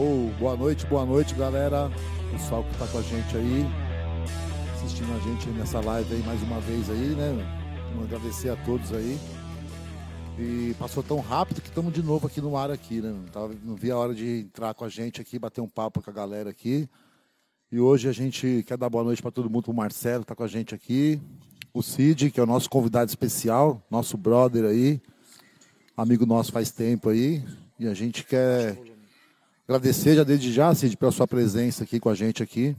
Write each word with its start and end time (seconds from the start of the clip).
Oh, 0.00 0.30
boa 0.38 0.56
noite, 0.56 0.86
boa 0.86 1.04
noite, 1.04 1.34
galera. 1.34 1.90
Pessoal 2.30 2.62
que 2.62 2.78
tá 2.78 2.86
com 2.86 2.98
a 2.98 3.02
gente 3.02 3.36
aí, 3.36 3.66
assistindo 4.76 5.12
a 5.12 5.18
gente 5.18 5.48
nessa 5.48 5.80
live 5.80 6.14
aí 6.14 6.22
mais 6.22 6.40
uma 6.40 6.60
vez 6.60 6.88
aí, 6.88 7.16
né? 7.16 7.34
Vamos 7.90 8.04
agradecer 8.04 8.48
a 8.48 8.54
todos 8.64 8.92
aí. 8.92 9.18
E 10.38 10.72
passou 10.78 11.02
tão 11.02 11.18
rápido 11.18 11.60
que 11.60 11.66
estamos 11.66 11.92
de 11.92 12.00
novo 12.00 12.28
aqui 12.28 12.40
no 12.40 12.56
ar 12.56 12.70
aqui, 12.70 13.00
né? 13.00 13.12
Não, 13.34 13.48
não 13.64 13.74
vi 13.74 13.90
a 13.90 13.96
hora 13.96 14.14
de 14.14 14.42
entrar 14.42 14.72
com 14.72 14.84
a 14.84 14.88
gente 14.88 15.20
aqui, 15.20 15.36
bater 15.36 15.62
um 15.62 15.68
papo 15.68 16.00
com 16.00 16.10
a 16.10 16.14
galera 16.14 16.48
aqui. 16.48 16.88
E 17.72 17.80
hoje 17.80 18.08
a 18.08 18.12
gente 18.12 18.64
quer 18.68 18.78
dar 18.78 18.88
boa 18.88 19.02
noite 19.02 19.20
para 19.20 19.32
todo 19.32 19.50
mundo, 19.50 19.68
o 19.68 19.74
Marcelo 19.74 20.24
tá 20.24 20.32
com 20.32 20.44
a 20.44 20.48
gente 20.48 20.76
aqui, 20.76 21.20
o 21.74 21.82
Cid, 21.82 22.30
que 22.30 22.38
é 22.38 22.42
o 22.44 22.46
nosso 22.46 22.70
convidado 22.70 23.08
especial, 23.08 23.82
nosso 23.90 24.16
brother 24.16 24.64
aí, 24.64 25.02
amigo 25.96 26.24
nosso 26.24 26.52
faz 26.52 26.70
tempo 26.70 27.08
aí, 27.08 27.42
e 27.80 27.88
a 27.88 27.94
gente 27.94 28.22
quer 28.22 28.78
agradecer 29.68 30.16
já 30.16 30.24
desde 30.24 30.50
já, 30.50 30.74
Cid, 30.74 30.96
pela 30.96 31.12
sua 31.12 31.28
presença 31.28 31.84
aqui 31.84 32.00
com 32.00 32.08
a 32.08 32.14
gente 32.14 32.42
aqui. 32.42 32.74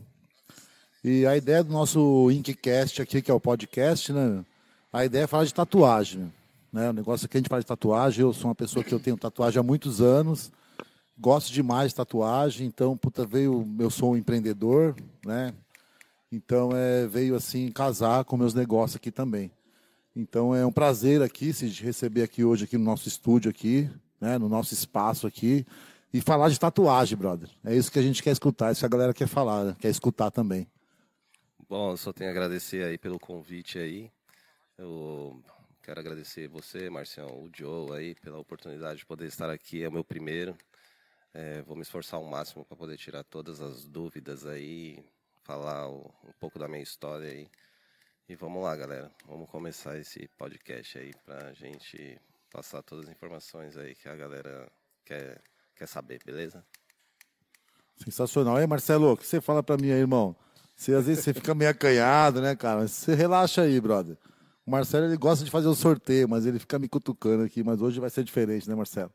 E 1.04 1.24
a 1.24 1.38
ideia 1.38 1.64
do 1.64 1.72
nosso 1.72 2.32
Inkcast 2.32 3.00
aqui, 3.00 3.22
que 3.22 3.30
é 3.30 3.34
o 3.34 3.40
podcast, 3.40 4.12
né? 4.12 4.44
A 4.92 5.06
ideia 5.06 5.26
é 5.26 5.28
falar 5.28 5.46
de 5.46 5.54
tatuagem, 5.54 6.34
né? 6.74 6.90
O 6.90 6.94
negócio 6.94 7.26
aqui 7.26 7.38
a 7.38 7.40
gente 7.40 7.48
fala 7.48 7.62
de 7.62 7.68
tatuagem, 7.68 8.22
eu 8.24 8.34
sou 8.34 8.50
uma 8.50 8.56
pessoa 8.56 8.84
que 8.84 8.92
eu 8.92 9.00
tenho 9.00 9.16
tatuagem 9.16 9.60
há 9.60 9.64
muitos 9.64 10.02
anos, 10.02 10.52
gosto 11.16 11.54
demais 11.54 11.92
de 11.92 11.96
tatuagem, 11.96 12.66
então, 12.66 12.98
puta, 12.98 13.24
veio, 13.24 13.68
eu 13.78 13.92
sou 13.92 14.14
um 14.14 14.18
empreendedor, 14.18 14.96
né? 15.24 15.54
Então, 16.32 16.72
é, 16.74 17.06
veio 17.06 17.36
assim 17.36 17.72
casar 17.72 18.26
com 18.26 18.36
meus 18.36 18.56
negócios 18.56 18.96
aqui 18.96 19.12
também. 19.12 19.52
Então, 20.16 20.56
é 20.56 20.66
um 20.66 20.72
prazer 20.72 21.22
aqui, 21.22 21.54
se 21.54 21.68
receber 21.84 22.24
aqui 22.24 22.44
hoje 22.44 22.64
aqui 22.64 22.80
no 22.80 22.84
nosso 22.84 23.08
estúdio 23.08 23.52
aqui, 23.52 23.88
né, 24.20 24.40
no 24.40 24.50
nosso 24.50 24.74
espaço 24.74 25.28
aqui 25.28 25.68
e 26.14 26.22
falar 26.22 26.50
de 26.50 26.60
tatuagem, 26.60 27.18
brother. 27.18 27.50
É 27.64 27.76
isso 27.76 27.92
que 27.92 28.00
a 28.00 28.02
gente 28.02 28.24
quer 28.24 28.32
escutar, 28.32 28.70
é 28.70 28.72
isso 28.72 28.82
que 28.82 28.86
a 28.86 28.90
galera 28.90 29.14
quer 29.14 29.28
falar, 29.28 29.64
né? 29.64 29.76
quer 29.80 29.90
escutar 29.90 30.32
também. 30.32 30.68
Bom, 31.68 31.92
eu 31.92 31.98
só 31.98 32.12
tenho 32.12 32.30
a 32.30 32.34
agradecer 32.34 32.84
aí 32.84 32.98
pelo 32.98 33.20
convite 33.20 33.78
aí. 33.78 34.12
Eu 34.78 35.44
quero 35.84 36.00
agradecer 36.00 36.48
você, 36.48 36.90
Marcião, 36.90 37.28
o 37.28 37.50
Joe 37.56 37.96
aí 37.98 38.16
pela 38.16 38.40
oportunidade 38.40 39.00
de 39.00 39.06
poder 39.06 39.28
estar 39.28 39.50
aqui, 39.50 39.84
é 39.84 39.88
o 39.90 39.92
meu 39.92 40.04
primeiro. 40.04 40.58
É, 41.34 41.62
vou 41.62 41.76
me 41.76 41.84
esforçar 41.84 42.20
ao 42.20 42.26
máximo 42.26 42.66
para 42.66 42.76
poder 42.76 42.98
tirar 42.98 43.24
todas 43.24 43.62
as 43.62 43.86
dúvidas 43.86 44.48
aí, 44.48 45.04
falar 45.44 45.88
o, 45.88 46.12
um 46.28 46.34
pouco 46.40 46.58
da 46.58 46.68
minha 46.68 46.82
história 46.82 47.30
aí. 47.30 47.48
E 48.28 48.36
vamos 48.36 48.64
lá, 48.64 48.76
galera. 48.76 49.12
Vamos 49.28 49.50
começar 49.50 49.98
esse 49.98 50.28
podcast 50.38 50.98
aí 50.98 51.14
para 51.26 51.50
a 51.50 51.54
gente 51.54 52.20
passar 52.52 52.82
todas 52.82 53.06
as 53.06 53.12
informações 53.12 53.78
aí 53.78 53.94
que 53.96 54.10
a 54.10 54.16
galera 54.16 54.72
quer, 55.06 55.42
quer 55.80 55.88
saber, 55.88 56.20
beleza? 56.26 56.62
Sensacional. 57.96 58.58
Aí, 58.58 58.68
Marcelo, 58.68 59.14
o 59.14 59.18
que 59.18 59.26
você 59.26 59.40
fala 59.40 59.64
para 59.64 59.78
mim 59.78 59.92
aí, 59.92 60.00
irmão? 60.00 60.36
Você, 60.76 60.94
às 60.94 61.06
vezes 61.06 61.24
você 61.24 61.34
fica 61.34 61.56
meio 61.56 61.72
acanhado, 61.72 62.42
né, 62.42 62.54
cara? 62.54 62.86
Você 62.86 63.16
relaxa 63.16 63.62
aí, 63.62 63.80
brother. 63.80 64.18
O 64.66 64.72
Marcelo, 64.72 65.06
ele 65.06 65.18
gosta 65.18 65.44
de 65.44 65.50
fazer 65.50 65.68
o 65.68 65.76
sorteio, 65.76 66.28
mas 66.28 66.46
ele 66.46 66.60
fica 66.60 66.78
me 66.78 66.88
cutucando 66.88 67.44
aqui. 67.44 67.64
Mas 67.64 67.82
hoje 67.82 68.00
vai 68.00 68.10
ser 68.10 68.26
diferente, 68.26 68.70
né, 68.70 68.76
Marcelo? 68.76 69.12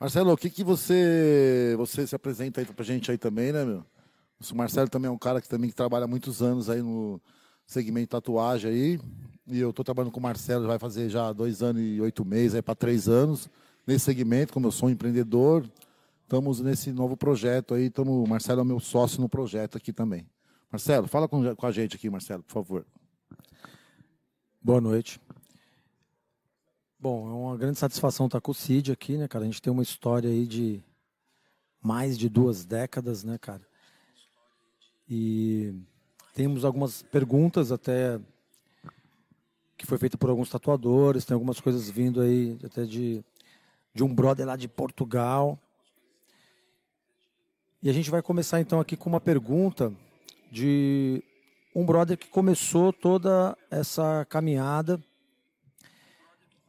Marcelo, 0.00 0.32
o 0.32 0.36
que, 0.36 0.50
que 0.50 0.64
você, 0.64 1.74
você 1.76 2.06
se 2.06 2.14
apresenta 2.14 2.60
aí 2.60 2.66
pra 2.66 2.84
gente 2.84 3.10
aí 3.10 3.18
também, 3.18 3.52
né, 3.52 3.64
meu? 3.64 3.84
O 4.50 4.56
Marcelo 4.56 4.88
também 4.88 5.08
é 5.08 5.12
um 5.12 5.18
cara 5.18 5.40
que 5.40 5.48
também 5.48 5.70
que 5.70 5.76
trabalha 5.76 6.06
muitos 6.06 6.42
anos 6.42 6.68
aí 6.68 6.82
no 6.82 7.20
segmento 7.66 8.08
tatuagem 8.08 8.70
aí. 8.70 9.00
E 9.46 9.60
eu 9.60 9.72
tô 9.72 9.84
trabalhando 9.84 10.12
com 10.12 10.18
o 10.18 10.22
Marcelo, 10.22 10.66
vai 10.66 10.78
fazer 10.78 11.08
já 11.08 11.32
dois 11.32 11.62
anos 11.62 11.80
e 11.82 12.00
oito 12.00 12.24
meses, 12.24 12.54
aí 12.54 12.62
para 12.62 12.74
três 12.74 13.08
anos, 13.08 13.48
nesse 13.86 14.04
segmento, 14.04 14.52
como 14.52 14.66
eu 14.66 14.72
sou 14.72 14.88
um 14.88 14.92
empreendedor. 14.92 15.68
Estamos 16.22 16.60
nesse 16.60 16.92
novo 16.92 17.16
projeto 17.16 17.74
aí. 17.74 17.90
Tamo, 17.90 18.22
o 18.22 18.28
Marcelo 18.28 18.60
é 18.60 18.64
meu 18.64 18.80
sócio 18.80 19.20
no 19.20 19.28
projeto 19.28 19.76
aqui 19.76 19.92
também. 19.92 20.26
Marcelo, 20.70 21.06
fala 21.06 21.28
com, 21.28 21.54
com 21.54 21.66
a 21.66 21.72
gente 21.72 21.96
aqui, 21.96 22.08
Marcelo, 22.08 22.42
por 22.42 22.52
favor. 22.52 22.86
Boa 24.62 24.80
noite. 24.80 25.20
Bom, 26.98 27.28
é 27.28 27.32
uma 27.32 27.56
grande 27.56 27.78
satisfação 27.78 28.26
estar 28.26 28.40
com 28.40 28.52
o 28.52 28.54
Cid 28.54 28.92
aqui, 28.92 29.18
né, 29.18 29.26
cara? 29.26 29.44
A 29.44 29.46
gente 29.46 29.60
tem 29.60 29.72
uma 29.72 29.82
história 29.82 30.30
aí 30.30 30.46
de 30.46 30.82
mais 31.82 32.16
de 32.16 32.28
duas 32.28 32.64
décadas, 32.64 33.24
né, 33.24 33.36
cara? 33.38 33.66
E 35.08 35.74
temos 36.32 36.64
algumas 36.64 37.02
perguntas 37.02 37.72
até 37.72 38.20
que 39.76 39.84
foi 39.84 39.98
feita 39.98 40.16
por 40.16 40.30
alguns 40.30 40.48
tatuadores, 40.48 41.24
tem 41.24 41.34
algumas 41.34 41.60
coisas 41.60 41.90
vindo 41.90 42.20
aí 42.20 42.56
até 42.64 42.84
de, 42.84 43.22
de 43.94 44.02
um 44.02 44.14
brother 44.14 44.46
lá 44.46 44.56
de 44.56 44.68
Portugal. 44.68 45.58
E 47.82 47.90
a 47.90 47.92
gente 47.92 48.10
vai 48.10 48.22
começar 48.22 48.60
então 48.60 48.80
aqui 48.80 48.96
com 48.96 49.10
uma 49.10 49.20
pergunta 49.20 49.92
de 50.50 51.22
um 51.74 51.84
brother 51.84 52.16
que 52.16 52.28
começou 52.28 52.92
toda 52.92 53.56
essa 53.70 54.24
caminhada 54.26 55.02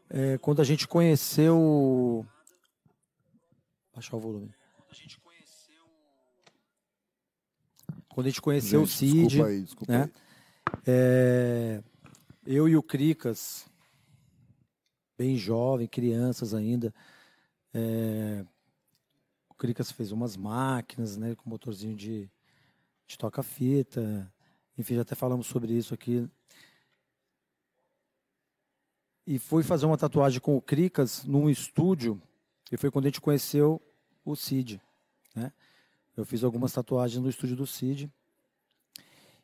é, 0.10 0.38
quando 0.38 0.62
a 0.62 0.64
gente 0.64 0.88
conheceu. 0.88 2.26
Baixar 3.94 4.18
o 4.18 4.20
volume. 4.20 4.54
A 4.90 4.94
gente 4.94 5.20
conheceu. 5.20 5.84
Quando 8.10 8.28
a 8.28 8.30
gente 8.30 8.42
conheceu 8.42 8.86
gente, 8.86 8.90
o 8.90 8.98
Cid. 8.98 9.28
Desculpa 9.28 9.50
aí, 9.50 9.62
desculpa 9.62 9.92
né? 9.92 10.04
aí. 10.04 10.12
É, 10.86 11.84
eu 12.46 12.70
e 12.70 12.76
o 12.76 12.84
Cricas, 12.84 13.66
bem 15.18 15.38
jovem, 15.38 15.88
crianças 15.88 16.54
ainda. 16.54 16.94
É, 17.74 18.46
o 19.50 19.54
Cricas 19.54 19.92
fez 19.92 20.12
umas 20.12 20.36
máquinas, 20.36 21.18
né, 21.18 21.36
com 21.36 21.50
motorzinho 21.50 21.96
de, 21.96 22.30
de 23.08 23.18
toca-fita. 23.18 24.32
Enfim, 24.78 24.96
já 24.96 25.02
até 25.02 25.16
falamos 25.16 25.48
sobre 25.48 25.74
isso 25.74 25.94
aqui 25.94 26.30
e 29.26 29.40
fui 29.40 29.64
fazer 29.64 29.86
uma 29.86 29.98
tatuagem 29.98 30.40
com 30.40 30.56
o 30.58 30.62
Cricas 30.62 31.24
num 31.24 31.50
estúdio, 31.50 32.22
e 32.72 32.78
foi 32.78 32.92
quando 32.92 33.06
a 33.06 33.08
gente 33.08 33.22
conheceu 33.22 33.82
o 34.26 34.36
Cid. 34.36 34.82
Né? 35.36 35.52
Eu 36.16 36.26
fiz 36.26 36.44
algumas 36.44 36.74
tatuagens 36.74 37.22
no 37.22 37.30
estúdio 37.30 37.56
do 37.56 37.66
Cid. 37.66 38.12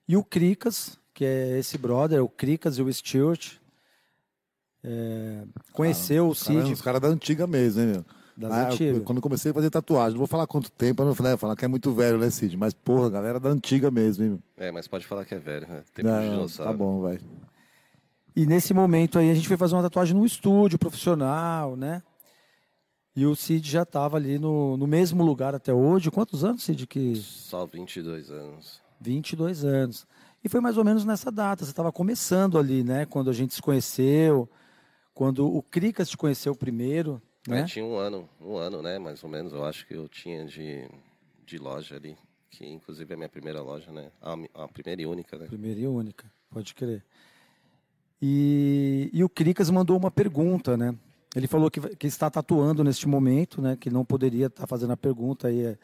E 0.08 0.18
o 0.18 0.24
Cricas, 0.24 1.00
que 1.14 1.24
é 1.24 1.60
esse 1.60 1.78
brother, 1.78 2.24
o 2.24 2.30
Cricas 2.30 2.78
e 2.78 2.82
o 2.82 2.92
Stuart, 2.92 3.59
é, 4.84 5.44
conheceu 5.74 6.26
ah, 6.26 6.30
o 6.30 6.36
Cid. 6.36 6.62
Cara, 6.62 6.74
os 6.74 6.82
caras 6.82 7.02
da 7.02 7.08
antiga 7.08 7.46
mesmo, 7.46 7.82
hein, 7.82 7.88
meu? 7.88 8.06
Das 8.38 8.52
ah, 8.52 8.70
antigas. 8.70 9.04
Quando 9.04 9.18
eu 9.18 9.22
comecei 9.22 9.52
a 9.52 9.54
fazer 9.54 9.70
tatuagem, 9.70 10.12
não 10.12 10.20
vou 10.20 10.28
falar 10.28 10.48
quanto 10.48 10.72
tempo, 10.72 11.02
eu 11.02 11.08
não 11.08 11.16
falei, 11.16 11.36
falar 11.36 11.56
que 11.58 11.66
é 11.66 11.68
muito 11.68 11.92
velho, 11.92 12.18
né, 12.18 12.30
Cid? 12.30 12.56
Mas, 12.56 12.74
porra, 12.74 13.10
galera 13.10 13.40
da 13.40 13.50
antiga 13.50 13.92
mesmo, 13.92 14.24
hein? 14.24 14.44
É, 14.56 14.72
mas 14.72 14.88
pode 14.88 15.06
falar 15.06 15.26
que 15.26 15.36
é 15.36 15.40
velho, 15.40 15.68
né? 15.68 15.84
Tempo 15.94 16.08
não, 16.08 16.46
de 16.46 16.58
Tá 16.58 16.72
bom, 16.72 17.02
vai. 17.02 17.20
E 18.34 18.46
nesse 18.46 18.74
momento 18.74 19.20
aí 19.20 19.30
a 19.30 19.34
gente 19.34 19.48
foi 19.48 19.58
fazer 19.58 19.76
uma 19.76 19.82
tatuagem 19.82 20.16
no 20.16 20.26
estúdio 20.26 20.80
profissional, 20.80 21.76
né? 21.76 22.02
E 23.14 23.26
o 23.26 23.36
Cid 23.36 23.70
já 23.70 23.84
estava 23.84 24.16
ali 24.16 24.40
no, 24.40 24.78
no 24.78 24.88
mesmo 24.88 25.22
lugar 25.26 25.54
até 25.54 25.74
hoje. 25.74 26.10
Quantos 26.10 26.46
anos, 26.46 26.64
Cid? 26.64 26.88
Que... 26.88 27.18
Só 27.18 27.66
22 27.66 28.32
anos. 28.32 28.82
22 29.02 29.66
anos. 29.66 30.08
E 30.42 30.48
foi 30.48 30.62
mais 30.62 30.78
ou 30.78 30.86
menos 30.86 31.04
nessa 31.04 31.30
data. 31.30 31.66
Você 31.66 31.72
estava 31.72 31.92
começando 31.92 32.58
ali, 32.58 32.82
né? 32.82 33.06
Quando 33.06 33.30
a 33.30 33.34
gente 33.34 33.54
se 33.54 33.62
conheceu, 33.62 34.50
quando 35.20 35.54
o 35.54 35.62
Cricas 35.62 36.10
te 36.10 36.16
conheceu 36.16 36.56
primeiro. 36.56 37.22
Né? 37.46 37.60
É, 37.60 37.66
tinha 37.66 37.84
um 37.84 37.98
ano, 37.98 38.30
um 38.40 38.56
ano, 38.56 38.82
né? 38.82 38.98
Mais 38.98 39.22
ou 39.22 39.30
menos. 39.30 39.52
Eu 39.52 39.66
acho 39.66 39.86
que 39.86 39.94
eu 39.94 40.08
tinha 40.08 40.46
de, 40.46 40.90
de 41.46 41.58
loja 41.58 41.98
ali. 41.98 42.18
Que 42.50 42.66
inclusive 42.66 43.12
é 43.12 43.16
a 43.16 43.18
minha 43.18 43.28
primeira 43.28 43.62
loja, 43.62 43.92
né? 43.92 44.14
A, 44.22 44.64
a 44.64 44.68
primeira 44.70 45.02
e 45.02 45.06
única, 45.06 45.38
né? 45.38 45.46
Primeira 45.48 45.78
e 45.78 45.86
única, 45.86 46.32
pode 46.50 46.74
crer. 46.74 47.04
E, 48.22 49.10
e 49.12 49.22
o 49.22 49.28
Cricas 49.28 49.70
mandou 49.70 49.98
uma 49.98 50.10
pergunta, 50.10 50.78
né? 50.78 50.96
Ele 51.36 51.48
falou 51.48 51.70
que, 51.70 51.82
que 51.98 52.08
está 52.08 52.30
tatuando 52.30 52.82
neste 52.82 53.06
momento, 53.06 53.62
né? 53.62 53.76
Que 53.76 53.90
não 53.90 54.06
poderia 54.06 54.46
estar 54.46 54.68
fazendo 54.68 54.94
a 54.94 54.98
pergunta 54.98 55.52
e, 55.52 55.78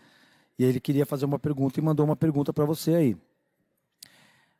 e 0.57 0.63
ele 0.63 0.79
queria 0.79 1.05
fazer 1.05 1.25
uma 1.25 1.37
pergunta 1.37 1.77
e 1.77 1.83
mandou 1.83 2.05
uma 2.05 2.15
pergunta 2.15 2.53
para 2.53 2.63
você 2.63 2.95
aí. 2.95 3.17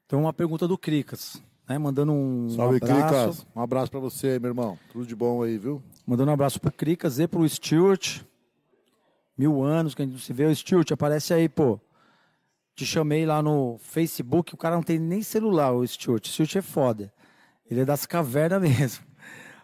Então 0.05 0.19
uma 0.19 0.33
pergunta 0.33 0.67
do 0.67 0.77
Cricas, 0.77 1.41
né? 1.67 1.77
Mandando 1.77 2.11
um 2.11 2.49
Salve, 2.49 2.77
abraço. 2.77 3.03
Cricas. 3.03 3.47
Um 3.55 3.61
abraço 3.61 3.91
para 3.91 3.99
você, 3.99 4.39
meu 4.39 4.49
irmão. 4.49 4.77
Tudo 4.91 5.05
de 5.05 5.15
bom 5.15 5.43
aí, 5.43 5.57
viu? 5.57 5.81
Mandando 6.05 6.31
um 6.31 6.33
abraço 6.33 6.59
pro 6.59 6.71
Cricas 6.71 7.19
e 7.19 7.27
pro 7.27 7.47
Stuart. 7.47 8.21
Mil 9.37 9.63
anos 9.63 9.93
que 9.93 10.01
a 10.01 10.05
gente 10.05 10.13
não 10.13 10.21
se 10.21 10.31
vê. 10.31 10.45
O 10.45 10.55
Stuart, 10.55 10.91
aparece 10.91 11.33
aí, 11.33 11.49
pô. 11.49 11.79
Te 12.75 12.85
chamei 12.85 13.25
lá 13.25 13.41
no 13.41 13.77
Facebook. 13.79 14.53
O 14.53 14.57
cara 14.57 14.75
não 14.75 14.83
tem 14.83 14.99
nem 14.99 15.21
celular, 15.21 15.71
o 15.71 15.85
Stuart. 15.85 16.25
O 16.25 16.29
Stuart 16.29 16.55
é 16.55 16.61
foda. 16.61 17.13
Ele 17.69 17.81
é 17.81 17.85
das 17.85 18.05
cavernas 18.05 18.61
mesmo. 18.61 19.05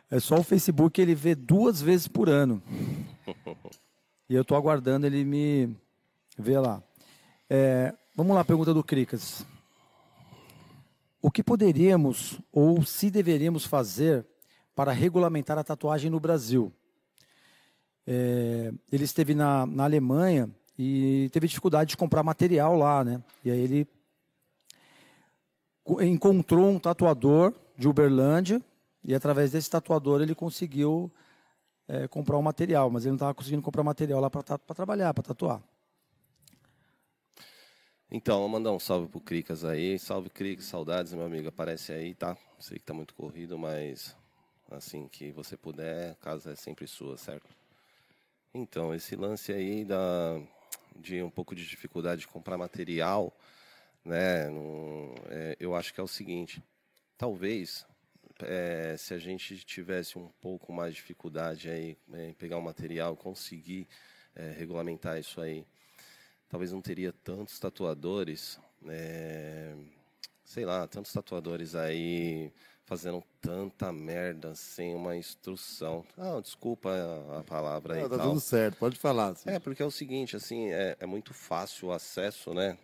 É 0.09 0.19
só 0.19 0.36
o 0.36 0.44
Facebook 0.44 1.00
ele 1.00 1.15
vê 1.15 1.36
duas 1.36 1.81
vezes 1.81 2.07
por 2.07 2.27
ano. 2.27 2.62
E 4.30 4.36
eu 4.36 4.42
estou 4.42 4.57
aguardando 4.57 5.06
ele 5.06 5.24
me 5.24 5.75
ver 6.38 6.59
lá. 6.59 6.81
É, 7.50 7.94
vamos 8.15 8.36
lá, 8.36 8.44
pergunta 8.44 8.74
do 8.74 8.83
Cricas. 8.83 9.45
O 11.21 11.29
que 11.29 11.44
poderíamos 11.44 12.39
ou 12.51 12.83
se 12.83 13.12
deveríamos 13.12 13.63
fazer 13.63 14.25
para 14.75 14.91
regulamentar 14.91 15.57
a 15.57 15.63
tatuagem 15.63 16.09
no 16.09 16.19
Brasil? 16.19 16.73
É, 18.07 18.73
ele 18.91 19.03
esteve 19.03 19.35
na, 19.35 19.68
na 19.68 19.83
Alemanha 19.83 20.50
e 20.77 21.29
teve 21.31 21.47
dificuldade 21.47 21.91
de 21.91 21.97
comprar 21.97 22.23
material 22.23 22.75
lá, 22.75 23.03
né? 23.03 23.21
E 23.45 23.51
aí 23.51 23.59
ele 23.59 23.88
encontrou 26.01 26.71
um 26.71 26.79
tatuador 26.79 27.53
de 27.77 27.88
Uberlândia 27.88 28.59
e 29.03 29.13
através 29.13 29.51
desse 29.51 29.69
tatuador 29.69 30.21
ele 30.21 30.33
conseguiu 30.33 31.12
é, 31.88 32.07
comprar 32.07 32.38
o 32.38 32.39
um 32.39 32.44
material, 32.44 32.89
mas 32.89 33.03
ele 33.03 33.12
não 33.12 33.17
estava 33.17 33.35
conseguindo 33.35 33.62
comprar 33.62 33.83
material 33.83 34.19
lá 34.19 34.29
para 34.29 34.57
trabalhar, 34.74 35.13
para 35.13 35.24
tatuar. 35.24 35.62
Então, 38.13 38.39
vou 38.39 38.49
mandar 38.49 38.73
um 38.73 38.79
salve 38.79 39.07
pro 39.07 39.21
Cricas 39.21 39.63
aí. 39.63 39.97
Salve, 39.97 40.29
Cricas, 40.29 40.65
saudades, 40.65 41.13
meu 41.13 41.25
amigo. 41.25 41.47
Aparece 41.47 41.93
aí, 41.93 42.13
tá? 42.13 42.35
Sei 42.59 42.77
que 42.77 42.83
tá 42.83 42.93
muito 42.93 43.13
corrido, 43.13 43.57
mas 43.57 44.17
assim 44.69 45.07
que 45.07 45.31
você 45.31 45.55
puder, 45.55 46.11
a 46.11 46.15
casa 46.15 46.51
é 46.51 46.55
sempre 46.57 46.85
sua, 46.87 47.17
certo? 47.17 47.47
Então, 48.53 48.93
esse 48.93 49.15
lance 49.15 49.53
aí 49.53 49.85
da, 49.85 50.41
de 50.93 51.23
um 51.23 51.29
pouco 51.29 51.55
de 51.55 51.65
dificuldade 51.65 52.21
de 52.21 52.27
comprar 52.27 52.57
material, 52.57 53.33
né? 54.03 54.49
É, 55.29 55.55
eu 55.57 55.73
acho 55.73 55.93
que 55.93 56.01
é 56.01 56.03
o 56.03 56.07
seguinte: 56.07 56.61
talvez 57.17 57.85
é, 58.41 58.93
se 58.97 59.13
a 59.13 59.19
gente 59.19 59.63
tivesse 59.63 60.19
um 60.19 60.27
pouco 60.41 60.73
mais 60.73 60.93
de 60.93 60.99
dificuldade 60.99 61.69
aí 61.69 61.97
é, 62.11 62.27
em 62.27 62.33
pegar 62.33 62.57
o 62.57 62.61
material, 62.61 63.15
conseguir 63.15 63.87
é, 64.35 64.51
regulamentar 64.51 65.17
isso 65.17 65.39
aí 65.39 65.65
talvez 66.51 66.74
não 66.74 66.81
teria 66.81 67.13
tantos 67.13 67.57
tatuadores, 67.57 68.59
é, 68.86 69.74
sei 70.44 70.65
lá, 70.65 70.86
tantos 70.86 71.13
tatuadores 71.13 71.75
aí 71.75 72.51
fazendo 72.83 73.24
tanta 73.39 73.89
merda 73.94 74.53
sem 74.53 74.94
uma 74.94 75.15
instrução. 75.15 76.06
Ah, 76.18 76.42
desculpa 76.42 76.89
a, 77.39 77.44
palavra 77.45 77.95
aí. 77.95 78.01
Não, 78.01 78.09
tá 78.09 78.18
tal. 78.18 78.27
tudo 78.27 78.42
certo, 78.42 78.75
pode 78.77 79.00
falar. 79.00 79.30
Assim. 79.30 79.50
É, 79.50 79.59
porque 79.59 79.81
é 79.81 79.86
o 79.86 79.92
seguinte, 79.92 80.36
assim, 80.36 80.69
é, 80.71 80.98
é 81.00 81.06
muito 81.06 81.33
fácil 81.33 81.88
o 81.88 81.92
acesso, 81.94 82.53
né? 82.53 82.77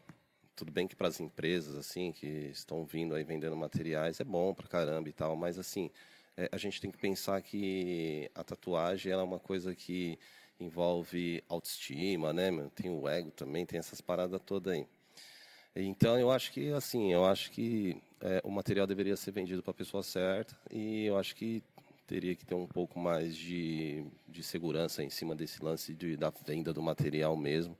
Tudo 0.55 0.71
bem 0.71 0.87
que 0.87 0.95
para 0.95 1.09
as 1.09 1.19
empresas, 1.19 1.75
assim, 1.75 2.13
que 2.13 2.25
estão 2.25 2.85
vindo 2.85 3.13
aí 3.15 3.25
vendendo 3.25 3.55
materiais, 3.57 4.21
é 4.21 4.23
bom 4.23 4.53
pra 4.53 4.65
caramba 4.65 5.09
e 5.09 5.13
tal, 5.13 5.35
mas 5.35 5.59
assim, 5.59 5.91
é, 6.37 6.47
a 6.53 6.57
gente 6.57 6.79
tem 6.79 6.89
que 6.89 6.97
pensar 6.97 7.41
que 7.41 8.31
a 8.33 8.45
tatuagem 8.45 9.11
é 9.11 9.17
uma 9.17 9.39
coisa 9.39 9.75
que 9.75 10.17
envolve 10.59 11.43
autoestima, 11.47 12.33
né? 12.33 12.49
Tem 12.75 12.89
o 12.89 13.07
ego 13.07 13.31
também, 13.31 13.65
tem 13.65 13.79
essas 13.79 14.01
paradas 14.01 14.39
todas 14.45 14.73
aí. 14.73 14.87
Então 15.75 16.19
eu 16.19 16.31
acho 16.31 16.51
que 16.51 16.71
assim, 16.71 17.13
eu 17.13 17.25
acho 17.25 17.51
que 17.51 18.01
é, 18.21 18.41
o 18.43 18.49
material 18.49 18.87
deveria 18.87 19.15
ser 19.15 19.31
vendido 19.31 19.61
para 19.61 19.71
a 19.71 19.75
pessoa 19.75 20.01
certa 20.01 20.57
e 20.71 21.05
eu 21.05 21.17
acho 21.17 21.35
que 21.35 21.63
teria 22.07 22.35
que 22.35 22.45
ter 22.45 22.55
um 22.55 22.65
pouco 22.65 22.99
mais 22.99 23.35
de, 23.35 24.03
de 24.27 24.41
segurança 24.41 25.03
em 25.03 25.09
cima 25.09 25.35
desse 25.35 25.63
lance 25.63 25.93
de, 25.93 26.17
da 26.17 26.29
venda 26.29 26.73
do 26.73 26.81
material 26.81 27.35
mesmo. 27.35 27.77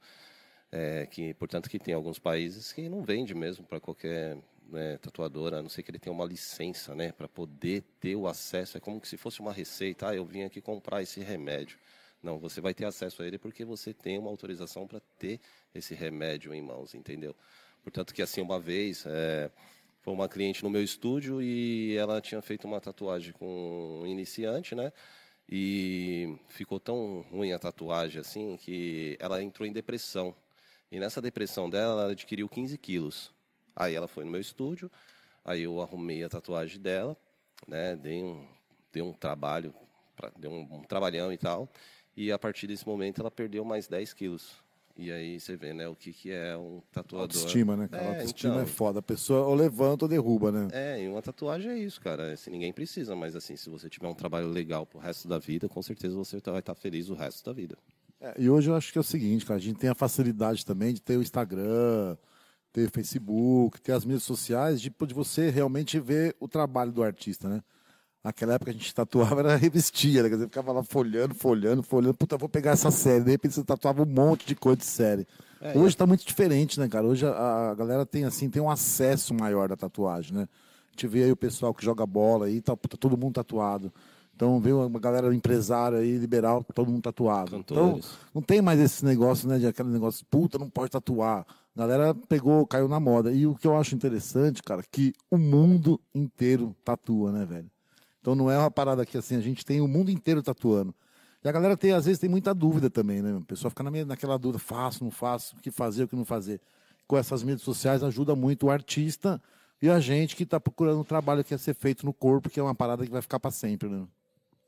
É, 0.71 1.06
que 1.07 1.33
portanto 1.35 1.69
que 1.69 1.79
tem 1.79 1.94
alguns 1.94 2.19
países 2.19 2.74
que 2.74 2.89
não 2.89 3.01
vende 3.01 3.33
mesmo 3.33 3.65
para 3.65 3.79
qualquer 3.79 4.38
né, 4.69 4.97
tatuadora, 4.97 5.59
a 5.59 5.62
não 5.62 5.69
ser 5.69 5.83
que 5.83 5.91
ele 5.91 6.00
tenha 6.00 6.13
uma 6.13 6.25
licença, 6.25 6.94
né, 6.94 7.12
para 7.12 7.27
poder 7.27 7.83
ter 8.00 8.15
o 8.15 8.27
acesso. 8.27 8.77
É 8.77 8.79
como 8.79 9.03
se 9.06 9.18
fosse 9.18 9.39
uma 9.39 9.53
receita. 9.53 10.09
Ah, 10.09 10.15
eu 10.15 10.25
vim 10.25 10.44
aqui 10.44 10.62
comprar 10.62 11.01
esse 11.01 11.21
remédio. 11.21 11.77
Não, 12.21 12.39
você 12.39 12.59
vai 12.59 12.73
ter 12.73 12.85
acesso 12.85 13.21
a 13.21 13.27
ele 13.27 13.37
porque 13.37 13.63
você 13.63 13.93
tem 13.93 14.17
uma 14.17 14.29
autorização 14.29 14.87
para 14.87 14.99
ter 15.19 15.39
esse 15.73 15.93
remédio 15.93 16.53
em 16.53 16.61
mãos, 16.61 16.93
entendeu? 16.95 17.35
Portanto, 17.83 18.13
que 18.13 18.21
assim, 18.21 18.41
uma 18.41 18.59
vez, 18.59 19.05
é, 19.05 19.51
foi 20.01 20.13
uma 20.13 20.27
cliente 20.27 20.63
no 20.63 20.69
meu 20.69 20.83
estúdio 20.83 21.41
e 21.41 21.95
ela 21.95 22.19
tinha 22.21 22.41
feito 22.41 22.65
uma 22.65 22.81
tatuagem 22.81 23.33
com 23.33 24.01
um 24.01 24.07
iniciante, 24.07 24.73
né? 24.73 24.91
E 25.49 26.37
ficou 26.49 26.79
tão 26.79 27.25
ruim 27.31 27.53
a 27.53 27.59
tatuagem 27.59 28.19
assim 28.19 28.57
que 28.57 29.15
ela 29.19 29.41
entrou 29.41 29.67
em 29.67 29.71
depressão. 29.71 30.35
E 30.91 30.99
nessa 30.99 31.21
depressão 31.21 31.69
dela, 31.69 32.03
ela 32.03 32.11
adquiriu 32.11 32.49
15 32.49 32.77
quilos. 32.77 33.33
Aí 33.75 33.95
ela 33.95 34.07
foi 34.07 34.23
no 34.23 34.31
meu 34.31 34.41
estúdio, 34.41 34.91
aí 35.45 35.63
eu 35.63 35.81
arrumei 35.81 36.23
a 36.23 36.29
tatuagem 36.29 36.81
dela, 36.81 37.15
né? 37.67 37.95
Dei 37.95 38.23
um, 38.23 38.47
dei 38.91 39.03
um 39.03 39.13
trabalho, 39.13 39.73
dei 40.37 40.49
um, 40.49 40.61
um 40.71 40.83
trabalhão 40.83 41.31
e 41.31 41.37
tal. 41.37 41.69
E 42.17 42.31
a 42.31 42.39
partir 42.39 42.65
desse 42.65 42.85
momento 42.85 43.21
ela 43.21 43.29
perdeu 43.29 43.63
mais 43.63 43.87
10 43.87 44.11
quilos. 44.13 44.55
E 44.97 45.11
aí 45.11 45.39
você 45.39 45.55
vê, 45.55 45.73
né, 45.73 45.87
o 45.87 45.95
que, 45.95 46.11
que 46.11 46.31
é 46.31 46.57
um 46.57 46.81
tatuador. 46.91 47.37
Autoestima, 47.37 47.77
né? 47.77 47.87
Cara? 47.87 48.03
É, 48.03 48.07
autoestima 48.15 48.53
então, 48.55 48.63
é 48.63 48.65
foda. 48.65 48.97
A 48.97 49.03
pessoa 49.03 49.45
ou 49.45 49.53
levanta 49.53 50.05
ou 50.05 50.09
derruba, 50.09 50.51
né? 50.51 50.67
É, 50.71 51.03
e 51.03 51.07
uma 51.07 51.21
tatuagem 51.21 51.71
é 51.71 51.77
isso, 51.77 52.01
cara. 52.01 52.33
Assim, 52.33 52.49
ninguém 52.49 52.73
precisa, 52.73 53.15
mas 53.15 53.35
assim, 53.35 53.55
se 53.55 53.69
você 53.69 53.87
tiver 53.87 54.07
um 54.07 54.15
trabalho 54.15 54.47
legal 54.47 54.87
pro 54.87 54.97
resto 54.97 55.27
da 55.27 55.37
vida, 55.37 55.69
com 55.69 55.83
certeza 55.83 56.15
você 56.15 56.39
vai 56.43 56.59
estar 56.59 56.73
feliz 56.73 57.09
o 57.09 57.13
resto 57.13 57.45
da 57.45 57.53
vida. 57.53 57.77
É, 58.19 58.33
e 58.39 58.49
hoje 58.49 58.71
eu 58.71 58.75
acho 58.75 58.91
que 58.91 58.97
é 58.97 59.01
o 59.01 59.03
seguinte, 59.03 59.45
cara, 59.45 59.59
a 59.59 59.61
gente 59.61 59.77
tem 59.77 59.91
a 59.91 59.95
facilidade 59.95 60.65
também 60.65 60.95
de 60.95 61.01
ter 61.03 61.17
o 61.17 61.21
Instagram, 61.21 62.17
ter 62.73 62.87
o 62.87 62.91
Facebook, 62.91 63.79
ter 63.79 63.91
as 63.91 64.03
mídias 64.03 64.23
sociais, 64.23 64.81
de, 64.81 64.89
de 64.89 65.13
você 65.13 65.51
realmente 65.51 65.99
ver 65.99 66.35
o 66.39 66.47
trabalho 66.47 66.91
do 66.91 67.03
artista, 67.03 67.47
né? 67.47 67.61
Naquela 68.23 68.55
época 68.55 68.71
a 68.71 68.73
gente 68.73 68.93
tatuava, 68.93 69.39
era 69.39 69.55
revistia, 69.57 70.23
né? 70.23 70.29
Quer 70.29 70.35
dizer, 70.35 70.47
ficava 70.47 70.71
lá 70.71 70.83
folhando, 70.83 71.33
folhando, 71.33 71.83
folhando. 71.83 72.13
Puta, 72.13 72.37
vou 72.37 72.49
pegar 72.49 72.71
essa 72.71 72.91
série. 72.91 73.23
De 73.23 73.31
repente 73.31 73.55
você 73.55 73.63
tatuava 73.63 74.03
um 74.03 74.05
monte 74.05 74.45
de 74.45 74.55
coisa 74.55 74.77
de 74.77 74.85
série. 74.85 75.27
É, 75.61 75.77
Hoje 75.77 75.95
está 75.95 76.05
muito 76.05 76.25
diferente, 76.25 76.79
né, 76.79 76.87
cara? 76.87 77.05
Hoje 77.05 77.25
a, 77.25 77.71
a, 77.71 77.75
galera 77.75 78.05
tem, 78.05 78.25
assim, 78.25 78.49
tem 78.49 78.61
um 78.61 78.69
acesso 78.69 79.33
maior 79.33 79.69
da 79.69 79.75
tatuagem, 79.75 80.33
né? 80.33 80.47
A 80.87 80.91
gente 80.91 81.07
vê 81.07 81.23
aí 81.23 81.31
o 81.31 81.37
pessoal 81.37 81.73
que 81.73 81.83
joga 81.83 82.05
bola 82.05 82.47
aí, 82.47 82.61
tá, 82.61 82.75
puta, 82.75 82.97
todo 82.97 83.17
mundo 83.17 83.33
tatuado. 83.33 83.91
Então 84.35 84.59
vê 84.59 84.71
uma 84.71 84.99
galera 84.99 85.33
empresária 85.33 85.97
aí, 85.97 86.15
liberal, 86.17 86.63
todo 86.75 86.91
mundo 86.91 87.01
tatuado. 87.01 87.51
Cantores. 87.51 88.05
Então 88.05 88.09
não 88.35 88.41
tem 88.41 88.61
mais 88.61 88.79
esse 88.79 89.03
negócio, 89.03 89.47
né? 89.47 89.57
De 89.57 89.65
aquele 89.65 89.89
negócio, 89.89 90.25
puta, 90.29 90.59
não 90.59 90.69
pode 90.69 90.91
tatuar. 90.91 91.45
A 91.75 91.79
galera 91.79 92.15
pegou, 92.27 92.65
caiu 92.67 92.87
na 92.87 92.99
moda. 92.99 93.31
E 93.31 93.47
o 93.47 93.55
que 93.55 93.65
eu 93.65 93.75
acho 93.75 93.95
interessante, 93.95 94.61
cara, 94.61 94.83
que 94.91 95.13
o 95.29 95.37
mundo 95.37 95.99
inteiro 96.13 96.75
tatua, 96.83 97.31
né, 97.31 97.45
velho? 97.45 97.69
Então 98.27 98.35
não 98.35 98.51
é 98.51 98.57
uma 98.57 98.69
parada 98.69 99.06
que 99.06 99.18
assim, 99.18 99.38
a 99.38 99.39
gente 99.39 99.65
tem 99.65 99.79
o 99.79 99.88
mundo 99.88 100.12
inteiro 100.12 100.44
tatuando. 100.44 100.94
E 101.41 101.47
a 101.47 101.51
galera 101.51 101.77
tem, 101.77 101.94
às 101.94 102.03
vezes, 102.03 102.19
tem 102.19 102.29
muita 102.29 102.53
dúvida 102.53 102.89
também, 102.89 103.21
né? 103.21 103.38
A 103.38 103.45
pessoa 103.45 103.69
fica 103.69 103.81
na, 103.83 103.89
naquela 104.03 104.38
dúvida, 104.38 104.59
faço, 104.59 105.01
não 105.01 105.09
faço, 105.09 105.56
o 105.56 105.62
que 105.62 105.71
fazer, 105.71 106.03
o 106.03 106.07
que 106.09 106.15
não 106.18 106.25
fazer. 106.25 106.59
Com 107.07 107.18
essas 107.18 107.41
mídias 107.41 107.62
sociais 107.62 108.03
ajuda 108.03 108.35
muito 108.35 108.65
o 108.65 108.69
artista 108.69 109.41
e 109.81 109.89
a 109.89 109.97
gente 110.01 110.35
que 110.35 110.44
está 110.44 110.59
procurando 110.59 111.00
um 111.00 111.06
trabalho 111.06 111.41
que 111.41 111.53
ia 111.53 111.57
ser 111.57 111.74
feito 111.74 112.06
no 112.06 112.12
corpo, 112.12 112.50
que 112.50 112.59
é 112.59 112.63
uma 112.63 112.75
parada 112.75 113.06
que 113.06 113.12
vai 113.12 113.21
ficar 113.21 113.39
para 113.39 113.50
sempre, 113.50 113.88
né? 113.88 114.06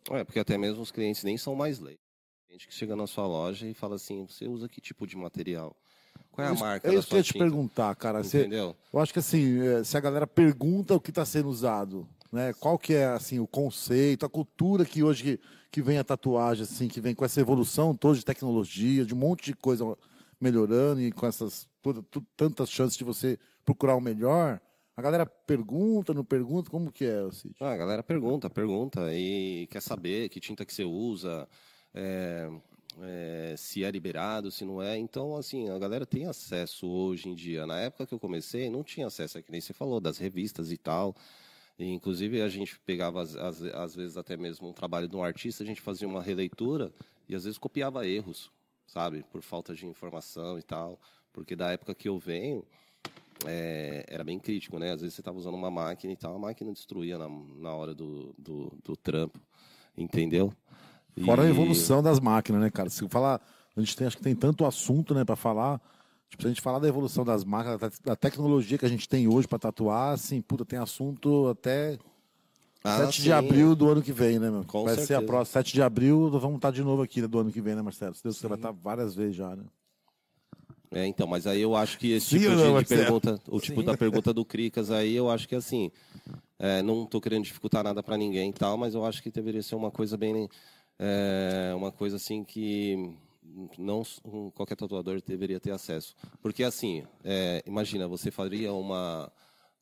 É, 0.10 0.24
porque 0.24 0.40
até 0.40 0.58
mesmo 0.58 0.82
os 0.82 0.90
clientes 0.90 1.26
nem 1.26 1.38
são 1.38 1.54
mais 1.54 1.80
leigos. 1.80 2.06
Gente 2.50 2.66
que 2.66 2.74
chega 2.74 2.96
na 2.96 3.08
sua 3.08 3.28
loja 3.28 3.68
e 3.68 3.74
fala 3.74 3.96
assim, 3.96 4.26
você 4.26 4.48
usa 4.48 4.70
que 4.70 4.80
tipo 4.80 5.06
de 5.06 5.18
material? 5.18 5.76
Qual 6.32 6.48
é 6.48 6.50
a 6.50 6.54
marca 6.54 6.90
é 6.90 6.96
isso 6.96 7.10
que 7.10 7.14
eu 7.14 7.18
ia 7.18 7.24
te 7.24 7.34
perguntar, 7.34 7.94
cara. 7.98 8.22
Entendeu? 8.22 8.70
Você, 8.70 8.96
eu 8.96 9.00
acho 9.02 9.12
que 9.12 9.20
assim, 9.20 9.60
é, 9.68 9.84
se 9.84 9.98
a 9.98 10.00
galera 10.00 10.26
pergunta 10.26 10.96
o 10.96 11.02
que 11.02 11.12
está 11.12 11.26
sendo 11.26 11.50
usado, 11.50 12.08
né? 12.32 12.54
Qual 12.54 12.78
que 12.78 12.94
é 12.94 13.06
assim 13.06 13.40
o 13.40 13.48
conceito, 13.48 14.26
a 14.26 14.30
cultura 14.30 14.86
que 14.86 15.04
hoje 15.04 15.24
que, 15.24 15.40
que 15.72 15.82
vem 15.82 15.98
a 15.98 16.04
tatuagem 16.04 16.64
assim, 16.64 16.88
que 16.88 17.02
vem 17.02 17.16
com 17.16 17.26
essa 17.26 17.40
evolução 17.40 17.96
toda 17.96 18.18
de 18.18 18.26
tecnologia, 18.26 19.06
de 19.06 19.14
um 19.14 19.18
monte 19.18 19.46
de 19.46 19.54
coisa 19.56 19.86
melhorando 20.40 21.02
e 21.02 21.12
com 21.12 21.26
essas 21.26 21.68
toda, 21.82 22.04
tantas 22.36 22.70
chances 22.70 22.98
de 22.98 23.04
você 23.04 23.38
procurar 23.66 23.96
o 23.96 24.02
melhor. 24.02 24.60
A 24.96 25.02
galera 25.02 25.26
pergunta, 25.26 26.14
não 26.14 26.26
pergunta, 26.26 26.70
como 26.70 26.92
que 26.92 27.06
é, 27.06 27.32
Cid? 27.32 27.56
Ah, 27.60 27.72
a 27.72 27.78
galera 27.78 28.04
pergunta, 28.04 28.50
pergunta 28.50 29.14
e 29.14 29.68
quer 29.68 29.82
saber 29.82 30.28
que 30.30 30.42
tinta 30.42 30.66
que 30.66 30.74
você 30.74 30.84
usa, 30.84 31.48
é, 31.94 32.50
é, 33.02 33.56
se 33.58 33.84
é 33.84 33.90
liberado, 33.92 34.52
se 34.52 34.66
não 34.66 34.82
é. 34.82 34.98
Então, 34.98 35.38
assim, 35.38 35.70
a 35.70 35.80
galera 35.80 36.06
tem 36.06 36.26
acesso 36.26 36.86
hoje 36.86 37.30
em 37.30 37.34
dia. 37.34 37.66
Na 37.66 37.80
época 37.80 38.08
que 38.08 38.14
eu 38.14 38.20
comecei, 38.20 38.70
não 38.70 38.84
tinha 38.84 39.08
acesso, 39.08 39.38
é 39.38 39.42
que 39.42 39.52
nem 39.52 39.62
você 39.62 39.72
falou, 39.72 40.02
das 40.02 40.18
revistas 40.18 40.70
e 40.70 40.78
tal. 40.78 41.16
E, 41.80 41.94
inclusive, 41.94 42.42
a 42.42 42.50
gente 42.50 42.78
pegava, 42.82 43.22
às, 43.22 43.38
às, 43.38 43.62
às, 43.62 43.96
vezes, 43.96 44.18
até 44.18 44.36
mesmo 44.36 44.68
um 44.68 44.74
trabalho 44.74 45.08
de 45.08 45.16
um 45.16 45.24
artista, 45.24 45.64
a 45.64 45.66
gente 45.66 45.80
fazia 45.80 46.08
uma 46.08 46.22
releitura 46.22 46.92
e, 47.28 47.34
às 47.34 47.46
vezes, 47.46 47.58
copiava 47.58 48.06
erros, 48.06 48.52
sabe? 48.86 49.24
Por 49.32 49.42
falta 49.42 49.74
de 49.74 49.88
informação 49.88 50.60
e 50.60 50.62
tal. 50.62 51.00
Porque 51.32 51.56
da 51.56 51.72
época 51.72 51.96
que 51.96 52.10
eu 52.10 52.20
venho, 52.20 52.66
é, 53.46 54.06
era 54.10 54.26
bem 54.26 54.38
crítico, 54.38 54.78
né? 54.78 54.92
Às 54.92 55.00
vezes 55.00 55.16
você 55.16 55.22
estava 55.22 55.38
usando 55.38 55.56
uma 55.56 55.72
máquina 55.72 56.12
e 56.12 56.18
tal, 56.18 56.36
a 56.36 56.40
máquina 56.40 56.74
destruía 56.74 57.18
na, 57.18 57.30
na 57.30 57.74
hora 57.74 57.94
do, 57.94 58.36
do, 58.38 58.74
do 58.84 58.98
trampo, 58.98 59.40
entendeu? 59.98 60.54
Fora 61.24 61.44
e... 61.44 61.48
a 61.48 61.50
evolução 61.50 62.04
das 62.04 62.20
máquinas, 62.20 62.62
né, 62.62 62.70
cara? 62.70 62.90
Se 62.90 63.08
falar, 63.08 63.42
a 63.76 63.80
gente 63.80 63.96
tem, 63.96 64.06
acho 64.06 64.18
que 64.18 64.24
tem 64.24 64.36
tanto 64.36 64.66
assunto, 64.66 65.14
né, 65.14 65.24
para 65.24 65.38
falar. 65.38 65.80
Tipo, 66.30 66.44
se 66.44 66.48
a 66.48 66.50
gente 66.50 66.62
falar 66.62 66.80
da 66.80 66.88
evolução 66.88 67.26
das 67.26 67.44
marcas, 67.44 68.00
da 68.00 68.16
tecnologia 68.16 68.78
que 68.78 68.86
a 68.86 68.90
gente 68.90 69.10
tem 69.10 69.28
hoje 69.28 69.48
para 69.48 69.60
tatuar, 69.60 70.14
assim, 70.14 70.42
puta, 70.42 70.64
tem 70.64 70.78
assunto 70.78 71.48
até 71.48 71.98
ah, 72.84 72.98
7 72.98 73.18
sim. 73.18 73.24
de 73.24 73.34
abril 73.34 73.76
do 73.76 73.90
ano 73.90 74.02
que 74.02 74.14
vem, 74.14 74.40
né, 74.40 74.50
meu? 74.50 74.64
Com 74.64 74.84
vai 74.84 74.96
certeza. 74.96 75.08
ser 75.08 75.14
a 75.16 75.22
próxima. 75.22 75.54
7 75.54 75.74
de 75.74 75.82
abril, 75.82 76.30
vamos 76.40 76.58
estar 76.58 76.72
de 76.72 76.84
novo 76.84 77.02
aqui 77.02 77.22
né, 77.22 77.28
do 77.28 77.40
ano 77.40 77.52
que 77.52 77.62
vem, 77.62 77.76
né, 77.76 77.82
Marcelo? 77.82 78.14
Se 78.14 78.24
Deus 78.24 78.36
quiser, 78.36 78.48
vai 78.48 78.58
estar 78.58 78.72
várias 78.72 79.16
vezes 79.16 79.36
já, 79.36 79.56
né? 79.56 79.64
É, 80.92 81.06
então, 81.06 81.28
mas 81.28 81.46
aí 81.46 81.62
eu 81.62 81.76
acho 81.76 82.00
que 82.00 82.14
esse 82.14 82.40
tipo 82.40 82.56
de, 82.56 82.80
de 82.80 82.86
pergunta, 82.86 83.40
o 83.48 83.60
tipo 83.60 83.82
Sim. 83.82 83.86
da 83.86 83.96
pergunta 83.96 84.34
do 84.34 84.44
Cricas 84.44 84.90
aí, 84.90 85.16
eu 85.16 85.30
acho 85.30 85.48
que 85.48 85.54
assim, 85.54 85.92
é, 86.58 86.82
não 86.82 87.04
estou 87.04 87.22
querendo 87.22 87.44
dificultar 87.44 87.84
nada 87.84 88.02
para 88.02 88.18
ninguém 88.18 88.50
e 88.50 88.54
tal, 88.54 88.76
mas 88.76 88.96
eu 88.96 89.06
acho 89.06 89.22
que 89.22 89.30
deveria 89.30 89.62
ser 89.62 89.76
uma 89.76 89.92
coisa 89.92 90.18
bem, 90.18 90.50
é, 90.98 91.74
uma 91.76 91.92
coisa 91.92 92.16
assim 92.16 92.44
que 92.44 93.16
não 93.78 94.04
qualquer 94.52 94.76
tatuador 94.76 95.22
deveria 95.22 95.60
ter 95.60 95.72
acesso. 95.72 96.16
Porque, 96.42 96.64
assim, 96.64 97.06
é, 97.24 97.64
imagina, 97.66 98.08
você 98.08 98.32
faria 98.32 98.74
uma, 98.74 99.32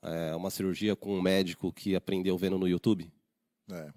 é, 0.02 0.36
uma 0.36 0.50
cirurgia 0.50 0.96
com 0.96 1.18
um 1.18 1.22
médico 1.22 1.72
que 1.72 1.96
aprendeu 1.96 2.38
vendo 2.38 2.58
no 2.58 2.68
YouTube? 2.68 3.12
É. 3.72 3.92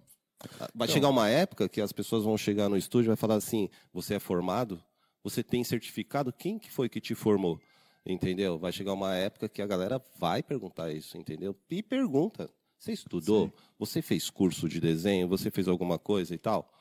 Vai 0.74 0.86
então, 0.86 0.88
chegar 0.88 1.08
uma 1.08 1.28
época 1.28 1.68
que 1.68 1.80
as 1.80 1.92
pessoas 1.92 2.24
vão 2.24 2.36
chegar 2.36 2.68
no 2.68 2.76
estúdio 2.76 3.08
e 3.08 3.12
vai 3.12 3.16
falar 3.16 3.34
assim, 3.36 3.68
você 3.92 4.14
é 4.14 4.18
formado? 4.18 4.82
Você 5.22 5.42
tem 5.42 5.62
certificado? 5.62 6.32
Quem 6.32 6.58
que 6.58 6.70
foi 6.70 6.88
que 6.88 7.00
te 7.00 7.14
formou? 7.14 7.60
Entendeu? 8.06 8.58
Vai 8.58 8.72
chegar 8.72 8.94
uma 8.94 9.14
época 9.14 9.48
que 9.48 9.60
a 9.60 9.66
galera 9.66 10.02
vai 10.18 10.42
perguntar 10.42 10.90
isso, 10.90 11.18
entendeu? 11.18 11.54
E 11.70 11.82
pergunta. 11.82 12.48
Você 12.78 12.92
estudou? 12.92 13.46
Sim. 13.46 13.52
Você 13.78 14.00
fez 14.00 14.30
curso 14.30 14.66
de 14.66 14.80
desenho? 14.80 15.28
Você 15.28 15.50
fez 15.50 15.68
alguma 15.68 15.98
coisa 15.98 16.34
e 16.34 16.38
tal? 16.38 16.72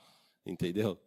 Entendeu? 0.45 0.97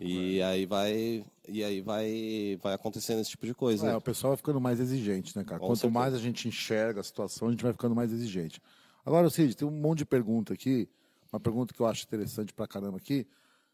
E 0.00 0.38
é. 0.38 0.44
aí 0.44 0.66
vai 0.66 1.24
e 1.48 1.64
aí 1.64 1.80
vai 1.80 2.58
vai 2.62 2.74
acontecendo 2.74 3.20
esse 3.20 3.30
tipo 3.30 3.46
de 3.46 3.54
coisa. 3.54 3.86
É, 3.86 3.90
né? 3.90 3.96
o 3.96 4.00
pessoal 4.00 4.30
vai 4.32 4.36
ficando 4.36 4.60
mais 4.60 4.78
exigente, 4.78 5.36
né, 5.36 5.44
cara? 5.44 5.58
Com 5.58 5.66
Quanto 5.66 5.78
certeza. 5.78 5.98
mais 5.98 6.14
a 6.14 6.18
gente 6.18 6.46
enxerga 6.46 7.00
a 7.00 7.04
situação, 7.04 7.48
a 7.48 7.50
gente 7.50 7.62
vai 7.62 7.72
ficando 7.72 7.94
mais 7.94 8.12
exigente. 8.12 8.60
Agora, 9.04 9.28
Cid, 9.28 9.56
tem 9.56 9.66
um 9.66 9.70
monte 9.70 9.98
de 9.98 10.04
pergunta 10.04 10.52
aqui, 10.52 10.88
uma 11.32 11.40
pergunta 11.40 11.74
que 11.74 11.80
eu 11.80 11.86
acho 11.86 12.04
interessante 12.04 12.52
pra 12.52 12.66
caramba 12.66 12.98
aqui. 12.98 13.26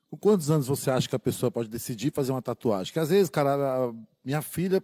Com 0.08 0.16
quantos 0.16 0.50
anos 0.50 0.66
você 0.66 0.90
acha 0.90 1.08
que 1.08 1.16
a 1.16 1.18
pessoa 1.18 1.50
pode 1.50 1.68
decidir 1.68 2.12
fazer 2.12 2.30
uma 2.30 2.42
tatuagem? 2.42 2.92
Que 2.92 3.00
às 3.00 3.10
vezes, 3.10 3.28
cara, 3.28 3.92
minha 4.24 4.40
filha 4.40 4.82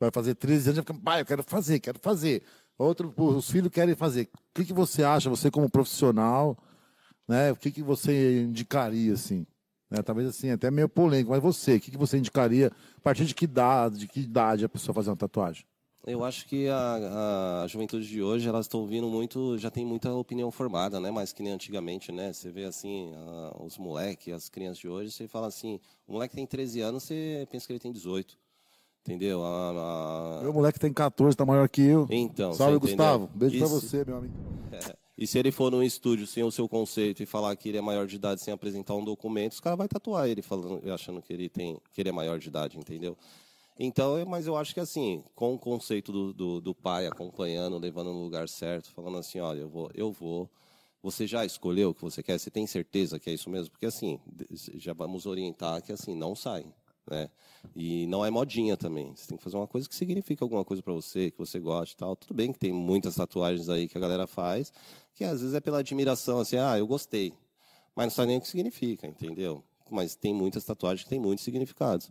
vai 0.00 0.10
fazer 0.10 0.34
13 0.34 0.70
anos, 0.70 0.80
fica, 0.80 0.94
pai, 0.94 1.20
eu 1.20 1.26
quero 1.26 1.42
fazer, 1.42 1.78
quero 1.78 1.98
fazer. 2.00 2.42
Outro, 2.78 3.12
os 3.16 3.50
filhos 3.50 3.70
querem 3.70 3.94
fazer. 3.94 4.28
O 4.32 4.54
que, 4.54 4.64
que 4.64 4.72
você 4.72 5.04
acha, 5.04 5.30
você 5.30 5.50
como 5.50 5.70
profissional, 5.70 6.56
né? 7.28 7.52
O 7.52 7.56
que, 7.56 7.70
que 7.70 7.82
você 7.82 8.42
indicaria, 8.42 9.12
assim? 9.12 9.46
Né? 9.92 10.02
Talvez 10.02 10.26
assim, 10.26 10.50
até 10.50 10.70
meio 10.70 10.88
polêmico, 10.88 11.32
mas 11.32 11.42
você, 11.42 11.76
o 11.76 11.80
que, 11.80 11.90
que 11.90 11.98
você 11.98 12.16
indicaria? 12.16 12.72
A 12.96 13.00
partir 13.00 13.26
de 13.26 13.34
que 13.34 13.44
idade, 13.44 13.98
de 13.98 14.08
que 14.08 14.20
idade 14.20 14.64
a 14.64 14.68
pessoa 14.68 14.94
fazer 14.94 15.10
uma 15.10 15.16
tatuagem? 15.16 15.66
Eu 16.06 16.24
acho 16.24 16.46
que 16.48 16.66
a, 16.66 17.62
a 17.62 17.66
juventude 17.68 18.08
de 18.08 18.22
hoje, 18.22 18.48
elas 18.48 18.64
estão 18.64 18.86
vindo 18.86 19.06
muito, 19.06 19.56
já 19.58 19.70
tem 19.70 19.84
muita 19.84 20.12
opinião 20.14 20.50
formada, 20.50 20.98
né? 20.98 21.10
Mais 21.10 21.32
que 21.32 21.42
nem 21.42 21.52
antigamente, 21.52 22.10
né? 22.10 22.32
Você 22.32 22.50
vê 22.50 22.64
assim, 22.64 23.12
a, 23.14 23.62
os 23.62 23.76
moleques, 23.76 24.32
as 24.32 24.48
crianças 24.48 24.78
de 24.78 24.88
hoje, 24.88 25.12
você 25.12 25.28
fala 25.28 25.46
assim, 25.46 25.78
o 26.08 26.14
moleque 26.14 26.34
tem 26.34 26.46
13 26.46 26.80
anos, 26.80 27.02
você 27.02 27.46
pensa 27.52 27.66
que 27.66 27.72
ele 27.74 27.80
tem 27.80 27.92
18. 27.92 28.36
Entendeu? 29.02 29.44
A, 29.44 30.38
a... 30.38 30.42
Meu 30.42 30.54
moleque 30.54 30.80
tem 30.80 30.92
14, 30.92 31.36
tá 31.36 31.44
maior 31.44 31.68
que 31.68 31.82
eu. 31.82 32.06
Então. 32.10 32.54
Salve, 32.54 32.78
Gustavo. 32.78 33.28
Beijo 33.34 33.56
Isso... 33.56 33.64
pra 33.64 33.74
você, 33.74 34.04
meu 34.04 34.16
amigo. 34.16 34.34
É. 34.72 35.01
E 35.22 35.26
se 35.28 35.38
ele 35.38 35.52
for 35.52 35.70
num 35.70 35.84
estúdio 35.84 36.26
sem 36.26 36.42
o 36.42 36.50
seu 36.50 36.68
conceito 36.68 37.22
e 37.22 37.26
falar 37.26 37.54
que 37.54 37.68
ele 37.68 37.78
é 37.78 37.80
maior 37.80 38.08
de 38.08 38.16
idade 38.16 38.40
sem 38.40 38.52
apresentar 38.52 38.96
um 38.96 39.04
documento, 39.04 39.52
os 39.52 39.60
caras 39.60 39.78
vão 39.78 39.86
tatuar 39.86 40.28
ele 40.28 40.42
falando, 40.42 40.92
achando 40.92 41.22
que 41.22 41.32
ele 41.32 41.48
tem, 41.48 41.78
que 41.92 42.00
ele 42.02 42.08
é 42.08 42.12
maior 42.12 42.40
de 42.40 42.48
idade, 42.48 42.76
entendeu? 42.76 43.16
Então, 43.78 44.16
mas 44.26 44.48
eu 44.48 44.56
acho 44.56 44.74
que 44.74 44.80
assim, 44.80 45.22
com 45.32 45.54
o 45.54 45.58
conceito 45.60 46.10
do, 46.10 46.32
do, 46.32 46.60
do 46.60 46.74
pai 46.74 47.06
acompanhando, 47.06 47.78
levando 47.78 48.12
no 48.12 48.20
lugar 48.20 48.48
certo, 48.48 48.90
falando 48.90 49.16
assim, 49.16 49.38
olha, 49.38 49.60
eu 49.60 49.68
vou, 49.68 49.92
eu 49.94 50.10
vou. 50.10 50.50
Você 51.04 51.24
já 51.24 51.44
escolheu 51.44 51.90
o 51.90 51.94
que 51.94 52.02
você 52.02 52.20
quer? 52.20 52.36
Você 52.36 52.50
tem 52.50 52.66
certeza 52.66 53.20
que 53.20 53.30
é 53.30 53.32
isso 53.32 53.48
mesmo? 53.48 53.70
Porque 53.70 53.86
assim, 53.86 54.18
já 54.74 54.92
vamos 54.92 55.24
orientar 55.24 55.82
que 55.82 55.92
assim 55.92 56.16
não 56.16 56.34
sai 56.34 56.64
né? 57.12 57.30
E 57.76 58.06
não 58.06 58.24
é 58.24 58.30
modinha 58.30 58.76
também. 58.76 59.14
Você 59.14 59.28
tem 59.28 59.36
que 59.36 59.44
fazer 59.44 59.56
uma 59.56 59.68
coisa 59.68 59.88
que 59.88 59.94
significa 59.94 60.44
alguma 60.44 60.64
coisa 60.64 60.82
para 60.82 60.92
você, 60.92 61.30
que 61.30 61.38
você 61.38 61.60
gosta 61.60 61.94
e 61.94 61.96
tal. 61.96 62.16
Tudo 62.16 62.34
bem 62.34 62.52
que 62.52 62.58
tem 62.58 62.72
muitas 62.72 63.14
tatuagens 63.14 63.68
aí 63.68 63.88
que 63.88 63.96
a 63.96 64.00
galera 64.00 64.26
faz, 64.26 64.72
que 65.14 65.24
às 65.24 65.40
vezes 65.40 65.54
é 65.54 65.60
pela 65.60 65.78
admiração, 65.78 66.40
assim, 66.40 66.56
ah, 66.56 66.76
eu 66.76 66.86
gostei. 66.86 67.32
Mas 67.94 68.06
não 68.06 68.10
sabe 68.10 68.28
nem 68.28 68.38
o 68.38 68.40
que 68.40 68.48
significa, 68.48 69.06
entendeu? 69.06 69.62
Mas 69.90 70.16
tem 70.16 70.34
muitas 70.34 70.64
tatuagens 70.64 71.04
que 71.04 71.10
têm 71.10 71.20
muitos 71.20 71.44
significados. 71.44 72.10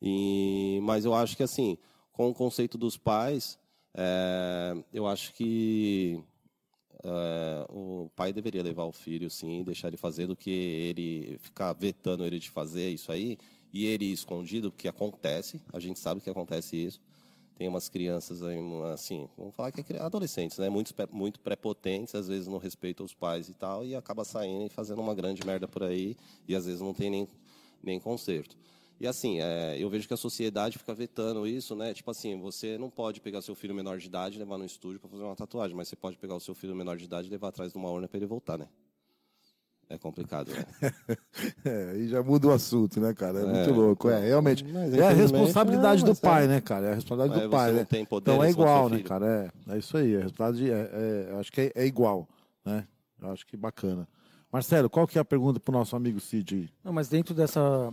E, 0.00 0.80
mas 0.82 1.04
eu 1.04 1.14
acho 1.14 1.36
que, 1.36 1.42
assim, 1.42 1.78
com 2.10 2.28
o 2.30 2.34
conceito 2.34 2.76
dos 2.76 2.96
pais, 2.96 3.58
é, 3.94 4.74
eu 4.92 5.06
acho 5.06 5.32
que 5.34 6.18
é, 7.04 7.66
o 7.68 8.10
pai 8.16 8.32
deveria 8.32 8.62
levar 8.62 8.84
o 8.84 8.92
filho, 8.92 9.30
sim, 9.30 9.62
deixar 9.62 9.88
ele 9.88 9.96
fazer, 9.96 10.26
do 10.26 10.34
que 10.34 10.50
ele 10.50 11.38
ficar 11.40 11.72
vetando 11.74 12.24
ele 12.24 12.38
de 12.38 12.50
fazer 12.50 12.88
isso 12.88 13.12
aí 13.12 13.38
e 13.72 13.86
ele 13.86 14.06
escondido, 14.12 14.70
porque 14.70 14.86
acontece, 14.86 15.60
a 15.72 15.80
gente 15.80 15.98
sabe 15.98 16.20
que 16.20 16.28
acontece 16.28 16.76
isso. 16.76 17.00
Tem 17.56 17.68
umas 17.68 17.88
crianças 17.88 18.42
assim, 18.92 19.28
vamos 19.36 19.54
falar 19.54 19.70
que 19.70 19.92
é 19.92 20.00
adolescentes, 20.00 20.58
né? 20.58 20.68
Muito, 20.68 20.92
muito 21.10 21.40
prepotentes, 21.40 22.14
às 22.14 22.28
vezes 22.28 22.48
não 22.48 22.58
respeitam 22.58 23.04
os 23.04 23.14
pais 23.14 23.48
e 23.48 23.54
tal, 23.54 23.84
e 23.84 23.94
acaba 23.94 24.24
saindo 24.24 24.66
e 24.66 24.68
fazendo 24.68 25.00
uma 25.00 25.14
grande 25.14 25.46
merda 25.46 25.68
por 25.68 25.82
aí, 25.84 26.16
e 26.48 26.56
às 26.56 26.66
vezes 26.66 26.80
não 26.80 26.92
tem 26.92 27.10
nem, 27.10 27.28
nem 27.82 28.00
conserto. 28.00 28.56
E 29.00 29.06
assim, 29.06 29.40
é, 29.40 29.76
eu 29.78 29.90
vejo 29.90 30.06
que 30.06 30.14
a 30.14 30.16
sociedade 30.16 30.78
fica 30.78 30.94
vetando 30.94 31.46
isso, 31.46 31.74
né? 31.74 31.92
Tipo 31.92 32.10
assim, 32.10 32.38
você 32.40 32.78
não 32.78 32.88
pode 32.88 33.20
pegar 33.20 33.42
seu 33.42 33.54
filho 33.54 33.74
menor 33.74 33.98
de 33.98 34.06
idade 34.06 34.36
e 34.36 34.38
levar 34.38 34.58
no 34.58 34.64
estúdio 34.64 35.00
para 35.00 35.10
fazer 35.10 35.24
uma 35.24 35.36
tatuagem, 35.36 35.76
mas 35.76 35.88
você 35.88 35.96
pode 35.96 36.16
pegar 36.16 36.34
o 36.34 36.40
seu 36.40 36.54
filho 36.54 36.74
menor 36.74 36.96
de 36.96 37.04
idade 37.04 37.26
e 37.26 37.30
levar 37.30 37.48
atrás 37.48 37.72
de 37.72 37.78
uma 37.78 37.90
urna 37.90 38.08
para 38.08 38.18
ele 38.18 38.26
voltar, 38.26 38.56
né? 38.56 38.68
É 39.92 39.98
complicado, 39.98 40.50
né? 40.50 40.64
é, 41.66 41.90
aí 41.90 42.08
já 42.08 42.22
muda 42.22 42.48
o 42.48 42.50
assunto, 42.50 42.98
né, 42.98 43.12
cara? 43.12 43.40
É, 43.40 43.42
é 43.42 43.46
muito 43.46 43.72
louco. 43.72 44.08
É, 44.08 44.20
realmente. 44.20 44.64
é 44.98 45.06
a 45.06 45.10
responsabilidade 45.10 46.02
é, 46.02 46.06
do 46.06 46.16
pai, 46.16 46.44
é. 46.44 46.48
né, 46.48 46.60
cara? 46.62 46.86
É 46.86 46.92
a 46.92 46.94
responsabilidade 46.94 47.44
do 47.44 47.50
pai, 47.50 47.72
né? 47.72 47.86
então 47.90 48.42
é 48.42 48.48
igual, 48.48 48.88
né, 48.88 49.02
cara? 49.02 49.52
É, 49.68 49.74
é 49.74 49.78
isso 49.78 49.94
aí. 49.98 50.16
A 50.16 50.20
responsabilidade 50.20 50.72
é, 50.72 51.30
é 51.30 51.38
acho 51.38 51.52
que 51.52 51.70
é, 51.74 51.84
igual, 51.84 52.26
né? 52.64 52.88
Eu 53.20 53.32
acho 53.32 53.46
que 53.46 53.54
bacana. 53.54 54.08
Marcelo, 54.50 54.88
qual 54.88 55.06
que 55.06 55.18
é 55.18 55.20
a 55.20 55.26
pergunta 55.26 55.60
para 55.60 55.74
o 55.74 55.78
nosso 55.78 55.94
amigo 55.94 56.18
Cid? 56.18 56.72
Não, 56.82 56.92
mas 56.94 57.10
dentro 57.10 57.34
dessa 57.34 57.92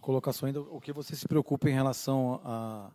colocação 0.00 0.46
ainda, 0.46 0.60
o 0.60 0.80
que 0.80 0.92
você 0.92 1.16
se 1.16 1.26
preocupa 1.26 1.68
em 1.68 1.74
relação 1.74 2.40
a, 2.44 2.92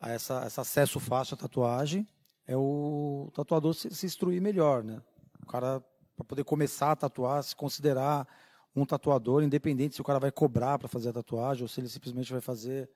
a 0.00 0.08
essa, 0.08 0.46
esse 0.46 0.58
acesso 0.58 0.98
fácil 0.98 1.34
à 1.34 1.36
tatuagem 1.36 2.08
é 2.46 2.56
o 2.56 3.30
tatuador 3.34 3.74
se, 3.74 3.90
se 3.90 4.06
instruir 4.06 4.40
melhor, 4.40 4.82
né? 4.82 5.02
O 5.42 5.46
cara 5.46 5.84
para 6.18 6.24
poder 6.24 6.42
começar 6.42 6.90
a 6.90 6.96
tatuar, 6.96 7.42
se 7.44 7.54
considerar 7.54 8.26
um 8.74 8.84
tatuador, 8.84 9.42
independente 9.42 9.94
se 9.94 10.00
o 10.00 10.04
cara 10.04 10.18
vai 10.18 10.32
cobrar 10.32 10.78
para 10.78 10.88
fazer 10.88 11.10
a 11.10 11.12
tatuagem 11.12 11.62
ou 11.62 11.68
se 11.68 11.80
ele 11.80 11.88
simplesmente 11.88 12.32
vai 12.32 12.40
fazer 12.40 12.90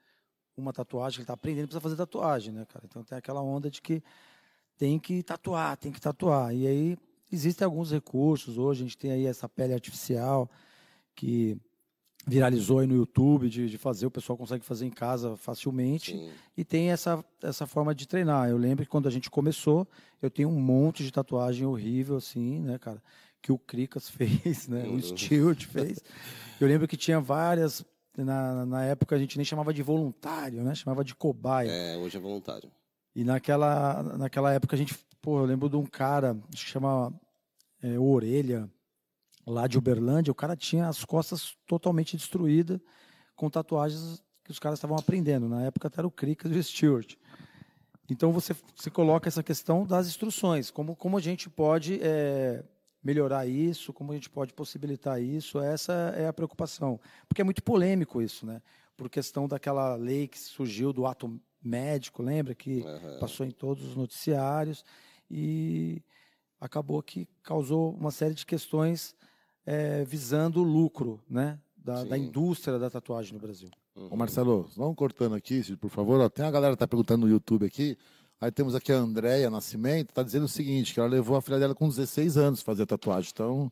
uma 0.57 0.73
tatuagem, 0.73 1.19
ele 1.19 1.23
está 1.23 1.35
aprendendo, 1.35 1.67
precisa 1.67 1.81
fazer 1.81 1.97
tatuagem, 1.97 2.53
né, 2.53 2.67
cara? 2.67 2.85
Então 2.85 3.05
tem 3.05 3.17
aquela 3.17 3.41
onda 3.41 3.71
de 3.71 3.81
que 3.81 4.03
tem 4.77 4.99
que 4.99 5.23
tatuar, 5.23 5.77
tem 5.77 5.93
que 5.93 6.01
tatuar. 6.01 6.53
E 6.53 6.67
aí 6.67 6.99
existem 7.31 7.65
alguns 7.65 7.93
recursos 7.93 8.59
hoje, 8.59 8.83
a 8.83 8.85
gente 8.85 8.99
tem 8.99 9.13
aí 9.13 9.25
essa 9.25 9.49
pele 9.49 9.73
artificial 9.73 10.51
que 11.15 11.57
viralizou 12.27 12.79
aí 12.79 12.87
no 12.87 12.95
YouTube 12.95 13.49
de, 13.49 13.69
de, 13.69 13.79
fazer, 13.79 14.07
o 14.07 14.11
pessoal 14.11 14.37
consegue 14.37 14.65
fazer 14.65 14.87
em 14.87 14.91
casa 14.91 15.37
facilmente 15.37 16.13
Sim. 16.13 16.31
e 16.57 16.65
tem 16.65 16.91
essa, 16.91 17.25
essa 17.43 17.67
forma 17.67 17.95
de 17.95 18.07
treinar. 18.07 18.49
Eu 18.49 18.57
lembro 18.57 18.85
que 18.85 18.91
quando 18.91 19.09
a 19.09 19.11
gente 19.11 19.31
começou, 19.31 19.87
eu 20.21 20.31
tenho 20.31 20.49
um 20.49 20.61
monte 20.61 21.03
de 21.03 21.13
tatuagem 21.13 21.67
horrível 21.67 22.17
assim, 22.17 22.61
né, 22.61 22.79
cara, 22.79 23.03
que 23.41 23.51
o 23.51 23.59
Cricas 23.59 24.09
fez, 24.11 24.69
né, 24.69 24.87
o 24.87 25.01
Stewart 25.01 25.65
fez. 25.67 25.99
Eu 26.61 26.69
lembro 26.69 26.87
que 26.87 26.97
tinha 26.97 27.21
várias 27.21 27.85
na, 28.17 28.67
na 28.67 28.85
época 28.85 29.17
a 29.17 29.19
gente 29.19 29.37
nem 29.37 29.45
chamava 29.45 29.73
de 29.73 29.83
voluntário, 29.83 30.63
né, 30.63 30.75
chamava 30.75 31.03
de 31.03 31.15
cobaia. 31.15 31.71
É, 31.71 31.97
hoje 31.97 32.17
é 32.17 32.21
voluntário. 32.21 32.71
E 33.15 33.25
naquela 33.25 34.03
naquela 34.17 34.53
época 34.53 34.77
a 34.77 34.79
gente, 34.79 34.95
pô, 35.21 35.41
eu 35.41 35.45
lembro 35.45 35.69
de 35.69 35.77
um 35.77 35.85
cara, 35.85 36.37
acho 36.53 36.65
que 36.65 36.71
chama 36.71 37.13
é, 37.83 37.99
Orelha, 37.99 38.71
lá 39.47 39.67
de 39.67 39.79
Uberlândia, 39.79 40.31
o 40.31 40.35
cara 40.35 40.57
tinha 40.57 40.89
as 40.89 41.05
costas 41.05 41.57
totalmente 41.67 42.17
destruídas 42.17 42.81
com 43.35 43.51
tatuagens 43.51 44.23
que 44.45 44.51
os 44.51 44.59
caras 44.59 44.79
estavam 44.79 44.97
aprendendo. 44.97 45.49
Na 45.49 45.63
época 45.63 45.89
até 45.89 46.01
era 46.01 46.07
o 46.07 46.11
Cricas 46.11 46.53
e 46.53 46.59
o 46.59 46.63
Stewart. 46.63 47.17
Então 48.09 48.33
você, 48.33 48.55
você 48.75 48.91
coloca 48.91 49.29
essa 49.29 49.43
questão 49.43 49.87
das 49.87 50.07
instruções, 50.07 50.71
como, 50.71 50.95
como 50.95 51.17
a 51.17 51.21
gente 51.21 51.49
pode 51.49 52.01
é, 52.03 52.65
melhorar 53.03 53.47
isso, 53.47 53.93
como 53.93 54.13
a 54.13 54.15
gente 54.15 54.29
pode 54.29 54.53
possibilitar 54.53 55.21
isso, 55.21 55.61
essa 55.61 55.93
é 56.17 56.27
a 56.27 56.33
preocupação. 56.33 57.01
Porque 57.29 57.41
é 57.41 57.45
muito 57.45 57.63
polêmico 57.63 58.21
isso, 58.21 58.45
né? 58.45 58.61
Por 58.97 59.09
questão 59.09 59.49
daquela 59.49 59.95
lei 59.97 60.29
que 60.29 60.39
surgiu 60.39 60.93
do 60.93 61.07
ato 61.07 61.41
médico, 61.63 62.23
lembra? 62.23 62.55
Que 62.55 62.81
uhum. 62.81 63.19
passou 63.19 63.47
em 63.47 63.51
todos 63.51 63.85
os 63.85 63.97
noticiários 63.97 64.85
e 65.31 66.03
acabou 66.61 67.03
que 67.03 67.27
causou 67.43 67.95
uma 67.95 68.11
série 68.11 68.35
de 68.35 68.45
questões 68.45 69.17
é, 69.67 70.05
visando 70.05 70.61
o 70.61 70.65
lucro 70.65 71.21
né, 71.29 71.59
da, 71.77 72.05
da, 72.05 72.19
indústria 72.19 72.79
da 72.79 72.91
tatuagem 72.91 73.33
no 73.33 73.41
Brasil. 73.41 73.69
Uhum. 73.95 74.09
Ô 74.11 74.17
Marcelo, 74.17 74.69
vamos 74.77 74.97
cortando 74.97 75.35
aqui, 75.35 75.77
por 75.77 75.91
favor. 75.91 76.29
Tem 76.31 76.45
a 76.45 76.51
galera 76.51 76.73
que 76.73 76.77
está 76.77 76.89
perguntando 76.89 77.27
no 77.27 77.33
YouTube 77.33 77.67
aqui. 77.67 77.97
Aí 78.41 78.51
temos 78.51 78.75
aqui 78.75 78.91
a 78.91 78.97
Andréia 78.97 79.49
Nascimento, 79.49 80.11
está 80.11 80.23
dizendo 80.23 80.47
o 80.47 80.49
seguinte, 80.49 80.93
que 80.93 80.99
ela 80.99 81.09
levou 81.09 81.37
a 81.37 81.43
filha 81.43 81.61
dela 81.61 81.75
com 81.75 81.89
16 81.89 82.37
anos 82.37 82.61
fazer 82.61 82.87
tatuagem. 82.87 83.31
Então, 83.33 83.71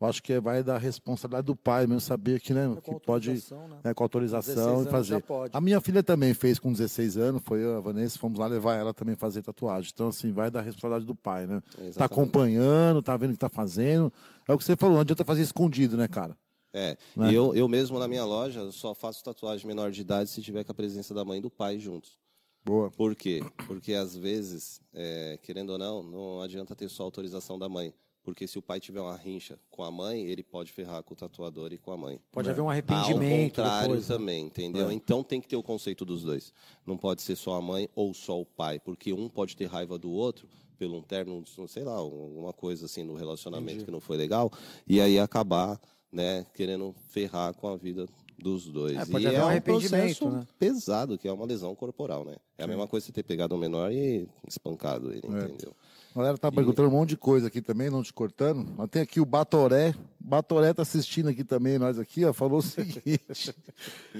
eu 0.00 0.06
acho 0.06 0.22
que 0.22 0.38
vai 0.38 0.62
da 0.62 0.76
responsabilidade 0.76 1.46
do 1.46 1.56
pai 1.56 1.86
mesmo 1.86 2.00
saber 2.00 2.40
que, 2.40 2.52
né, 2.52 2.70
é 2.76 2.80
que 2.80 3.00
pode, 3.00 3.30
né? 3.30 3.80
né? 3.84 3.94
com 3.94 4.02
autorização 4.02 4.82
e 4.82 4.86
fazer. 4.86 5.24
A 5.52 5.60
minha 5.60 5.80
filha 5.80 6.02
também 6.02 6.34
fez 6.34 6.58
com 6.58 6.70
16 6.70 7.16
anos, 7.16 7.42
foi 7.44 7.64
a 7.64 7.80
Vanessa, 7.80 8.18
fomos 8.18 8.38
lá 8.38 8.46
levar 8.46 8.74
ela 8.74 8.92
também 8.92 9.16
fazer 9.16 9.42
tatuagem. 9.42 9.90
Então, 9.94 10.08
assim, 10.08 10.32
vai 10.32 10.50
da 10.50 10.60
responsabilidade 10.60 11.06
do 11.06 11.14
pai, 11.14 11.46
né? 11.46 11.62
Está 11.80 12.04
acompanhando, 12.04 13.00
está 13.00 13.16
vendo 13.16 13.30
o 13.30 13.32
que 13.32 13.36
está 13.36 13.48
fazendo. 13.48 14.12
É 14.46 14.52
o 14.52 14.58
que 14.58 14.64
você 14.64 14.76
falou, 14.76 14.96
não 14.96 15.00
adianta 15.00 15.24
fazer 15.24 15.42
escondido, 15.42 15.96
né, 15.96 16.06
cara? 16.06 16.36
É, 16.72 16.94
Né? 17.16 17.32
e 17.32 17.34
eu, 17.34 17.54
eu 17.54 17.66
mesmo 17.66 17.98
na 17.98 18.06
minha 18.06 18.24
loja 18.24 18.60
eu 18.60 18.70
só 18.70 18.94
faço 18.94 19.24
tatuagem 19.24 19.66
menor 19.66 19.90
de 19.90 20.02
idade 20.02 20.28
se 20.28 20.42
tiver 20.42 20.62
com 20.62 20.72
a 20.72 20.74
presença 20.74 21.14
da 21.14 21.24
mãe 21.24 21.38
e 21.38 21.40
do 21.40 21.48
pai 21.48 21.78
juntos. 21.78 22.18
Boa. 22.62 22.90
Por 22.90 23.14
quê? 23.14 23.40
Porque 23.66 23.94
às 23.94 24.14
vezes, 24.14 24.82
é, 24.92 25.38
querendo 25.42 25.70
ou 25.70 25.78
não, 25.78 26.02
não 26.02 26.42
adianta 26.42 26.76
ter 26.76 26.90
só 26.90 27.04
autorização 27.04 27.58
da 27.58 27.66
mãe. 27.66 27.94
Porque 28.26 28.48
se 28.48 28.58
o 28.58 28.62
pai 28.62 28.80
tiver 28.80 29.00
uma 29.00 29.16
rincha 29.16 29.56
com 29.70 29.84
a 29.84 29.90
mãe, 29.90 30.26
ele 30.26 30.42
pode 30.42 30.72
ferrar 30.72 31.00
com 31.04 31.14
o 31.14 31.16
tatuador 31.16 31.72
e 31.72 31.78
com 31.78 31.92
a 31.92 31.96
mãe. 31.96 32.18
Pode 32.32 32.50
haver 32.50 32.60
um 32.60 32.64
Ao 32.64 32.70
arrependimento 32.70 33.54
contrário 33.54 33.86
depois. 33.86 34.08
né? 34.08 34.16
também, 34.16 34.44
entendeu? 34.46 34.90
Então 34.90 35.22
tem 35.22 35.40
que 35.40 35.46
ter 35.46 35.54
o 35.54 35.62
conceito 35.62 36.04
dos 36.04 36.24
dois. 36.24 36.52
Não 36.84 36.96
pode 36.96 37.22
ser 37.22 37.36
só 37.36 37.54
a 37.54 37.62
mãe 37.62 37.88
ou 37.94 38.12
só 38.12 38.40
o 38.40 38.44
pai, 38.44 38.80
porque 38.80 39.12
um 39.12 39.28
pode 39.28 39.56
ter 39.56 39.66
raiva 39.66 39.96
do 39.96 40.10
outro 40.10 40.48
pelo 40.76 40.96
um 40.96 41.02
termo, 41.02 41.44
sei 41.68 41.84
lá, 41.84 41.92
alguma 41.92 42.52
coisa 42.52 42.86
assim 42.86 43.04
no 43.04 43.14
relacionamento 43.14 43.84
que 43.84 43.92
não 43.92 44.00
foi 44.00 44.16
legal, 44.16 44.50
e 44.88 45.00
aí 45.00 45.20
acabar, 45.20 45.80
né, 46.10 46.44
querendo 46.52 46.92
ferrar 47.06 47.54
com 47.54 47.68
a 47.68 47.76
vida 47.76 48.08
dos 48.36 48.66
dois. 48.66 48.96
É, 48.96 49.06
pode 49.06 49.24
e 49.24 49.28
haver 49.28 49.38
é 49.38 49.44
um 49.44 49.46
arrependimento, 49.46 49.90
processo 49.90 50.30
né? 50.30 50.46
pesado, 50.58 51.16
que 51.16 51.28
é 51.28 51.32
uma 51.32 51.46
lesão 51.46 51.74
corporal, 51.76 52.24
né? 52.24 52.34
É 52.58 52.64
a 52.64 52.66
mesma 52.66 52.88
coisa 52.88 53.06
você 53.06 53.12
ter 53.12 53.22
pegado 53.22 53.54
um 53.54 53.58
menor 53.58 53.92
e 53.92 54.28
espancado 54.46 55.12
ele, 55.12 55.22
entendeu? 55.24 55.74
A 56.16 56.20
galera 56.20 56.38
tá 56.38 56.50
perguntando 56.50 56.88
um 56.88 56.92
monte 56.92 57.10
de 57.10 57.16
coisa 57.18 57.48
aqui 57.48 57.60
também, 57.60 57.90
não 57.90 58.02
te 58.02 58.10
cortando. 58.10 58.66
Mas 58.74 58.88
tem 58.88 59.02
aqui 59.02 59.20
o 59.20 59.24
Batoré. 59.26 59.94
Batoré 60.18 60.72
tá 60.72 60.80
assistindo 60.80 61.28
aqui 61.28 61.44
também, 61.44 61.78
nós 61.78 61.98
aqui, 61.98 62.24
ó. 62.24 62.32
Falou 62.32 62.60
o 62.60 62.62
seguinte: 62.64 63.54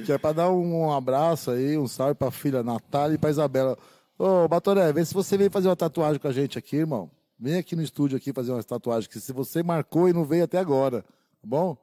que 0.05 0.12
é 0.12 0.19
pra 0.19 0.33
dar 0.35 0.50
um 0.50 0.93
abraço 0.93 1.50
aí, 1.53 1.79
um 1.79 1.88
salve 1.88 2.15
pra 2.15 2.31
filha 2.31 2.62
Natália 2.62 3.15
e 3.15 3.19
pra 3.19 3.31
Isabela. 3.31 3.79
Ô, 4.19 4.47
Batoré, 4.47 4.93
vê 4.93 5.03
se 5.07 5.15
você 5.15 5.38
vem 5.38 5.49
fazer 5.49 5.69
uma 5.69 5.76
tatuagem 5.76 6.21
com 6.21 6.29
a 6.29 6.33
gente 6.33 6.59
aqui, 6.59 6.76
irmão. 6.76 7.11
Vem 7.38 7.57
aqui 7.57 7.75
no 7.75 7.83
estúdio 7.83 8.19
aqui 8.19 8.31
fazer 8.31 8.53
uma 8.53 8.62
tatuagem, 8.62 9.09
que 9.09 9.19
se 9.19 9.33
você 9.33 9.62
marcou 9.62 10.07
e 10.07 10.12
não 10.12 10.25
veio 10.26 10.45
até 10.45 10.59
agora, 10.59 11.00
tá 11.03 11.47
bom? 11.47 11.79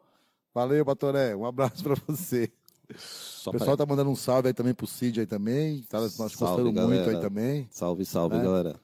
Valeu, 0.54 0.86
Batoré. 0.86 1.36
Um 1.36 1.46
abraço 1.46 1.82
pra 1.84 1.96
você. 2.08 2.52
Só 2.96 3.50
O 3.50 3.54
pra- 3.54 3.60
pessoal 3.60 3.78
tá 3.78 3.86
mandando 3.86 4.12
um 4.12 4.16
salve 4.16 4.50
aí 4.50 4.54
também 4.54 4.76
pro 4.76 4.86
Cid 4.86 5.22
aí 5.22 5.26
também. 5.26 5.82
Tá 5.90 6.00
nós 6.00 6.12
Salve, 6.14 6.36
gostando 6.38 6.72
muito 6.88 7.10
aí 7.10 7.20
também. 7.20 7.68
Salve, 7.72 8.06
salve, 8.06 8.36
É. 8.36 8.44
galera. 8.44 8.76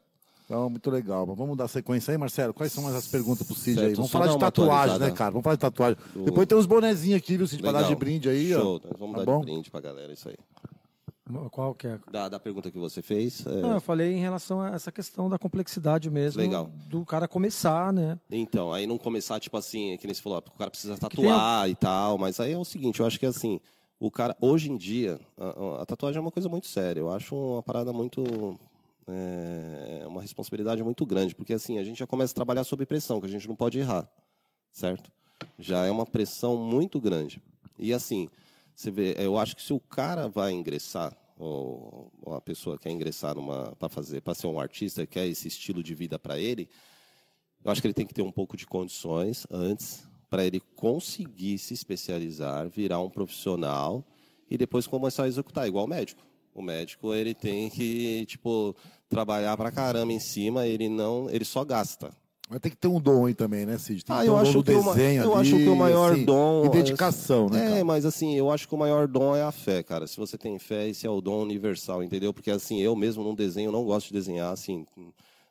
Então, 0.50 0.68
muito 0.68 0.90
legal. 0.90 1.28
Mas 1.28 1.38
Vamos 1.38 1.56
dar 1.56 1.68
sequência 1.68 2.12
aí, 2.12 2.18
Marcelo. 2.18 2.56
Quais 2.56 2.72
são 2.74 2.84
mais 2.84 2.96
as 2.96 3.08
perguntas 3.08 3.46
pro 3.46 3.56
Cid 3.56 3.76
Certo, 3.76 3.88
aí? 3.90 3.94
Vamos 3.94 4.10
falar 4.12 4.28
de 4.28 4.40
tatuagem, 4.40 4.98
né, 4.98 5.12
cara? 5.12 5.30
Vamos 5.30 5.44
falar 5.44 5.56
de 5.56 5.62
tatuagem. 5.62 5.98
Do- 6.12 6.24
Depois 6.26 6.48
tem 6.48 6.58
uns 6.58 6.66
bonezinhos 6.66 7.18
aqui, 7.20 7.38
viu, 7.38 7.48
Cid? 7.48 7.62
Pra 7.62 7.72
dar 7.72 7.80
Legal. 7.82 7.94
de 7.94 8.00
brinde 8.00 8.30
aí, 8.30 8.56
ó. 8.56 8.60
Show, 8.60 8.82
nós 8.84 9.00
vamos 9.00 9.14
Tá 9.14 9.20
dar 9.20 9.26
bom? 9.32 9.40
de 9.42 9.46
brinde 9.46 9.70
pra 9.70 9.80
galera, 9.80 10.12
isso 10.12 10.28
aí. 10.28 10.36
Qual 11.52 11.76
que 11.76 11.86
é? 11.86 12.00
Da, 12.12 12.28
da 12.28 12.40
pergunta 12.40 12.72
que 12.72 12.80
você 12.80 13.04
fez, 13.04 13.46
é, 13.46 13.62
Não, 13.62 13.74
eu 13.76 13.82
falei 13.82 14.14
em 14.14 14.20
relação 14.20 14.60
a 14.62 14.70
essa 14.70 14.92
questão 14.92 15.30
da 15.30 15.38
complexidade 15.38 16.10
mesmo. 16.10 16.42
Legal. 16.42 16.72
Do 16.88 17.06
cara 17.06 17.28
começar, 17.28 17.94
né? 17.94 18.18
Então, 18.32 18.74
aí 18.74 18.88
não 18.88 18.98
começar, 18.98 19.40
tipo 19.40 19.56
assim, 19.56 19.96
que 19.98 20.08
nem 20.08 20.14
você 20.16 20.22
falou, 20.24 20.40
ó, 20.44 20.50
o 20.50 20.58
cara 20.58 20.72
precisa 20.72 20.98
tem 20.98 21.08
tatuar 21.08 21.70
e 21.70 21.76
tal, 21.76 22.18
mas 22.18 22.40
aí 22.40 22.54
é 22.54 22.58
o 22.58 22.66
seguinte, 22.66 23.00
eu 23.00 23.06
acho 23.06 23.20
que 23.20 23.28
assim, 23.28 23.60
o 24.00 24.10
cara, 24.10 24.36
hoje 24.42 24.72
em 24.72 24.76
dia, 24.78 25.20
a, 25.38 25.84
a 25.84 25.86
tatuagem 25.86 26.18
é 26.18 26.22
uma 26.22 26.32
coisa 26.32 26.50
muito 26.50 26.66
séria, 26.66 27.00
eu 27.00 27.12
acho 27.12 27.36
uma 27.36 27.62
parada 27.62 27.94
muito, 27.94 28.60
é, 29.12 30.08
uma 30.08 30.22
responsabilidade 30.22 30.84
muito 30.84 31.06
grande, 31.06 31.36
porque 31.36 31.54
assim, 31.54 31.78
a 31.78 31.84
gente 31.84 32.00
já 32.00 32.08
começa 32.08 32.34
a 32.34 32.36
trabalhar 32.36 32.64
sob 32.64 32.86
pressão, 32.86 33.20
que 33.20 33.28
a 33.28 33.30
gente 33.30 33.48
não 33.48 33.56
pode 33.56 33.80
errar, 33.80 34.10
certo? 34.72 35.12
Já 35.58 35.86
é 35.86 35.92
uma 35.92 36.06
pressão 36.06 36.58
muito 36.58 37.00
grande. 37.00 37.42
E 37.78 37.94
assim, 37.94 38.30
você 38.76 38.92
vê, 38.92 39.16
eu 39.18 39.38
acho 39.38 39.56
que 39.56 39.62
se 39.62 39.74
o 39.74 39.80
cara 39.80 40.28
vai 40.28 40.52
ingressar, 40.52 41.16
ou 41.38 42.12
ou 42.22 42.36
a 42.36 42.42
pessoa 42.42 42.78
quer 42.78 42.92
ingressar 42.92 43.36
numa 43.36 43.76
para 43.78 43.90
fazer, 43.90 44.22
para 44.22 44.36
ser 44.36 44.48
um 44.48 44.60
artista, 44.60 45.06
quer 45.08 45.26
esse 45.26 45.48
estilo 45.48 45.82
de 45.82 45.96
vida 45.96 46.20
para 46.20 46.38
ele, 46.38 46.70
eu 47.64 47.72
acho 47.72 47.82
que 47.82 47.88
ele 47.88 47.94
tem 47.94 48.06
que 48.06 48.14
ter 48.14 48.22
um 48.22 48.32
pouco 48.32 48.56
de 48.56 48.66
condições 48.66 49.46
antes 49.50 50.08
para 50.30 50.46
ele 50.46 50.60
conseguir 50.76 51.58
se 51.58 51.74
especializar, 51.74 52.70
virar 52.70 53.00
um 53.02 53.10
profissional 53.10 54.06
e 54.50 54.58
depois 54.58 54.86
começar 54.86 55.24
a 55.24 55.28
executar, 55.28 55.68
igual 55.68 55.88
médico. 55.88 56.29
O 56.60 56.62
médico 56.62 57.14
ele 57.14 57.34
tem 57.34 57.70
que 57.70 58.26
tipo 58.26 58.76
trabalhar 59.08 59.56
pra 59.56 59.72
caramba 59.72 60.12
em 60.12 60.20
cima, 60.20 60.68
ele 60.68 60.90
não, 60.90 61.30
ele 61.30 61.46
só 61.46 61.64
gasta. 61.64 62.12
Mas 62.50 62.60
tem 62.60 62.70
que 62.72 62.78
ter 62.78 62.88
um 62.90 63.00
dom 63.00 63.28
aí 63.28 63.34
também, 63.34 63.66
né, 63.66 63.78
Cid? 63.78 64.04
Tem 64.04 64.14
que 64.16 64.22
Ah, 64.22 64.26
eu 64.26 64.34
um 64.34 64.38
acho 64.38 64.52
que 64.62 64.64
desenho 64.64 65.24
eu 65.24 65.36
ali, 65.38 65.48
acho 65.54 65.56
que 65.64 65.70
o 65.70 65.76
maior 65.76 66.12
assim, 66.14 66.26
dom 66.26 66.66
E 66.66 66.70
dedicação, 66.70 67.48
né, 67.48 67.66
É, 67.66 67.70
cara? 67.70 67.86
mas 67.86 68.06
assim, 68.06 68.36
eu 68.36 68.52
acho 68.52 68.68
que 68.68 68.76
o 68.76 68.78
maior 68.78 69.08
dom 69.08 69.36
é 69.36 69.42
a 69.44 69.52
fé, 69.54 69.82
cara. 69.84 70.06
Se 70.06 70.18
você 70.18 70.38
tem 70.38 70.60
fé, 70.60 70.90
esse 70.90 71.06
é 71.08 71.10
o 71.10 71.22
dom 71.22 71.44
universal, 71.44 72.04
entendeu? 72.04 72.34
Porque 72.34 72.52
assim, 72.52 72.82
eu 72.82 72.94
mesmo 72.96 73.24
não 73.24 73.34
desenho, 73.34 73.72
não 73.72 73.86
gosto 73.86 74.08
de 74.08 74.14
desenhar, 74.14 74.52
assim, 74.52 74.86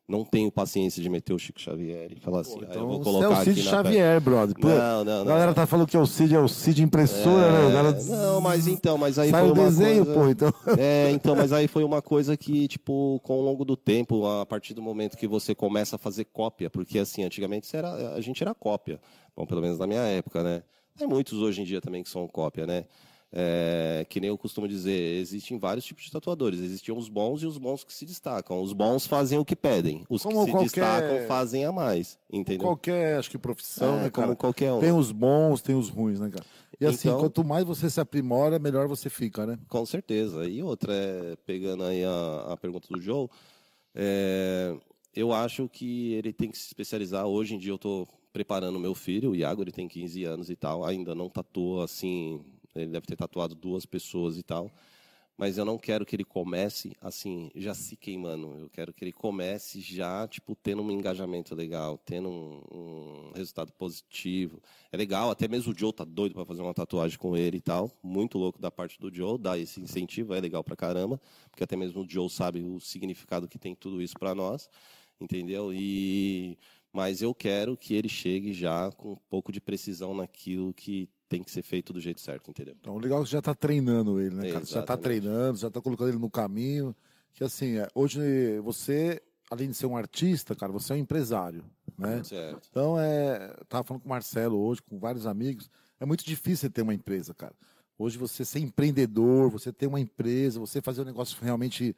não 0.08 0.24
tenho 0.24 0.50
paciência 0.50 1.02
de 1.02 1.08
meter 1.10 1.34
o 1.34 1.38
Chico 1.38 1.60
Xavier 1.60 2.10
e 2.10 2.18
falar 2.18 2.40
assim, 2.40 2.58
ah, 2.66 2.74
eu 2.74 2.86
vou 2.86 3.00
Então, 3.00 3.04
colocar 3.04 3.28
você 3.28 3.34
é 3.34 3.40
o 3.40 3.44
Cid 3.44 3.60
aqui 3.60 3.64
na. 3.64 3.70
Xavier, 3.70 4.20
brother. 4.22 4.56
Pô, 4.58 4.68
Não, 4.68 5.04
não, 5.04 5.12
A 5.12 5.18
não. 5.18 5.24
galera 5.26 5.52
tá 5.54 5.66
falando 5.66 5.86
que 5.86 5.96
é 5.96 6.00
o 6.00 6.06
Cid, 6.06 6.34
é 6.34 6.40
o 6.40 6.48
Cid 6.48 6.82
impressora, 6.82 7.52
né? 7.52 7.68
O 7.68 7.72
cara 7.72 7.88
É, 7.90 8.02
Não, 8.04 8.40
mas 8.40 8.66
então, 8.66 8.96
mas 8.96 9.18
aí 9.18 9.30
sai 9.30 9.40
foi 9.42 9.50
o 9.50 9.52
uma 9.54 9.64
desenho, 9.64 10.04
coisa... 10.06 10.20
pô, 10.20 10.28
então. 10.28 10.52
É, 10.78 11.10
então, 11.10 11.36
mas 11.36 11.52
aí 11.52 11.68
foi 11.68 11.84
uma 11.84 12.00
coisa 12.00 12.36
que, 12.36 12.66
tipo, 12.68 13.20
com 13.22 13.38
o 13.38 13.42
longo 13.42 13.64
do 13.64 13.76
tempo, 13.76 14.26
a 14.26 14.46
partir 14.46 14.72
do 14.72 14.80
momento 14.80 15.16
que 15.16 15.26
você 15.28 15.54
começa 15.54 15.96
a 15.96 15.98
fazer 15.98 16.24
cópia, 16.24 16.70
porque 16.70 16.98
assim, 16.98 17.22
antigamente 17.22 17.76
era, 17.76 18.14
a 18.14 18.20
gente 18.22 18.42
era 18.42 18.54
cópia. 18.54 18.98
Bom, 19.36 19.44
pelo 19.44 19.60
menos 19.60 19.78
na 19.78 19.86
minha 19.86 20.00
época, 20.02 20.42
né? 20.42 20.62
Tem 20.96 21.06
muitos 21.06 21.38
hoje 21.38 21.60
em 21.60 21.64
dia 21.64 21.80
também 21.80 22.02
que 22.02 22.08
são 22.08 22.26
cópia, 22.26 22.66
né? 22.66 22.84
É, 23.30 24.06
que 24.08 24.20
nem 24.20 24.28
eu 24.28 24.38
costumo 24.38 24.66
dizer, 24.66 25.18
existem 25.20 25.58
vários 25.58 25.84
tipos 25.84 26.04
de 26.04 26.10
tatuadores. 26.10 26.60
Existiam 26.60 26.96
os 26.96 27.10
bons 27.10 27.42
e 27.42 27.46
os 27.46 27.58
bons 27.58 27.84
que 27.84 27.92
se 27.92 28.06
destacam. 28.06 28.62
Os 28.62 28.72
bons 28.72 29.06
fazem 29.06 29.38
o 29.38 29.44
que 29.44 29.54
pedem. 29.54 30.02
Os 30.08 30.22
Como 30.22 30.38
que 30.40 30.44
se 30.46 30.50
qualquer- 30.50 30.64
destacam 30.64 31.26
fazem 31.28 31.64
a 31.66 31.70
mais. 31.72 32.18
Entendeu? 32.32 32.66
Qualquer, 32.66 33.18
acho 33.18 33.30
que 33.30 33.36
profissão, 33.36 33.98
É, 33.98 34.02
né, 34.04 34.10
como 34.10 34.34
qualquer 34.34 34.72
um. 34.72 34.80
Tem 34.80 34.92
os 34.92 35.12
bons, 35.12 35.60
tem 35.60 35.74
os 35.74 35.90
ruins, 35.90 36.18
né, 36.20 36.30
cara? 36.30 36.44
E 36.80 36.86
assim, 36.86 37.08
Então- 37.08 37.20
quanto 37.20 37.44
mais 37.44 37.64
você 37.64 37.90
se 37.90 38.00
aprimora, 38.00 38.58
melhor 38.58 38.88
você 38.88 39.10
fica, 39.10 39.44
né? 39.46 39.58
Com 39.68 39.84
certeza. 39.84 40.46
E 40.48 40.62
outra, 40.62 40.94
é, 40.94 41.36
pegando 41.44 41.84
aí 41.84 42.02
a, 42.04 42.46
a 42.52 42.56
pergunta 42.56 42.88
do 42.90 42.98
Joe, 43.00 43.28
é, 43.94 44.74
eu 45.14 45.32
acho 45.32 45.68
que 45.68 46.12
ele 46.14 46.32
tem 46.32 46.50
que 46.50 46.56
se 46.56 46.66
especializar. 46.68 47.26
Hoje 47.26 47.54
em 47.54 47.58
dia 47.58 47.72
eu 47.72 47.76
estou 47.76 48.08
preparando 48.32 48.78
meu 48.78 48.94
filho, 48.94 49.30
o 49.32 49.36
Iago, 49.36 49.62
ele 49.62 49.72
tem 49.72 49.88
15 49.88 50.24
anos 50.24 50.48
e 50.48 50.56
tal, 50.56 50.84
ainda 50.84 51.14
não 51.14 51.28
tatuou 51.28 51.82
assim, 51.82 52.40
ele 52.74 52.90
deve 52.90 53.06
ter 53.06 53.16
tatuado 53.16 53.54
duas 53.54 53.86
pessoas 53.86 54.36
e 54.36 54.42
tal. 54.42 54.70
Mas 55.38 55.56
eu 55.56 55.64
não 55.64 55.78
quero 55.78 56.04
que 56.04 56.16
ele 56.16 56.24
comece 56.24 56.96
assim, 57.00 57.48
já 57.54 57.72
se 57.72 57.96
queimando. 57.96 58.58
Eu 58.58 58.68
quero 58.68 58.92
que 58.92 59.04
ele 59.04 59.12
comece 59.12 59.80
já, 59.80 60.26
tipo, 60.26 60.56
tendo 60.56 60.82
um 60.82 60.90
engajamento 60.90 61.54
legal, 61.54 61.96
tendo 61.96 62.28
um, 62.28 62.60
um 62.72 63.32
resultado 63.36 63.72
positivo. 63.72 64.60
É 64.90 64.96
legal, 64.96 65.30
até 65.30 65.46
mesmo 65.46 65.72
o 65.72 65.78
Joe 65.78 65.92
tá 65.92 66.04
doido 66.04 66.34
para 66.34 66.44
fazer 66.44 66.60
uma 66.60 66.74
tatuagem 66.74 67.16
com 67.16 67.36
ele 67.36 67.58
e 67.58 67.60
tal. 67.60 67.88
Muito 68.02 68.36
louco 68.36 68.60
da 68.60 68.68
parte 68.68 68.98
do 68.98 69.14
Joe, 69.14 69.38
dar 69.38 69.56
esse 69.56 69.80
incentivo, 69.80 70.34
é 70.34 70.40
legal 70.40 70.64
pra 70.64 70.74
caramba. 70.74 71.20
Porque 71.52 71.62
até 71.62 71.76
mesmo 71.76 72.02
o 72.02 72.10
Joe 72.10 72.28
sabe 72.28 72.64
o 72.64 72.80
significado 72.80 73.46
que 73.46 73.60
tem 73.60 73.76
tudo 73.76 74.02
isso 74.02 74.14
para 74.18 74.34
nós, 74.34 74.68
entendeu? 75.20 75.72
E 75.72 76.58
mas 76.92 77.22
eu 77.22 77.32
quero 77.32 77.76
que 77.76 77.94
ele 77.94 78.08
chegue 78.08 78.52
já 78.52 78.90
com 78.90 79.12
um 79.12 79.16
pouco 79.30 79.52
de 79.52 79.60
precisão 79.60 80.14
naquilo 80.14 80.74
que 80.74 81.08
tem 81.28 81.42
que 81.42 81.50
ser 81.50 81.62
feito 81.62 81.92
do 81.92 82.00
jeito 82.00 82.20
certo, 82.20 82.50
entendeu? 82.50 82.74
Então, 82.80 82.94
o 82.94 82.98
legal 82.98 83.20
é 83.20 83.22
que 83.22 83.28
você 83.28 83.32
já 83.36 83.42
tá 83.42 83.54
treinando 83.54 84.20
ele, 84.20 84.34
né, 84.34 84.50
cara? 84.52 84.64
Você 84.64 84.72
já 84.74 84.82
tá 84.82 84.94
Exatamente. 84.94 85.02
treinando, 85.02 85.58
já 85.58 85.70
tá 85.70 85.80
colocando 85.80 86.08
ele 86.08 86.18
no 86.18 86.30
caminho. 86.30 86.94
Que 87.34 87.44
assim, 87.44 87.76
é, 87.76 87.88
hoje 87.94 88.58
você, 88.60 89.22
além 89.50 89.68
de 89.68 89.74
ser 89.74 89.86
um 89.86 89.96
artista, 89.96 90.54
cara, 90.54 90.72
você 90.72 90.92
é 90.92 90.96
um 90.96 90.98
empresário, 90.98 91.64
né? 91.96 92.22
Certo. 92.24 92.66
Então, 92.70 92.98
é, 92.98 93.54
tava 93.68 93.84
falando 93.84 94.02
com 94.02 94.08
o 94.08 94.10
Marcelo 94.10 94.58
hoje, 94.58 94.82
com 94.82 94.98
vários 94.98 95.26
amigos, 95.26 95.70
é 96.00 96.06
muito 96.06 96.24
difícil 96.24 96.70
ter 96.70 96.82
uma 96.82 96.94
empresa, 96.94 97.34
cara. 97.34 97.54
Hoje 97.98 98.16
você 98.16 98.44
ser 98.44 98.60
empreendedor, 98.60 99.50
você 99.50 99.72
ter 99.72 99.86
uma 99.86 100.00
empresa, 100.00 100.58
você 100.60 100.80
fazer 100.80 101.02
o 101.02 101.04
negócio 101.04 101.36
realmente 101.42 101.94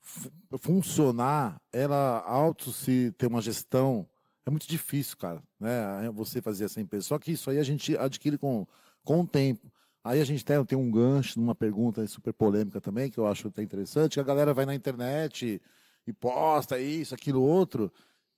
fu- 0.00 0.30
funcionar, 0.58 1.60
ela 1.72 2.20
auto 2.20 2.72
se 2.72 3.12
ter 3.18 3.26
uma 3.26 3.42
gestão, 3.42 4.08
é 4.50 4.52
muito 4.52 4.68
difícil, 4.68 5.16
cara, 5.16 5.42
né? 5.58 6.10
Você 6.12 6.42
fazer 6.42 6.64
essa 6.64 6.80
empresa. 6.80 7.06
Só 7.06 7.18
que 7.18 7.32
isso 7.32 7.48
aí 7.48 7.58
a 7.58 7.62
gente 7.62 7.96
adquire 7.96 8.36
com, 8.36 8.66
com 9.04 9.20
o 9.20 9.26
tempo. 9.26 9.72
Aí 10.02 10.20
a 10.20 10.24
gente 10.24 10.44
tem, 10.44 10.62
tem 10.64 10.76
um 10.76 10.90
gancho 10.90 11.38
numa 11.38 11.54
pergunta 11.54 12.06
super 12.06 12.32
polêmica 12.32 12.80
também, 12.80 13.10
que 13.10 13.18
eu 13.18 13.26
acho 13.26 13.48
até 13.48 13.62
interessante, 13.62 14.14
que 14.14 14.20
a 14.20 14.24
galera 14.24 14.52
vai 14.52 14.66
na 14.66 14.74
internet 14.74 15.60
e 16.06 16.12
posta 16.12 16.78
isso, 16.78 17.14
aquilo, 17.14 17.42
outro, 17.42 17.92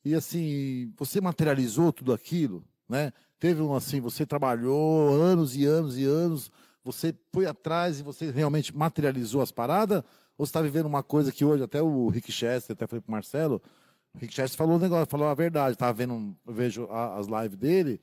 e 0.04 0.14
assim, 0.14 0.92
você 0.96 1.20
materializou 1.20 1.92
tudo 1.92 2.12
aquilo, 2.12 2.64
né? 2.88 3.12
Teve 3.38 3.62
um 3.62 3.74
assim, 3.74 4.00
você 4.00 4.26
trabalhou 4.26 5.10
anos 5.14 5.56
e 5.56 5.64
anos 5.64 5.96
e 5.96 6.04
anos, 6.04 6.50
você 6.84 7.14
foi 7.32 7.46
atrás 7.46 8.00
e 8.00 8.02
você 8.02 8.30
realmente 8.32 8.76
materializou 8.76 9.40
as 9.40 9.52
paradas? 9.52 10.02
Ou 10.36 10.44
você 10.44 10.50
está 10.50 10.60
vivendo 10.60 10.86
uma 10.86 11.02
coisa 11.04 11.30
que 11.30 11.44
hoje, 11.44 11.62
até 11.62 11.80
o 11.80 12.08
Rick 12.08 12.32
Chester, 12.32 12.74
até 12.74 12.86
falei 12.88 13.00
pro 13.00 13.12
Marcelo, 13.12 13.62
o 14.14 14.18
Rick 14.18 14.34
Chester 14.34 14.56
falou 14.58 14.76
um 14.76 14.78
negócio, 14.78 15.06
falou 15.10 15.28
a 15.28 15.34
verdade, 15.34 15.76
tava 15.76 15.92
vendo, 15.92 16.36
vejo 16.46 16.86
a- 16.90 17.16
as 17.16 17.26
lives 17.26 17.56
dele, 17.56 18.00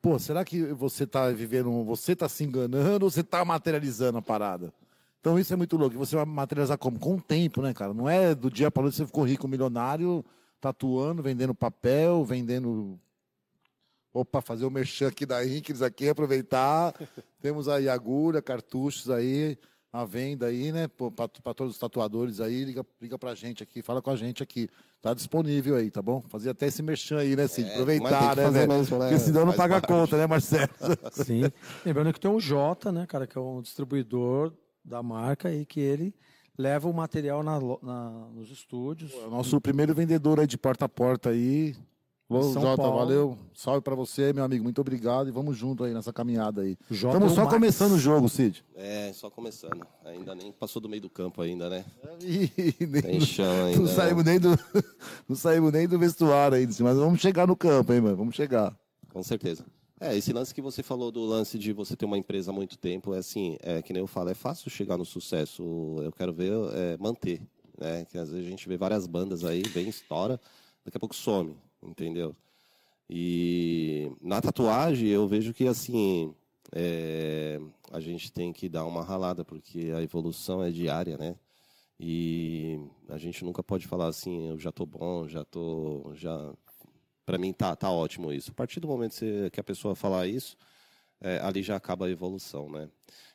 pô, 0.00 0.18
será 0.18 0.44
que 0.44 0.62
você 0.72 1.04
está 1.04 1.28
vivendo, 1.30 1.84
você 1.84 2.12
está 2.12 2.28
se 2.28 2.42
enganando 2.44 3.04
ou 3.04 3.10
você 3.10 3.20
está 3.20 3.44
materializando 3.44 4.18
a 4.18 4.22
parada? 4.22 4.72
Então 5.20 5.38
isso 5.38 5.52
é 5.52 5.56
muito 5.56 5.76
louco. 5.76 5.96
Você 5.96 6.16
vai 6.16 6.24
materializar 6.24 6.76
como? 6.76 6.98
Com 6.98 7.14
o 7.14 7.20
tempo, 7.20 7.62
né, 7.62 7.72
cara? 7.72 7.94
Não 7.94 8.08
é 8.10 8.34
do 8.34 8.50
dia 8.50 8.70
para 8.72 8.82
noite 8.82 8.96
você 8.96 9.06
ficou 9.06 9.22
rico, 9.24 9.46
milionário, 9.46 10.24
tatuando, 10.60 11.22
vendendo 11.22 11.54
papel, 11.54 12.24
vendendo 12.24 12.98
Opa, 14.14 14.42
fazer 14.42 14.66
o 14.66 14.70
merchan 14.70 15.08
aqui 15.08 15.24
da 15.24 15.42
Inks 15.46 15.80
aqui, 15.80 16.08
aproveitar. 16.08 16.92
Temos 17.40 17.66
aí 17.66 17.88
agulha, 17.88 18.42
cartuchos 18.42 19.08
aí, 19.08 19.56
à 19.92 20.04
venda 20.06 20.46
aí, 20.46 20.72
né? 20.72 20.88
Para 20.88 21.54
todos 21.54 21.74
os 21.74 21.78
tatuadores 21.78 22.40
aí, 22.40 22.64
liga, 22.64 22.84
liga 23.00 23.18
pra 23.18 23.34
gente 23.34 23.62
aqui, 23.62 23.82
fala 23.82 24.00
com 24.00 24.10
a 24.10 24.16
gente 24.16 24.42
aqui. 24.42 24.68
Tá 25.02 25.12
disponível 25.12 25.76
aí, 25.76 25.90
tá 25.90 26.00
bom? 26.00 26.22
Fazer 26.28 26.48
até 26.50 26.66
esse 26.66 26.82
merchan 26.82 27.18
aí, 27.18 27.36
né, 27.36 27.46
Cid? 27.46 27.68
É, 27.68 27.72
Aproveitar, 27.72 28.36
né? 28.36 28.42
fazer 28.44 28.66
né? 28.66 28.78
mesmo, 28.78 28.98
né? 28.98 29.08
Porque 29.08 29.18
senão 29.20 29.44
não 29.44 29.52
paga 29.52 29.76
a 29.76 29.80
conta, 29.80 30.16
né, 30.16 30.26
Marcelo? 30.26 30.70
Sim. 31.12 31.42
Lembrando 31.84 32.12
que 32.12 32.20
tem 32.20 32.30
o 32.30 32.40
Jota, 32.40 32.90
né, 32.90 33.04
cara, 33.06 33.26
que 33.26 33.36
é 33.36 33.40
um 33.40 33.60
distribuidor 33.60 34.52
da 34.84 35.02
marca 35.02 35.52
e 35.52 35.66
que 35.66 35.80
ele 35.80 36.14
leva 36.56 36.88
o 36.88 36.92
material 36.94 37.42
na 37.42 37.58
na- 37.82 38.28
nos 38.32 38.50
estúdios. 38.50 39.12
É 39.12 39.26
o 39.26 39.30
Nosso 39.30 39.60
primeiro 39.60 39.94
vendedor 39.94 40.40
aí 40.40 40.46
de 40.46 40.56
porta 40.56 40.86
a 40.86 40.88
porta 40.88 41.30
aí. 41.30 41.76
São 42.52 42.62
Jota, 42.62 42.82
Paulo. 42.82 42.98
valeu. 42.98 43.38
Salve 43.54 43.80
pra 43.80 43.94
você, 43.94 44.32
meu 44.32 44.44
amigo. 44.44 44.62
Muito 44.62 44.80
obrigado 44.80 45.28
e 45.28 45.32
vamos 45.32 45.56
junto 45.56 45.84
aí 45.84 45.92
nessa 45.92 46.12
caminhada 46.12 46.62
aí. 46.62 46.76
Jota 46.90 47.16
Estamos 47.16 47.32
é 47.32 47.34
só 47.34 47.40
Max. 47.42 47.54
começando 47.54 47.92
o 47.92 47.98
jogo, 47.98 48.28
Cid. 48.28 48.64
É, 48.74 49.12
só 49.12 49.28
começando. 49.28 49.86
Ainda 50.04 50.34
nem 50.34 50.52
passou 50.52 50.80
do 50.80 50.88
meio 50.88 51.02
do 51.02 51.10
campo 51.10 51.42
ainda, 51.42 51.68
né? 51.68 51.84
Ih, 52.22 52.50
nem- 52.86 53.02
Tem 53.02 53.20
chão 53.20 53.66
ainda. 53.66 53.80
não, 53.80 53.86
saímos 53.88 54.24
nem 54.24 54.38
do, 54.38 54.48
não 55.28 55.36
saímos 55.36 55.72
nem 55.72 55.88
do 55.88 55.98
vestuário 55.98 56.56
ainda, 56.56 56.72
mas 56.80 56.96
vamos 56.96 57.20
chegar 57.20 57.46
no 57.46 57.56
campo, 57.56 57.92
hein, 57.92 58.00
mano? 58.00 58.16
Vamos 58.16 58.34
chegar. 58.34 58.74
Com 59.12 59.22
certeza. 59.22 59.64
É, 60.00 60.16
esse 60.16 60.32
lance 60.32 60.52
que 60.52 60.60
você 60.60 60.82
falou 60.82 61.12
do 61.12 61.24
lance 61.24 61.56
de 61.56 61.72
você 61.72 61.94
ter 61.94 62.04
uma 62.04 62.18
empresa 62.18 62.50
há 62.50 62.54
muito 62.54 62.76
tempo, 62.76 63.14
é 63.14 63.18
assim, 63.18 63.56
é 63.62 63.80
que 63.82 63.92
nem 63.92 64.00
eu 64.00 64.06
falo, 64.08 64.30
é 64.30 64.34
fácil 64.34 64.68
chegar 64.68 64.96
no 64.98 65.04
sucesso. 65.04 65.62
Eu 66.02 66.10
quero 66.10 66.32
ver 66.32 66.52
é, 66.72 66.96
manter, 66.98 67.40
né? 67.78 68.04
Que 68.10 68.18
às 68.18 68.28
vezes 68.30 68.44
a 68.44 68.50
gente 68.50 68.68
vê 68.68 68.76
várias 68.76 69.06
bandas 69.06 69.44
aí, 69.44 69.62
vem 69.62 69.88
estoura, 69.88 70.40
daqui 70.84 70.96
a 70.96 71.00
pouco 71.00 71.14
some, 71.14 71.56
entendeu? 71.82 72.34
E 73.08 74.10
na 74.20 74.40
tatuagem 74.40 75.08
eu 75.08 75.26
vejo 75.26 75.52
que 75.52 75.66
assim 75.66 76.34
é, 76.74 77.60
a 77.90 78.00
gente 78.00 78.32
tem 78.32 78.52
que 78.52 78.68
dar 78.68 78.86
uma 78.86 79.02
ralada 79.02 79.44
porque 79.44 79.92
a 79.94 80.02
evolução 80.02 80.62
é 80.62 80.70
diária, 80.70 81.18
né? 81.18 81.36
E 82.00 82.80
a 83.08 83.18
gente 83.18 83.44
nunca 83.44 83.62
pode 83.62 83.86
falar 83.86 84.08
assim, 84.08 84.48
eu 84.48 84.58
já 84.58 84.72
tô 84.72 84.84
bom, 84.86 85.28
já 85.28 85.44
tô, 85.44 86.12
já 86.14 86.52
para 87.24 87.38
mim 87.38 87.52
tá, 87.52 87.76
tá 87.76 87.90
ótimo 87.90 88.32
isso. 88.32 88.50
A 88.50 88.54
partir 88.54 88.80
do 88.80 88.88
momento 88.88 89.20
que 89.52 89.60
a 89.60 89.64
pessoa 89.64 89.94
falar 89.94 90.26
isso, 90.26 90.56
é, 91.20 91.38
ali 91.40 91.62
já 91.62 91.76
acaba 91.76 92.06
a 92.06 92.10
evolução, 92.10 92.68
né? 92.70 92.88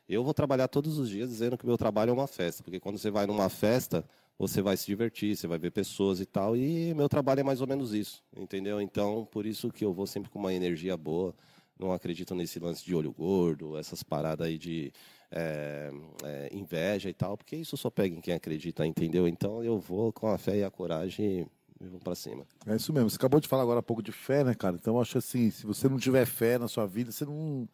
Eu 0.10 0.24
vou 0.24 0.34
trabalhar 0.34 0.68
todos 0.68 0.98
os 0.98 1.10
dias 1.10 1.30
dizendo 1.30 1.58
que 1.58 1.66
meu 1.66 1.78
trabalho 1.78 2.10
é 2.10 2.14
uma 2.14 2.28
festa, 2.28 2.64
porque 2.64 2.80
quando 2.80 2.98
você 2.98 3.12
vai 3.12 3.26
numa 3.26 3.50
festa, 3.50 4.06
você 4.38 4.62
vai 4.62 4.78
se 4.78 4.86
divertir, 4.86 5.36
você 5.36 5.48
vai 5.48 5.58
ver 5.58 5.72
pessoas 5.72 6.20
e 6.20 6.26
tal, 6.26 6.56
e 6.56 6.94
meu 6.94 7.10
trabalho 7.10 7.40
é 7.40 7.44
mais 7.44 7.62
ou 7.62 7.68
menos 7.68 7.94
isso, 7.94 8.24
entendeu? 8.36 8.80
Então, 8.82 9.28
por 9.32 9.46
isso 9.46 9.72
que 9.72 9.84
eu 9.84 9.94
vou 9.94 10.06
sempre 10.08 10.30
com 10.30 10.40
uma 10.40 10.54
energia 10.54 10.96
boa, 10.96 11.34
não 11.80 11.92
acredito 11.92 12.34
nesse 12.36 12.60
lance 12.60 12.84
de 12.84 12.94
olho 12.96 13.12
gordo, 13.12 13.78
essas 13.78 14.02
paradas 14.04 14.48
aí 14.48 14.58
de 14.58 14.92
é, 15.32 15.92
é, 16.24 16.50
inveja 16.52 17.10
e 17.10 17.14
tal, 17.14 17.36
porque 17.38 17.56
isso 17.56 17.76
só 17.78 17.90
pega 17.90 18.16
em 18.16 18.22
quem 18.22 18.34
acredita, 18.34 18.86
entendeu? 18.86 19.28
Então, 19.28 19.64
eu 19.64 19.80
vou 19.80 20.12
com 20.14 20.28
a 20.28 20.38
fé 20.38 20.58
e 20.58 20.64
a 20.64 20.72
coragem 20.72 21.48
e 21.80 21.86
vou 21.86 22.00
para 22.00 22.16
cima. 22.16 22.46
É 22.66 22.76
isso 22.76 22.92
mesmo. 22.92 23.10
Você 23.10 23.18
acabou 23.18 23.40
de 23.40 23.48
falar 23.48 23.62
agora 23.64 23.80
há 23.80 23.84
pouco 23.84 24.02
de 24.02 24.12
fé, 24.12 24.44
né, 24.44 24.56
cara? 24.56 24.76
Então 24.80 24.96
eu 24.96 25.02
acho 25.02 25.18
assim, 25.20 25.52
se 25.52 25.66
você 25.66 25.88
não 25.88 25.98
tiver 26.00 26.26
fé 26.26 26.58
na 26.58 26.68
sua 26.68 26.88
vida, 26.88 27.12
você 27.12 27.24
não, 27.26 27.68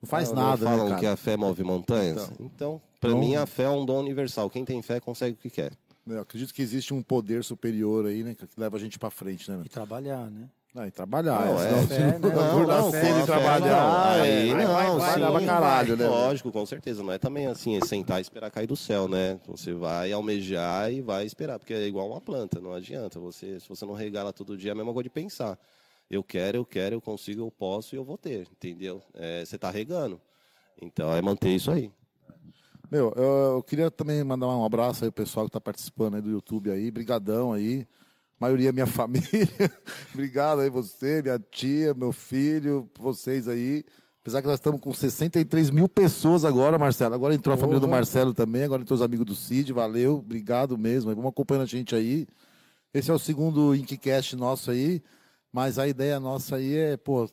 não 0.00 0.06
faz 0.08 0.30
Não, 0.30 0.36
não 0.36 0.42
nada, 0.42 0.64
falam 0.64 0.84
né, 0.84 0.88
cara? 0.90 1.00
que 1.00 1.06
a 1.06 1.16
fé 1.16 1.36
move 1.36 1.62
montanhas? 1.62 2.30
Então. 2.30 2.46
Então, 2.46 2.82
para 2.98 3.10
Então- 3.10 3.20
mim, 3.20 3.34
a 3.36 3.44
fé 3.44 3.64
é 3.64 3.68
um 3.68 3.84
dom 3.84 3.98
universal. 4.00 4.48
Quem 4.48 4.64
tem 4.64 4.80
fé 4.80 5.00
consegue 5.00 5.34
o 5.34 5.36
que 5.36 5.50
quer. 5.50 5.72
Eu 6.06 6.20
acredito 6.20 6.52
que 6.52 6.62
existe 6.62 6.92
um 6.92 7.02
poder 7.02 7.44
superior 7.44 8.06
aí, 8.06 8.24
né, 8.24 8.34
que 8.34 8.46
leva 8.56 8.76
a 8.76 8.80
gente 8.80 8.98
pra 8.98 9.10
frente, 9.10 9.48
né? 9.50 9.56
meu? 9.56 9.66
E 9.66 9.68
trabalhar, 9.68 10.30
né? 10.30 10.48
Ah, 10.74 10.86
e 10.86 10.90
trabalhar. 10.90 11.44
Não, 11.44 11.62
é, 11.62 11.82
é. 11.82 11.86
Fé? 11.86 12.18
Não, 12.18 12.30
Não, 12.30 12.60
não, 12.60 12.66
não, 12.66 12.88
a 12.88 12.90
fé, 12.90 13.26
trabalhar, 13.26 14.16
não, 14.16 14.24
é, 14.24 14.38
aí 14.38 14.54
não, 14.54 14.72
vai, 14.72 14.96
vai, 14.96 15.14
sim, 15.14 15.20
vai 15.20 15.44
caralho, 15.44 15.96
né? 15.98 16.08
Lógico, 16.08 16.50
com 16.50 16.64
certeza. 16.64 17.02
Não 17.02 17.12
é 17.12 17.18
também 17.18 17.46
assim, 17.46 17.76
é 17.76 17.84
sentar 17.84 18.20
e 18.20 18.22
esperar 18.22 18.50
cair 18.50 18.66
do 18.66 18.74
céu, 18.74 19.06
né? 19.06 19.38
Você 19.46 19.74
vai 19.74 20.10
almejar 20.12 20.90
e 20.90 21.02
vai 21.02 21.26
esperar, 21.26 21.58
porque 21.58 21.74
é 21.74 21.86
igual 21.86 22.08
uma 22.08 22.22
planta, 22.22 22.58
não 22.58 22.72
adianta. 22.72 23.20
Você, 23.20 23.60
se 23.60 23.68
você 23.68 23.84
não 23.84 23.92
regala 23.92 24.32
todo 24.32 24.56
dia, 24.56 24.70
é 24.70 24.72
a 24.72 24.74
mesma 24.74 24.94
coisa 24.94 25.04
de 25.04 25.10
pensar. 25.10 25.58
Eu 26.10 26.24
quero, 26.24 26.56
eu 26.56 26.64
quero, 26.64 26.94
eu 26.94 27.02
consigo, 27.02 27.42
eu 27.42 27.50
posso 27.50 27.94
e 27.94 27.98
eu 27.98 28.04
vou 28.04 28.16
ter, 28.16 28.48
entendeu? 28.50 29.02
É, 29.12 29.44
você 29.44 29.56
está 29.56 29.70
regando. 29.70 30.18
Então, 30.80 31.14
é 31.14 31.20
manter 31.20 31.50
isso 31.50 31.70
aí. 31.70 31.92
Meu, 32.92 33.10
eu, 33.16 33.54
eu 33.54 33.62
queria 33.62 33.90
também 33.90 34.22
mandar 34.22 34.48
um 34.48 34.66
abraço 34.66 35.02
aí 35.02 35.10
pro 35.10 35.24
pessoal 35.24 35.46
que 35.46 35.52
tá 35.52 35.58
participando 35.58 36.16
aí 36.16 36.20
do 36.20 36.28
YouTube 36.28 36.70
aí. 36.70 36.90
Brigadão 36.90 37.50
aí. 37.50 37.88
Maioria 38.38 38.68
é 38.68 38.72
minha 38.72 38.84
família. 38.86 39.48
Obrigado 40.12 40.60
aí 40.60 40.68
você, 40.68 41.22
minha 41.22 41.38
tia, 41.38 41.94
meu 41.94 42.12
filho, 42.12 42.86
vocês 42.98 43.48
aí. 43.48 43.82
Apesar 44.20 44.42
que 44.42 44.46
nós 44.46 44.58
estamos 44.58 44.78
com 44.78 44.92
63 44.92 45.70
mil 45.70 45.88
pessoas 45.88 46.44
agora, 46.44 46.78
Marcelo. 46.78 47.14
Agora 47.14 47.34
entrou 47.34 47.54
a 47.54 47.56
família 47.56 47.80
do. 47.80 47.88
Marcelo 47.88 48.34
também, 48.34 48.64
agora 48.64 48.82
entrou 48.82 48.94
os 48.94 49.02
amigos 49.02 49.24
do 49.24 49.34
Cid. 49.34 49.72
Valeu, 49.72 50.16
obrigado 50.18 50.76
mesmo. 50.76 51.14
Vamos 51.14 51.30
acompanhando 51.30 51.62
a 51.62 51.66
gente 51.66 51.94
aí. 51.94 52.26
Esse 52.92 53.10
é 53.10 53.14
o 53.14 53.18
segundo 53.18 53.74
Inkcast 53.74 54.36
nosso 54.36 54.70
aí. 54.70 55.02
Mas 55.50 55.78
a 55.78 55.88
ideia 55.88 56.20
nossa 56.20 56.56
aí 56.56 56.76
é, 56.76 56.98
pô, 56.98 57.26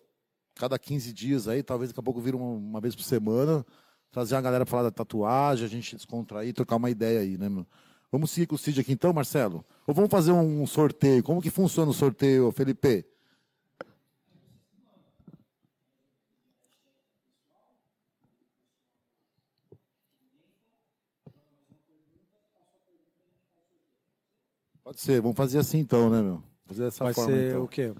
cada 0.56 0.80
15 0.80 1.12
dias 1.12 1.50
aí, 1.50 1.62
talvez 1.62 1.89
daqui 1.89 2.00
a 2.00 2.04
pouco 2.04 2.22
vira 2.22 2.38
uma, 2.38 2.45
uma 2.45 2.80
vez 2.80 2.95
por 2.95 3.04
semana, 3.04 3.65
trazer 4.12 4.36
a 4.36 4.41
galera 4.41 4.65
pra 4.65 4.72
falar 4.72 4.84
da 4.84 4.91
tatuagem, 4.91 5.65
a 5.65 5.69
gente 5.69 5.95
descontrair, 5.95 6.54
trocar 6.54 6.76
uma 6.78 6.89
ideia 6.89 7.22
aí, 7.22 7.38
né, 7.38 7.50
meu? 7.50 7.65
Vamos 8.12 8.32
seguir 8.32 8.48
com 8.48 8.56
o 8.56 8.58
Cid 8.58 8.80
aqui 8.82 8.91
então, 8.91 9.13
Marcelo? 9.13 9.63
Ou 9.86 9.93
vamos 9.93 10.10
fazer 10.10 10.32
um 10.32 10.65
sorteio? 10.65 11.24
Como 11.24 11.41
que 11.41 11.52
funciona 11.52 11.91
o 11.91 11.93
sorteio, 11.93 12.52
Felipe? 12.52 13.06
Pode 24.84 25.02
ser, 25.02 25.22
vamos 25.22 25.38
fazer 25.38 25.60
assim 25.60 25.78
então, 25.78 26.10
né, 26.10 26.19
meu? 26.19 26.41
Fazer 26.65 26.84
dessa 26.86 27.04
Vai 27.04 27.13
forma 27.13 27.32
ser 27.32 27.50
então. 27.50 27.63
o 27.63 27.67
quê? 27.67 27.93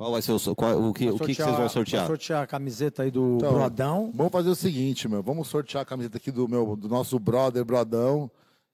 Qual 0.00 0.12
vai 0.12 0.22
ser 0.22 0.32
o, 0.32 0.56
qual- 0.56 0.82
o, 0.82 0.94
que, 0.94 1.10
o 1.10 1.18
que, 1.18 1.26
que 1.26 1.42
vocês 1.42 1.54
vão 1.58 1.68
sortear? 1.68 2.06
Sortear 2.06 2.42
a 2.42 2.46
camiseta 2.46 3.02
aí 3.02 3.10
do 3.10 3.36
Então, 3.36 3.52
Brodão. 3.52 4.10
Vamos 4.14 4.32
fazer 4.32 4.48
o 4.48 4.54
seguinte, 4.54 5.06
meu. 5.06 5.22
Vamos 5.22 5.46
sortear 5.46 5.82
a 5.82 5.84
camiseta 5.84 6.16
aqui 6.16 6.30
do 6.30 6.48
meu, 6.48 6.74
do 6.74 6.88
nosso 6.88 7.18
brother 7.18 7.62
Brodão, 7.66 8.30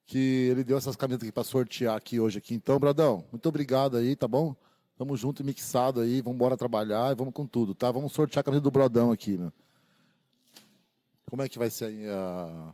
que 0.07 0.17
ele 0.53 0.63
deu 0.63 0.79
essas 0.79 0.95
camisetas 0.95 1.27
aqui 1.27 1.33
para 1.33 1.43
sortear 1.43 1.97
aqui 1.97 2.21
hoje 2.21 2.39
aqui. 2.39 2.55
Então, 2.55 2.79
Brodão, 2.79 3.25
muito 3.33 3.49
obrigado 3.49 3.97
aí, 3.97 4.15
tá 4.15 4.29
bom? 4.29 4.55
Tamo 4.97 5.17
junto 5.17 5.43
e 5.43 5.45
mixado 5.45 5.99
aí, 6.01 6.23
vamos 6.23 6.37
embora 6.37 6.57
trabalhar 6.57 7.11
e 7.11 7.17
vamos 7.17 7.35
com 7.35 7.45
tudo, 7.45 7.75
tá? 7.75 7.91
Vamos 7.91 8.13
sortear 8.13 8.43
a 8.43 8.45
camiseta 8.45 8.63
do 8.63 8.71
Brodão 8.71 9.11
aqui, 9.11 9.37
meu. 9.37 9.53
Como 11.29 11.43
é 11.43 11.49
que 11.49 11.59
vai 11.59 11.71
ser 11.71 11.87
aí 11.87 12.07
a 12.09 12.73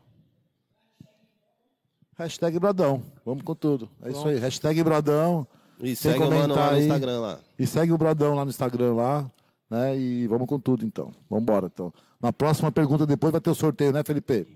Hashtag 2.19 2.59
Brodão. 2.59 3.03
Vamos 3.25 3.45
com 3.45 3.55
tudo. 3.55 3.89
É 4.03 4.11
isso 4.11 4.29
aí. 4.29 4.39
Hashtag 4.39 4.83
Brodão. 4.85 5.47
E 5.81 5.97
Sem 5.97 6.13
segue 6.13 6.25
o 6.25 6.31
mano 6.31 6.55
lá 6.55 6.71
no 6.71 6.77
aí. 6.77 6.83
Instagram 6.83 7.21
lá. 7.21 7.41
E 7.59 7.67
segue 7.67 7.93
o 7.93 7.99
Bradão 7.99 8.35
lá 8.35 8.45
no 8.45 8.51
Instagram 8.51 8.95
lá, 8.95 9.31
né? 9.69 9.99
E 9.99 10.27
vamos 10.27 10.47
com 10.47 10.59
tudo 10.59 10.85
então. 10.85 11.13
Vamos 11.29 11.43
embora 11.43 11.67
então. 11.67 11.93
Na 12.21 12.33
próxima 12.33 12.71
pergunta 12.71 13.07
depois 13.07 13.33
vai 13.33 13.41
ter 13.41 13.51
o 13.51 13.55
sorteio, 13.55 13.93
né, 13.93 14.03
Felipe? 14.05 14.47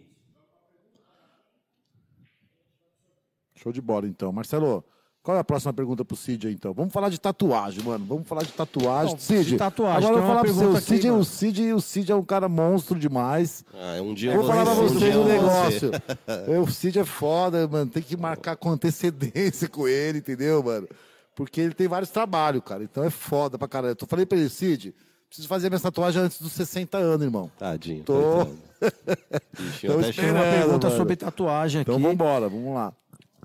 Show 3.56 3.72
de 3.72 3.80
bola 3.80 4.06
então. 4.06 4.32
Marcelo, 4.32 4.84
qual 5.26 5.36
é 5.36 5.40
a 5.40 5.44
próxima 5.44 5.72
pergunta 5.72 6.04
pro 6.04 6.16
Cid 6.16 6.46
aí 6.46 6.54
então? 6.54 6.72
Vamos 6.72 6.92
falar 6.92 7.08
de 7.08 7.18
tatuagem, 7.18 7.82
mano. 7.82 8.06
Vamos 8.06 8.28
falar 8.28 8.44
de 8.44 8.52
tatuagem. 8.52 9.14
Não, 9.14 9.18
Cid, 9.18 9.44
de 9.44 9.56
tatuagem, 9.56 10.08
agora 10.08 10.14
eu 10.14 10.18
vou 10.22 10.28
falar 10.28 10.40
pra 10.44 10.52
você, 10.52 10.54
o 10.54 10.60
pergunta 10.60 10.78
aqui, 10.78 10.86
Cid, 10.86 11.06
mano. 11.08 11.18
o 11.18 11.24
Cid, 11.24 11.72
o 11.72 11.80
Cid 11.80 12.12
é 12.12 12.14
um 12.14 12.22
cara 12.22 12.48
monstro 12.48 12.96
demais. 12.96 13.64
Ah, 13.74 14.00
um 14.00 14.14
dia 14.14 14.30
Eu 14.34 14.36
vou 14.36 14.46
falar 14.46 14.62
pra 14.62 14.74
um 14.74 14.88
vocês 14.88 15.16
um 15.16 15.24
você. 15.24 15.32
negócio. 15.32 15.90
o 16.62 16.70
Cid 16.70 17.00
é 17.00 17.04
foda, 17.04 17.66
mano. 17.66 17.90
Tem 17.90 18.04
que 18.04 18.16
marcar 18.16 18.54
com 18.54 18.70
antecedência 18.70 19.68
com 19.68 19.88
ele, 19.88 20.18
entendeu, 20.18 20.62
mano? 20.62 20.86
Porque 21.34 21.60
ele 21.60 21.74
tem 21.74 21.88
vários 21.88 22.10
trabalhos, 22.10 22.62
cara. 22.64 22.84
Então 22.84 23.02
é 23.02 23.10
foda 23.10 23.58
pra 23.58 23.66
caralho. 23.66 23.96
Eu 24.00 24.06
falei 24.06 24.26
pra 24.26 24.38
ele, 24.38 24.48
Cid, 24.48 24.94
preciso 25.28 25.48
fazer 25.48 25.68
minha 25.70 25.80
tatuagem 25.80 26.22
antes 26.22 26.40
dos 26.40 26.52
60 26.52 26.98
anos, 26.98 27.22
irmão. 27.22 27.50
Tadinho. 27.58 28.04
Tô. 28.04 28.46
Tô 28.78 29.98
até 29.98 30.12
Tem 30.12 30.30
uma 30.30 30.42
pergunta 30.44 30.86
mano. 30.86 30.96
sobre 30.96 31.16
tatuagem 31.16 31.80
aqui. 31.80 31.90
Então 31.90 32.00
vamos 32.00 32.14
embora, 32.14 32.48
vamos 32.48 32.72
lá. 32.72 32.92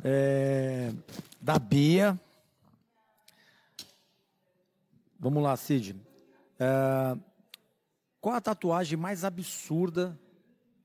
É, 0.03 0.91
da 1.41 1.57
Bia. 1.59 2.19
Vamos 5.19 5.43
lá, 5.43 5.55
Cid. 5.55 5.95
É, 6.59 7.15
qual 8.19 8.35
a 8.35 8.41
tatuagem 8.41 8.97
mais 8.97 9.23
absurda 9.23 10.17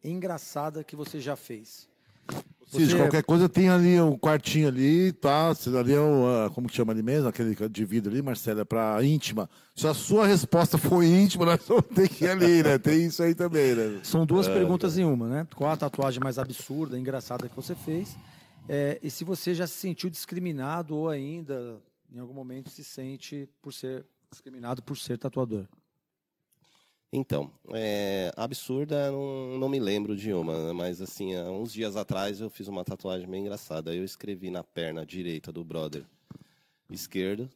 e 0.04 0.10
engraçada 0.10 0.84
que 0.84 0.94
você 0.94 1.20
já 1.20 1.36
fez? 1.36 1.88
Cid, 2.66 2.86
Você- 2.90 2.96
qualquer 2.96 3.22
coisa 3.22 3.48
tem 3.48 3.68
ali 3.68 4.00
um 4.00 4.18
quartinho 4.18 4.66
ali, 4.66 5.12
tá? 5.12 5.52
Ali 5.78 5.94
é 5.94 6.00
o, 6.00 6.26
ah, 6.26 6.50
como 6.50 6.68
que 6.68 6.74
chama 6.74 6.92
ali 6.92 7.00
mesmo? 7.02 7.28
Aquele 7.28 7.54
de 7.68 7.84
vidro 7.84 8.10
ali, 8.10 8.20
Marcelo, 8.20 8.60
é 8.60 8.64
pra 8.64 9.02
íntima. 9.04 9.48
Se 9.74 9.86
a 9.86 9.94
sua 9.94 10.26
resposta 10.26 10.76
for 10.76 11.02
íntima, 11.04 11.46
nós 11.46 11.60
vamos 11.66 11.86
ter 11.94 12.08
que 12.08 12.24
ir 12.24 12.28
ali, 12.30 12.62
né? 12.64 12.76
Tem 12.76 13.06
isso 13.06 13.22
aí 13.22 13.34
também, 13.36 13.74
né? 13.74 14.00
São 14.02 14.26
duas 14.26 14.48
perguntas 14.48 14.98
em 14.98 15.04
uma, 15.04 15.28
né? 15.28 15.46
Qual 15.54 15.70
a 15.70 15.76
tatuagem 15.76 16.18
mais 16.20 16.38
absurda 16.40 16.96
e 16.98 17.00
engraçada 17.00 17.48
que 17.48 17.54
você 17.54 17.74
fez? 17.76 18.16
É, 18.68 18.98
e 19.02 19.10
se 19.10 19.24
você 19.24 19.54
já 19.54 19.66
se 19.66 19.74
sentiu 19.74 20.10
discriminado 20.10 20.96
ou 20.96 21.08
ainda, 21.08 21.80
em 22.12 22.18
algum 22.18 22.34
momento, 22.34 22.70
se 22.70 22.82
sente 22.82 23.48
por 23.62 23.72
ser 23.72 24.04
discriminado 24.30 24.82
por 24.82 24.96
ser 24.96 25.18
tatuador? 25.18 25.66
Então, 27.12 27.50
é, 27.72 28.32
absurda, 28.36 29.10
não, 29.10 29.58
não 29.58 29.68
me 29.68 29.78
lembro 29.78 30.16
de 30.16 30.32
uma, 30.32 30.74
mas 30.74 31.00
assim, 31.00 31.34
há 31.34 31.50
uns 31.50 31.72
dias 31.72 31.96
atrás 31.96 32.40
eu 32.40 32.50
fiz 32.50 32.66
uma 32.68 32.84
tatuagem 32.84 33.28
bem 33.28 33.42
engraçada. 33.42 33.94
Eu 33.94 34.04
escrevi 34.04 34.50
na 34.50 34.64
perna 34.64 35.06
direita 35.06 35.52
do 35.52 35.64
brother 35.64 36.04
esquerdo 36.90 37.48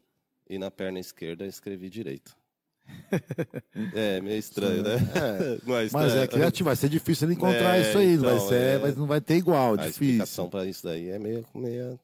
e 0.49 0.59
na 0.59 0.71
perna 0.71 0.99
esquerda 0.99 1.47
escrevi 1.47 1.91
direito. 1.91 2.40
É, 3.95 4.21
meio 4.21 4.39
estranho, 4.39 4.83
né? 4.83 4.97
É, 5.15 5.59
Não 5.67 5.77
é 5.77 5.89
mas 5.93 6.15
é 6.15 6.27
criativo, 6.27 6.67
vai 6.69 6.77
ser 6.77 6.89
difícil 6.89 7.27
ele 7.27 7.35
encontrar 7.35 7.77
É, 7.79 7.83
isso 7.83 7.99
aí, 7.99 8.17
não 8.17 8.25
vai 8.25 8.35
então, 8.37 8.49
ser, 8.49 8.55
é. 8.63 8.79
mas 8.79 8.97
não 8.97 9.07
vai 9.07 9.21
ter 9.21 9.37
igual, 9.37 9.75
A 9.75 9.77
difícil. 9.77 10.05
explicação 10.07 10.49
para 10.49 10.67
isso 10.67 10.85
daí 10.85 11.09
é 11.11 11.19
meio. 11.19 11.45
meio 11.55 11.99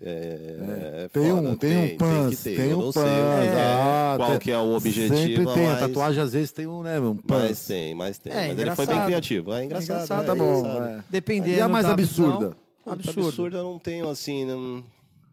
é, 0.00 1.04
é 1.04 1.08
Tem 1.12 1.30
foda. 1.30 1.48
um, 1.50 1.54
tem, 1.56 1.94
um 1.94 1.96
pans, 1.98 2.42
tem 2.42 2.54
Eu 2.56 2.78
um 2.78 2.82
não 2.86 2.92
pans. 2.92 3.04
sei 3.04 3.12
ah, 3.58 4.14
qual 4.16 4.30
tem- 4.30 4.38
que 4.38 4.50
é 4.50 4.58
o 4.58 4.72
objetivo. 4.74 5.14
Sempre 5.16 5.46
tem, 5.54 5.66
a 5.66 5.70
mas- 5.70 5.80
tatuagem 5.80 6.22
às 6.22 6.32
vezes 6.32 6.50
tem 6.52 6.66
um, 6.66 6.82
né, 6.82 6.98
um 6.98 7.14
Mas 7.14 7.24
pans. 7.26 7.66
tem, 7.66 7.94
mas 7.94 8.18
tem. 8.18 8.32
É, 8.32 8.48
mas 8.48 8.58
ele 8.58 8.74
foi 8.74 8.86
bem 8.86 8.94
engraçado. 8.94 9.06
criativo. 9.06 9.52
É 9.52 9.64
engraçado. 9.64 9.96
engraçado, 9.96 10.22
é 10.22 10.26
tá 10.26 10.34
bom. 10.34 10.58
engraçado. 10.60 10.88
é. 10.88 11.04
Dependendo 11.10 11.56
E 11.58 11.60
a 11.60 11.68
mais 11.68 11.86
da 11.86 11.92
absurda? 11.92 12.56
absurda 12.86 13.58
eu 13.58 13.64
não 13.64 13.78
tenho, 13.78 14.08
assim, 14.08 14.44
não, 14.46 14.82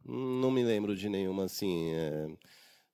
não 0.05 0.51
me 0.51 0.63
lembro 0.63 0.95
de 0.95 1.07
nenhuma, 1.09 1.45
assim. 1.45 1.91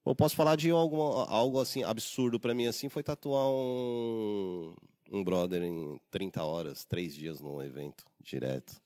É. 0.06 0.10
Eu 0.10 0.16
posso 0.16 0.36
falar 0.36 0.56
de 0.56 0.70
alguma, 0.70 1.26
algo, 1.28 1.60
assim, 1.60 1.84
absurdo 1.84 2.40
pra 2.40 2.54
mim, 2.54 2.68
assim, 2.68 2.90
foi 2.90 3.04
tatuar 3.04 3.48
um, 3.48 4.74
um 5.12 5.24
brother 5.24 5.64
em 5.64 6.00
30 6.12 6.44
horas, 6.44 6.86
três 6.86 7.16
dias 7.16 7.40
num 7.42 7.62
evento, 7.62 8.06
direto. 8.24 8.82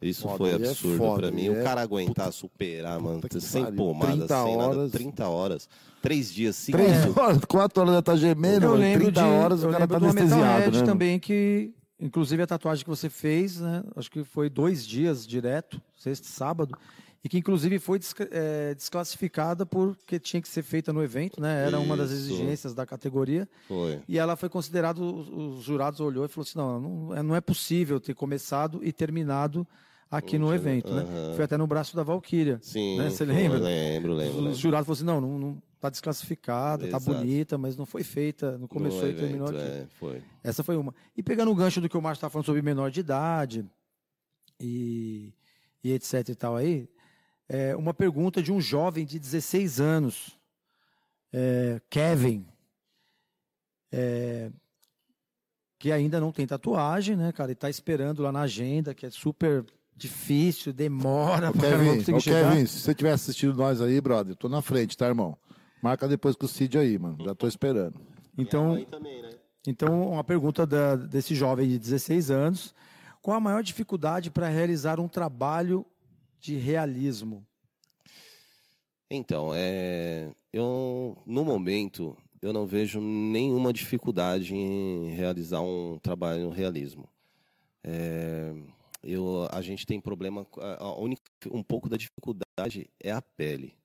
Isso 0.00 0.22
Foda, 0.22 0.36
foi 0.38 0.50
é 0.50 0.54
absurdo 0.54 0.98
foda, 0.98 1.20
pra 1.22 1.30
mim. 1.30 1.48
O 1.48 1.56
é- 1.60 1.62
cara 1.62 1.80
aguentar, 1.80 2.32
superar, 2.32 2.98
mano, 3.00 3.20
Puta 3.20 3.38
sem 3.38 3.62
pariu, 3.62 3.76
pomada, 3.76 4.12
30 4.26 4.42
sem 4.44 4.56
nada, 4.56 4.68
horas. 4.78 4.90
30 4.92 5.28
horas. 5.28 5.68
Três 6.00 6.32
dias 6.34 6.66
Três 6.66 6.90
seguidos. 6.90 7.16
horas, 7.16 7.44
quatro 7.44 7.82
horas 7.82 7.94
já 7.94 8.02
tá 8.02 8.16
gemendo, 8.16 8.66
eu 8.66 8.70
mano, 8.70 8.80
lembro 8.82 9.04
30 9.12 9.20
de, 9.20 9.26
horas 9.28 9.62
eu 9.62 9.68
o 9.68 9.72
cara 9.72 9.86
tá 9.86 9.96
anestesiado, 9.98 10.76
né? 10.78 10.82
também 10.84 11.20
que, 11.20 11.72
inclusive 12.00 12.42
a 12.42 12.46
tatuagem 12.48 12.82
que 12.82 12.90
você 12.90 13.08
fez, 13.08 13.60
né? 13.60 13.84
Acho 13.94 14.10
que 14.10 14.24
foi 14.24 14.50
dois 14.50 14.84
dias 14.84 15.24
direto, 15.24 15.80
sexta 15.96 16.26
e 16.26 16.30
sábado, 16.30 16.76
e 17.24 17.28
que 17.28 17.38
inclusive 17.38 17.78
foi 17.78 18.00
eh, 18.30 18.74
desclassificada 18.74 19.64
porque 19.64 20.18
tinha 20.18 20.42
que 20.42 20.48
ser 20.48 20.62
feita 20.62 20.92
no 20.92 21.02
evento, 21.02 21.40
né? 21.40 21.66
Era 21.66 21.78
uma 21.78 21.96
das 21.96 22.10
Isso. 22.10 22.32
exigências 22.32 22.74
da 22.74 22.84
categoria. 22.84 23.48
Foi. 23.68 24.00
E 24.08 24.18
ela 24.18 24.34
foi 24.34 24.48
considerada, 24.48 25.00
os, 25.00 25.28
os 25.28 25.62
jurados 25.62 26.00
olhou 26.00 26.24
e 26.24 26.28
falou 26.28 26.42
assim, 26.42 26.58
não, 26.58 27.12
não 27.22 27.34
é, 27.34 27.38
é 27.38 27.40
possível 27.40 28.00
ter 28.00 28.14
começado 28.14 28.80
e 28.82 28.92
terminado 28.92 29.66
aqui 30.10 30.36
no 30.36 30.52
evento, 30.52 30.92
né? 30.92 31.04
Foi 31.36 31.44
até 31.44 31.56
no 31.56 31.66
braço 31.66 31.94
da 31.96 32.02
Valkyria. 32.02 32.58
Sim. 32.60 32.98
Né? 32.98 33.08
Você 33.08 33.24
lembra? 33.24 33.58
Lembro, 33.58 34.14
lembro. 34.14 34.38
Os 34.38 34.44
lembro. 34.44 34.58
jurados 34.58 34.86
falaram 34.86 34.92
assim, 34.92 35.04
não, 35.04 35.20
não, 35.20 35.38
não 35.38 35.62
tá 35.80 35.88
desclassificada, 35.88 36.88
tá 36.88 36.96
Exato. 36.96 37.04
bonita, 37.04 37.56
mas 37.56 37.76
não 37.76 37.86
foi 37.86 38.02
feita, 38.02 38.58
não 38.58 38.68
começou 38.68 39.02
No 39.02 39.10
e 39.10 39.14
terminou 39.14 39.48
evento, 39.48 39.64
aqui. 39.64 39.78
É, 39.78 39.86
foi. 39.98 40.22
Essa 40.42 40.62
foi 40.62 40.76
uma. 40.76 40.94
E 41.16 41.22
pegando 41.22 41.50
o 41.50 41.54
gancho 41.54 41.80
do 41.80 41.88
que 41.88 41.96
o 41.96 42.02
Márcio 42.02 42.18
estava 42.18 42.30
falando 42.30 42.46
sobre 42.46 42.62
menor 42.62 42.90
de 42.90 43.00
idade 43.00 43.64
e, 44.60 45.32
e 45.82 45.92
etc 45.92 46.28
e 46.28 46.34
tal 46.34 46.56
aí, 46.56 46.88
é 47.48 47.74
uma 47.76 47.92
pergunta 47.94 48.42
de 48.42 48.52
um 48.52 48.60
jovem 48.60 49.04
de 49.04 49.18
16 49.18 49.80
anos, 49.80 50.38
é, 51.32 51.80
Kevin, 51.90 52.46
é, 53.90 54.50
que 55.78 55.90
ainda 55.92 56.20
não 56.20 56.32
tem 56.32 56.46
tatuagem, 56.46 57.16
né, 57.16 57.32
cara? 57.32 57.48
Ele 57.50 57.54
está 57.54 57.68
esperando 57.68 58.22
lá 58.22 58.30
na 58.32 58.42
agenda, 58.42 58.94
que 58.94 59.04
é 59.06 59.10
super 59.10 59.64
difícil, 59.96 60.72
demora 60.72 61.50
Ô, 61.50 61.52
pra 61.58 61.70
Kevin, 61.70 61.96
conseguir 61.96 62.16
ô, 62.16 62.20
chegar. 62.20 62.52
Kevin, 62.52 62.66
se 62.66 62.80
você 62.80 62.94
tiver 62.94 63.12
assistindo 63.12 63.54
nós 63.54 63.80
aí, 63.80 64.00
brother, 64.00 64.34
tô 64.36 64.48
na 64.48 64.62
frente, 64.62 64.96
tá, 64.96 65.06
irmão? 65.06 65.36
Marca 65.82 66.06
depois 66.08 66.36
com 66.36 66.46
o 66.46 66.48
Cid 66.48 66.78
aí, 66.78 66.98
mano. 66.98 67.18
Já 67.24 67.34
tô 67.34 67.46
esperando. 67.48 68.00
Então, 68.38 68.82
também, 68.84 69.20
né? 69.20 69.30
Então, 69.66 70.10
uma 70.12 70.24
pergunta 70.24 70.66
da- 70.66 70.96
desse 70.96 71.34
jovem 71.34 71.68
de 71.68 71.78
16 71.78 72.30
anos: 72.30 72.74
qual 73.20 73.36
a 73.36 73.40
maior 73.40 73.62
dificuldade 73.62 74.30
para 74.30 74.48
realizar 74.48 74.98
um 75.00 75.08
trabalho 75.08 75.84
de 76.42 76.56
realismo? 76.56 77.46
Então, 79.08 79.52
é, 79.54 80.34
eu 80.52 81.16
no 81.24 81.44
momento 81.44 82.16
eu 82.42 82.52
não 82.52 82.66
vejo 82.66 83.00
nenhuma 83.00 83.72
dificuldade 83.72 84.52
em 84.52 85.10
realizar 85.10 85.60
um 85.60 85.98
trabalho 86.02 86.42
no 86.42 86.50
realismo. 86.50 87.08
É, 87.84 88.52
eu, 89.04 89.48
a 89.52 89.62
gente 89.62 89.86
tem 89.86 90.00
problema, 90.00 90.44
a 90.78 90.98
única, 90.98 91.22
um 91.52 91.62
pouco 91.62 91.88
da 91.88 91.96
dificuldade 91.96 92.90
é 93.00 93.12
a 93.12 93.22
pele. 93.22 93.76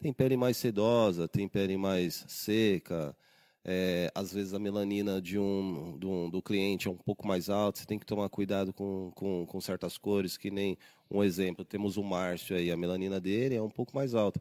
Tem 0.00 0.12
pele 0.12 0.36
mais 0.36 0.56
sedosa, 0.56 1.26
tem 1.26 1.48
pele 1.48 1.76
mais 1.76 2.24
seca. 2.28 3.16
É, 3.64 4.10
às 4.14 4.32
vezes 4.32 4.52
a 4.52 4.58
melanina 4.58 5.22
de 5.22 5.38
um, 5.38 5.96
do, 5.96 6.28
do 6.28 6.42
cliente 6.42 6.86
é 6.86 6.90
um 6.90 6.96
pouco 6.96 7.26
mais 7.26 7.48
alta, 7.48 7.80
você 7.80 7.86
tem 7.86 7.98
que 7.98 8.04
tomar 8.04 8.28
cuidado 8.28 8.74
com, 8.74 9.10
com, 9.14 9.46
com 9.46 9.60
certas 9.60 9.96
cores, 9.96 10.36
que 10.36 10.50
nem 10.50 10.76
um 11.10 11.24
exemplo, 11.24 11.64
temos 11.64 11.96
o 11.96 12.02
Márcio 12.02 12.56
aí, 12.56 12.70
a 12.70 12.76
melanina 12.76 13.18
dele 13.18 13.54
é 13.54 13.62
um 13.62 13.70
pouco 13.70 13.96
mais 13.96 14.14
alta. 14.14 14.40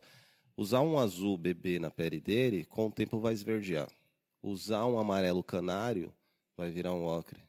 Usar 0.57 0.81
um 0.81 0.99
azul 0.99 1.37
bebê 1.37 1.79
na 1.79 1.89
pele 1.89 2.19
dele, 2.19 2.65
com 2.65 2.87
o 2.87 2.91
tempo 2.91 3.17
vai 3.19 3.33
esverdear. 3.33 3.87
Usar 4.41 4.85
um 4.85 4.99
amarelo 4.99 5.41
canário, 5.41 6.13
vai 6.57 6.69
virar 6.69 6.93
um 6.93 7.05
ocre. 7.05 7.41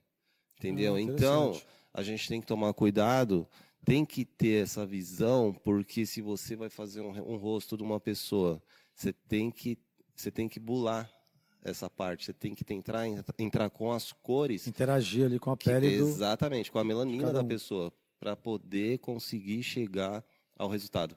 Entendeu? 0.57 0.95
Ah, 0.95 1.01
então, 1.01 1.61
a 1.93 2.03
gente 2.03 2.29
tem 2.29 2.41
que 2.41 2.47
tomar 2.47 2.73
cuidado, 2.73 3.47
tem 3.85 4.05
que 4.07 4.25
ter 4.25 4.63
essa 4.63 4.87
visão, 4.87 5.53
porque 5.53 6.07
se 6.07 6.23
você 6.23 6.55
vai 6.55 6.71
fazer 6.71 7.01
um, 7.01 7.11
um 7.33 7.37
rosto 7.37 7.77
de 7.77 7.83
uma 7.83 8.01
pessoa, 8.01 8.63
você 8.95 9.13
tem 9.13 9.51
que, 9.51 9.77
você 10.15 10.31
tem 10.31 10.49
que 10.49 10.61
bular 10.61 11.11
essa 11.65 11.89
parte, 11.89 12.27
você 12.27 12.33
tem 12.33 12.55
que 12.55 12.63
tentar 12.65 13.05
entrar 13.39 13.71
com 13.71 13.91
as 13.91 14.13
cores 14.13 14.67
Interagir 14.67 15.25
ali 15.25 15.39
com 15.39 15.51
a 15.51 15.57
que- 15.57 15.65
pele 15.71 15.97
do. 15.99 16.07
Exatamente, 16.09 16.71
com 16.71 16.79
a 16.79 16.85
melanina 16.85 17.23
cada 17.25 17.39
da 17.39 17.43
um. 17.45 17.49
pessoa, 17.49 17.93
para 18.21 18.37
poder 18.37 18.99
conseguir 18.99 19.63
chegar 19.63 20.23
ao 20.57 20.69
resultado. 20.69 21.17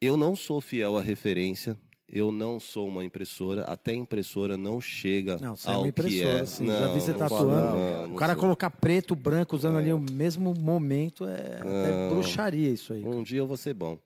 Eu 0.00 0.16
não 0.16 0.34
sou 0.34 0.60
fiel 0.60 0.96
à 0.96 1.02
referência, 1.02 1.76
eu 2.08 2.32
não 2.32 2.58
sou 2.58 2.88
uma 2.88 3.04
impressora, 3.04 3.64
até 3.64 3.92
impressora 3.92 4.56
não 4.56 4.80
chega 4.80 5.36
Não, 5.38 5.54
você 5.56 5.68
é 5.68 5.72
ao 5.74 5.80
uma 5.82 5.88
impressora, 5.88 6.36
que 6.36 6.42
é. 6.42 6.46
sim. 6.46 6.64
Não, 6.64 6.78
Já 6.78 6.92
vi 6.94 7.00
você 7.00 7.10
não 7.12 7.18
tatuando. 7.18 7.50
falo, 7.50 7.78
não, 7.78 8.04
o 8.04 8.08
não 8.08 8.16
cara 8.16 8.32
sou. 8.34 8.40
colocar 8.40 8.70
preto, 8.70 9.14
branco, 9.14 9.54
usando 9.56 9.76
ali 9.76 9.92
o 9.92 9.98
mesmo 9.98 10.54
momento 10.54 11.26
é 11.26 11.62
Não. 11.62 12.14
bruxaria 12.14 12.70
isso 12.70 12.92
aí. 12.94 13.04
Um 13.04 13.22
dia 13.22 13.38
eu 13.40 13.46
vou 13.46 13.56
ser 13.56 13.74
bom. 13.74 13.98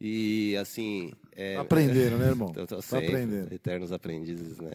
E 0.00 0.56
assim. 0.56 1.12
É, 1.36 1.56
aprendendo, 1.56 2.18
né, 2.18 2.28
irmão? 2.28 2.52
Tá 2.66 2.80
sempre, 2.82 3.06
aprendendo. 3.14 3.52
Eternos 3.52 3.92
aprendizes, 3.92 4.58
né? 4.58 4.72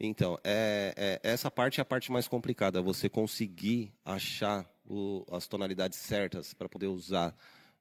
Então, 0.00 0.38
é, 0.44 0.94
é- 0.96 1.20
essa 1.30 1.50
parte 1.50 1.80
é 1.80 1.82
a 1.82 1.84
parte 1.84 2.12
mais 2.12 2.28
complicada, 2.28 2.80
você 2.80 3.08
conseguir 3.08 3.92
achar 4.04 4.64
o- 4.86 5.24
as 5.32 5.48
tonalidades 5.48 5.98
certas 5.98 6.54
para 6.54 6.68
poder 6.68 6.86
usar 6.86 7.36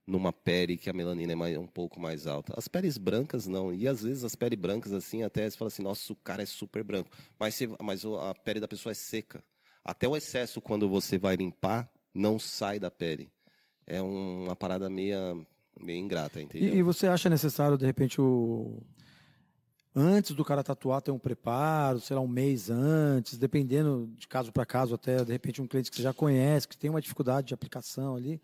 numa 0.05 0.33
pele 0.33 0.77
que 0.77 0.89
a 0.89 0.93
melanina 0.93 1.33
é 1.33 1.35
mais- 1.35 1.57
um 1.57 1.67
pouco 1.67 1.99
mais 1.99 2.25
alta. 2.25 2.53
As 2.57 2.67
peles 2.67 2.97
brancas 2.97 3.45
não, 3.45 3.71
e 3.73 3.87
às 3.87 4.01
vezes 4.01 4.23
as 4.23 4.35
peles 4.35 4.57
brancas 4.57 4.93
assim, 4.93 5.21
até 5.21 5.47
você 5.47 5.55
fala 5.57 5.67
assim, 5.67 5.83
nossa, 5.83 6.11
o 6.11 6.15
cara 6.15 6.41
é 6.41 6.45
super 6.45 6.83
branco, 6.83 7.09
mas, 7.37 7.53
você- 7.55 7.69
mas 7.83 8.03
a 8.05 8.33
pele 8.33 8.59
da 8.59 8.67
pessoa 8.67 8.91
é 8.91 8.95
seca. 8.95 9.43
Até 9.83 10.07
o 10.07 10.15
excesso, 10.17 10.59
quando 10.59 10.89
você 10.89 11.17
vai 11.19 11.35
limpar, 11.35 11.89
não 12.13 12.39
sai 12.39 12.79
da 12.79 12.89
pele. 12.89 13.29
É 13.85 14.01
um- 14.01 14.45
uma 14.45 14.55
parada 14.55 14.89
meia, 14.89 15.35
meio 15.79 15.99
ingrata, 15.99 16.41
entendeu? 16.41 16.73
E, 16.73 16.77
e 16.77 16.83
você 16.83 17.07
acha 17.07 17.29
necessário, 17.29 17.77
de 17.77 17.85
repente, 17.85 18.19
o. 18.21 18.81
Antes 19.95 20.35
do 20.35 20.45
cara 20.45 20.63
tatuar, 20.63 21.01
ter 21.01 21.09
um 21.09 21.17
preparo, 21.17 21.99
sei 21.99 22.15
lá, 22.15 22.21
um 22.21 22.27
mês 22.27 22.69
antes, 22.69 23.35
dependendo 23.35 24.07
de 24.15 24.27
caso 24.27 24.51
para 24.51 24.63
caso, 24.63 24.93
até 24.93 25.25
de 25.25 25.31
repente 25.31 25.59
um 25.59 25.65
cliente 25.65 25.89
que 25.89 25.97
você 25.97 26.03
já 26.03 26.13
conhece, 26.13 26.67
que 26.67 26.77
tem 26.77 26.87
uma 26.87 27.01
dificuldade 27.01 27.47
de 27.47 27.53
aplicação 27.55 28.15
ali. 28.15 28.39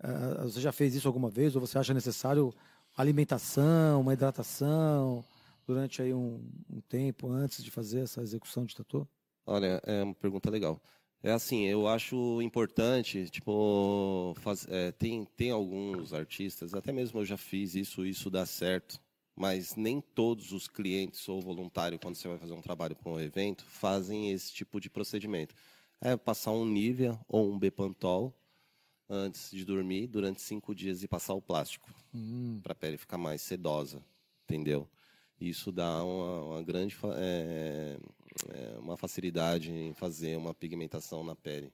ah, 0.00 0.42
você 0.42 0.60
já 0.60 0.72
fez 0.72 0.96
isso 0.96 1.06
alguma 1.06 1.30
vez? 1.30 1.54
Ou 1.54 1.60
você 1.60 1.78
acha 1.78 1.94
necessário 1.94 2.52
alimentação, 2.96 4.00
uma 4.00 4.14
hidratação 4.14 5.24
durante 5.64 6.02
aí 6.02 6.12
um, 6.12 6.44
um 6.68 6.80
tempo 6.80 7.30
antes 7.30 7.62
de 7.62 7.70
fazer 7.70 8.00
essa 8.00 8.20
execução 8.20 8.64
de 8.64 8.74
tatu? 8.74 9.08
Olha, 9.46 9.80
é 9.84 10.02
uma 10.02 10.14
pergunta 10.14 10.50
legal. 10.50 10.80
É 11.22 11.32
assim, 11.32 11.64
eu 11.66 11.86
acho 11.86 12.40
importante, 12.40 13.28
tipo, 13.28 14.34
faz- 14.40 14.66
é, 14.70 14.90
tem, 14.92 15.24
tem 15.36 15.50
alguns 15.50 16.14
artistas, 16.14 16.72
até 16.74 16.92
mesmo 16.92 17.20
eu 17.20 17.26
já 17.26 17.36
fiz 17.36 17.74
isso, 17.74 18.06
isso 18.06 18.30
dá 18.30 18.46
certo, 18.46 18.98
mas 19.36 19.76
nem 19.76 20.00
todos 20.00 20.50
os 20.52 20.66
clientes 20.66 21.28
ou 21.28 21.40
voluntário, 21.42 21.98
quando 21.98 22.14
você 22.14 22.26
vai 22.26 22.38
fazer 22.38 22.54
um 22.54 22.62
trabalho 22.62 22.96
para 22.96 23.10
um 23.12 23.20
evento, 23.20 23.64
fazem 23.66 24.30
esse 24.30 24.50
tipo 24.52 24.80
de 24.80 24.88
procedimento. 24.88 25.54
É 26.00 26.16
passar 26.16 26.52
um 26.52 26.64
Nivea 26.64 27.18
ou 27.28 27.50
um 27.52 27.58
Bepantol 27.58 28.34
antes 29.08 29.50
de 29.50 29.64
dormir, 29.64 30.06
durante 30.06 30.40
cinco 30.40 30.74
dias 30.74 31.02
e 31.02 31.08
passar 31.08 31.34
o 31.34 31.42
plástico, 31.42 31.90
para 32.62 32.72
a 32.72 32.76
pele 32.76 32.96
ficar 32.96 33.18
mais 33.18 33.42
sedosa, 33.42 34.02
entendeu? 34.44 34.88
Isso 35.40 35.72
dá 35.72 36.02
uma, 36.04 36.44
uma 36.44 36.62
grande 36.62 36.96
é, 37.16 37.98
é, 38.48 38.78
uma 38.78 38.96
facilidade 38.96 39.72
em 39.72 39.92
fazer 39.94 40.36
uma 40.36 40.54
pigmentação 40.54 41.24
na 41.24 41.34
pele. 41.34 41.72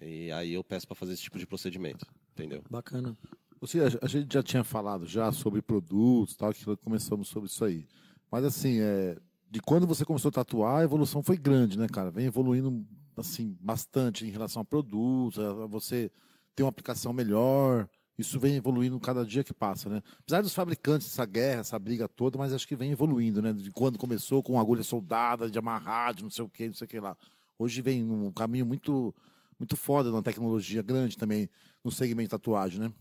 E 0.00 0.30
aí 0.30 0.54
eu 0.54 0.62
peço 0.62 0.86
para 0.86 0.94
fazer 0.94 1.14
esse 1.14 1.22
tipo 1.22 1.38
de 1.38 1.46
procedimento, 1.46 2.06
entendeu? 2.32 2.62
Bacana. 2.70 3.16
Você, 3.60 3.80
a, 3.80 3.86
a 4.02 4.06
gente 4.06 4.32
já 4.32 4.42
tinha 4.42 4.62
falado 4.62 5.06
já 5.06 5.32
sobre 5.32 5.60
produtos, 5.60 6.36
tal, 6.36 6.52
que 6.52 6.64
começamos 6.76 7.28
sobre 7.28 7.48
isso 7.48 7.64
aí. 7.64 7.86
Mas 8.30 8.44
assim, 8.44 8.80
é, 8.80 9.16
de 9.50 9.60
quando 9.60 9.86
você 9.86 10.04
começou 10.04 10.28
a 10.28 10.32
tatuar, 10.32 10.80
a 10.80 10.84
evolução 10.84 11.22
foi 11.22 11.36
grande, 11.36 11.78
né, 11.78 11.88
cara? 11.88 12.10
Vem 12.10 12.26
evoluindo 12.26 12.86
assim 13.16 13.56
bastante 13.60 14.24
em 14.24 14.30
relação 14.30 14.62
a 14.62 14.64
produtos, 14.64 15.38
a 15.38 15.66
você 15.66 16.10
ter 16.54 16.62
uma 16.62 16.68
aplicação 16.68 17.12
melhor. 17.12 17.88
Isso 18.18 18.40
vem 18.40 18.56
evoluindo 18.56 18.98
cada 18.98 19.24
dia 19.24 19.44
que 19.44 19.54
passa, 19.54 19.88
né? 19.88 20.02
Apesar 20.18 20.42
dos 20.42 20.52
fabricantes, 20.52 21.06
essa 21.06 21.24
guerra, 21.24 21.60
essa 21.60 21.78
briga 21.78 22.08
toda, 22.08 22.36
mas 22.36 22.52
acho 22.52 22.66
que 22.66 22.74
vem 22.74 22.90
evoluindo, 22.90 23.40
né? 23.40 23.52
De 23.52 23.70
quando 23.70 23.96
começou 23.96 24.42
com 24.42 24.58
agulha 24.58 24.82
soldada, 24.82 25.48
de 25.48 25.56
amarrar, 25.56 26.14
de 26.14 26.24
não 26.24 26.30
sei 26.30 26.44
o 26.44 26.48
que, 26.48 26.66
não 26.66 26.74
sei 26.74 26.84
o 26.84 26.88
que 26.88 26.98
lá. 26.98 27.16
Hoje 27.56 27.80
vem 27.80 28.04
um 28.04 28.32
caminho 28.32 28.66
muito, 28.66 29.14
muito 29.58 29.76
foda, 29.76 30.10
uma 30.10 30.22
tecnologia 30.22 30.82
grande 30.82 31.16
também 31.16 31.48
no 31.84 31.92
segmento 31.92 32.26
de 32.26 32.30
tatuagem, 32.30 32.80
né? 32.80 32.92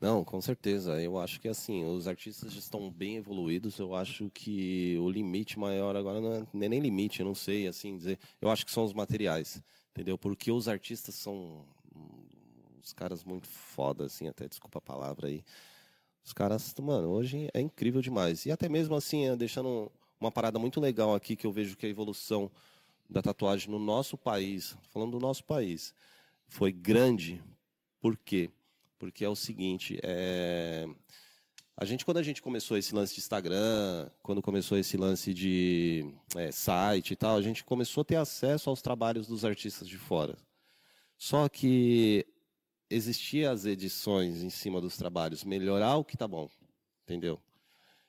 Não, 0.00 0.22
com 0.22 0.40
certeza. 0.40 1.00
Eu 1.00 1.18
acho 1.18 1.40
que 1.40 1.48
assim, 1.48 1.84
os 1.84 2.06
artistas 2.06 2.52
já 2.52 2.58
estão 2.58 2.90
bem 2.90 3.16
evoluídos. 3.16 3.78
Eu 3.78 3.94
acho 3.94 4.30
que 4.30 4.98
o 5.00 5.08
limite 5.08 5.58
maior 5.58 5.96
agora 5.96 6.20
não 6.20 6.62
é 6.62 6.68
nem 6.68 6.80
limite, 6.80 7.20
eu 7.20 7.26
não 7.26 7.34
sei 7.34 7.66
assim 7.66 7.96
dizer. 7.96 8.18
Eu 8.40 8.50
acho 8.50 8.66
que 8.66 8.72
são 8.72 8.84
os 8.84 8.92
materiais, 8.92 9.62
entendeu? 9.92 10.18
Porque 10.18 10.52
os 10.52 10.68
artistas 10.68 11.14
são 11.14 11.64
uns 12.86 12.92
caras 12.92 13.24
muito 13.24 13.48
foda, 13.48 14.04
assim, 14.04 14.28
até 14.28 14.46
desculpa 14.46 14.78
a 14.78 14.80
palavra 14.80 15.26
aí. 15.26 15.44
Os 16.24 16.32
caras, 16.32 16.72
mano, 16.80 17.08
hoje 17.08 17.48
é 17.52 17.60
incrível 17.60 18.00
demais. 18.00 18.46
E 18.46 18.52
até 18.52 18.68
mesmo 18.68 18.94
assim, 18.94 19.36
deixando 19.36 19.90
uma 20.20 20.30
parada 20.30 20.56
muito 20.58 20.80
legal 20.80 21.12
aqui 21.12 21.34
que 21.34 21.46
eu 21.46 21.52
vejo 21.52 21.76
que 21.76 21.84
a 21.84 21.88
evolução 21.88 22.48
da 23.10 23.20
tatuagem 23.20 23.70
no 23.70 23.78
nosso 23.80 24.16
país, 24.16 24.76
falando 24.92 25.12
do 25.12 25.20
nosso 25.20 25.42
país, 25.42 25.92
foi 26.46 26.70
grande. 26.70 27.42
Por 28.00 28.16
quê? 28.16 28.50
Porque 28.98 29.24
é 29.24 29.28
o 29.28 29.36
seguinte, 29.36 29.98
é... 30.02 30.88
a 31.76 31.84
gente 31.84 32.04
quando 32.04 32.18
a 32.18 32.22
gente 32.22 32.40
começou 32.40 32.76
esse 32.76 32.94
lance 32.94 33.14
de 33.14 33.20
Instagram, 33.20 34.08
quando 34.22 34.40
começou 34.40 34.78
esse 34.78 34.96
lance 34.96 35.34
de 35.34 36.14
é, 36.36 36.52
site 36.52 37.12
e 37.12 37.16
tal, 37.16 37.36
a 37.36 37.42
gente 37.42 37.64
começou 37.64 38.02
a 38.02 38.04
ter 38.04 38.16
acesso 38.16 38.70
aos 38.70 38.80
trabalhos 38.80 39.26
dos 39.26 39.44
artistas 39.44 39.88
de 39.88 39.98
fora. 39.98 40.38
Só 41.18 41.48
que 41.48 42.26
existia 42.90 43.50
as 43.50 43.64
edições 43.64 44.42
em 44.42 44.50
cima 44.50 44.80
dos 44.80 44.96
trabalhos, 44.96 45.44
melhorar 45.44 45.96
o 45.96 46.04
que 46.04 46.14
está 46.14 46.26
bom, 46.26 46.48
entendeu? 47.04 47.40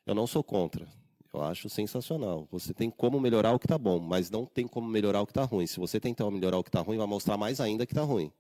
Eu 0.06 0.16
não 0.16 0.28
sou 0.28 0.44
contra. 0.44 0.88
Eu 1.34 1.42
acho 1.42 1.70
sensacional. 1.70 2.48
Você 2.52 2.74
tem 2.74 2.90
como 2.90 3.20
melhorar 3.20 3.54
o 3.54 3.60
que 3.60 3.66
está 3.66 3.78
bom, 3.78 4.00
mas 4.00 4.30
não 4.30 4.46
tem 4.46 4.68
como 4.68 4.88
melhorar 4.88 5.22
o 5.22 5.26
que 5.26 5.32
está 5.32 5.44
ruim. 5.44 5.68
Se 5.68 5.80
você 5.80 6.00
tentar 6.00 6.30
melhorar 6.32 6.58
o 6.58 6.64
que 6.64 6.70
está 6.70 6.82
ruim, 6.82 6.98
vai 6.98 7.08
mostrar 7.08 7.38
mais 7.38 7.60
ainda 7.60 7.86
que 7.86 7.94
está 7.94 8.04
ruim. 8.04 8.32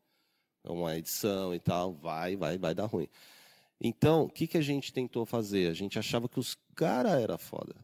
É 0.63 0.71
uma 0.71 0.97
edição 0.97 1.53
e 1.53 1.59
tal, 1.59 1.93
vai, 1.93 2.35
vai, 2.35 2.57
vai 2.57 2.73
dar 2.73 2.85
ruim. 2.85 3.07
Então, 3.79 4.23
o 4.23 4.29
que, 4.29 4.47
que 4.47 4.57
a 4.57 4.61
gente 4.61 4.91
tentou 4.91 5.25
fazer? 5.25 5.69
A 5.69 5.73
gente 5.73 5.99
achava 5.99 6.27
que 6.27 6.39
os 6.39 6.57
caras 6.75 7.21
era 7.21 7.37
foda. 7.37 7.75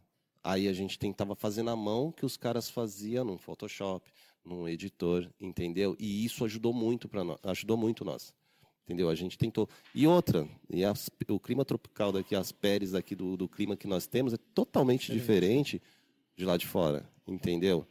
Aí 0.44 0.68
a 0.68 0.74
gente 0.74 0.98
tentava 0.98 1.36
fazer 1.36 1.64
na 1.64 1.76
mão 1.76 2.12
que 2.12 2.26
os 2.26 2.36
caras 2.36 2.70
faziam 2.70 3.24
no 3.24 3.38
Photoshop, 3.38 4.12
num 4.44 4.68
editor, 4.68 5.30
entendeu? 5.40 5.96
E 6.00 6.26
isso 6.26 6.44
ajudou 6.44 6.74
muito 6.74 7.08
para 7.08 7.24
nós, 7.24 7.40
ajudou 7.44 7.78
muito 7.78 8.04
nós. 8.04 8.34
Entendeu? 8.86 9.10
A 9.10 9.16
gente 9.16 9.38
tentou. 9.38 9.70
E 9.96 10.06
outra, 10.06 10.48
e 10.70 10.84
as, 10.84 11.10
o 11.30 11.40
clima 11.40 11.64
tropical 11.64 12.12
daqui, 12.12 12.36
as 12.36 12.52
peles 12.52 12.92
daqui 12.92 13.16
do, 13.16 13.38
do 13.38 13.48
clima 13.48 13.78
que 13.78 13.88
nós 13.88 14.06
temos 14.06 14.34
é 14.34 14.38
totalmente 14.54 15.12
é. 15.12 15.16
diferente 15.16 15.82
de 16.36 16.46
lá 16.46 16.58
de 16.58 16.68
fora, 16.68 17.08
entendeu? 17.26 17.88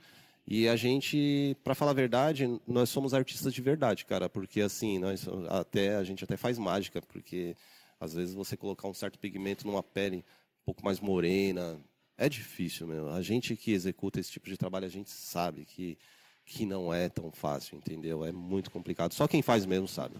E 0.47 0.69
a 0.69 0.77
gente, 0.77 1.57
para 1.63 1.75
falar 1.75 1.93
a 1.93 1.95
verdade, 1.95 2.61
nós 2.67 2.91
somos 2.91 3.15
artistas 3.15 3.55
de 3.55 3.63
verdade, 3.63 4.05
cara, 4.05 4.29
porque 4.29 4.61
assim, 4.61 4.99
nós 4.99 5.27
até 5.49 5.97
a 5.97 6.03
gente 6.03 6.25
até 6.25 6.37
faz 6.37 6.59
mágica, 6.59 7.01
porque 7.01 7.57
às 8.01 8.13
vezes 8.13 8.35
você 8.35 8.57
colocar 8.57 8.89
um 8.89 8.95
certo 8.95 9.19
pigmento 9.19 9.67
numa 9.67 9.83
pele 9.83 10.19
um 10.19 10.65
pouco 10.65 10.85
mais 10.85 10.99
morena, 10.99 11.81
é 12.19 12.29
difícil, 12.29 12.87
meu. 12.87 13.09
A 13.09 13.23
gente 13.23 13.57
que 13.57 13.73
executa 13.73 14.21
esse 14.21 14.31
tipo 14.31 14.49
de 14.49 14.57
trabalho, 14.57 14.87
a 14.87 14.91
gente 14.91 15.11
sabe 15.11 15.65
que 15.65 15.97
que 16.45 16.67
não 16.67 16.93
é 16.93 17.09
tão 17.09 17.31
fácil, 17.31 17.77
entendeu? 17.79 18.25
É 18.25 18.33
muito 18.33 18.71
complicado. 18.71 19.15
Só 19.15 19.27
quem 19.27 19.43
faz 19.43 19.65
mesmo 19.65 19.89
sabe, 19.89 20.15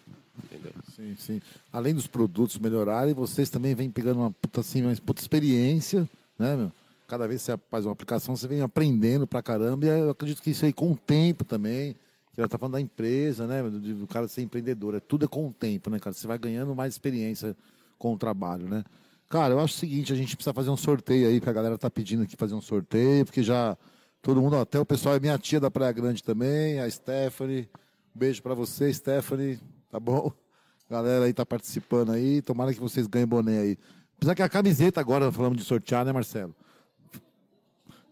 entendeu? 0.45 0.73
Sim, 0.95 1.15
sim. 1.19 1.43
Além 1.73 1.95
dos 1.95 2.07
produtos 2.07 2.59
melhorarem, 2.59 3.15
vocês 3.15 3.51
também 3.51 3.75
vêm 3.75 3.91
pegando 3.91 4.21
uma 4.21 4.31
puta, 4.31 4.61
assim, 4.61 4.83
uma 4.83 4.95
puta 4.97 5.21
experiência, 5.21 6.09
né, 6.39 6.57
meu? 6.57 6.73
Cada 7.07 7.29
vez 7.29 7.43
que 7.43 7.53
você 7.53 7.59
faz 7.71 7.85
uma 7.85 7.93
aplicação, 7.93 8.35
você 8.35 8.49
vem 8.49 8.63
aprendendo 8.63 9.27
pra 9.27 9.43
caramba. 9.43 9.85
E 9.85 9.89
eu 9.89 10.11
acredito 10.11 10.41
que 10.41 10.51
isso 10.51 10.65
aí 10.65 10.73
com 10.73 10.93
o 10.93 10.97
tempo 10.97 11.45
também. 11.45 11.95
Que 12.35 12.41
ela 12.41 12.49
tá 12.49 12.57
falando 12.57 12.73
da 12.73 12.81
empresa, 12.81 13.47
né? 13.47 13.63
Do 13.63 14.07
cara 14.07 14.27
ser 14.27 14.41
empreendedor. 14.41 14.95
É, 14.95 15.01
tudo 15.01 15.27
é 15.27 15.29
com 15.29 15.49
o 15.49 15.53
tempo, 15.53 15.91
né, 15.91 15.99
cara? 15.99 16.15
Você 16.15 16.27
vai 16.27 16.39
ganhando 16.39 16.75
mais 16.75 16.95
experiência 16.95 17.55
com 17.99 18.15
o 18.15 18.17
trabalho, 18.17 18.67
né? 18.67 18.83
Cara, 19.29 19.53
eu 19.53 19.61
acho 19.61 19.75
o 19.75 19.79
seguinte, 19.79 20.13
a 20.13 20.17
gente 20.17 20.35
precisa 20.35 20.55
fazer 20.55 20.71
um 20.71 20.77
sorteio 20.77 21.29
aí, 21.29 21.41
que 21.41 21.49
a 21.49 21.53
galera 21.53 21.77
tá 21.77 21.91
pedindo 21.91 22.23
aqui 22.23 22.35
fazer 22.37 22.55
um 22.55 22.61
sorteio, 22.63 23.27
porque 23.27 23.43
já 23.43 23.77
Todo 24.23 24.41
mundo, 24.41 24.57
até 24.57 24.79
o 24.79 24.87
pessoal, 24.87 25.21
minha 25.21 25.37
tia 25.37 25.59
da 25.59 25.69
Praia 25.69 25.91
Grande 25.91 26.23
também, 26.23 26.79
a 26.79 26.89
Stephanie. 26.89 27.69
Um 28.15 28.19
beijo 28.21 28.41
para 28.41 28.55
você, 28.55 28.95
Stephanie, 28.95 29.59
tá 29.91 29.99
bom? 29.99 30.31
Galera 30.89 31.25
aí 31.25 31.33
tá 31.33 31.45
participando 31.45 32.13
aí, 32.13 32.41
tomara 32.41 32.73
que 32.73 32.79
vocês 32.79 33.09
ganhem 33.09 33.27
boné 33.27 33.59
aí. 33.59 33.79
Apesar 34.17 34.37
que 34.37 34.43
a 34.43 34.49
camiseta 34.49 35.01
agora, 35.01 35.33
falamos 35.33 35.59
de 35.59 35.65
sortear, 35.65 36.05
né, 36.05 36.13
Marcelo? 36.13 36.55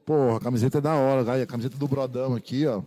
Porra, 0.05 0.38
a 0.38 0.40
camiseta 0.40 0.79
é 0.79 0.81
da 0.81 0.94
hora, 0.96 1.42
a 1.42 1.46
camiseta 1.46 1.79
do 1.79 1.87
Brodão 1.87 2.35
aqui, 2.35 2.66
ó. 2.66 2.83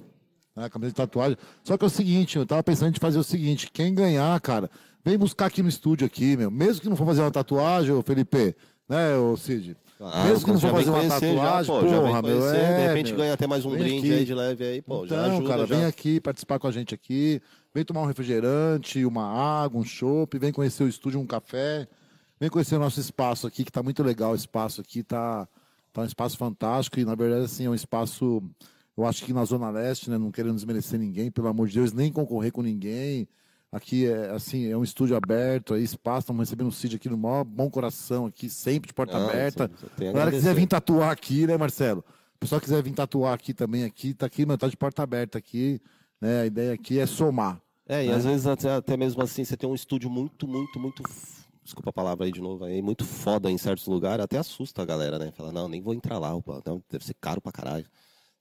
A 0.53 0.69
camiseta 0.69 1.01
de 1.01 1.07
tatuagem. 1.07 1.37
Só 1.63 1.77
que 1.77 1.85
é 1.85 1.87
o 1.87 1.89
seguinte, 1.89 2.37
eu 2.37 2.45
tava 2.45 2.61
pensando 2.61 2.93
em 2.93 2.99
fazer 2.99 3.19
o 3.19 3.23
seguinte: 3.23 3.71
quem 3.71 3.95
ganhar, 3.95 4.37
cara, 4.41 4.69
vem 5.01 5.17
buscar 5.17 5.45
aqui 5.45 5.63
no 5.63 5.69
estúdio 5.69 6.05
aqui, 6.05 6.35
meu. 6.35 6.51
Mesmo 6.51 6.81
que 6.81 6.89
não 6.89 6.97
for 6.97 7.05
fazer 7.05 7.21
uma 7.21 7.31
tatuagem, 7.31 7.93
ô 7.93 8.03
Felipe, 8.03 8.53
né, 8.89 9.15
ô 9.15 9.37
Cid? 9.37 9.77
Ah, 10.11 10.25
Mesmo 10.25 10.45
que 10.45 10.51
não 10.51 10.59
for 10.59 10.71
fazer 10.71 10.89
uma 10.89 11.07
tatuagem, 11.07 11.37
já, 11.37 11.65
pô, 11.65 11.79
porra, 11.79 12.21
meu, 12.21 12.49
é, 12.49 12.75
de 12.77 12.87
repente 12.87 13.07
meu, 13.09 13.17
ganha 13.17 13.33
até 13.33 13.47
mais 13.47 13.65
um 13.65 13.71
brinde 13.71 13.99
aqui. 13.99 14.13
aí 14.13 14.25
de 14.25 14.33
leve 14.33 14.65
aí, 14.65 14.81
pô, 14.81 15.05
então, 15.05 15.17
já 15.17 15.25
ajuda. 15.25 15.47
cara, 15.47 15.65
já. 15.65 15.75
vem 15.75 15.85
aqui 15.85 16.19
participar 16.19 16.59
com 16.59 16.67
a 16.67 16.71
gente 16.71 16.93
aqui, 16.93 17.41
vem 17.73 17.85
tomar 17.85 18.01
um 18.01 18.05
refrigerante, 18.05 19.05
uma 19.05 19.25
água, 19.25 19.79
um 19.79 19.83
chopp, 19.85 20.37
vem 20.37 20.51
conhecer 20.51 20.83
o 20.83 20.87
estúdio, 20.87 21.19
um 21.19 21.25
café, 21.25 21.87
vem 22.39 22.49
conhecer 22.49 22.75
o 22.75 22.79
nosso 22.79 22.99
espaço 22.99 23.47
aqui, 23.47 23.63
que 23.63 23.71
tá 23.71 23.81
muito 23.81 24.03
legal 24.03 24.33
o 24.33 24.35
espaço 24.35 24.81
aqui, 24.81 25.03
tá, 25.03 25.47
tá 25.93 26.01
um 26.01 26.05
espaço 26.05 26.37
fantástico 26.37 26.99
e, 26.99 27.05
na 27.05 27.15
verdade, 27.15 27.45
assim, 27.45 27.65
é 27.65 27.69
um 27.69 27.75
espaço, 27.75 28.43
eu 28.97 29.05
acho 29.05 29.23
que 29.23 29.31
na 29.31 29.45
Zona 29.45 29.69
Leste, 29.69 30.09
né, 30.09 30.17
não 30.17 30.31
querendo 30.31 30.55
desmerecer 30.55 30.99
ninguém, 30.99 31.31
pelo 31.31 31.47
amor 31.47 31.67
de 31.67 31.75
Deus, 31.75 31.93
nem 31.93 32.11
concorrer 32.11 32.51
com 32.51 32.61
ninguém, 32.61 33.27
Aqui 33.73 34.05
é 34.05 34.29
assim, 34.29 34.67
é 34.67 34.77
um 34.77 34.83
estúdio 34.83 35.17
aberto, 35.17 35.73
aí 35.73 35.83
espaço, 35.83 36.19
estamos 36.19 36.41
recebendo 36.41 36.67
o 36.67 36.71
Cid 36.71 36.95
aqui 36.95 37.09
no 37.09 37.17
maior 37.17 37.43
bom 37.43 37.71
coração 37.71 38.27
aqui, 38.27 38.47
sempre 38.47 38.89
de 38.89 38.93
porta 38.93 39.17
Não, 39.17 39.27
aberta. 39.27 39.71
Se 39.97 40.05
galera 40.05 40.29
quiser 40.29 40.53
vir 40.53 40.67
tatuar 40.67 41.09
aqui, 41.09 41.47
né, 41.47 41.57
Marcelo? 41.57 42.05
O 42.35 42.39
pessoal 42.39 42.61
quiser 42.61 42.83
vir 42.83 42.93
tatuar 42.93 43.33
aqui 43.33 43.51
também 43.51 43.83
aqui, 43.83 44.13
tá 44.13 44.27
aqui, 44.27 44.45
mas 44.45 44.57
tá 44.59 44.67
de 44.67 44.77
porta 44.77 45.01
aberta 45.01 45.39
aqui, 45.39 45.81
né? 46.21 46.41
A 46.41 46.45
ideia 46.45 46.73
aqui 46.73 46.99
é 46.99 47.07
somar. 47.07 47.59
É, 47.87 48.05
e 48.05 48.09
né? 48.09 48.13
às 48.13 48.23
vezes 48.23 48.45
até, 48.45 48.75
até 48.75 48.95
mesmo 48.95 49.23
assim, 49.23 49.43
você 49.43 49.57
tem 49.57 49.67
um 49.67 49.73
estúdio 49.73 50.07
muito, 50.07 50.47
muito, 50.47 50.79
muito 50.79 51.01
desculpa 51.63 51.89
a 51.89 51.93
palavra 51.93 52.25
aí 52.25 52.31
de 52.31 52.41
novo, 52.41 52.65
aí, 52.65 52.79
muito 52.79 53.03
foda 53.03 53.49
em 53.49 53.57
certos 53.57 53.87
lugares, 53.87 54.23
até 54.23 54.37
assusta 54.37 54.83
a 54.83 54.85
galera, 54.85 55.17
né? 55.17 55.31
Fala, 55.31 55.51
não, 55.51 55.67
nem 55.67 55.81
vou 55.81 55.95
entrar 55.95 56.19
lá, 56.19 56.35
opa, 56.35 56.61
não, 56.63 56.83
deve 56.91 57.03
ser 57.03 57.15
caro 57.15 57.41
pra 57.41 57.51
caralho. 57.51 57.85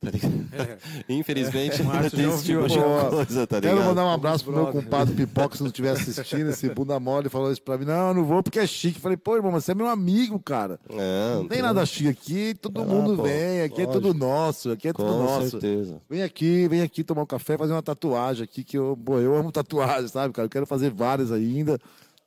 Tá 0.02 0.10
é. 0.10 0.78
Infelizmente, 1.08 1.80
é. 1.80 2.10
tem 2.10 2.28
esse 2.28 2.44
tipo 2.44 2.66
de 2.66 2.76
coisa, 2.76 3.46
tá 3.46 3.60
ligado? 3.60 3.76
Quero 3.76 3.84
mandar 3.86 4.04
um 4.04 4.10
abraço 4.10 4.44
pro 4.44 4.52
meu 4.52 4.66
compadre 4.66 5.14
Pipoca, 5.14 5.56
se 5.56 5.62
não 5.62 5.68
estiver 5.68 5.90
assistindo, 5.90 6.50
esse 6.50 6.68
bunda 6.70 6.98
mole 6.98 7.28
falou 7.28 7.52
isso 7.52 7.62
pra 7.62 7.78
mim. 7.78 7.84
Não, 7.84 8.12
não 8.12 8.24
vou 8.24 8.42
porque 8.42 8.58
é 8.58 8.66
chique. 8.66 8.98
Falei, 8.98 9.16
pô, 9.16 9.36
irmão, 9.36 9.52
você 9.52 9.70
é 9.70 9.74
meu 9.76 9.86
amigo, 9.86 10.40
cara. 10.40 10.80
É, 10.90 11.34
não, 11.36 11.46
tem 11.46 11.62
nada 11.62 11.86
chique 11.86 12.08
aqui, 12.08 12.54
todo 12.60 12.80
ah, 12.80 12.84
mundo 12.84 13.16
pô, 13.16 13.22
vem, 13.22 13.62
aqui 13.62 13.84
lógico. 13.84 13.90
é 13.90 14.00
tudo 14.00 14.14
nosso, 14.14 14.72
aqui 14.72 14.88
é 14.88 14.92
tudo 14.92 15.06
Com 15.06 15.22
nosso. 15.22 15.50
certeza. 15.50 16.02
Vem 16.10 16.22
aqui, 16.22 16.66
vem 16.66 16.82
aqui 16.82 17.04
tomar 17.04 17.22
um 17.22 17.26
café, 17.26 17.56
fazer 17.56 17.72
uma 17.72 17.82
tatuagem 17.82 18.42
aqui, 18.42 18.64
que 18.64 18.76
eu, 18.76 18.98
pô, 19.04 19.20
eu 19.20 19.36
amo 19.36 19.52
tatuagem, 19.52 20.08
sabe, 20.08 20.34
cara? 20.34 20.46
Eu 20.46 20.50
quero 20.50 20.66
fazer 20.66 20.90
várias 20.90 21.30
ainda. 21.30 21.78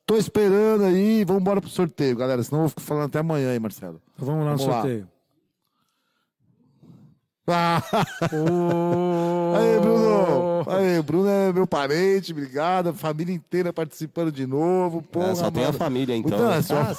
Tô 0.06 0.16
esperando 0.16 0.84
aí, 0.86 1.26
vamos 1.26 1.42
embora 1.42 1.60
pro 1.60 1.70
sorteio, 1.70 2.16
galera. 2.16 2.42
Senão 2.42 2.60
eu 2.60 2.64
vou 2.64 2.70
ficar 2.70 2.84
falando 2.84 3.06
até 3.08 3.20
amanhã 3.20 3.52
aí, 3.52 3.60
Marcelo. 3.60 4.00
Então 4.14 4.26
vamos 4.26 4.46
lá 4.46 4.52
no 4.54 4.60
sorteio. 4.60 5.15
Ah. 7.48 7.82
Aí, 9.56 9.80
Bruno! 9.80 10.66
Aí, 10.68 11.02
Bruno 11.02 11.30
é 11.30 11.54
meu 11.54 11.68
parente, 11.68 12.32
obrigado. 12.32 12.94
Família 12.94 13.34
inteira 13.34 13.72
participando 13.72 14.32
de 14.32 14.48
novo. 14.48 15.02
Porra, 15.02 15.30
é, 15.30 15.36
só 15.36 15.52
tem 15.52 15.64
a 15.64 15.72
família, 15.72 16.16
então. 16.16 16.38
então 16.38 16.52
é 16.52 16.62
só 16.62 16.76
ah, 16.78 16.94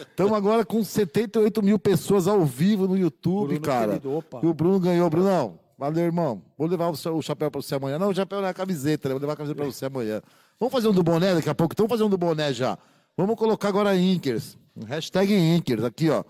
Estamos 0.00 0.32
agora 0.32 0.64
com 0.64 0.82
78 0.82 1.62
mil 1.62 1.78
pessoas 1.78 2.26
ao 2.26 2.44
vivo 2.44 2.88
no 2.88 2.98
YouTube, 2.98 3.60
cara. 3.60 4.00
Querido, 4.00 4.24
e 4.42 4.46
o 4.46 4.52
Bruno 4.52 4.80
ganhou. 4.80 5.08
Brunão, 5.08 5.58
valeu, 5.78 6.04
irmão. 6.04 6.42
Vou 6.58 6.66
levar 6.66 6.88
o, 6.88 6.96
seu, 6.96 7.16
o 7.16 7.22
chapéu 7.22 7.50
para 7.50 7.62
você 7.62 7.76
amanhã. 7.76 7.98
Não, 7.98 8.08
o 8.08 8.14
chapéu 8.14 8.44
é 8.44 8.48
a 8.48 8.54
camiseta, 8.54 9.08
né? 9.08 9.14
Vou 9.14 9.20
levar 9.20 9.34
a 9.34 9.36
camiseta 9.36 9.62
para 9.62 9.70
você 9.70 9.86
amanhã. 9.86 10.20
Vamos 10.58 10.72
fazer 10.72 10.88
um 10.88 10.92
do 10.92 11.02
boné 11.02 11.34
daqui 11.34 11.48
a 11.48 11.54
pouco? 11.54 11.72
Então 11.72 11.86
vamos 11.86 11.98
fazer 11.98 12.06
um 12.06 12.10
do 12.10 12.18
boné 12.18 12.52
já. 12.52 12.76
Vamos 13.16 13.36
colocar 13.36 13.68
agora 13.68 13.96
Inkers. 13.96 14.56
Hashtag 14.86 15.34
Inkers, 15.34 15.84
aqui, 15.84 16.10
ó. 16.10 16.24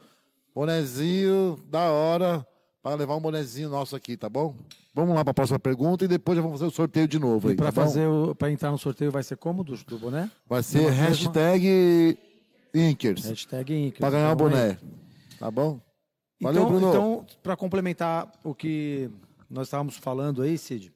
Bonezinho, 0.55 1.59
da 1.69 1.91
hora, 1.91 2.47
para 2.83 2.97
levar 2.97 3.17
um 3.17 3.21
bonezinho 3.21 3.69
nosso 3.69 3.97
aqui, 3.97 4.17
tá 4.17 4.29
bom? 4.29 4.55
Vamos 4.95 5.15
lá 5.15 5.25
para 5.25 5.31
a 5.31 5.35
próxima 5.35 5.59
pergunta 5.59 6.05
e 6.05 6.09
depois 6.09 6.37
já 6.37 6.43
vamos 6.43 6.59
fazer 6.59 6.71
o 6.71 6.75
sorteio 6.75 7.09
de 7.09 7.19
novo. 7.19 7.51
E 7.51 7.55
para 7.55 7.67
tá 7.67 7.73
fazer 7.73 8.07
para 8.39 8.51
entrar 8.51 8.71
no 8.71 8.79
sorteio 8.79 9.11
vai 9.11 9.23
ser 9.23 9.37
como 9.37 9.65
do, 9.65 9.75
do 9.77 9.99
boné? 9.99 10.31
Vai 10.47 10.63
ser 10.63 10.91
hashtag 10.91 12.19
Inkers. 12.75 13.25
Hashtag 13.25 13.75
Inkers. 13.75 14.01
Para 14.01 14.11
ganhar 14.11 14.33
o 14.33 14.37
boné. 14.37 14.79
Tá 15.39 15.51
bom? 15.51 15.81
Valeu, 16.41 16.63
então, 16.63 16.71
Bruno. 16.71 16.89
Então, 16.89 17.27
para 17.43 17.57
complementar 17.57 18.31
o 18.45 18.55
que 18.55 19.11
nós 19.49 19.69
estávamos 19.69 19.97
falando 19.97 20.43
aí, 20.43 20.59
Cid, 20.59 20.93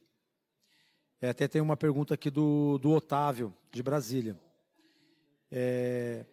é, 1.21 1.29
até 1.29 1.47
tem 1.47 1.61
uma 1.61 1.77
pergunta 1.77 2.13
aqui 2.13 2.29
do, 2.29 2.77
do 2.77 2.91
Otávio, 2.91 3.53
de 3.71 3.81
Brasília. 3.81 4.35
É, 5.51 6.25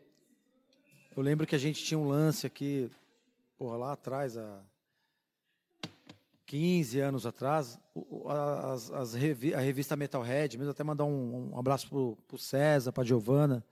eu 1.16 1.22
lembro 1.22 1.46
que 1.46 1.54
a 1.54 1.58
gente 1.58 1.82
tinha 1.82 1.98
um 1.98 2.08
lance 2.08 2.46
aqui, 2.46 2.90
lá 3.66 3.92
atrás, 3.92 4.36
há 4.36 4.60
15 6.46 7.00
anos 7.00 7.26
atrás, 7.26 7.78
as, 8.72 8.90
as 8.90 9.14
revi 9.14 9.54
a 9.54 9.60
revista 9.60 9.96
Metalhead, 9.96 10.58
mesmo 10.58 10.70
até 10.70 10.84
mandar 10.84 11.04
um, 11.04 11.52
um 11.52 11.58
abraço 11.58 11.88
pro, 11.88 12.16
pro 12.28 12.38
César, 12.38 12.92
pra 12.92 13.04
Giovana, 13.04 13.64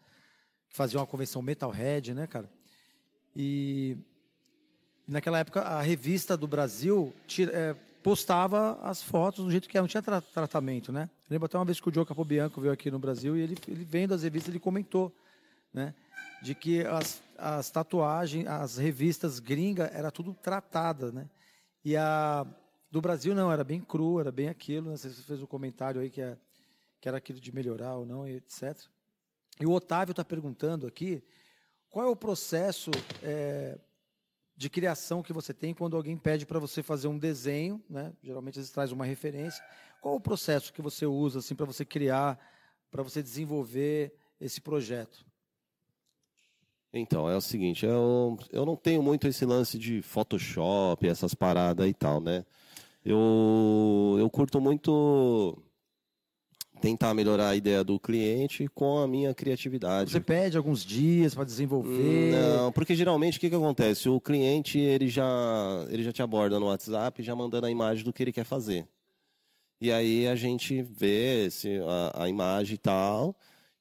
que 0.68 0.76
fazia 0.76 0.98
uma 0.98 1.06
convenção 1.06 1.42
Metalhead, 1.42 2.14
né, 2.14 2.26
cara? 2.26 2.50
E 3.36 3.96
naquela 5.06 5.38
época 5.38 5.60
a 5.60 5.80
revista 5.80 6.36
do 6.36 6.46
Brasil 6.46 7.12
tira, 7.26 7.52
é, 7.52 7.74
postava 8.02 8.78
as 8.82 9.02
fotos 9.02 9.44
do 9.44 9.50
jeito 9.50 9.68
que 9.68 9.76
era, 9.76 9.82
não 9.82 9.88
tinha 9.88 10.02
tra 10.02 10.20
tratamento, 10.20 10.92
né? 10.92 11.08
Eu 11.28 11.34
lembro 11.34 11.46
até 11.46 11.56
uma 11.58 11.64
vez 11.64 11.80
que 11.80 11.88
o 11.88 11.94
Joe 11.94 12.04
Capobianco 12.04 12.60
veio 12.60 12.72
aqui 12.72 12.90
no 12.90 12.98
Brasil 12.98 13.36
e 13.36 13.40
ele, 13.40 13.56
ele 13.68 13.84
vendo 13.84 14.12
as 14.12 14.22
revistas, 14.22 14.50
ele 14.50 14.60
comentou, 14.60 15.14
né? 15.72 15.94
De 16.42 16.54
que 16.54 16.84
as, 16.86 17.22
as 17.38 17.70
tatuagens, 17.70 18.46
as 18.46 18.76
revistas 18.76 19.38
gringas, 19.38 19.90
era 19.92 20.10
tudo 20.10 20.34
tratada, 20.34 21.12
né? 21.12 21.28
E 21.84 21.96
a 21.96 22.46
do 22.90 23.00
Brasil 23.00 23.34
não, 23.34 23.50
era 23.50 23.64
bem 23.64 23.80
cru, 23.80 24.20
era 24.20 24.30
bem 24.30 24.48
aquilo, 24.48 24.90
né? 24.90 24.96
Você 24.96 25.10
fez 25.10 25.42
um 25.42 25.46
comentário 25.46 26.00
aí 26.00 26.10
que, 26.10 26.20
é, 26.20 26.36
que 27.00 27.08
era 27.08 27.16
aquilo 27.16 27.40
de 27.40 27.54
melhorar 27.54 27.96
ou 27.96 28.04
não, 28.04 28.28
etc. 28.28 28.76
E 29.58 29.64
o 29.64 29.70
Otávio 29.70 30.12
está 30.12 30.24
perguntando 30.24 30.86
aqui, 30.86 31.22
qual 31.90 32.06
é 32.06 32.08
o 32.10 32.16
processo... 32.16 32.90
É, 33.22 33.78
de 34.62 34.70
criação 34.70 35.22
que 35.22 35.32
você 35.32 35.52
tem 35.52 35.74
quando 35.74 35.96
alguém 35.96 36.16
pede 36.16 36.46
para 36.46 36.58
você 36.58 36.82
fazer 36.82 37.08
um 37.08 37.18
desenho, 37.18 37.82
né? 37.88 38.12
Geralmente 38.22 38.58
eles 38.58 38.70
trazem 38.70 38.94
uma 38.94 39.04
referência. 39.04 39.64
Qual 40.00 40.14
o 40.14 40.20
processo 40.20 40.72
que 40.72 40.82
você 40.82 41.06
usa 41.06 41.38
assim 41.38 41.54
para 41.54 41.66
você 41.66 41.84
criar, 41.84 42.38
para 42.90 43.02
você 43.02 43.22
desenvolver 43.22 44.14
esse 44.40 44.60
projeto? 44.60 45.24
Então, 46.94 47.28
é 47.28 47.36
o 47.36 47.40
seguinte, 47.40 47.86
eu, 47.86 48.38
eu 48.50 48.66
não 48.66 48.76
tenho 48.76 49.02
muito 49.02 49.26
esse 49.26 49.46
lance 49.46 49.78
de 49.78 50.02
Photoshop, 50.02 51.06
essas 51.06 51.34
paradas 51.34 51.88
e 51.88 51.94
tal, 51.94 52.20
né? 52.20 52.44
Eu, 53.04 54.16
eu 54.18 54.28
curto 54.28 54.60
muito 54.60 55.58
tentar 56.82 57.14
melhorar 57.14 57.50
a 57.50 57.56
ideia 57.56 57.82
do 57.84 57.98
cliente 57.98 58.68
com 58.74 58.98
a 58.98 59.06
minha 59.06 59.32
criatividade. 59.32 60.10
Você 60.10 60.20
pede 60.20 60.56
alguns 60.56 60.84
dias 60.84 61.34
para 61.34 61.44
desenvolver? 61.44 62.32
Não, 62.32 62.72
porque 62.72 62.94
geralmente 62.94 63.38
o 63.38 63.40
que, 63.40 63.48
que 63.48 63.54
acontece? 63.54 64.08
O 64.08 64.20
cliente 64.20 64.78
ele 64.78 65.08
já, 65.08 65.86
ele 65.88 66.02
já 66.02 66.12
te 66.12 66.22
aborda 66.22 66.58
no 66.58 66.66
WhatsApp 66.66 67.22
já 67.22 67.36
mandando 67.36 67.66
a 67.66 67.70
imagem 67.70 68.04
do 68.04 68.12
que 68.12 68.22
ele 68.22 68.32
quer 68.32 68.44
fazer. 68.44 68.86
E 69.80 69.90
aí 69.90 70.26
a 70.26 70.34
gente 70.34 70.82
vê 70.82 71.48
se 71.50 71.80
a, 72.14 72.24
a 72.24 72.28
imagem 72.28 72.74
e 72.74 72.78
tal. 72.78 73.36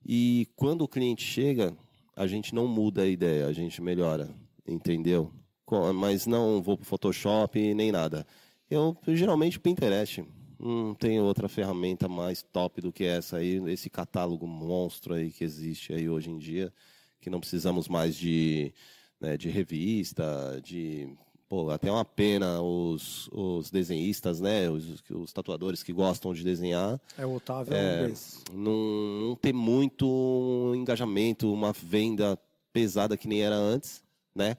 E 0.05 0.47
quando 0.55 0.84
o 0.84 0.88
cliente 0.88 1.24
chega, 1.24 1.76
a 2.16 2.28
gente 2.28 2.53
não 2.53 2.68
muda 2.68 3.03
a 3.03 3.07
ideia, 3.07 3.47
a 3.47 3.53
gente 3.53 3.82
melhora, 3.82 4.30
entendeu? 4.68 5.32
Mas 5.95 6.26
não 6.26 6.62
vou 6.62 6.78
para 6.78 6.86
Photoshop 6.86 7.74
nem 7.74 7.91
nada. 7.91 8.26
Eu 8.70 8.97
geralmente 9.07 9.59
Pinterest 9.59 10.24
não 10.59 10.93
tem 10.93 11.20
outra 11.20 11.49
ferramenta 11.49 12.07
mais 12.07 12.43
top 12.43 12.82
do 12.82 12.91
que 12.91 13.03
essa 13.03 13.38
aí, 13.38 13.62
esse 13.72 13.89
catálogo 13.89 14.45
monstro 14.45 15.14
aí 15.14 15.32
que 15.32 15.43
existe 15.43 15.93
aí 15.93 16.07
hoje 16.07 16.30
em 16.30 16.38
dia, 16.38 16.72
que 17.20 17.30
não 17.30 17.39
precisamos 17.39 17.88
mais 17.88 18.16
de, 18.16 18.74
né, 19.20 19.38
de 19.38 19.49
revista, 19.49 20.59
de 20.64 21.09
pô, 21.52 21.70
até 21.70 21.91
uma 21.91 22.06
pena 22.06 22.62
os, 22.62 23.28
os 23.30 23.70
desenhistas, 23.70 24.39
né, 24.39 24.70
os, 24.70 25.04
os 25.10 25.34
tatuadores 25.34 25.84
que 25.84 25.91
gostam 25.91 26.34
de 26.34 26.45
desenhar. 26.45 26.97
É 27.18 27.26
o 27.26 27.36
Otávio 27.36 27.74
é, 27.74 28.10
não, 28.54 28.72
não 29.22 29.36
ter 29.36 29.52
muito 29.52 30.72
engajamento, 30.74 31.52
uma 31.52 31.74
venda 31.74 32.39
pesada 32.72 33.18
que 33.18 33.28
nem 33.28 33.41
era 33.41 33.58
antes, 33.58 34.02
né? 34.34 34.56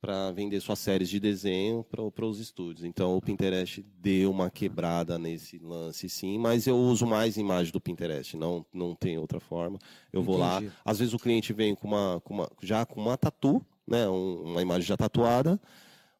para 0.00 0.32
vender 0.32 0.60
suas 0.60 0.80
séries 0.80 1.08
de 1.08 1.20
desenho 1.20 1.84
para 1.84 2.26
os 2.26 2.40
estúdios. 2.40 2.84
Então 2.84 3.16
o 3.16 3.22
Pinterest 3.22 3.84
deu 3.96 4.30
uma 4.30 4.50
quebrada 4.50 5.18
nesse 5.18 5.58
lance, 5.58 6.08
sim, 6.08 6.38
mas 6.38 6.66
eu 6.66 6.76
uso 6.76 7.06
mais 7.06 7.36
imagem 7.36 7.72
do 7.72 7.80
Pinterest, 7.80 8.36
não, 8.36 8.66
não 8.72 8.96
tem 8.96 9.16
outra 9.16 9.38
forma. 9.38 9.78
Eu 10.12 10.22
Entendi. 10.22 10.26
vou 10.26 10.36
lá, 10.38 10.60
às 10.84 10.98
vezes 10.98 11.14
o 11.14 11.18
cliente 11.18 11.52
vem 11.52 11.74
com 11.74 11.86
uma, 11.86 12.20
com 12.24 12.34
uma 12.34 12.50
já 12.60 12.84
com 12.84 13.00
uma 13.00 13.16
tatu, 13.16 13.64
né, 13.86 14.08
uma 14.08 14.60
imagem 14.60 14.86
já 14.86 14.96
tatuada, 14.96 15.58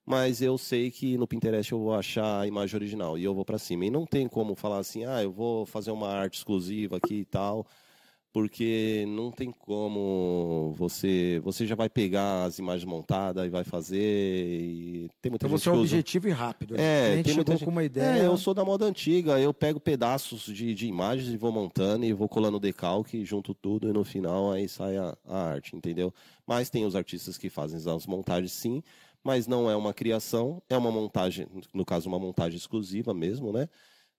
mas 0.07 0.41
eu 0.41 0.57
sei 0.57 0.91
que 0.91 1.19
no 1.19 1.27
Pinterest 1.27 1.73
eu 1.73 1.81
vou 1.81 1.95
achar 1.95 2.41
a 2.41 2.47
imagem 2.47 2.77
original 2.77 3.19
e 3.19 3.25
eu 3.25 3.35
vou 3.35 3.45
para 3.45 3.59
cima. 3.59 3.85
E 3.85 3.91
não 3.91 4.07
tem 4.07 4.29
como 4.29 4.55
falar 4.55 4.79
assim, 4.79 5.05
ah, 5.05 5.21
eu 5.21 5.33
vou 5.33 5.67
fazer 5.67 5.91
uma 5.91 6.09
arte 6.09 6.39
exclusiva 6.39 6.97
aqui 6.97 7.17
e 7.17 7.25
tal 7.25 7.67
porque 8.37 9.07
não 9.09 9.31
tem 9.31 9.51
como 9.51 10.75
você 10.77 11.41
você 11.43 11.67
já 11.67 11.75
vai 11.75 11.89
pegar 11.89 12.45
as 12.45 12.59
imagens 12.59 12.85
montadas 12.85 13.47
e 13.47 13.49
vai 13.49 13.65
fazer 13.65 13.99
e 13.99 15.09
tem 15.23 15.31
muita 15.31 15.47
então 15.47 15.57
gente 15.57 15.65
você 15.65 15.71
é 15.71 15.73
objetivo 15.73 16.29
e 16.29 16.33
rápido 16.33 16.75
né? 16.75 17.21
é 17.21 17.23
tem 17.23 17.33
muita 17.33 17.53
gente... 17.53 17.65
com 17.65 17.71
uma 17.71 17.83
ideia 17.83 18.25
é, 18.25 18.27
eu 18.27 18.37
sou 18.37 18.53
da 18.53 18.63
moda 18.63 18.85
antiga 18.85 19.41
eu 19.41 19.55
pego 19.55 19.81
pedaços 19.81 20.43
de, 20.43 20.75
de 20.75 20.87
imagens 20.87 21.33
e 21.33 21.37
vou 21.39 21.51
montando 21.51 22.05
e 22.05 22.13
vou 22.13 22.29
colando 22.29 22.61
decalque 22.61 23.25
junto 23.25 23.55
tudo 23.55 23.89
e 23.89 23.93
no 23.95 24.05
final 24.05 24.53
aí 24.53 24.69
sai 24.69 24.99
a, 24.99 25.17
a 25.27 25.53
arte 25.53 25.75
entendeu 25.75 26.13
mas 26.47 26.69
tem 26.69 26.85
os 26.85 26.95
artistas 26.95 27.39
que 27.39 27.49
fazem 27.49 27.79
as 27.91 28.07
montagens 28.07 28.53
sim 28.53 28.83
mas 29.27 29.47
não 29.47 29.69
é 29.71 29.77
uma 29.77 29.93
criação 29.93 30.63
é 30.69 30.77
uma 30.77 30.91
montagem 30.91 31.47
no 31.75 31.85
caso 31.85 32.09
uma 32.09 32.19
montagem 32.19 32.57
exclusiva 32.57 33.13
mesmo 33.13 33.53
né 33.53 33.69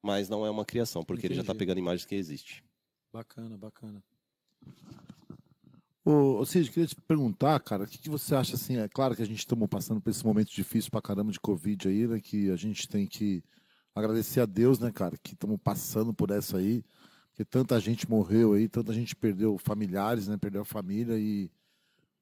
mas 0.03 0.29
não 0.29 0.45
é 0.45 0.49
uma 0.49 0.65
criação 0.65 1.03
porque 1.03 1.21
Entendi. 1.21 1.33
ele 1.33 1.35
já 1.35 1.41
está 1.41 1.55
pegando 1.55 1.79
imagens 1.79 2.05
que 2.05 2.15
existem 2.15 2.61
Bacana, 3.11 3.57
bacana. 3.57 4.03
Ô, 6.05 6.45
Cid, 6.45 6.69
queria 6.71 6.87
te 6.87 6.95
perguntar, 6.95 7.59
cara, 7.59 7.83
o 7.83 7.87
que, 7.87 7.97
que, 7.97 8.09
você 8.09 8.35
acha 8.35 8.55
assim? 8.55 8.77
É 8.77 8.87
claro 8.87 9.15
que 9.15 9.21
a 9.21 9.25
gente 9.25 9.39
estamos 9.39 9.67
passando 9.67 9.99
por 9.99 10.09
esse 10.09 10.25
momento 10.25 10.51
difícil 10.51 10.91
pra 10.91 11.01
caramba 11.01 11.31
de 11.31 11.39
Covid 11.39 11.87
aí, 11.87 12.07
né? 12.07 12.19
Que 12.19 12.49
a 12.51 12.55
gente 12.55 12.87
tem 12.87 13.05
que 13.05 13.43
agradecer 13.95 14.39
a 14.39 14.45
Deus, 14.45 14.79
né, 14.79 14.91
cara, 14.91 15.17
que 15.17 15.33
estamos 15.33 15.59
passando 15.61 16.13
por 16.13 16.31
essa 16.31 16.57
aí. 16.57 16.83
Porque 17.29 17.43
tanta 17.43 17.79
gente 17.79 18.09
morreu 18.09 18.53
aí, 18.53 18.69
tanta 18.69 18.93
gente 18.93 19.15
perdeu 19.15 19.57
familiares, 19.57 20.27
né? 20.27 20.37
Perdeu 20.37 20.61
a 20.61 20.65
família 20.65 21.17
e 21.17 21.49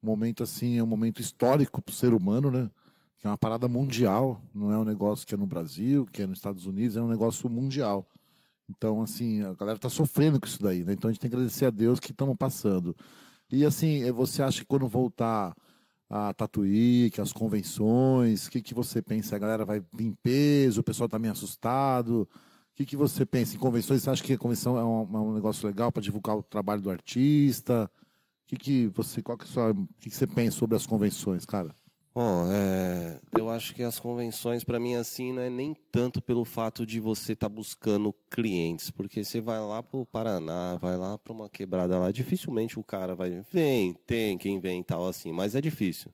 um 0.05 0.11
momento 0.11 0.43
assim 0.43 0.77
é 0.77 0.83
um 0.83 0.87
momento 0.87 1.19
histórico 1.19 1.81
para 1.81 1.91
o 1.91 1.95
ser 1.95 2.13
humano, 2.13 2.51
né? 2.51 2.69
Que 3.17 3.27
é 3.27 3.29
uma 3.29 3.37
parada 3.37 3.67
mundial, 3.67 4.39
não 4.53 4.71
é 4.71 4.77
um 4.77 4.85
negócio 4.85 5.25
que 5.25 5.33
é 5.33 5.37
no 5.37 5.47
Brasil, 5.47 6.05
que 6.11 6.21
é 6.21 6.27
nos 6.27 6.37
Estados 6.37 6.65
Unidos, 6.65 6.95
é 6.95 7.01
um 7.01 7.07
negócio 7.07 7.49
mundial. 7.49 8.07
Então, 8.69 9.01
assim, 9.01 9.41
a 9.41 9.53
galera 9.53 9.77
está 9.77 9.89
sofrendo 9.89 10.39
com 10.39 10.47
isso 10.47 10.61
daí, 10.61 10.83
né? 10.83 10.93
Então 10.93 11.09
a 11.09 11.11
gente 11.11 11.21
tem 11.21 11.29
que 11.29 11.35
agradecer 11.35 11.65
a 11.65 11.69
Deus 11.69 11.99
que 11.99 12.11
estamos 12.11 12.35
passando. 12.37 12.95
E 13.51 13.65
assim, 13.65 14.03
eh, 14.03 14.11
você 14.11 14.41
acha 14.41 14.59
que 14.61 14.65
quando 14.65 14.87
voltar 14.87 15.55
a 16.09 16.33
Tatuí, 16.33 17.09
que 17.11 17.21
as 17.21 17.33
convenções, 17.33 18.47
o 18.47 18.51
que, 18.51 18.61
que 18.61 18.73
você 18.73 19.01
pensa? 19.01 19.35
A 19.35 19.39
galera 19.39 19.65
vai 19.65 19.83
em 19.99 20.11
peso, 20.13 20.81
o 20.81 20.83
pessoal 20.83 21.05
está 21.05 21.19
meio 21.19 21.33
assustado. 21.33 22.27
O 22.73 22.75
que, 22.75 22.85
que 22.85 22.97
você 22.97 23.25
pensa 23.25 23.55
em 23.55 23.59
convenções? 23.59 24.03
Você 24.03 24.09
acha 24.09 24.23
que 24.23 24.33
a 24.33 24.37
convenção 24.37 24.77
é 24.77 24.83
um, 24.83 25.17
é 25.17 25.19
um 25.19 25.33
negócio 25.33 25.65
legal 25.67 25.91
para 25.91 26.03
divulgar 26.03 26.37
o 26.37 26.43
trabalho 26.43 26.81
do 26.81 26.89
artista? 26.89 27.89
Que, 28.47 28.55
que 28.55 28.87
você, 28.87 29.21
qual 29.21 29.37
que, 29.37 29.45
é 29.45 29.47
sua, 29.47 29.73
que, 29.99 30.09
que 30.09 30.15
você 30.15 30.27
pensa 30.27 30.57
sobre 30.57 30.75
as 30.75 30.85
convenções, 30.85 31.45
cara? 31.45 31.75
Bom, 32.17 32.49
é, 32.49 33.19
eu 33.37 33.49
acho 33.49 33.75
que 33.75 33.83
as 33.83 33.99
convenções, 33.99 34.63
para 34.63 34.79
mim, 34.79 34.95
assim, 34.95 35.33
não 35.33 35.41
é 35.41 35.49
nem 35.49 35.75
tanto 35.91 36.21
pelo 36.21 36.45
fato 36.45 36.85
de 36.85 36.97
você 36.97 37.33
estar 37.33 37.49
tá 37.49 37.53
buscando 37.53 38.13
clientes, 38.31 38.89
porque 38.89 39.21
você 39.21 39.41
vai 39.41 39.59
lá 39.59 39.83
para 39.83 39.99
o 39.99 40.05
Paraná, 40.05 40.77
vai 40.77 40.95
lá 40.95 41.17
para 41.17 41.33
uma 41.33 41.49
quebrada 41.49 41.99
lá, 41.99 42.11
dificilmente 42.11 42.79
o 42.79 42.83
cara 42.85 43.15
vai. 43.15 43.43
Vem, 43.51 43.93
tem 44.05 44.37
quem 44.37 44.61
vem 44.61 44.79
e 44.79 44.83
tal, 44.85 45.05
assim, 45.05 45.33
mas 45.33 45.55
é 45.55 45.61
difícil. 45.61 46.09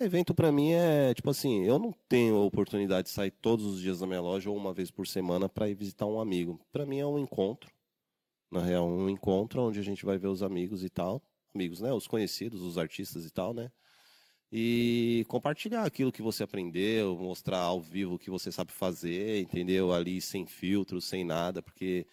Evento 0.00 0.34
para 0.34 0.50
mim 0.50 0.72
é 0.72 1.14
tipo 1.14 1.30
assim, 1.30 1.62
eu 1.64 1.78
não 1.78 1.92
tenho 2.08 2.34
a 2.34 2.44
oportunidade 2.44 3.06
de 3.06 3.14
sair 3.14 3.30
todos 3.30 3.64
os 3.64 3.80
dias 3.80 4.00
da 4.00 4.08
minha 4.08 4.20
loja 4.20 4.50
ou 4.50 4.56
uma 4.56 4.74
vez 4.74 4.90
por 4.90 5.06
semana 5.06 5.48
para 5.48 5.68
ir 5.68 5.74
visitar 5.76 6.06
um 6.06 6.18
amigo. 6.18 6.60
Para 6.72 6.84
mim 6.84 6.98
é 6.98 7.06
um 7.06 7.16
encontro, 7.16 7.70
na 8.50 8.60
real, 8.60 8.88
um 8.88 9.08
encontro 9.08 9.62
onde 9.62 9.78
a 9.78 9.82
gente 9.84 10.04
vai 10.04 10.18
ver 10.18 10.26
os 10.26 10.42
amigos 10.42 10.82
e 10.82 10.90
tal, 10.90 11.22
amigos, 11.54 11.80
né, 11.80 11.92
os 11.92 12.06
conhecidos, 12.06 12.62
os 12.62 12.76
artistas 12.78 13.24
e 13.24 13.30
tal, 13.30 13.54
né? 13.54 13.70
e 14.56 15.24
compartilhar 15.26 15.84
aquilo 15.84 16.12
que 16.12 16.22
você 16.22 16.44
aprendeu, 16.44 17.18
mostrar 17.18 17.58
ao 17.58 17.80
vivo 17.80 18.14
o 18.14 18.18
que 18.20 18.30
você 18.30 18.52
sabe 18.52 18.70
fazer, 18.70 19.42
entendeu? 19.42 19.92
Ali 19.92 20.20
sem 20.20 20.46
filtro, 20.46 21.00
sem 21.00 21.24
nada, 21.24 21.60
porque 21.60 22.06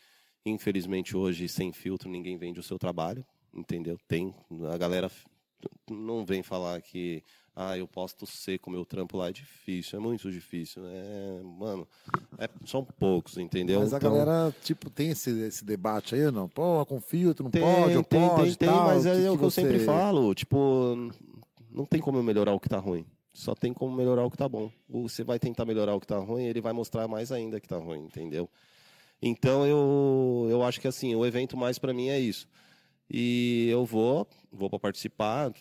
infelizmente 0.43 1.15
hoje 1.15 1.47
sem 1.47 1.71
filtro 1.71 2.09
ninguém 2.09 2.39
vende 2.39 2.59
o 2.59 2.63
seu 2.63 2.79
trabalho, 2.79 3.23
entendeu? 3.53 3.95
Tem 4.07 4.33
a 4.73 4.75
galera 4.75 5.11
não 5.87 6.25
vem 6.25 6.41
falar 6.41 6.81
que 6.81 7.23
ah, 7.55 7.77
eu 7.77 7.87
posto 7.87 8.25
seco 8.25 8.71
meu 8.71 8.85
trampo 8.85 9.17
lá 9.17 9.29
é 9.29 9.31
difícil, 9.31 9.99
é 9.99 10.01
muito 10.01 10.31
difícil, 10.31 10.83
é, 10.85 11.41
mano, 11.43 11.87
é, 12.37 12.49
são 12.65 12.83
poucos, 12.83 13.37
entendeu? 13.37 13.81
Mas 13.81 13.93
a 13.93 13.97
então, 13.97 14.11
galera, 14.11 14.55
tipo, 14.63 14.89
tem 14.89 15.09
esse, 15.09 15.29
esse 15.41 15.65
debate 15.65 16.15
aí, 16.15 16.31
não? 16.31 16.47
Pô, 16.47 16.85
com 16.85 17.01
filtro, 17.01 17.43
não 17.43 17.51
tem, 17.51 17.61
pode, 17.61 18.03
tem, 18.03 18.29
pode, 18.29 18.57
tem, 18.57 18.69
tal, 18.69 18.77
tem, 18.77 18.87
mas 18.87 19.05
é 19.05 19.13
que 19.13 19.27
o 19.27 19.31
que, 19.31 19.37
que 19.37 19.43
você... 19.43 19.61
eu 19.61 19.65
sempre 19.65 19.79
falo, 19.79 20.33
tipo, 20.33 20.95
não 21.69 21.85
tem 21.85 21.99
como 21.99 22.17
eu 22.17 22.23
melhorar 22.23 22.53
o 22.53 22.59
que 22.59 22.67
está 22.67 22.77
ruim. 22.77 23.05
Só 23.33 23.55
tem 23.55 23.73
como 23.73 23.95
melhorar 23.95 24.25
o 24.25 24.31
que 24.31 24.37
tá 24.37 24.47
bom. 24.47 24.69
Você 24.89 25.23
vai 25.23 25.39
tentar 25.39 25.63
melhorar 25.63 25.95
o 25.95 26.01
que 26.01 26.07
tá 26.07 26.17
ruim, 26.17 26.43
ele 26.43 26.59
vai 26.59 26.73
mostrar 26.73 27.07
mais 27.07 27.31
ainda 27.31 27.61
que 27.61 27.67
tá 27.67 27.77
ruim, 27.77 27.99
entendeu? 27.99 28.49
Então 29.21 29.65
eu, 29.65 30.47
eu 30.49 30.63
acho 30.63 30.81
que 30.81 30.87
assim, 30.87 31.15
o 31.15 31.25
evento 31.25 31.55
mais 31.55 31.77
para 31.77 31.93
mim 31.93 32.09
é 32.09 32.19
isso. 32.19 32.47
E 33.13 33.67
eu 33.69 33.83
vou, 33.83 34.25
vou 34.51 34.69
para 34.69 34.79
participar, 34.79 35.51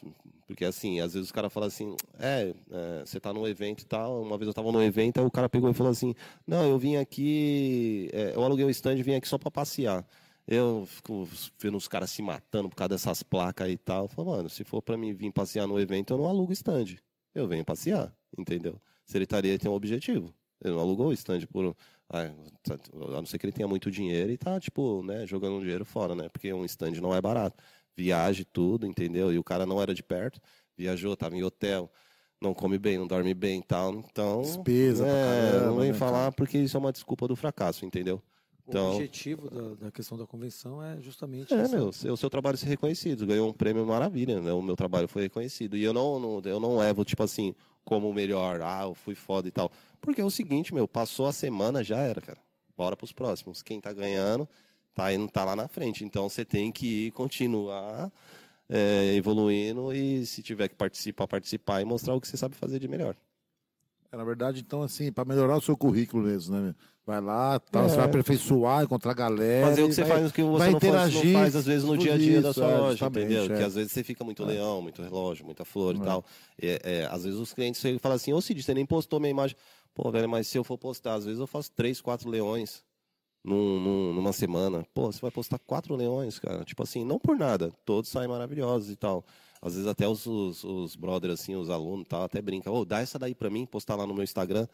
porque 0.46 0.64
assim, 0.64 1.00
às 1.00 1.14
vezes 1.14 1.28
os 1.28 1.32
caras 1.32 1.52
falam 1.52 1.66
assim, 1.66 1.96
é, 2.18 2.54
é, 2.70 3.02
você 3.04 3.18
tá 3.18 3.32
num 3.32 3.46
evento 3.46 3.82
e 3.82 3.86
tal. 3.86 4.22
Uma 4.22 4.38
vez 4.38 4.46
eu 4.46 4.54
tava 4.54 4.70
num 4.70 4.82
evento, 4.82 5.18
aí 5.18 5.26
o 5.26 5.30
cara 5.30 5.48
pegou 5.48 5.68
e 5.68 5.74
falou 5.74 5.90
assim, 5.90 6.14
não, 6.46 6.64
eu 6.64 6.78
vim 6.78 6.96
aqui, 6.96 8.08
é, 8.12 8.34
eu 8.36 8.44
aluguei 8.44 8.64
o 8.64 8.70
stand 8.70 8.94
e 8.94 9.02
vim 9.02 9.14
aqui 9.14 9.26
só 9.26 9.36
para 9.36 9.50
passear. 9.50 10.06
Eu 10.46 10.84
fico 10.86 11.28
vendo 11.58 11.76
os 11.76 11.88
caras 11.88 12.10
se 12.10 12.22
matando 12.22 12.68
por 12.68 12.76
causa 12.76 12.90
dessas 12.90 13.22
placas 13.22 13.68
e 13.68 13.76
tal. 13.76 14.04
Eu 14.04 14.08
falo, 14.08 14.30
mano, 14.30 14.48
se 14.48 14.64
for 14.64 14.80
para 14.80 14.96
mim 14.96 15.12
vir 15.12 15.32
passear 15.32 15.66
no 15.66 15.78
evento, 15.78 16.12
eu 16.12 16.18
não 16.18 16.26
alugo 16.26 16.52
stand. 16.52 16.96
Eu 17.34 17.46
venho 17.46 17.64
passear, 17.64 18.12
entendeu? 18.36 18.80
Se 19.04 19.16
ele 19.16 19.24
estaria 19.24 19.58
tem 19.58 19.70
um 19.70 19.74
objetivo. 19.74 20.34
Ele 20.62 20.74
não 20.74 20.80
alugou 20.80 21.08
o 21.08 21.12
stand 21.12 21.46
por. 21.46 21.76
Ah, 22.12 22.28
a 22.72 23.20
não 23.20 23.26
ser 23.26 23.38
que 23.38 23.46
ele 23.46 23.52
tenha 23.52 23.68
muito 23.68 23.88
dinheiro 23.90 24.32
e 24.32 24.36
tá, 24.36 24.58
tipo, 24.58 25.02
né, 25.04 25.24
jogando 25.26 25.60
dinheiro 25.60 25.84
fora, 25.84 26.14
né? 26.14 26.28
Porque 26.28 26.52
um 26.52 26.64
stand 26.64 26.92
não 27.00 27.14
é 27.14 27.20
barato. 27.20 27.62
Viagem, 27.96 28.44
tudo, 28.52 28.84
entendeu? 28.86 29.32
E 29.32 29.38
o 29.38 29.44
cara 29.44 29.64
não 29.64 29.80
era 29.80 29.94
de 29.94 30.02
perto, 30.02 30.40
viajou, 30.76 31.16
tava 31.16 31.36
em 31.36 31.42
hotel, 31.44 31.90
não 32.40 32.52
come 32.54 32.78
bem, 32.78 32.98
não 32.98 33.06
dorme 33.06 33.32
bem 33.34 33.60
e 33.60 33.62
tal. 33.62 33.92
Então. 33.94 34.42
Despesa 34.42 35.06
é, 35.06 35.50
caramba, 35.52 35.66
não 35.66 35.76
vem 35.78 35.92
né, 35.92 35.98
falar 35.98 36.18
cara? 36.24 36.32
porque 36.32 36.58
isso 36.58 36.76
é 36.76 36.80
uma 36.80 36.92
desculpa 36.92 37.28
do 37.28 37.36
fracasso, 37.36 37.84
entendeu? 37.86 38.20
O 38.66 38.70
Então- 38.70 38.92
objetivo 38.94 39.50
da, 39.50 39.74
da 39.86 39.90
questão 39.92 40.16
da 40.18 40.26
convenção 40.26 40.82
é 40.82 41.00
justamente 41.00 41.52
É, 41.52 41.66
meu, 41.68 41.88
o 41.88 42.16
seu 42.16 42.30
trabalho 42.30 42.56
ser 42.56 42.66
reconhecido. 42.66 43.26
Ganhou 43.26 43.48
um 43.48 43.52
prêmio 43.52 43.84
maravilha, 43.86 44.40
né? 44.40 44.52
O 44.52 44.62
meu 44.62 44.74
trabalho 44.76 45.06
foi 45.08 45.22
reconhecido. 45.22 45.76
E 45.76 45.82
eu 45.84 45.92
não, 45.92 46.18
não- 46.20 46.40
eu 46.44 46.58
não 46.60 46.76
levo, 46.76 47.04
tipo 47.04 47.22
assim, 47.22 47.54
como 47.90 48.08
o 48.08 48.14
melhor, 48.14 48.62
ah, 48.62 48.82
eu 48.84 48.94
fui 48.94 49.16
foda 49.16 49.48
e 49.48 49.50
tal. 49.50 49.68
Porque 50.00 50.20
é 50.20 50.24
o 50.24 50.30
seguinte, 50.30 50.72
meu, 50.72 50.86
passou 50.86 51.26
a 51.26 51.32
semana, 51.32 51.82
já 51.82 51.98
era, 51.98 52.20
cara. 52.20 52.38
Bora 52.76 52.96
pros 52.96 53.10
próximos. 53.10 53.64
Quem 53.64 53.80
tá 53.80 53.92
ganhando, 53.92 54.48
tá 54.94 55.12
indo, 55.12 55.28
tá 55.28 55.44
lá 55.44 55.56
na 55.56 55.66
frente. 55.66 56.04
Então 56.04 56.28
você 56.28 56.44
tem 56.44 56.70
que 56.70 57.10
continuar 57.10 58.12
é, 58.68 59.16
evoluindo 59.16 59.92
e 59.92 60.24
se 60.24 60.40
tiver 60.40 60.68
que 60.68 60.76
participar, 60.76 61.26
participar 61.26 61.82
e 61.82 61.84
mostrar 61.84 62.14
o 62.14 62.20
que 62.20 62.28
você 62.28 62.36
sabe 62.36 62.54
fazer 62.54 62.78
de 62.78 62.86
melhor. 62.86 63.16
É, 64.12 64.16
na 64.16 64.24
verdade, 64.24 64.60
então, 64.60 64.82
assim, 64.82 65.12
para 65.12 65.24
melhorar 65.24 65.56
o 65.56 65.60
seu 65.60 65.76
currículo 65.76 66.24
mesmo, 66.24 66.54
né? 66.56 66.60
meu? 66.62 66.74
Vai 67.06 67.20
lá, 67.20 67.58
tal, 67.58 67.84
É. 67.84 67.88
você 67.88 67.96
vai 67.96 68.04
aperfeiçoar, 68.06 68.84
encontrar 68.84 69.14
galera. 69.14 69.68
Fazer 69.68 69.82
o 69.82 69.86
que 69.86 69.92
e 69.92 69.94
você 69.94 70.02
vai- 70.04 70.10
faz, 70.18 70.30
o 70.30 70.34
que 70.34 70.42
você 70.42 70.58
vai 70.58 70.70
não, 70.70 70.80
faz, 70.80 70.92
não 70.92 70.98
interagir, 71.08 71.32
faz, 71.32 71.56
às 71.56 71.66
vezes, 71.66 71.84
no 71.88 71.96
dia 71.98 72.14
a 72.14 72.18
dia 72.18 72.42
da 72.42 72.50
isso, 72.50 72.60
sua 72.60 72.70
é, 72.70 72.78
loja, 72.78 73.06
entendeu? 73.06 73.44
é. 73.44 73.46
Que 73.48 73.62
às 73.62 73.74
vezes 73.74 73.92
você 73.92 74.04
fica 74.04 74.22
muito 74.22 74.44
leão, 74.44 74.82
muito 74.82 75.02
relógio, 75.02 75.44
muita 75.44 75.64
flor 75.64 75.96
e 75.96 76.00
tal. 76.00 76.24
É, 76.60 76.80
é, 76.84 77.06
às 77.10 77.24
vezes 77.24 77.38
os 77.38 77.52
clientes 77.52 77.82
e 77.84 77.98
falam 77.98 78.16
assim, 78.16 78.32
ô 78.32 78.40
Cid, 78.40 78.62
você 78.62 78.74
nem 78.74 78.84
postou 78.86 79.18
minha 79.18 79.30
imagem. 79.30 79.56
Pô, 79.94 80.10
velho, 80.10 80.28
mas 80.28 80.46
se 80.46 80.56
eu 80.58 80.62
for 80.62 80.78
postar, 80.78 81.14
às 81.14 81.24
vezes 81.24 81.40
eu 81.40 81.46
faço 81.46 81.70
três, 81.72 82.00
quatro 82.00 82.28
leões 82.28 82.84
num, 83.44 83.80
num- 83.80 84.12
numa 84.14 84.32
semana. 84.32 84.86
Pô, 84.94 85.10
você 85.10 85.20
vai 85.20 85.30
postar 85.32 85.58
quatro 85.58 85.96
leões, 85.96 86.38
cara. 86.38 86.64
Tipo 86.64 86.82
assim, 86.84 87.04
não 87.04 87.18
por 87.18 87.36
nada. 87.36 87.72
Todos 87.84 88.08
saem 88.10 88.28
maravilhosos 88.28 88.90
e 88.90 88.96
tal. 88.96 89.24
Às 89.62 89.74
vezes 89.74 89.86
até 89.88 90.08
os, 90.08 90.24
os, 90.26 90.64
os 90.64 90.96
brothers, 90.96 91.40
assim, 91.40 91.54
os 91.54 91.68
alunos 91.68 92.06
tal, 92.08 92.22
até 92.22 92.40
brincam. 92.40 92.72
Ô, 92.72 92.84
dá 92.84 93.00
essa 93.00 93.18
daí 93.18 93.34
pra 93.34 93.50
mim, 93.50 93.66
postar 93.66 93.94
lá 93.96 94.06
no 94.06 94.14
meu 94.14 94.24
Instagram. 94.24 94.66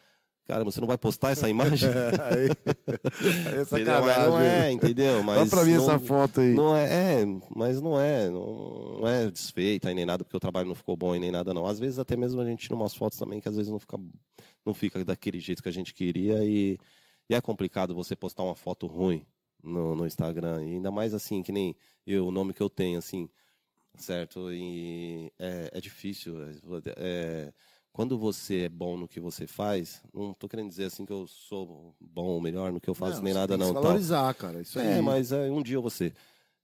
Cara, 0.44 0.62
você 0.62 0.80
não 0.80 0.86
vai 0.86 0.96
postar 0.96 1.32
essa 1.32 1.48
imagem? 1.48 1.88
aí, 2.22 2.46
aí 2.46 3.52
é? 3.52 3.56
Mas 3.56 3.56
não 3.56 3.64
sacanagem. 3.64 4.48
é, 4.48 4.70
entendeu? 4.70 5.22
Mas 5.24 5.50
Dá 5.50 5.56
pra 5.56 5.64
mim 5.64 5.72
não- 5.74 5.82
essa 5.82 5.98
foto 5.98 6.40
aí. 6.40 6.54
Não 6.54 6.76
é, 6.76 6.84
é, 7.22 7.26
mas 7.56 7.80
não 7.82 8.00
é, 8.00 8.30
não, 8.30 9.00
não 9.00 9.08
é 9.08 9.28
desfeita 9.28 9.92
nem 9.92 10.06
nada, 10.06 10.22
porque 10.22 10.36
o 10.36 10.40
trabalho 10.40 10.68
não 10.68 10.74
ficou 10.76 10.96
bom 10.96 11.16
e 11.16 11.18
nem 11.18 11.32
nada, 11.32 11.52
não. 11.52 11.66
Às 11.66 11.80
vezes 11.80 11.98
até 11.98 12.16
mesmo 12.16 12.40
a 12.40 12.44
gente 12.44 12.60
tira 12.60 12.76
umas 12.76 12.94
fotos 12.94 13.18
também 13.18 13.40
que 13.40 13.48
às 13.48 13.56
vezes 13.56 13.72
não 13.72 13.80
fica, 13.80 13.98
não 14.64 14.72
fica 14.72 15.04
daquele 15.04 15.40
jeito 15.40 15.60
que 15.64 15.68
a 15.68 15.72
gente 15.72 15.92
queria 15.92 16.44
e, 16.44 16.78
e 17.28 17.34
é 17.34 17.40
complicado 17.40 17.92
você 17.92 18.14
postar 18.14 18.44
uma 18.44 18.54
foto 18.54 18.86
ruim 18.86 19.26
no, 19.64 19.96
no 19.96 20.06
Instagram, 20.06 20.62
e 20.62 20.74
ainda 20.74 20.92
mais 20.92 21.12
assim, 21.12 21.42
que 21.42 21.50
nem 21.50 21.74
eu, 22.06 22.28
o 22.28 22.30
nome 22.30 22.52
que 22.54 22.62
eu 22.62 22.70
tenho, 22.70 22.98
assim, 23.00 23.28
certo? 24.02 24.52
E 24.52 25.32
é, 25.38 25.70
é 25.72 25.80
difícil. 25.80 26.36
é- 26.42 26.52
é, 26.96 27.52
quando 27.92 28.18
você 28.18 28.64
é 28.64 28.68
bom 28.68 28.96
no 28.96 29.08
que 29.08 29.18
você 29.18 29.46
faz, 29.46 30.02
não 30.12 30.34
tô 30.34 30.48
querendo 30.48 30.68
dizer 30.68 30.84
assim 30.84 31.06
que 31.06 31.12
eu 31.12 31.26
sou 31.26 31.94
bom 32.00 32.26
ou 32.26 32.40
melhor 32.40 32.70
no 32.72 32.80
que 32.80 32.90
eu 32.90 32.94
faço, 32.94 33.16
Não, 33.16 33.22
nem 33.24 33.34
nada, 33.34 33.56
tem 33.56 33.66
que 33.66 33.72
não. 33.72 33.80
valorizar, 33.80 34.34
cara. 34.34 34.60
Isso 34.60 34.78
aí. 34.78 34.98
É, 34.98 35.00
mas 35.00 35.32
é, 35.32 35.50
um 35.50 35.62
dia 35.62 35.80
você. 35.80 36.12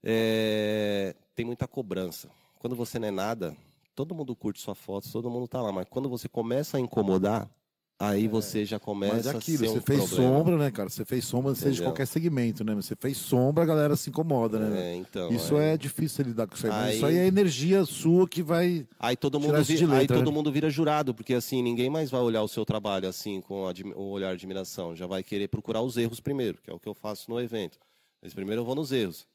É, 0.03 1.15
tem 1.33 1.45
muita 1.45 1.67
cobrança. 1.67 2.29
Quando 2.59 2.75
você 2.75 2.99
não 2.99 3.07
é 3.07 3.11
nada, 3.11 3.55
todo 3.95 4.13
mundo 4.13 4.35
curte 4.35 4.59
sua 4.61 4.75
foto, 4.75 5.11
todo 5.11 5.29
mundo 5.29 5.47
tá 5.47 5.61
lá. 5.61 5.71
Mas 5.71 5.87
quando 5.89 6.07
você 6.09 6.29
começa 6.29 6.77
a 6.77 6.79
incomodar, 6.79 7.49
aí 8.07 8.27
você 8.27 8.65
já 8.65 8.79
começa 8.79 9.13
Mas 9.15 9.25
é 9.27 9.29
aquilo, 9.31 9.57
a 9.57 9.59
ser 9.59 9.67
você 9.67 9.77
um 9.77 9.81
fez 9.81 10.09
problema. 10.09 10.37
sombra, 10.37 10.57
né, 10.57 10.71
cara? 10.71 10.89
Você 10.89 11.05
fez 11.05 11.25
sombra, 11.25 11.55
seja 11.55 11.75
de 11.77 11.81
qualquer 11.83 12.05
segmento, 12.07 12.63
né? 12.63 12.73
Você 12.75 12.95
fez 12.95 13.17
sombra, 13.17 13.63
a 13.63 13.67
galera 13.67 13.95
se 13.95 14.09
incomoda, 14.09 14.59
né? 14.59 14.91
É, 14.91 14.95
então, 14.95 15.31
isso 15.31 15.57
é... 15.57 15.77
difícil 15.77 16.25
lidar 16.25 16.47
com 16.47 16.55
isso 16.55 16.65
aí. 16.67 16.71
Aí- 16.73 16.95
Isso 16.95 17.05
aí 17.05 17.17
é 17.17 17.25
energia 17.27 17.83
sua 17.85 18.27
que 18.27 18.41
vai. 18.43 18.87
Aí 18.99 19.15
todo 19.15 19.39
mundo, 19.39 19.63
vi- 19.63 19.75
de 19.77 19.83
aí 19.85 19.89
letra, 19.89 20.17
todo 20.17 20.29
né? 20.29 20.31
mundo 20.35 20.51
vira 20.51 20.69
jurado, 20.69 21.13
porque 21.13 21.33
assim, 21.33 21.61
ninguém 21.61 21.89
mais 21.89 22.09
vai 22.09 22.21
olhar 22.21 22.43
o 22.43 22.47
seu 22.47 22.65
trabalho 22.65 23.07
assim 23.07 23.41
com 23.41 23.63
o 23.95 24.01
olhar 24.11 24.29
de 24.29 24.33
admiração. 24.35 24.95
Já 24.95 25.07
vai 25.07 25.23
querer 25.23 25.47
procurar 25.47 25.81
os 25.81 25.97
erros 25.97 26.19
primeiro, 26.19 26.59
que 26.61 26.69
é 26.69 26.73
o 26.73 26.79
que 26.79 26.87
eu 26.89 26.93
faço 26.93 27.29
no 27.31 27.39
evento. 27.39 27.77
Mas 28.21 28.33
primeiro 28.33 28.61
eu 28.61 28.65
vou 28.65 28.75
nos 28.75 28.91
erros. 28.91 29.25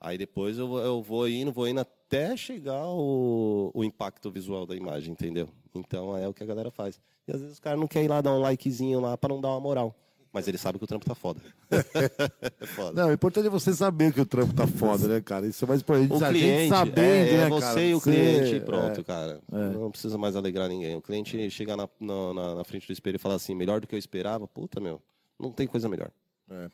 Aí 0.00 0.18
depois 0.18 0.58
eu, 0.58 0.68
vou- 0.68 0.80
eu 0.80 1.02
vou 1.02 1.28
indo, 1.28 1.50
vou 1.52 1.66
indo 1.66 1.80
até 1.80 2.36
chegar 2.36 2.86
o, 2.86 3.70
o 3.74 3.82
impacto 3.82 4.30
visual 4.30 4.66
da 4.66 4.76
imagem, 4.76 5.12
entendeu? 5.12 5.48
Então 5.74 6.16
é 6.16 6.28
o 6.28 6.34
que 6.34 6.42
a 6.42 6.46
galera 6.46 6.70
faz. 6.70 7.00
E 7.26 7.32
às 7.32 7.40
vezes 7.40 7.58
o 7.58 7.62
cara 7.62 7.76
não 7.76 7.86
quer 7.86 8.04
ir 8.04 8.08
lá 8.08 8.20
dar 8.20 8.32
um 8.32 8.40
likezinho 8.40 9.00
lá 9.00 9.16
pra 9.16 9.28
não 9.28 9.40
dar 9.40 9.48
uma 9.48 9.60
moral. 9.60 9.94
Mas 10.36 10.46
ele 10.46 10.58
sabe 10.58 10.76
que 10.78 10.84
o 10.84 10.86
trampo 10.86 11.06
tá 11.06 11.14
foda. 11.14 11.40
é 12.60 12.66
foda. 12.66 13.00
Não, 13.00 13.08
o 13.08 13.12
importante 13.14 13.46
é 13.46 13.50
você 13.50 13.72
saber 13.72 14.12
que 14.12 14.20
o 14.20 14.26
trampo 14.26 14.52
tá 14.52 14.66
foda, 14.66 15.08
né, 15.08 15.18
cara? 15.22 15.46
Isso 15.46 15.64
é 15.64 15.68
mais 15.68 15.80
importante. 15.80 16.12
O 16.12 16.28
cliente, 16.28 16.68
sabendo, 16.68 17.00
é, 17.00 17.30
é 17.30 17.36
né, 17.38 17.48
você 17.48 17.66
cara? 17.66 17.80
e 17.80 17.94
o 17.94 18.00
cliente, 18.02 18.56
é. 18.56 18.60
pronto, 18.60 19.02
cara. 19.02 19.40
Não 19.50 19.90
precisa 19.90 20.18
mais 20.18 20.36
alegrar 20.36 20.68
ninguém. 20.68 20.94
O 20.94 21.00
cliente 21.00 21.48
chegar 21.48 21.74
na, 21.74 21.88
na, 21.98 22.54
na- 22.56 22.64
frente 22.64 22.86
do 22.86 22.92
espelho 22.92 23.16
e 23.16 23.18
falar 23.18 23.36
assim, 23.36 23.54
melhor 23.54 23.80
do 23.80 23.86
que 23.86 23.94
eu 23.94 23.98
esperava, 23.98 24.46
puta, 24.46 24.78
meu, 24.78 25.00
não 25.40 25.50
tem 25.50 25.66
coisa 25.66 25.88
melhor. 25.88 26.10
É. 26.50 26.68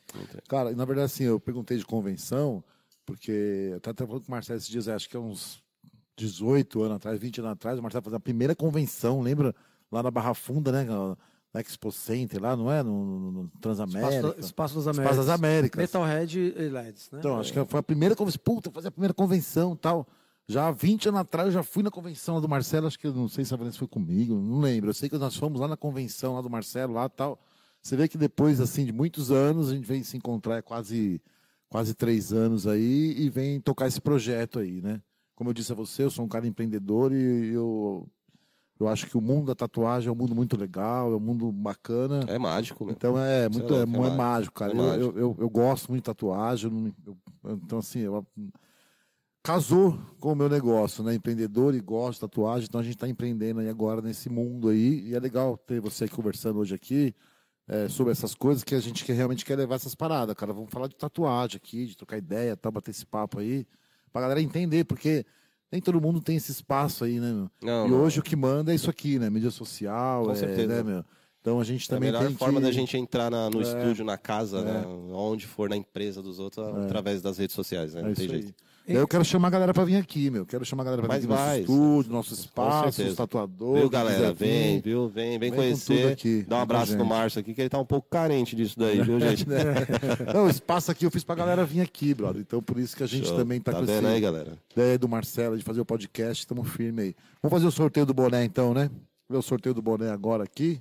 Cara, 0.48 0.72
na 0.72 0.84
verdade, 0.84 1.06
assim, 1.06 1.22
eu 1.22 1.38
perguntei 1.38 1.78
de 1.78 1.86
convenção, 1.86 2.64
porque 3.06 3.70
eu 3.74 3.80
tava 3.80 3.92
até 3.92 4.04
falando 4.04 4.22
com 4.22 4.28
o 4.28 4.30
Marcelo 4.32 4.58
esses 4.58 4.68
dias, 4.68 4.88
acho 4.88 5.08
que 5.08 5.16
é 5.16 5.20
uns 5.20 5.62
18 6.16 6.82
anos 6.82 6.96
atrás, 6.96 7.16
20 7.16 7.38
anos 7.38 7.52
atrás, 7.52 7.78
o 7.78 7.82
Marcelo 7.82 8.02
fazia 8.02 8.16
a 8.16 8.20
primeira 8.20 8.56
convenção, 8.56 9.20
lembra? 9.20 9.54
Lá 9.92 10.02
na 10.02 10.10
Barra 10.10 10.34
Funda, 10.34 10.72
né? 10.72 10.86
Na 11.52 11.60
Expo 11.60 11.92
Center, 11.92 12.40
lá, 12.40 12.56
não 12.56 12.72
é? 12.72 12.82
No, 12.82 13.04
no, 13.04 13.32
no 13.32 13.48
Transamérica. 13.60 14.28
Espaço, 14.38 14.40
Espaço 14.40 14.74
das 14.76 14.86
Espaço 14.86 15.00
Américas. 15.00 15.16
das 15.18 15.28
Américas. 15.28 15.80
Metalhead 15.82 16.38
e 16.38 16.68
LEDs, 16.68 17.10
né? 17.12 17.18
Então, 17.18 17.38
acho 17.38 17.52
que 17.52 17.64
foi 17.66 17.80
a 17.80 17.82
primeira 17.82 18.16
convenção. 18.16 18.40
Puta, 18.42 18.70
fazer 18.70 18.88
a 18.88 18.90
primeira 18.90 19.12
convenção 19.12 19.76
tal. 19.76 20.06
Já 20.48 20.68
há 20.68 20.72
20 20.72 21.10
anos 21.10 21.20
atrás, 21.20 21.46
eu 21.48 21.52
já 21.52 21.62
fui 21.62 21.82
na 21.82 21.90
convenção 21.90 22.36
lá 22.36 22.40
do 22.40 22.48
Marcelo, 22.48 22.86
acho 22.86 22.98
que 22.98 23.06
eu 23.06 23.12
não 23.12 23.28
sei 23.28 23.44
se 23.44 23.54
a 23.54 23.56
Vanessa 23.56 23.78
foi 23.78 23.86
comigo, 23.86 24.34
não 24.34 24.60
lembro. 24.60 24.90
Eu 24.90 24.94
sei 24.94 25.08
que 25.08 25.16
nós 25.16 25.36
fomos 25.36 25.60
lá 25.60 25.68
na 25.68 25.76
convenção 25.76 26.34
lá 26.34 26.40
do 26.40 26.50
Marcelo, 26.50 26.94
lá 26.94 27.08
tal. 27.08 27.38
Você 27.82 27.96
vê 27.96 28.08
que 28.08 28.16
depois, 28.16 28.60
assim, 28.60 28.84
de 28.84 28.92
muitos 28.92 29.30
anos, 29.30 29.70
a 29.70 29.74
gente 29.74 29.86
vem 29.86 30.02
se 30.02 30.16
encontrar 30.16 30.56
é 30.56 30.62
quase, 30.62 31.20
quase 31.68 31.94
três 31.94 32.32
anos 32.32 32.66
aí 32.66 33.14
e 33.18 33.28
vem 33.28 33.60
tocar 33.60 33.88
esse 33.88 34.00
projeto 34.00 34.58
aí, 34.58 34.80
né? 34.80 35.00
Como 35.34 35.50
eu 35.50 35.54
disse 35.54 35.72
a 35.72 35.74
você, 35.74 36.04
eu 36.04 36.10
sou 36.10 36.24
um 36.24 36.28
cara 36.28 36.46
empreendedor 36.46 37.12
e 37.12 37.52
eu, 37.52 38.08
eu 38.82 38.88
acho 38.88 39.06
que 39.06 39.16
o 39.16 39.20
mundo 39.20 39.46
da 39.46 39.54
tatuagem 39.54 40.08
é 40.08 40.12
um 40.12 40.16
mundo 40.16 40.34
muito 40.34 40.56
legal, 40.56 41.12
é 41.12 41.16
um 41.16 41.20
mundo 41.20 41.50
bacana. 41.50 42.24
É 42.28 42.38
mágico. 42.38 42.90
Então 42.90 43.18
é 43.18 43.48
muito 43.48 43.72
é 43.74 43.78
é, 43.78 43.80
é 43.80 43.82
é 43.82 43.86
mágico. 43.86 44.16
mágico, 44.16 44.54
cara. 44.54 44.72
É 44.72 44.76
Eu- 44.76 44.82
mágico. 44.82 45.04
Eu, 45.04 45.18
eu, 45.18 45.36
eu 45.40 45.50
gosto 45.50 45.88
muito 45.88 46.02
de 46.02 46.06
tatuagem. 46.06 46.94
eu 47.06 47.16
então, 47.54 47.78
assim, 47.78 48.00
eu, 48.00 48.26
casou 49.42 49.98
com 50.20 50.32
o 50.32 50.36
meu 50.36 50.48
negócio, 50.48 51.02
né? 51.02 51.14
Empreendedor 51.14 51.74
e 51.74 51.80
gosto 51.80 52.14
de 52.14 52.20
tatuagem. 52.20 52.66
Então 52.68 52.80
a 52.80 52.84
gente 52.84 52.94
está 52.94 53.08
empreendendo 53.08 53.60
aí 53.60 53.68
agora 53.68 54.00
nesse 54.00 54.28
mundo 54.30 54.68
aí. 54.68 55.00
E 55.08 55.14
é 55.14 55.20
legal 55.20 55.56
ter 55.56 55.80
você 55.80 56.04
aqui 56.04 56.14
conversando 56.14 56.58
hoje 56.60 56.74
aqui 56.74 57.14
é, 57.66 57.88
sobre 57.88 58.12
essas 58.12 58.34
coisas 58.34 58.62
que 58.62 58.74
a 58.74 58.80
gente 58.80 59.04
quer, 59.04 59.14
realmente 59.14 59.44
quer 59.44 59.56
levar 59.56 59.76
essas 59.76 59.94
paradas, 59.94 60.34
cara. 60.34 60.52
Vamos 60.52 60.70
falar 60.70 60.88
de 60.88 60.96
tatuagem 60.96 61.56
aqui, 61.56 61.86
de 61.86 61.96
trocar 61.96 62.18
ideia, 62.18 62.56
tá, 62.56 62.70
bater 62.70 62.90
esse 62.90 63.06
papo 63.06 63.38
aí, 63.38 63.66
pra 64.12 64.22
galera 64.22 64.40
entender, 64.42 64.84
porque 64.84 65.24
nem 65.72 65.80
todo 65.80 66.00
mundo 66.00 66.20
tem 66.20 66.36
esse 66.36 66.52
espaço 66.52 67.02
aí, 67.04 67.18
né, 67.18 67.32
meu? 67.32 67.50
Não, 67.62 67.86
e 67.86 67.90
não. 67.90 68.02
hoje 68.02 68.20
o 68.20 68.22
que 68.22 68.36
manda 68.36 68.70
é 68.70 68.74
isso 68.74 68.90
aqui, 68.90 69.18
né? 69.18 69.30
Mídia 69.30 69.50
social, 69.50 70.26
Com 70.26 70.32
é, 70.32 70.34
certeza. 70.34 70.68
né, 70.68 70.82
meu? 70.82 71.04
Então 71.40 71.58
a 71.58 71.64
gente 71.64 71.82
É 71.82 71.84
a 71.86 71.96
também 71.96 72.12
melhor 72.12 72.26
tem 72.26 72.36
forma 72.36 72.60
que... 72.60 72.66
da 72.66 72.70
gente 72.72 72.96
entrar 72.96 73.28
na- 73.30 73.50
no 73.50 73.60
É. 73.60 73.62
estúdio, 73.62 74.04
na 74.04 74.16
casa, 74.16 74.62
né? 74.62 74.84
Onde 75.12 75.46
for, 75.46 75.68
na 75.68 75.76
empresa 75.76 76.22
dos 76.22 76.38
outros, 76.38 76.64
através 76.84 77.20
das 77.20 77.38
redes 77.38 77.56
sociais, 77.56 77.94
né? 77.94 78.02
Não 78.02 78.10
É 78.10 78.14
tem 78.14 78.24
isso 78.26 78.34
jeito. 78.34 78.46
aí. 78.48 78.54
Eu 78.86 79.06
quero 79.06 79.24
chamar 79.24 79.48
a 79.48 79.50
galera 79.50 79.72
pra 79.72 79.84
vir 79.84 79.96
aqui, 79.96 80.30
meu. 80.30 80.44
Quero 80.44 80.64
chamar 80.64 80.82
a 80.82 80.84
galera 80.86 81.02
pra 81.02 81.08
Mas 81.14 81.24
vir 81.24 81.32
aqui 81.32 81.40
vai, 81.42 81.60
nosso 81.60 81.60
estúdio, 81.60 82.12
nosso 82.12 82.34
espaço, 82.34 83.02
os 83.02 83.14
tatuadores. 83.14 83.80
Viu, 83.80 83.90
galera? 83.90 84.32
Vem, 84.32 84.80
viu? 84.80 85.08
Vem, 85.08 85.38
vem, 85.38 85.50
Vem 85.50 85.52
conhecer. 85.52 86.12
aqui, 86.12 86.44
Dá 86.48 86.56
um 86.56 86.60
abraço 86.60 86.96
no. 86.96 87.04
Márcio 87.04 87.40
aqui, 87.40 87.54
que 87.54 87.60
ele 87.60 87.68
tá 87.68 87.78
um 87.78 87.84
pouco 87.86 88.08
carente 88.10 88.56
disso 88.56 88.78
daí, 88.78 89.00
viu, 89.00 89.18
gente? 89.20 89.46
Não, 90.34 90.46
o 90.46 90.50
espaço 90.50 90.90
aqui 90.90 91.06
eu 91.06 91.10
fiz 91.10 91.22
pra 91.24 91.34
galera 91.34 91.64
vir 91.64 91.80
aqui, 91.80 92.12
brother. 92.14 92.42
Então 92.42 92.62
por 92.62 92.78
isso 92.78 92.96
que 92.96 93.02
a 93.02 93.06
gente 93.06 93.28
Show. 93.28 93.36
também 93.36 93.60
tá, 93.60 93.72
tá 93.72 93.84
com 93.84 94.06
aí, 94.06 94.20
galera? 94.20 94.58
ideia 94.72 94.98
do 94.98 95.08
Marcelo 95.08 95.56
de 95.56 95.62
fazer 95.64 95.80
o 95.80 95.84
podcast. 95.84 96.42
Estamos 96.42 96.68
firme 96.70 97.02
aí. 97.02 97.14
Vamos 97.42 97.54
fazer 97.56 97.66
o 97.66 97.72
sorteio 97.72 98.06
do 98.06 98.14
boné 98.14 98.44
então, 98.44 98.74
né? 98.74 98.90
ver 99.32 99.38
o 99.38 99.42
sorteio 99.42 99.74
do 99.74 99.80
boné 99.82 100.10
agora 100.10 100.44
aqui. 100.44 100.80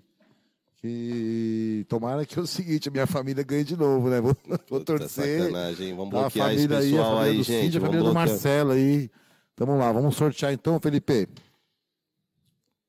Que 0.82 1.86
tomara 1.88 2.26
que 2.26 2.40
é 2.40 2.42
o 2.42 2.48
seguinte, 2.48 2.90
a 2.90 2.92
minha 2.92 3.06
família 3.06 3.44
ganhe 3.44 3.64
de 3.64 3.78
novo, 3.78 4.10
né? 4.10 4.20
Vou, 4.20 4.36
vou 4.68 4.84
torcer. 4.84 5.42
sacanagem, 5.42 5.96
Vamos 5.96 6.16
A 6.16 6.22
bloquear 6.22 6.54
esse 6.54 6.68
família 6.68 6.78
aí, 6.80 6.88
a 6.88 6.92
pessoal 6.92 7.18
família 7.18 7.32
aí, 7.32 7.38
do 7.38 7.44
gente. 7.44 7.64
Cid, 7.66 7.78
a 7.78 7.82
família 7.82 8.00
do 8.00 8.12
bloquear. 8.12 8.28
Marcelo 8.28 8.72
aí. 8.72 9.12
Tamo 9.56 9.78
lá, 9.78 9.92
vamos 9.92 10.16
sortear 10.16 10.52
então, 10.52 10.80
Felipe. 10.80 11.30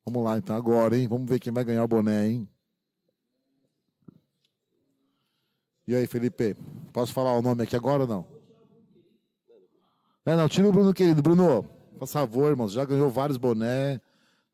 Vamos 0.06 0.24
lá 0.24 0.38
então, 0.38 0.56
agora, 0.56 0.96
hein? 0.96 1.06
Vamos 1.06 1.28
ver 1.28 1.38
quem 1.38 1.52
vai 1.52 1.64
ganhar 1.64 1.84
o 1.84 1.88
boné, 1.88 2.28
hein? 2.28 2.48
E 5.86 5.94
aí, 5.94 6.06
Felipe? 6.06 6.56
Posso 6.92 7.12
falar 7.12 7.36
o 7.36 7.42
nome 7.42 7.62
aqui 7.62 7.76
agora 7.76 8.04
ou 8.04 8.08
não? 8.08 8.26
É, 10.24 10.34
não, 10.34 10.48
tira 10.48 10.66
o 10.66 10.72
Bruno 10.72 10.94
querido. 10.94 11.20
Bruno, 11.20 11.64
por 11.98 12.08
favor, 12.08 12.48
irmão, 12.48 12.68
já 12.68 12.86
ganhou 12.86 13.10
vários 13.10 13.36
boné. 13.36 14.00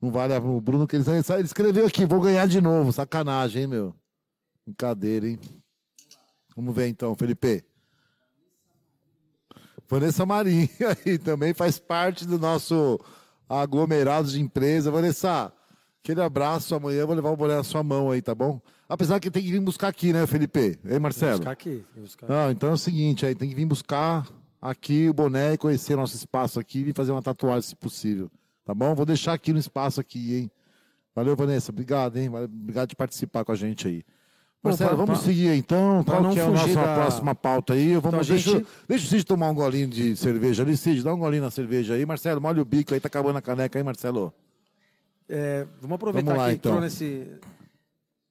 Não 0.00 0.10
vale 0.10 0.34
a- 0.34 0.38
o 0.40 0.60
Bruno 0.60 0.86
querido. 0.86 1.10
Ele 1.10 1.42
escreveu 1.42 1.86
aqui, 1.86 2.06
vou 2.06 2.20
ganhar 2.20 2.46
de 2.46 2.60
novo. 2.60 2.92
Sacanagem, 2.92 3.62
hein, 3.62 3.68
meu? 3.68 3.94
Brincadeira, 4.64 5.28
hein? 5.28 5.38
Vamos 6.54 6.74
ver 6.74 6.88
então, 6.88 7.14
Felipe. 7.16 7.64
Vanessa 9.88 10.26
Marinho 10.26 10.68
aí 11.06 11.18
também 11.18 11.54
faz 11.54 11.78
parte 11.78 12.26
do 12.26 12.38
nosso 12.38 13.00
aglomerado 13.48 14.28
de 14.28 14.40
empresa. 14.40 14.90
Vanessa, 14.90 15.52
aquele 16.02 16.20
abraço. 16.20 16.74
Amanhã 16.74 17.00
eu 17.00 17.06
vou 17.06 17.16
levar 17.16 17.30
o 17.30 17.36
boné 17.36 17.56
na 17.56 17.64
sua 17.64 17.82
mão 17.82 18.10
aí, 18.10 18.20
tá 18.20 18.34
bom? 18.34 18.60
Apesar 18.88 19.18
que 19.20 19.30
tem 19.30 19.42
que 19.42 19.50
vir 19.50 19.60
buscar 19.60 19.88
aqui, 19.88 20.12
né, 20.12 20.26
Felipe? 20.26 20.78
Ei, 20.84 20.98
Marcelo? 20.98 21.38
buscar 21.38 21.50
aqui. 21.52 21.84
buscar. 21.96 22.28
Não, 22.28 22.50
então 22.50 22.70
é 22.70 22.72
o 22.72 22.78
seguinte, 22.78 23.24
aí 23.26 23.34
tem 23.34 23.48
que 23.48 23.54
vir 23.54 23.66
buscar 23.66 24.26
aqui 24.60 25.08
o 25.08 25.14
boné 25.14 25.54
e 25.54 25.58
conhecer 25.58 25.96
nosso 25.96 26.16
espaço 26.16 26.58
aqui 26.60 26.84
e 26.88 26.92
fazer 26.92 27.12
uma 27.12 27.22
tatuagem, 27.22 27.62
se 27.68 27.76
possível. 27.76 28.30
Tá 28.68 28.74
bom? 28.74 28.94
Vou 28.94 29.06
deixar 29.06 29.32
aqui 29.32 29.50
no 29.50 29.58
espaço 29.58 29.98
aqui, 29.98 30.34
hein? 30.36 30.50
Valeu, 31.14 31.34
Vanessa. 31.34 31.72
Obrigado, 31.72 32.18
hein? 32.18 32.28
Obrigado 32.28 32.90
de 32.90 32.94
participar 32.96 33.42
com 33.42 33.50
a 33.50 33.54
gente 33.54 33.88
aí. 33.88 34.04
Marcelo, 34.62 34.94
vamos 34.94 35.20
pra- 35.20 35.26
seguir 35.26 35.54
então. 35.56 36.04
Qual 36.04 36.22
não 36.22 36.34
que 36.34 36.38
é 36.38 36.42
a 36.42 36.50
nossa 36.50 36.74
da- 36.74 36.94
próxima 36.96 37.34
pauta 37.34 37.72
aí? 37.72 37.94
Vamos, 37.94 38.26
Então, 38.26 38.36
deixa, 38.36 38.50
gente- 38.58 38.66
deixa 38.86 39.06
o 39.06 39.08
Cid 39.08 39.24
tomar 39.24 39.48
um 39.48 39.54
golinho 39.54 39.88
de 39.88 40.14
cerveja 40.16 40.62
ali. 40.64 40.76
Cid, 40.76 41.02
dá 41.02 41.14
um 41.14 41.18
golinho 41.18 41.42
na 41.44 41.50
cerveja 41.50 41.94
aí. 41.94 42.04
Marcelo, 42.04 42.42
molha 42.42 42.60
o 42.60 42.64
bico 42.66 42.92
aí, 42.92 43.00
tá 43.00 43.06
acabando 43.06 43.38
a 43.38 43.40
caneca 43.40 43.78
aí, 43.78 43.82
Marcelo. 43.82 44.34
É, 45.26 45.66
vamos 45.80 45.94
aproveitar 45.94 46.26
Vamos 46.32 46.42
lá, 46.42 46.48
que 46.50 46.56
entrou 46.56 46.74
então. 46.74 46.84
nesse, 46.84 47.26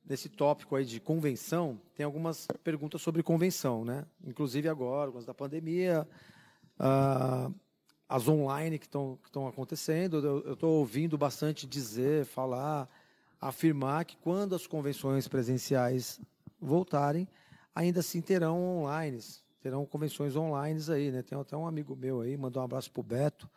nesse 0.08 0.30
tópico 0.30 0.76
aí 0.76 0.86
de 0.86 1.00
convenção. 1.00 1.82
Tem 1.96 2.06
algumas 2.06 2.46
perguntas 2.64 3.02
sobre 3.02 3.24
convenção, 3.24 3.84
né? 3.84 4.06
Inclusive 4.24 4.70
agora, 4.70 5.12
com 5.12 5.18
as 5.18 5.26
da 5.26 5.34
pandemia, 5.34 6.08
ah, 6.78 7.50
as 8.08 8.28
online 8.28 8.80
que 8.80 8.86
estão 8.86 9.20
acontecendo. 9.48 10.26
Eu 10.26 10.54
estou 10.54 10.80
ouvindo 10.80 11.18
bastante 11.18 11.68
dizer, 11.68 12.26
falar, 12.26 12.90
afirmar 13.40 14.06
que 14.06 14.18
quando 14.18 14.56
as 14.56 14.66
convenções 14.66 15.28
presenciais 15.28 16.20
voltarem, 16.60 17.28
ainda 17.76 18.00
assim 18.00 18.22
terão 18.22 18.60
online, 18.80 19.20
terão 19.62 19.86
convenções 19.86 20.36
online 20.36 20.80
aí, 20.92 21.12
né? 21.12 21.22
Tem 21.22 21.38
até 21.40 21.56
um 21.58 21.68
amigo 21.68 21.96
meu 21.96 22.22
aí, 22.22 22.38
mandou 22.38 22.62
um 22.62 22.66
abraço 22.66 22.92
pro 22.92 23.04
Beto, 23.04 23.50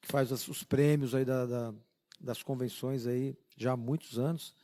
que 0.00 0.08
faz 0.08 0.30
os 0.30 0.62
prêmios 0.64 1.14
aí 1.14 1.24
da- 1.24 1.46
da, 1.46 1.74
das 2.20 2.42
convenções 2.42 3.06
aí 3.06 3.36
já 3.56 3.72
há 3.72 3.76
muitos 3.76 4.18
anos. 4.18 4.54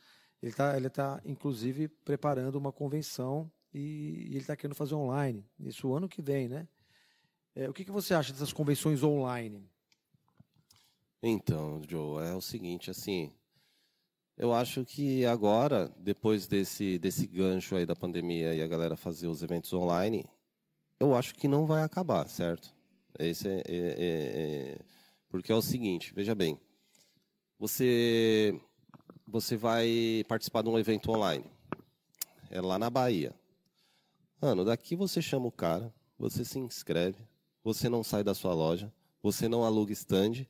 Ele 0.41 0.51
está, 0.51 0.77
ele 0.77 0.89
tá, 0.89 1.21
inclusive, 1.25 1.87
preparando 1.89 2.55
uma 2.55 2.71
convenção 2.71 3.51
e, 3.73 4.27
e 4.27 4.31
ele 4.31 4.37
está 4.39 4.55
querendo 4.55 4.75
fazer 4.75 4.95
online. 4.95 5.45
Isso 5.59 5.93
ano 5.93 6.07
que 6.07 6.21
vem, 6.21 6.47
né? 6.47 6.67
É, 7.55 7.69
o 7.69 7.73
que, 7.73 7.83
que 7.85 7.91
você 7.91 8.13
acha 8.13 8.31
dessas 8.31 8.53
convenções 8.53 9.03
online? 9.03 9.69
Então, 11.21 11.81
Joe, 11.87 12.23
é 12.23 12.33
o 12.33 12.41
seguinte, 12.41 12.89
assim, 12.89 13.33
eu 14.37 14.53
acho 14.53 14.85
que 14.85 15.25
agora, 15.25 15.89
depois 15.97 16.47
desse, 16.47 16.97
desse 16.97 17.27
gancho 17.27 17.75
aí 17.75 17.85
da 17.85 17.95
pandemia 17.95 18.53
e 18.55 18.61
a 18.61 18.67
galera 18.67 18.95
fazer 18.95 19.27
os 19.27 19.43
eventos 19.43 19.73
online, 19.73 20.25
eu 20.99 21.13
acho 21.15 21.35
que 21.35 21.47
não 21.47 21.65
vai 21.65 21.83
acabar, 21.83 22.27
certo? 22.29 22.73
Esse 23.17 23.49
é, 23.49 23.57
é- 23.57 23.61
é- 23.67 24.73
é- 24.77 24.79
porque 25.27 25.51
é 25.51 25.55
o 25.55 25.61
seguinte, 25.61 26.13
veja 26.13 26.33
bem, 26.33 26.57
você 27.57 28.57
você 29.27 29.55
vai 29.55 30.23
participar 30.27 30.63
de 30.63 30.69
um 30.69 30.79
evento 30.79 31.11
online, 31.11 31.45
é 32.49 32.59
lá 32.61 32.79
na 32.79 32.89
Bahia. 32.89 33.35
Mano, 34.41 34.63
daqui 34.65 34.95
você 34.95 35.21
chama 35.21 35.45
o 35.47 35.51
cara, 35.51 35.93
você 36.17 36.43
se 36.45 36.57
inscreve, 36.57 37.27
você 37.63 37.89
não 37.89 38.03
sai 38.03 38.23
da 38.23 38.33
sua 38.33 38.53
loja, 38.53 38.91
você 39.21 39.47
não 39.47 39.63
aluga 39.63 39.91
stand, 39.93 40.45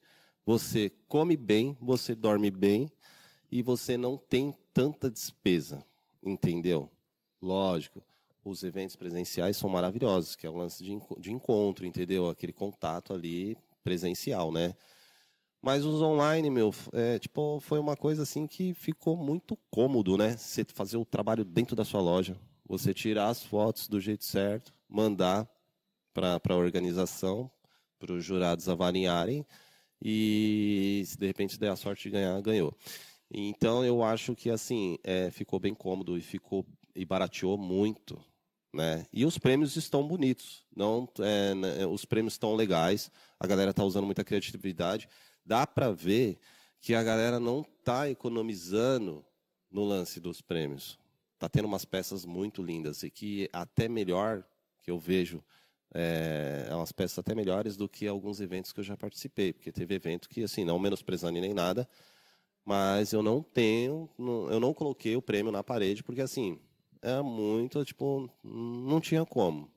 você 0.45 0.91
come 1.07 1.36
bem, 1.36 1.78
você 1.80 2.16
dorme 2.16 2.49
bem 2.51 2.91
e 3.51 3.62
você 3.62 3.97
não 3.97 4.18
tem 4.18 4.55
tanta 4.74 5.10
despesa, 5.10 5.84
entendeu? 6.24 6.89
Lógico, 7.41 8.03
os 8.43 8.64
eventos 8.64 8.95
presenciais 8.95 9.57
são 9.57 9.70
maravilhosos, 9.70 10.36
que 10.36 10.45
é 10.45 10.49
o 10.49 10.57
lance 10.57 10.84
de, 10.84 10.97
de 11.20 11.32
encontro, 11.32 11.86
entendeu? 11.86 12.30
Aquele 12.30 12.53
contato 12.53 13.14
ali 13.14 13.57
presencial, 13.84 14.51
né? 14.51 14.76
Mas 15.62 15.84
os 15.84 16.01
online, 16.01 16.49
meu, 16.49 16.74
é, 16.93 17.20
tipo, 17.20 17.60
foi 17.60 17.80
uma 17.80 17.97
coisa 17.97 18.24
assim 18.24 18.47
que 18.47 18.74
ficou 18.74 19.18
muito 19.18 19.57
cômodo, 19.70 20.18
né? 20.18 20.38
Você 20.38 20.64
fazer 20.74 20.97
o 20.97 21.05
trabalho 21.05 21.43
dentro 21.43 21.76
da 21.76 21.84
sua 21.84 22.01
loja, 22.01 22.38
você 22.66 22.93
tirar 22.93 23.28
as 23.28 23.43
fotos 23.43 23.88
do 23.88 23.99
jeito 23.99 24.24
certo, 24.24 24.74
mandar 24.88 25.49
para 26.39 26.53
a 26.53 26.57
organização, 26.57 27.49
para 27.99 28.13
os 28.13 28.24
jurados 28.24 28.67
avaliarem 28.67 29.45
e 30.01 31.03
se 31.05 31.17
de 31.17 31.28
repente 31.28 31.59
der 31.59 31.70
a 31.70 31.76
sorte 31.76 32.03
de 32.03 32.11
ganhar, 32.11 32.41
ganhou. 32.41 32.76
Então 33.30 33.84
eu 33.86 34.03
acho 34.03 34.36
que 34.36 34.49
assim 34.49 34.97
é, 35.03 35.30
ficou 35.30 35.59
bem 35.59 35.74
cômodo 35.74 36.17
e 36.17 36.22
ficou 36.22 36.65
e 36.95 37.05
barateou 37.05 37.57
muito, 37.57 38.20
né? 38.74 39.05
E 39.13 39.26
os 39.26 39.38
prêmios 39.38 39.76
estão 39.76 40.07
bonitos, 40.07 40.65
não 40.76 41.07
é, 41.20 41.53
né, 41.53 41.86
os 41.86 42.05
prêmios 42.05 42.34
estão 42.34 42.55
legais, 42.55 43.11
a 43.39 43.45
galera 43.45 43.72
está 43.72 43.84
usando 43.84 44.05
muita 44.05 44.24
criatividade, 44.24 45.07
dá 45.45 45.67
para 45.67 45.91
ver 45.91 46.39
que 46.82 46.95
a 46.95 47.03
galera 47.03 47.39
não 47.39 47.61
está 47.61 48.09
economizando 48.09 49.26
no 49.70 49.84
lance 49.84 50.20
dos 50.20 50.41
prêmios. 50.41 50.97
Tá 51.38 51.47
tendo 51.47 51.65
umas 51.65 51.86
peças 51.86 52.26
muito 52.26 52.61
lindas 52.61 53.03
e 53.03 53.09
que 53.09 53.49
até 53.53 53.88
melhor 53.88 54.43
que 54.82 54.91
eu 54.91 54.99
vejo 54.99 55.43
é, 55.93 56.67
umas 56.71 56.91
peças 56.91 57.19
até 57.19 57.33
melhores 57.33 57.75
do 57.75 57.89
que 57.89 58.07
alguns 58.07 58.39
eventos 58.39 58.71
que 58.71 58.79
eu 58.79 58.83
já 58.83 58.95
participei, 58.95 59.53
porque 59.53 59.71
teve 59.71 59.95
evento 59.95 60.29
que, 60.29 60.43
assim, 60.43 60.63
não 60.63 60.79
menosprezando 60.79 61.39
nem 61.39 61.53
nada, 61.53 61.87
mas 62.63 63.13
eu 63.13 63.23
não 63.23 63.41
tenho, 63.41 64.09
eu 64.51 64.59
não 64.59 64.73
coloquei 64.73 65.15
o 65.15 65.21
prêmio 65.21 65.51
na 65.51 65.63
parede, 65.63 66.03
porque, 66.03 66.21
assim, 66.21 66.59
é 67.01 67.21
muito, 67.21 67.83
tipo, 67.83 68.29
não 68.43 68.99
tinha 68.99 69.25
como. 69.25 69.71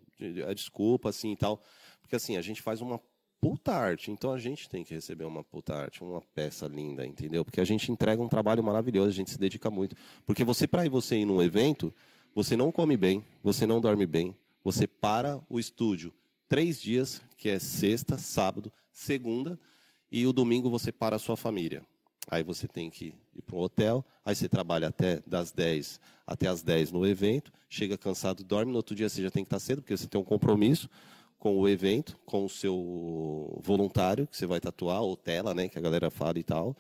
A 0.49 0.53
desculpa, 0.53 1.09
assim, 1.09 1.33
e 1.33 1.37
tal, 1.37 1.63
porque, 2.01 2.17
assim, 2.17 2.37
a 2.37 2.43
gente 2.43 2.61
faz 2.61 2.81
uma 2.81 3.01
puta 3.41 3.73
arte, 3.73 4.11
então 4.13 4.33
a 4.33 4.39
gente 4.39 4.69
tem 4.69 4.85
que 4.85 4.95
receber 4.95 5.25
uma 5.25 5.43
puta 5.43 5.75
arte, 5.75 6.05
uma 6.05 6.21
peça 6.33 6.69
linda, 6.69 7.05
entendeu? 7.05 7.45
Porque 7.45 7.61
a 7.61 7.65
gente 7.65 7.91
entrega 7.91 8.23
um 8.23 8.29
trabalho 8.29 8.63
maravilhoso, 8.63 9.09
a 9.09 9.13
gente 9.13 9.33
se 9.33 9.39
dedica 9.39 9.69
muito. 9.69 9.97
Porque 10.25 10.45
você, 10.45 10.69
para 10.69 10.89
você 10.89 11.17
ir 11.17 11.25
num 11.25 11.43
evento, 11.43 11.93
você 12.35 12.57
não 12.57 12.71
come 12.71 12.97
bem, 12.97 13.25
você 13.43 13.67
não 13.67 13.81
dorme 13.81 14.07
bem, 14.07 14.37
você 14.63 14.87
para 14.87 15.41
o 15.49 15.59
estúdio 15.59 16.13
três 16.49 16.81
dias, 16.81 17.23
que 17.37 17.49
é 17.49 17.59
sexta, 17.59 18.19
sábado, 18.19 18.71
segunda, 18.93 19.59
e 20.11 20.27
o 20.27 20.33
domingo 20.33 20.69
você 20.69 20.93
para 20.93 21.17
a 21.17 21.19
sua 21.19 21.37
família. 21.37 21.83
Aí 22.31 22.43
você 22.43 22.69
tem 22.69 22.91
que 22.91 23.15
ir 23.35 23.43
para 23.43 23.57
um 23.57 23.61
hotel, 23.61 24.05
aí 24.25 24.35
você 24.35 24.49
trabalha 24.49 24.89
até 24.89 25.23
das 25.27 25.51
10 25.51 25.99
até 26.27 26.47
as 26.47 26.63
10 26.63 26.93
no 26.93 27.07
evento, 27.07 27.53
chega 27.69 27.99
cansado, 27.99 28.45
dorme, 28.45 28.71
no 28.71 28.77
outro 28.77 28.95
dia 28.95 29.09
você 29.09 29.23
já 29.23 29.31
tem 29.31 29.43
que 29.43 29.49
estar 29.49 29.59
cedo, 29.59 29.83
porque 29.83 29.97
você 29.97 30.07
tem 30.07 30.21
um 30.21 30.25
compromisso 30.25 30.89
com 31.39 31.59
o 31.59 31.69
evento, 31.69 32.17
com 32.25 32.45
o 32.45 32.49
seu 32.49 33.59
voluntário, 33.63 34.27
que 34.27 34.37
você 34.37 34.47
vai 34.47 34.61
tatuar, 34.61 35.03
ou 35.03 35.17
tela, 35.17 35.53
né, 35.55 35.69
que 35.69 35.79
a 35.79 35.81
galera 35.81 36.11
fala 36.11 36.39
e 36.39 36.45
tal, 36.45 36.77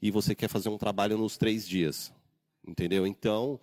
e 0.00 0.10
você 0.10 0.34
quer 0.34 0.48
fazer 0.48 0.68
um 0.68 0.78
trabalho 0.78 1.18
nos 1.18 1.36
três 1.36 1.68
dias, 1.68 2.12
entendeu? 2.66 3.06
Então, 3.06 3.60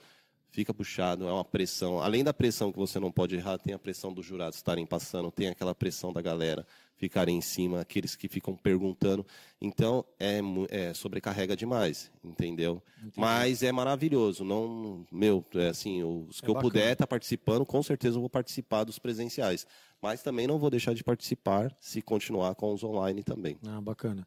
fica 0.54 0.72
puxado, 0.72 1.28
é 1.28 1.34
uma 1.34 1.44
pressão. 1.44 2.00
Além 2.00 2.24
da 2.24 2.32
pressão 2.32 2.72
que 2.72 2.78
você 2.78 3.00
não 3.00 3.12
pode 3.12 3.36
errar, 3.36 3.58
tem 3.58 3.74
a 3.74 3.80
pressão 3.80 4.14
dos 4.14 4.24
jurados 4.24 4.56
estarem 4.58 4.86
passando, 4.86 5.32
tem 5.32 5.48
aquela 5.50 5.74
pressão 5.74 6.14
da 6.14 6.22
galera 6.22 6.66
ficarem 6.96 7.36
em 7.36 7.42
cima, 7.42 7.82
aqueles 7.82 8.16
que 8.16 8.28
ficam 8.30 8.56
perguntando. 8.56 9.26
Então, 9.60 10.06
é, 10.20 10.40
é 10.70 10.94
sobrecarrega 10.94 11.56
demais, 11.56 12.12
entendeu? 12.24 12.82
Mas 13.18 13.64
é 13.64 13.72
maravilhoso. 13.72 14.44
Não, 14.46 15.04
meu, 15.12 15.44
é 15.56 15.70
assim, 15.70 16.04
os 16.04 16.40
que 16.40 16.46
É 16.46 16.50
eu 16.50 16.54
bacana. 16.54 16.72
puder 16.72 16.94
estar 16.94 17.08
participando, 17.08 17.66
com 17.66 17.82
certeza 17.82 18.18
eu 18.18 18.22
vou 18.22 18.30
participar 18.30 18.84
dos 18.84 19.00
presenciais. 19.00 19.66
Mas 20.00 20.22
também 20.22 20.46
não 20.46 20.60
vou 20.60 20.70
deixar 20.70 20.94
de 20.94 21.04
participar 21.04 21.76
se 21.80 22.00
continuar 22.00 22.54
com 22.54 22.72
os 22.72 22.84
online 22.84 23.24
também. 23.24 23.58
Ah, 23.68 23.82
bacana. 23.82 24.26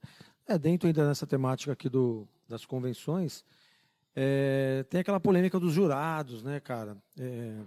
É, 0.48 0.58
dentro 0.58 0.88
ainda 0.88 1.06
dessa 1.06 1.26
temática 1.26 1.72
aqui 1.72 1.88
do, 1.88 2.26
das 2.48 2.66
convenções, 2.66 3.44
é, 4.18 4.82
tem 4.88 5.00
aquela 5.00 5.20
polêmica 5.20 5.60
dos 5.60 5.74
jurados, 5.74 6.42
né, 6.42 6.58
cara? 6.58 6.96
É, 7.20 7.60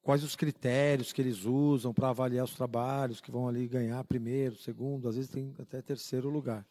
quais 0.00 0.22
os 0.22 0.36
critérios 0.36 1.12
que 1.12 1.20
eles 1.20 1.44
usam 1.44 1.92
para 1.92 2.10
avaliar 2.10 2.44
os 2.44 2.54
trabalhos 2.54 3.20
que 3.20 3.30
vão 3.30 3.48
ali 3.48 3.66
ganhar 3.66 4.04
primeiro, 4.04 4.56
segundo, 4.56 5.08
às 5.08 5.16
vezes 5.16 5.30
tem 5.30 5.52
até 5.58 5.82
terceiro 5.82 6.30
lugar. 6.30 6.64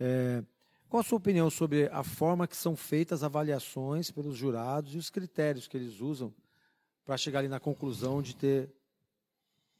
É, 0.00 0.42
Qual 0.88 1.00
a 1.00 1.04
sua 1.04 1.18
opinião 1.18 1.48
sobre 1.48 1.88
a 1.92 2.02
forma 2.02 2.48
que 2.48 2.56
são 2.56 2.74
feitas 2.74 3.20
as 3.20 3.24
avaliações 3.24 4.10
pelos 4.10 4.36
jurados 4.36 4.94
e 4.94 4.98
os 4.98 5.08
critérios 5.08 5.68
que 5.68 5.76
eles 5.76 6.00
usam 6.00 6.34
para 7.04 7.16
chegar 7.16 7.38
ali 7.38 7.48
na 7.48 7.60
conclusão 7.60 8.20
de 8.20 8.34
ter 8.34 8.68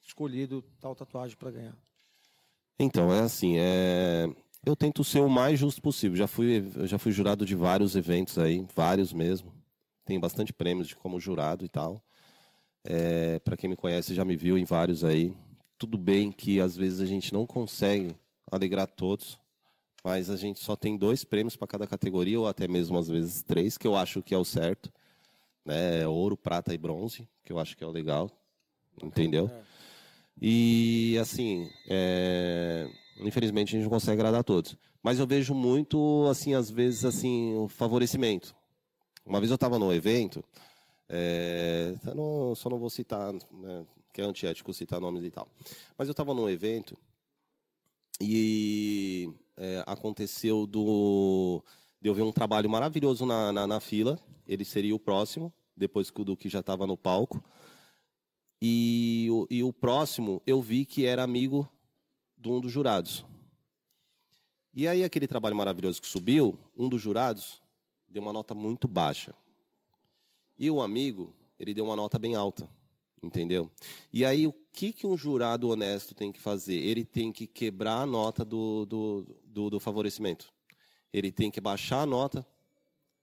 escolhido 0.01 0.65
tal 0.81 0.95
tatuagem 0.95 1.37
para 1.37 1.51
ganhar? 1.51 1.77
Então, 2.79 3.13
é 3.13 3.21
assim, 3.21 3.59
é... 3.59 4.27
eu 4.65 4.77
tento 4.77 5.03
ser 5.03 5.21
o 5.21 5.29
mais 5.29 5.59
justo 5.59 5.83
possível. 5.83 6.17
Já 6.17 6.27
fui, 6.27 6.71
já 6.85 6.99
fui 6.99 7.13
jurado 7.13 7.45
de 7.45 7.55
vários 7.55 7.97
eventos 7.97 8.39
aí, 8.39 8.65
vários 8.75 9.13
mesmo. 9.13 9.53
Tenho 10.05 10.21
bastante 10.21 10.53
prêmios 10.53 10.89
de 10.89 10.97
como 10.97 11.19
jurado 11.19 11.65
e 11.65 11.69
tal. 11.69 12.03
É... 12.85 13.39
Para 13.41 13.57
quem 13.57 13.69
me 13.69 13.77
conhece, 13.77 14.15
já 14.15 14.25
me 14.25 14.37
viu 14.37 14.57
em 14.57 14.65
vários 14.65 15.05
aí. 15.05 15.37
Tudo 15.79 15.99
bem 15.99 16.31
que 16.31 16.61
às 16.61 16.77
vezes 16.77 17.01
a 17.01 17.07
gente 17.07 17.33
não 17.33 17.45
consegue 17.45 18.15
alegrar 18.51 18.87
todos, 18.87 19.39
mas 20.05 20.31
a 20.31 20.37
gente 20.37 20.61
só 20.61 20.77
tem 20.77 20.97
dois 20.97 21.25
prêmios 21.25 21.57
para 21.57 21.67
cada 21.67 21.87
categoria, 21.87 22.39
ou 22.39 22.47
até 22.47 22.69
mesmo 22.69 22.97
às 22.99 23.09
vezes 23.09 23.43
três, 23.43 23.77
que 23.77 23.87
eu 23.87 23.97
acho 23.97 24.23
que 24.23 24.35
é 24.35 24.39
o 24.39 24.45
certo. 24.45 24.93
Né? 25.65 26.07
Ouro, 26.07 26.37
prata 26.37 26.73
e 26.73 26.79
bronze, 26.79 27.29
que 27.45 27.53
eu 27.53 27.59
acho 27.59 27.77
que 27.77 27.83
é 27.83 27.87
o 27.87 27.91
legal. 27.91 28.31
Entendeu? 29.03 29.51
É. 29.53 29.63
E 30.41 31.19
assim, 31.21 31.69
é... 31.89 32.89
infelizmente 33.25 33.69
a 33.69 33.79
gente 33.79 33.85
não 33.85 33.91
consegue 33.91 34.21
agradar 34.21 34.45
todos. 34.45 34.77
Mas 35.03 35.19
eu 35.19 35.27
vejo 35.27 35.55
muito, 35.55 36.27
assim, 36.31 36.55
às 36.55 36.71
vezes, 36.71 37.05
assim, 37.05 37.55
o 37.57 37.69
favorecimento. 37.69 38.55
Uma 39.25 39.41
vez 39.41 39.51
eu 39.51 39.57
estava 39.57 39.79
num 39.79 39.93
evento, 39.93 40.45
é... 41.09 41.95
não, 42.15 42.55
só 42.55 42.69
não 42.69 42.79
vou 42.79 42.91
citar, 42.91 43.33
né, 43.33 43.87
que 44.13 44.21
é 44.21 44.25
antiético 44.25 44.73
citar 44.73 45.01
nomes 45.01 45.25
e 45.25 45.31
tal. 45.31 45.49
Mas 45.97 46.09
eu 46.09 46.13
estava 46.13 46.35
num 46.35 46.49
evento 46.49 46.97
e 48.21 49.33
é, 49.57 49.83
aconteceu 49.87 50.67
do 50.67 51.63
de 52.01 52.09
eu 52.09 52.15
ver 52.15 52.23
um 52.23 52.33
trabalho 52.33 52.69
maravilhoso 52.69 53.25
na, 53.25 53.53
na, 53.53 53.67
na 53.67 53.81
fila. 53.81 54.19
Ele 54.47 54.65
seria 54.65 54.95
o 54.95 54.99
próximo, 54.99 55.53
depois 55.77 56.11
que 56.11 56.49
já 56.49 56.61
estava 56.61 56.87
no 56.87 56.97
palco. 56.97 57.43
E, 58.61 59.29
e 59.51 59.63
o 59.63 59.73
próximo 59.73 60.43
eu 60.47 60.61
vi 60.61 60.85
que 60.85 61.05
era 61.05 61.23
amigo 61.23 61.69
de 62.43 62.49
um 62.49 62.61
dos 62.61 62.73
jurados. 62.73 63.25
E 64.75 64.89
aí, 64.89 65.05
aquele 65.05 65.29
trabalho 65.29 65.55
maravilhoso 65.55 66.01
que 66.03 66.09
subiu, 66.09 66.59
um 66.77 66.89
dos 66.89 67.01
jurados 67.01 67.63
deu 68.09 68.23
uma 68.23 68.33
nota 68.33 68.55
muito 68.55 68.89
baixa. 68.89 69.33
E 70.59 70.71
o 70.71 70.83
amigo, 70.83 71.35
ele 71.59 71.73
deu 71.73 71.85
uma 71.85 71.95
nota 71.95 72.19
bem 72.19 72.35
alta. 72.35 72.69
Entendeu? 73.23 73.71
E 74.13 74.25
aí, 74.25 74.49
o 74.49 74.53
que, 74.73 74.93
que 74.93 75.07
um 75.07 75.17
jurado 75.17 75.69
honesto 75.69 76.13
tem 76.13 76.33
que 76.33 76.41
fazer? 76.41 76.75
Ele 76.75 77.05
tem 77.05 77.31
que 77.31 77.47
quebrar 77.47 78.01
a 78.01 78.07
nota 78.07 78.45
do, 78.45 78.85
do, 78.85 79.27
do, 79.45 79.71
do 79.71 79.79
favorecimento. 79.79 80.53
Ele 81.13 81.31
tem 81.31 81.49
que 81.49 81.61
baixar 81.61 82.01
a 82.01 82.07
nota, 82.07 82.45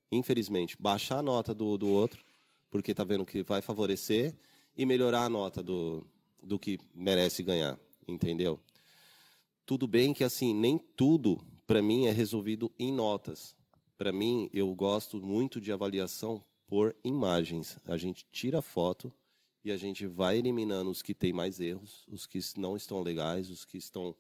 infelizmente, 0.10 0.78
baixar 0.80 1.18
a 1.18 1.22
nota 1.22 1.54
do, 1.54 1.78
do 1.78 1.90
outro, 1.90 2.24
porque 2.70 2.92
está 2.92 3.04
vendo 3.04 3.26
que 3.26 3.44
vai 3.44 3.62
favorecer, 3.62 4.34
e 4.78 4.86
melhorar 4.86 5.26
a 5.26 5.30
nota 5.30 5.62
do, 5.62 6.08
do 6.42 6.58
que 6.58 6.80
merece 6.96 7.44
ganhar. 7.44 7.78
Entendeu? 8.08 8.58
Tudo 9.70 9.88
bem 9.88 10.16
que, 10.16 10.24
assim, 10.24 10.52
nem 10.52 10.80
tudo, 10.80 11.46
para 11.68 11.80
mim, 11.80 12.08
é 12.08 12.12
resolvido 12.12 12.72
em 12.80 12.92
notas. 12.92 13.56
Para 14.00 14.12
mim, 14.12 14.50
eu 14.52 14.74
gosto 14.74 15.22
muito 15.22 15.62
de 15.62 15.72
avaliação 15.72 16.44
por 16.66 16.96
imagens. 17.04 17.78
A 17.86 17.96
gente 17.96 18.26
tira 18.32 18.64
foto 18.64 19.14
e 19.64 19.72
a 19.72 19.78
gente 19.78 20.08
vai 20.08 20.40
eliminando 20.40 20.90
os 20.90 21.04
que 21.04 21.14
têm 21.14 21.32
mais 21.32 21.60
erros, 21.60 22.04
os 22.08 22.26
que 22.26 22.40
não 22.58 22.76
estão 22.76 23.04
legais, 23.04 23.52
os 23.52 23.64
que 23.64 23.78
estão 23.78 24.16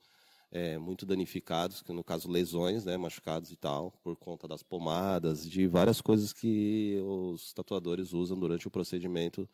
é, 0.51 0.77
muito 0.77 1.03
danificados, 1.03 1.81
que 1.81 1.91
no 1.91 2.03
caso 2.03 2.29
lesões, 2.29 2.85
né, 2.85 2.95
machucados 2.95 3.51
e 3.51 3.55
tal, 3.55 3.89
por 4.03 4.15
conta 4.15 4.47
das 4.47 4.61
pomadas, 4.61 5.49
de 5.49 5.65
várias 5.65 5.99
coisas 5.99 6.31
que 6.31 7.01
os 7.03 7.53
tatuadores 7.53 8.13
usam 8.13 8.37
durante 8.37 8.67
o 8.67 8.71
procedimento 8.71 9.49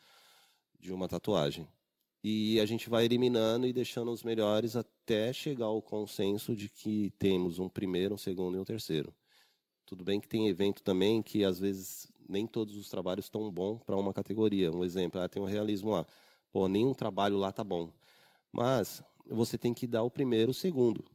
de 0.78 0.92
uma 0.92 1.08
tatuagem. 1.08 1.66
E 2.28 2.60
a 2.60 2.66
gente 2.66 2.90
vai 2.90 3.06
eliminando 3.06 3.68
e 3.68 3.72
deixando 3.72 4.10
os 4.10 4.24
melhores 4.24 4.76
até 4.76 5.32
chegar 5.32 5.68
ao 5.68 5.80
consenso 5.80 6.56
de 6.56 6.68
que 6.68 7.12
temos 7.20 7.60
um 7.60 7.70
primeiro, 7.70 8.16
um 8.16 8.18
segundo 8.18 8.58
e 8.58 8.60
um 8.60 8.64
terceiro. 8.64 9.14
Tudo 9.86 10.04
bem 10.04 10.20
que 10.20 10.28
tem 10.28 10.48
evento 10.48 10.82
também 10.82 11.22
que 11.22 11.44
às 11.44 11.60
vezes 11.60 12.12
nem 12.28 12.48
todos 12.48 12.76
os 12.78 12.90
trabalhos 12.90 13.26
estão 13.26 13.52
bons 13.52 13.80
para 13.84 13.96
uma 13.96 14.12
categoria. 14.12 14.72
Um 14.72 14.84
exemplo, 14.84 15.22
ah, 15.22 15.30
tem 15.30 15.40
um 15.40 15.46
realismo 15.46 15.92
lá. 15.92 16.04
Pô, 16.52 16.68
nenhum 16.68 16.96
trabalho 16.96 17.38
lá 17.38 17.52
tá 17.52 17.64
bom. 17.64 17.92
Mas 18.52 19.04
você 19.30 19.56
tem 19.56 19.72
que 19.72 19.86
dar 19.86 20.02
o 20.02 20.10
primeiro, 20.10 20.50
o 20.50 20.52
segundo. 20.52 21.06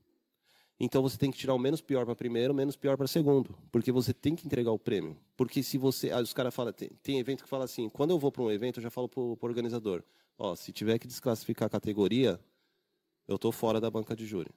Então 0.79 1.03
você 1.03 1.19
tem 1.19 1.33
que 1.33 1.39
tirar 1.39 1.55
o 1.55 1.59
menos 1.59 1.81
pior 1.81 2.07
para 2.07 2.15
primeiro, 2.15 2.53
o 2.53 2.57
menos 2.57 2.77
pior 2.77 2.97
para 2.97 3.09
segundo, 3.09 3.59
porque 3.73 3.91
você 3.91 4.15
tem 4.15 4.37
que 4.37 4.47
entregar 4.47 4.71
o 4.71 4.79
prêmio. 4.79 5.17
Porque 5.37 5.61
se 5.61 5.77
você, 5.77 6.13
ah, 6.13 6.21
os 6.21 6.33
caras 6.33 6.55
falam, 6.55 6.73
tem, 6.73 6.89
tem, 7.03 7.19
evento 7.19 7.43
que 7.43 7.51
fala 7.51 7.65
assim, 7.65 7.89
quando 7.89 8.11
eu 8.11 8.19
vou 8.21 8.31
para 8.31 8.43
um 8.43 8.51
evento, 8.53 8.79
eu 8.79 8.83
já 8.85 8.91
falo 8.91 9.09
para 9.09 9.21
o 9.21 9.37
organizador, 9.43 10.05
ó, 10.41 10.57
se 10.57 10.73
tiver 10.73 10.99
que 10.99 11.07
desclassificar 11.07 11.67
a 11.67 11.71
categoria, 11.71 12.41
eu 13.29 13.39
tô 13.39 13.53
fora 13.53 13.79
da 13.79 13.91
banca 13.91 14.17
de 14.17 14.25
júri. 14.25 14.51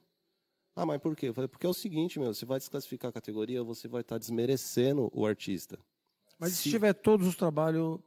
Ah, 0.74 0.86
mas 0.86 1.00
por 1.00 1.14
quê? 1.14 1.28
Eu 1.28 1.34
falei, 1.34 1.46
porque 1.46 1.66
é 1.66 1.68
o 1.68 1.74
seguinte, 1.74 2.18
meu, 2.18 2.34
você 2.34 2.46
vai 2.46 2.58
desclassificar 2.58 3.10
a 3.10 3.12
categoria, 3.12 3.62
você 3.62 3.86
vai 3.86 4.00
estar 4.00 4.16
tá 4.16 4.18
desmerecendo 4.18 5.10
o 5.12 5.24
artista. 5.24 5.78
Mas 6.38 6.54
se, 6.54 6.64
se 6.64 6.70
tiver 6.70 6.94
todos 6.94 7.28
os 7.28 7.36
trabalhos 7.36 8.00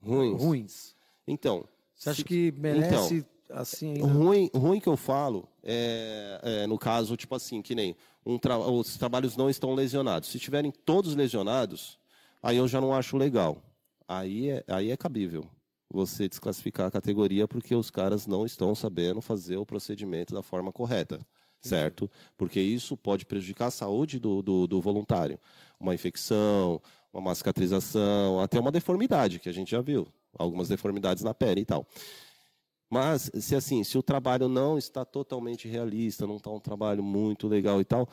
ruins? 0.00 0.40
ruins 0.40 0.96
então. 1.26 1.66
Você 1.94 2.10
acha 2.10 2.18
se, 2.18 2.24
que 2.24 2.52
merece 2.52 3.16
então, 3.16 3.58
assim 3.58 3.94
ainda? 3.94 4.06
Ruim, 4.06 4.50
ruim 4.54 4.78
que 4.78 4.88
eu 4.88 4.96
falo 4.96 5.48
é, 5.62 6.40
é, 6.42 6.66
no 6.66 6.78
caso, 6.78 7.16
tipo 7.16 7.34
assim, 7.34 7.60
que 7.60 7.74
nem 7.74 7.96
um 8.24 8.38
tra 8.38 8.58
os 8.58 8.96
trabalhos 8.96 9.36
não 9.36 9.50
estão 9.50 9.74
lesionados. 9.74 10.28
Se 10.28 10.36
estiverem 10.36 10.70
todos 10.70 11.16
lesionados, 11.16 11.98
aí 12.42 12.58
eu 12.58 12.68
já 12.68 12.80
não 12.80 12.94
acho 12.94 13.16
legal. 13.16 13.60
Aí 14.06 14.50
é, 14.50 14.64
aí 14.68 14.90
é 14.90 14.96
cabível 14.96 15.48
você 15.92 16.28
desclassificar 16.28 16.86
a 16.86 16.90
categoria 16.90 17.48
porque 17.48 17.74
os 17.74 17.90
caras 17.90 18.26
não 18.26 18.46
estão 18.46 18.74
sabendo 18.74 19.20
fazer 19.20 19.56
o 19.56 19.66
procedimento 19.66 20.34
da 20.34 20.42
forma 20.42 20.72
correta 20.72 21.20
certo? 21.60 22.10
Porque 22.36 22.60
isso 22.60 22.96
pode 22.96 23.26
prejudicar 23.26 23.66
a 23.66 23.70
saúde 23.70 24.18
do, 24.18 24.42
do, 24.42 24.66
do, 24.66 24.80
voluntário. 24.80 25.38
Uma 25.78 25.94
infecção, 25.94 26.80
uma 27.12 27.34
cicatrização, 27.34 28.40
até 28.40 28.58
uma 28.58 28.72
deformidade, 28.72 29.38
que 29.38 29.48
a 29.48 29.52
gente 29.52 29.70
já 29.70 29.80
viu. 29.80 30.06
Algumas 30.38 30.68
deformidades 30.68 31.22
na 31.22 31.34
pele 31.34 31.62
e 31.62 31.64
tal. 31.64 31.86
Mas, 32.88 33.30
se 33.34 33.54
assim, 33.54 33.84
se 33.84 33.96
o 33.96 34.02
trabalho 34.02 34.48
não 34.48 34.76
está 34.76 35.04
totalmente 35.04 35.68
realista, 35.68 36.26
não 36.26 36.36
está 36.36 36.50
um 36.50 36.58
trabalho 36.58 37.02
muito 37.02 37.46
legal 37.46 37.80
e 37.80 37.84
tal, 37.84 38.08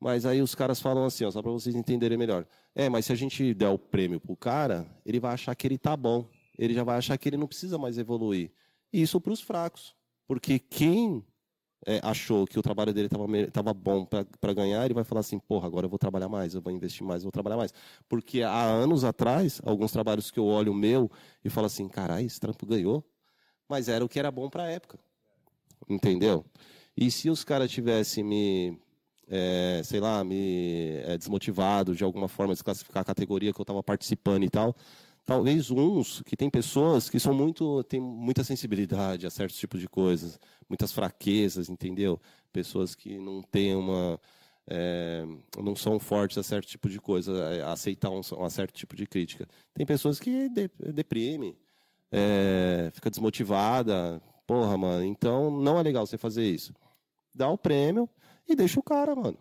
mas 0.00 0.24
aí 0.24 0.40
os 0.40 0.54
caras 0.54 0.80
falam 0.80 1.04
assim, 1.04 1.24
ó, 1.24 1.30
só 1.30 1.42
para 1.42 1.52
vocês 1.52 1.74
entenderem 1.74 2.16
melhor. 2.16 2.46
É, 2.74 2.88
mas 2.88 3.06
se 3.06 3.12
a 3.12 3.14
gente 3.14 3.52
der 3.52 3.68
o 3.68 3.78
prêmio 3.78 4.18
pro 4.18 4.34
cara, 4.34 4.86
ele 5.04 5.20
vai 5.20 5.34
achar 5.34 5.54
que 5.54 5.66
ele 5.66 5.76
tá 5.76 5.96
bom. 5.96 6.26
Ele 6.58 6.74
já 6.74 6.84
vai 6.84 6.98
achar 6.98 7.16
que 7.18 7.28
ele 7.28 7.36
não 7.36 7.46
precisa 7.46 7.78
mais 7.78 7.98
evoluir. 7.98 8.52
E 8.92 9.02
isso 9.02 9.20
para 9.20 9.32
os 9.32 9.40
fracos. 9.40 9.94
Porque 10.26 10.58
quem 10.58 11.24
é, 11.86 12.00
achou 12.02 12.46
que 12.46 12.58
o 12.58 12.62
trabalho 12.62 12.92
dele 12.92 13.08
estava 13.46 13.74
bom 13.74 14.06
para 14.06 14.52
ganhar, 14.52 14.84
ele 14.84 14.94
vai 14.94 15.04
falar 15.04 15.20
assim: 15.20 15.38
porra, 15.38 15.66
agora 15.66 15.86
eu 15.86 15.90
vou 15.90 15.98
trabalhar 15.98 16.28
mais, 16.28 16.54
eu 16.54 16.62
vou 16.62 16.72
investir 16.72 17.04
mais, 17.04 17.22
eu 17.22 17.24
vou 17.24 17.32
trabalhar 17.32 17.56
mais. 17.56 17.74
Porque 18.08 18.42
há 18.42 18.64
anos 18.64 19.04
atrás, 19.04 19.60
alguns 19.64 19.92
trabalhos 19.92 20.30
que 20.30 20.38
eu 20.38 20.46
olho 20.46 20.72
o 20.72 20.74
meu 20.74 21.10
e 21.44 21.50
falo 21.50 21.66
assim: 21.66 21.88
caralho, 21.88 22.26
esse 22.26 22.38
trampo 22.38 22.64
ganhou, 22.66 23.04
mas 23.68 23.88
era 23.88 24.04
o 24.04 24.08
que 24.08 24.18
era 24.18 24.30
bom 24.30 24.48
para 24.48 24.64
a 24.64 24.70
época. 24.70 24.98
Entendeu? 25.88 26.44
E 26.96 27.10
se 27.10 27.28
os 27.30 27.42
caras 27.42 27.70
tivessem 27.70 28.22
me, 28.22 28.78
é, 29.28 29.82
sei 29.84 29.98
lá, 29.98 30.22
me 30.22 30.98
é, 31.04 31.16
desmotivado 31.18 31.96
de 31.96 32.04
alguma 32.04 32.28
forma, 32.28 32.52
desclassificar 32.52 33.00
a 33.00 33.04
categoria 33.04 33.52
que 33.52 33.60
eu 33.60 33.64
estava 33.64 33.82
participando 33.82 34.44
e 34.44 34.50
tal, 34.50 34.76
talvez 35.24 35.70
uns 35.70 36.22
que 36.22 36.36
tem 36.36 36.50
pessoas 36.50 37.08
que 37.08 37.20
são 37.20 37.34
muito 37.34 37.82
têm 37.84 38.00
muita 38.00 38.44
sensibilidade 38.44 39.26
a 39.26 39.30
certos 39.30 39.58
tipos 39.58 39.80
de 39.80 39.88
coisas, 39.88 40.38
muitas 40.68 40.92
fraquezas, 40.92 41.68
entendeu? 41.68 42.20
Pessoas 42.52 42.94
que 42.94 43.18
não 43.18 43.42
têm 43.42 43.74
uma 43.74 44.20
é, 44.66 45.24
não 45.58 45.74
são 45.74 45.98
fortes 45.98 46.38
a 46.38 46.42
certo 46.42 46.68
tipo 46.68 46.88
de 46.88 47.00
coisa, 47.00 47.64
a 47.64 47.72
aceitar 47.72 48.10
um, 48.10 48.20
um 48.20 48.50
certo 48.50 48.72
tipo 48.72 48.94
de 48.94 49.06
crítica. 49.06 49.46
Tem 49.74 49.84
pessoas 49.84 50.20
que 50.20 50.48
de, 50.48 50.70
deprimem, 50.92 51.56
é, 52.10 52.90
fica 52.92 53.10
desmotivada, 53.10 54.22
porra, 54.46 54.76
mano. 54.76 55.04
Então 55.04 55.50
não 55.50 55.78
é 55.78 55.82
legal 55.82 56.06
você 56.06 56.18
fazer 56.18 56.44
isso. 56.44 56.72
Dá 57.34 57.48
o 57.48 57.58
prêmio 57.58 58.08
e 58.48 58.54
deixa 58.54 58.78
o 58.78 58.82
cara, 58.82 59.14
mano. 59.14 59.38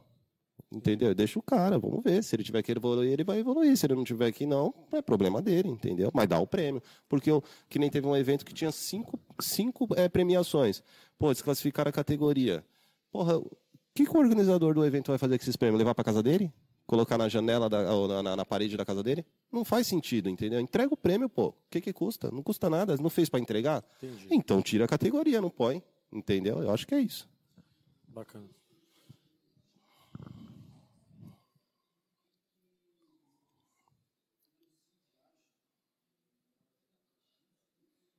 Entendeu? 0.71 1.13
Deixa 1.13 1.37
o 1.37 1.41
cara, 1.41 1.77
vamos 1.77 2.01
ver. 2.01 2.23
Se 2.23 2.33
ele 2.33 2.43
tiver 2.43 2.63
que 2.63 2.71
evoluir, 2.71 3.11
ele 3.11 3.25
vai 3.25 3.39
evoluir. 3.39 3.75
Se 3.75 3.85
ele 3.85 3.95
não 3.95 4.05
tiver 4.05 4.31
que 4.31 4.45
não, 4.45 4.73
é 4.93 5.01
problema 5.01 5.41
dele, 5.41 5.67
entendeu? 5.67 6.09
Mas 6.13 6.29
dá 6.29 6.39
o 6.39 6.47
prêmio. 6.47 6.81
Porque 7.09 7.29
eu, 7.29 7.43
que 7.69 7.77
nem 7.77 7.89
teve 7.89 8.07
um 8.07 8.15
evento 8.15 8.45
que 8.45 8.53
tinha 8.53 8.71
cinco, 8.71 9.19
cinco 9.41 9.87
é, 9.97 10.07
premiações. 10.07 10.81
Pô, 11.19 11.33
desclassificaram 11.33 11.89
a 11.89 11.91
categoria. 11.91 12.63
Porra, 13.11 13.37
o 13.37 13.51
que, 13.93 14.05
que 14.05 14.15
o 14.15 14.19
organizador 14.19 14.73
do 14.73 14.85
evento 14.85 15.07
vai 15.11 15.17
fazer 15.17 15.37
com 15.37 15.43
esses 15.43 15.57
prêmios? 15.57 15.77
Levar 15.77 15.93
para 15.93 16.05
casa 16.05 16.23
dele? 16.23 16.53
Colocar 16.87 17.17
na 17.17 17.27
janela 17.27 17.69
da, 17.69 17.93
ou 17.93 18.07
na, 18.23 18.35
na, 18.37 18.45
parede 18.45 18.77
da 18.77 18.85
casa 18.85 19.03
dele? 19.03 19.25
Não 19.51 19.65
faz 19.65 19.87
sentido, 19.87 20.29
entendeu? 20.29 20.59
Entrega 20.61 20.93
o 20.93 20.97
prêmio, 20.97 21.27
pô. 21.27 21.47
O 21.47 21.55
que, 21.69 21.81
que 21.81 21.91
custa? 21.91 22.31
Não 22.31 22.41
custa 22.41 22.69
nada. 22.69 22.95
Não 22.95 23.09
fez 23.09 23.27
para 23.27 23.41
entregar? 23.41 23.83
Entendi. 24.01 24.27
Então 24.31 24.61
tira 24.61 24.85
a 24.85 24.87
categoria, 24.87 25.41
não 25.41 25.49
põe. 25.49 25.83
Entendeu? 26.11 26.63
Eu 26.63 26.71
acho 26.71 26.87
que 26.87 26.95
é 26.95 26.99
isso. 27.01 27.29
Bacana. 28.07 28.60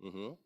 Uhum. 0.02 0.36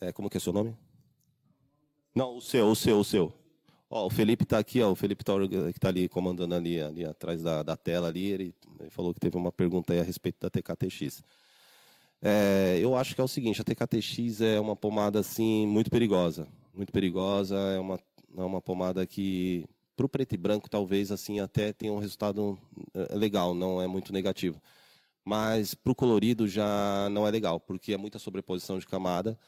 É, 0.00 0.12
como 0.12 0.28
que 0.28 0.36
é 0.36 0.40
seu 0.40 0.52
nome? 0.52 0.76
Não, 2.14 2.36
o 2.36 2.40
seu, 2.40 2.68
o 2.68 2.76
seu, 2.76 2.98
o 2.98 3.04
seu. 3.04 3.32
Ó, 3.88 4.06
o 4.06 4.10
Felipe 4.10 4.42
está 4.44 4.58
aqui, 4.58 4.82
ó, 4.82 4.90
o 4.90 4.96
Felipe 4.96 5.24
tá, 5.24 5.34
que 5.48 5.76
está 5.76 5.88
ali 5.88 6.08
comandando 6.08 6.54
ali, 6.54 6.80
ali 6.80 7.04
atrás 7.04 7.42
da, 7.42 7.62
da 7.62 7.76
tela 7.76 8.08
ali, 8.08 8.26
ele, 8.26 8.54
ele 8.80 8.90
falou 8.90 9.14
que 9.14 9.20
teve 9.20 9.36
uma 9.36 9.52
pergunta 9.52 9.92
aí 9.92 10.00
a 10.00 10.02
respeito 10.02 10.40
da 10.40 10.50
TKTX. 10.50 11.22
É, 12.20 12.78
eu 12.80 12.96
acho 12.96 13.14
que 13.14 13.20
é 13.20 13.24
o 13.24 13.28
seguinte, 13.28 13.60
a 13.60 13.64
TKTX 13.64 14.40
é 14.40 14.58
uma 14.58 14.74
pomada 14.74 15.20
assim 15.20 15.66
muito 15.66 15.90
perigosa, 15.90 16.48
muito 16.74 16.92
perigosa, 16.92 17.56
é 17.56 17.78
uma, 17.78 18.00
é 18.36 18.42
uma 18.42 18.60
pomada 18.60 19.06
que 19.06 19.64
para 19.96 20.06
o 20.06 20.08
preto 20.08 20.34
e 20.34 20.36
branco 20.38 20.68
talvez 20.68 21.10
assim 21.12 21.40
até 21.40 21.72
tenha 21.72 21.92
um 21.92 21.98
resultado 21.98 22.58
é, 22.94 23.14
legal, 23.16 23.54
não 23.54 23.80
é 23.80 23.86
muito 23.86 24.12
negativo. 24.12 24.60
Mas 25.24 25.74
para 25.74 25.92
o 25.92 25.94
colorido 25.94 26.46
já 26.46 27.08
não 27.10 27.26
é 27.26 27.30
legal, 27.30 27.58
porque 27.60 27.92
é 27.92 27.96
muita 27.96 28.18
sobreposição 28.18 28.78
de 28.78 28.86
camada 28.86 29.38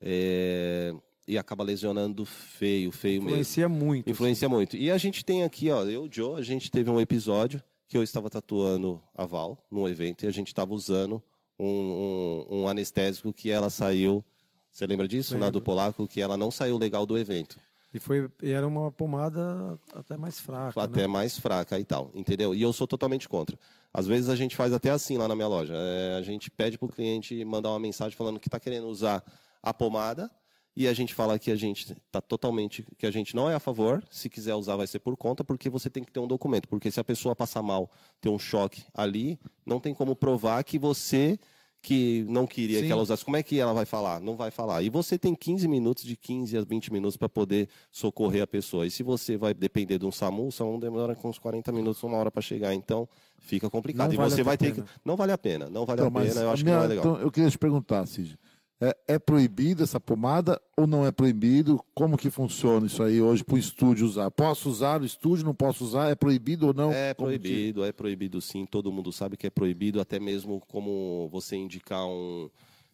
é, 0.00 0.94
e 1.26 1.38
acaba 1.38 1.64
lesionando 1.64 2.24
feio, 2.24 2.92
feio 2.92 3.20
mesmo. 3.22 3.30
Influencia 3.30 3.68
muito. 3.68 4.10
Influencia 4.10 4.48
muito. 4.48 4.76
E 4.76 4.90
a 4.90 4.98
gente 4.98 5.24
tem 5.24 5.42
aqui, 5.42 5.70
ó, 5.70 5.82
eu 5.84 6.04
e 6.04 6.08
o 6.08 6.08
Joe, 6.12 6.38
a 6.38 6.42
gente 6.44 6.70
teve 6.70 6.90
um 6.90 7.00
episódio 7.00 7.62
que 7.88 7.96
eu 7.96 8.02
estava 8.02 8.28
tatuando 8.30 9.00
a 9.14 9.24
Val 9.24 9.58
num 9.70 9.88
evento 9.88 10.24
e 10.24 10.28
a 10.28 10.30
gente 10.30 10.48
estava 10.48 10.72
usando 10.74 11.22
um, 11.58 11.66
um- 11.66 12.46
um 12.62 12.68
anestésico 12.68 13.32
que 13.32 13.50
ela 13.50 13.70
saiu. 13.70 14.24
Você 14.70 14.86
lembra 14.86 15.06
disso? 15.08 15.38
Na 15.38 15.50
do 15.50 15.60
Polaco, 15.62 16.06
que 16.06 16.20
ela 16.20 16.36
não 16.36 16.50
saiu 16.50 16.76
legal 16.76 17.06
do 17.06 17.16
evento. 17.16 17.58
E, 17.94 18.00
foi, 18.00 18.28
e 18.42 18.50
era 18.50 18.66
uma 18.66 18.90
pomada 18.90 19.78
até 19.94 20.16
mais 20.16 20.40
fraca. 20.40 20.82
até 20.82 21.02
né? 21.02 21.06
mais 21.06 21.38
fraca 21.38 21.78
e 21.78 21.84
tal, 21.84 22.10
entendeu? 22.12 22.52
E 22.52 22.60
eu 22.60 22.72
sou 22.72 22.88
totalmente 22.88 23.28
contra. 23.28 23.56
Às 23.92 24.06
vezes 24.08 24.28
a 24.28 24.34
gente 24.34 24.56
faz 24.56 24.72
até 24.72 24.90
assim 24.90 25.16
lá 25.16 25.28
na 25.28 25.36
minha 25.36 25.46
loja. 25.46 25.74
É, 25.76 26.16
a 26.18 26.22
gente 26.22 26.50
pede 26.50 26.76
para 26.76 26.86
o 26.86 26.88
cliente 26.88 27.44
mandar 27.44 27.70
uma 27.70 27.78
mensagem 27.78 28.16
falando 28.16 28.40
que 28.40 28.48
está 28.48 28.58
querendo 28.58 28.88
usar 28.88 29.22
a 29.62 29.72
pomada 29.72 30.28
e 30.76 30.88
a 30.88 30.92
gente 30.92 31.14
fala 31.14 31.38
que 31.38 31.52
a 31.52 31.56
gente 31.56 31.92
está 31.92 32.20
totalmente, 32.20 32.84
que 32.98 33.06
a 33.06 33.10
gente 33.12 33.36
não 33.36 33.48
é 33.48 33.54
a 33.54 33.60
favor. 33.60 34.02
Se 34.10 34.28
quiser 34.28 34.56
usar, 34.56 34.74
vai 34.74 34.88
ser 34.88 34.98
por 34.98 35.16
conta, 35.16 35.44
porque 35.44 35.70
você 35.70 35.88
tem 35.88 36.02
que 36.02 36.10
ter 36.10 36.18
um 36.18 36.26
documento. 36.26 36.68
Porque 36.68 36.90
se 36.90 36.98
a 36.98 37.04
pessoa 37.04 37.36
passar 37.36 37.62
mal, 37.62 37.88
ter 38.20 38.28
um 38.28 38.40
choque 38.40 38.82
ali, 38.92 39.38
não 39.64 39.78
tem 39.78 39.94
como 39.94 40.16
provar 40.16 40.64
que 40.64 40.80
você 40.80 41.38
que 41.84 42.24
não 42.30 42.46
queria 42.46 42.80
Sim. 42.80 42.86
que 42.86 42.92
ela 42.92 43.02
usasse, 43.02 43.22
como 43.22 43.36
é 43.36 43.42
que 43.42 43.60
ela 43.60 43.74
vai 43.74 43.84
falar? 43.84 44.18
Não 44.18 44.36
vai 44.36 44.50
falar. 44.50 44.82
E 44.82 44.88
você 44.88 45.18
tem 45.18 45.34
15 45.34 45.68
minutos, 45.68 46.02
de 46.02 46.16
15 46.16 46.56
a 46.56 46.62
20 46.62 46.90
minutos 46.90 47.14
para 47.18 47.28
poder 47.28 47.68
socorrer 47.92 48.42
a 48.42 48.46
pessoa. 48.46 48.86
E 48.86 48.90
se 48.90 49.02
você 49.02 49.36
vai 49.36 49.52
depender 49.52 49.98
de 49.98 50.06
um 50.06 50.10
SAMU, 50.10 50.46
o 50.48 50.50
SAMU 50.50 50.80
demora 50.80 51.14
com 51.14 51.28
uns 51.28 51.38
40 51.38 51.70
minutos, 51.72 52.02
uma 52.02 52.16
hora 52.16 52.30
para 52.30 52.40
chegar. 52.40 52.72
Então, 52.72 53.06
fica 53.38 53.68
complicado. 53.68 54.06
Não 54.08 54.14
e 54.14 54.16
vale 54.16 54.30
você 54.30 54.42
vai 54.42 54.56
ter 54.56 54.72
pena. 54.72 54.86
que. 54.86 54.90
Não 55.04 55.14
vale 55.14 55.32
a 55.32 55.36
pena, 55.38 55.68
não 55.68 55.84
vale 55.84 56.00
Então, 56.00 56.08
a 56.08 56.24
pena, 56.24 56.40
eu 56.40 56.50
acho 56.50 56.64
minha- 56.64 56.74
que 56.76 56.78
não 56.80 56.84
é 56.84 56.88
legal. 56.88 57.04
então, 57.04 57.20
eu 57.20 57.30
queria 57.30 57.50
te 57.50 57.58
perguntar, 57.58 58.06
Cid. 58.06 58.38
É, 58.80 58.96
é 59.14 59.18
proibido 59.18 59.82
essa 59.82 60.00
pomada 60.00 60.60
ou 60.76 60.86
não 60.86 61.06
é 61.06 61.12
proibido? 61.12 61.82
Como 61.94 62.16
que 62.18 62.28
funciona 62.28 62.86
isso 62.86 63.02
aí 63.02 63.20
hoje 63.22 63.44
para 63.44 63.54
o 63.54 63.58
estúdio 63.58 64.04
usar? 64.06 64.30
Posso 64.30 64.68
usar 64.68 64.98
no 65.00 65.06
estúdio, 65.06 65.44
não 65.44 65.54
posso 65.54 65.84
usar? 65.84 66.10
É 66.10 66.14
proibido 66.14 66.66
ou 66.66 66.74
não? 66.74 66.92
É 66.92 67.14
Como 67.14 67.30
que- 67.30 67.38
proibido, 67.38 67.84
é 67.84 67.92
proibido 67.92 68.40
sim. 68.40 68.66
Todo 68.66 68.92
mundo 68.92 69.12
sabe 69.12 69.36
que 69.36 69.46
é 69.46 69.50
proibido, 69.50 70.00
até 70.00 70.18
mesmo 70.18 70.60
como 70.68 71.28
você 71.30 71.54
indicar 71.56 72.04
um, 72.04 72.50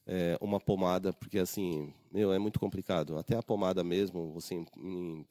é, 0.07 0.37
uma 0.41 0.61
pomada, 0.61 1.13
porque 1.15 1.39
assim, 1.39 1.93
meu, 2.13 2.31
é 2.33 2.39
muito 2.39 2.61
complicado. 2.61 3.17
Até 3.17 3.37
a 3.37 3.43
pomada 3.43 3.83
mesmo, 3.83 4.33
você 4.33 4.63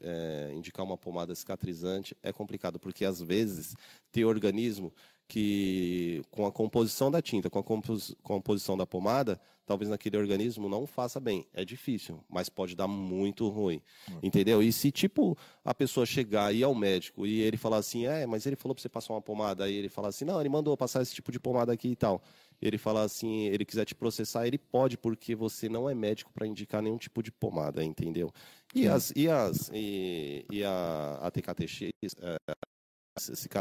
é, 0.02 0.52
indicar 0.56 0.84
uma 0.86 0.98
pomada 0.98 1.34
cicatrizante 1.36 2.18
é 2.24 2.34
complicado, 2.34 2.80
porque 2.80 3.06
às 3.06 3.22
vezes 3.22 3.76
tem 4.12 4.26
organismo 4.26 4.92
que 5.30 6.24
com 6.32 6.48
a 6.48 6.52
composição 6.52 7.12
da 7.12 7.22
tinta, 7.22 7.52
com 7.52 7.60
a 7.60 7.64
compos- 7.64 8.16
composição 8.24 8.76
da 8.76 8.86
pomada, 8.86 9.40
talvez 9.64 9.88
naquele 9.88 10.18
organismo 10.18 10.68
não 10.68 10.88
faça 10.88 11.20
bem. 11.20 11.46
É 11.54 11.64
difícil, 11.64 12.20
mas 12.28 12.50
pode 12.50 12.76
dar 12.76 12.88
muito 12.88 13.48
ruim. 13.48 13.80
Entendeu? 14.24 14.64
E 14.64 14.74
se, 14.74 14.92
tipo, 14.92 15.38
a 15.64 15.72
pessoa 15.72 16.04
chegar 16.04 16.52
e 16.52 16.58
ir 16.58 16.64
ao 16.64 16.74
médico 16.74 17.28
e 17.28 17.42
ele 17.42 17.58
falar 17.58 17.78
assim, 17.78 18.08
é, 18.08 18.26
mas 18.26 18.48
ele 18.48 18.56
falou 18.56 18.74
para 18.74 18.82
você 18.82 18.90
passar 18.90 19.14
uma 19.14 19.22
pomada, 19.22 19.66
aí 19.66 19.76
ele 19.76 19.88
falar 19.88 20.08
assim, 20.08 20.26
não, 20.26 20.40
ele 20.40 20.50
mandou 20.50 20.76
passar 20.76 21.04
esse 21.04 21.14
tipo 21.14 21.32
de 21.32 21.40
pomada 21.40 21.72
aqui 21.72 21.90
e 21.90 21.96
tal. 21.96 22.24
Ele 22.60 22.80
falar 22.80 23.04
assim, 23.04 23.44
ele 23.46 23.64
quiser 23.64 23.86
te 23.86 23.94
processar, 23.94 24.48
ele 24.48 24.58
pode, 24.58 24.98
porque 24.98 25.36
você 25.36 25.70
não 25.70 25.88
é 25.88 25.94
médico 25.94 26.34
para 26.34 26.48
indicar 26.48 26.82
nenhum 26.82 26.98
tipo 26.98 27.22
de 27.22 27.32
pomada, 27.32 27.84
entendeu? 27.84 28.34
E, 28.74 28.88
as, 28.88 29.14
e, 29.16 29.30
as, 29.30 29.70
e, 29.72 30.44
e 30.52 30.64
a, 30.64 31.20
a 31.22 31.30
TKTX, 31.30 31.92
é, 32.20 32.38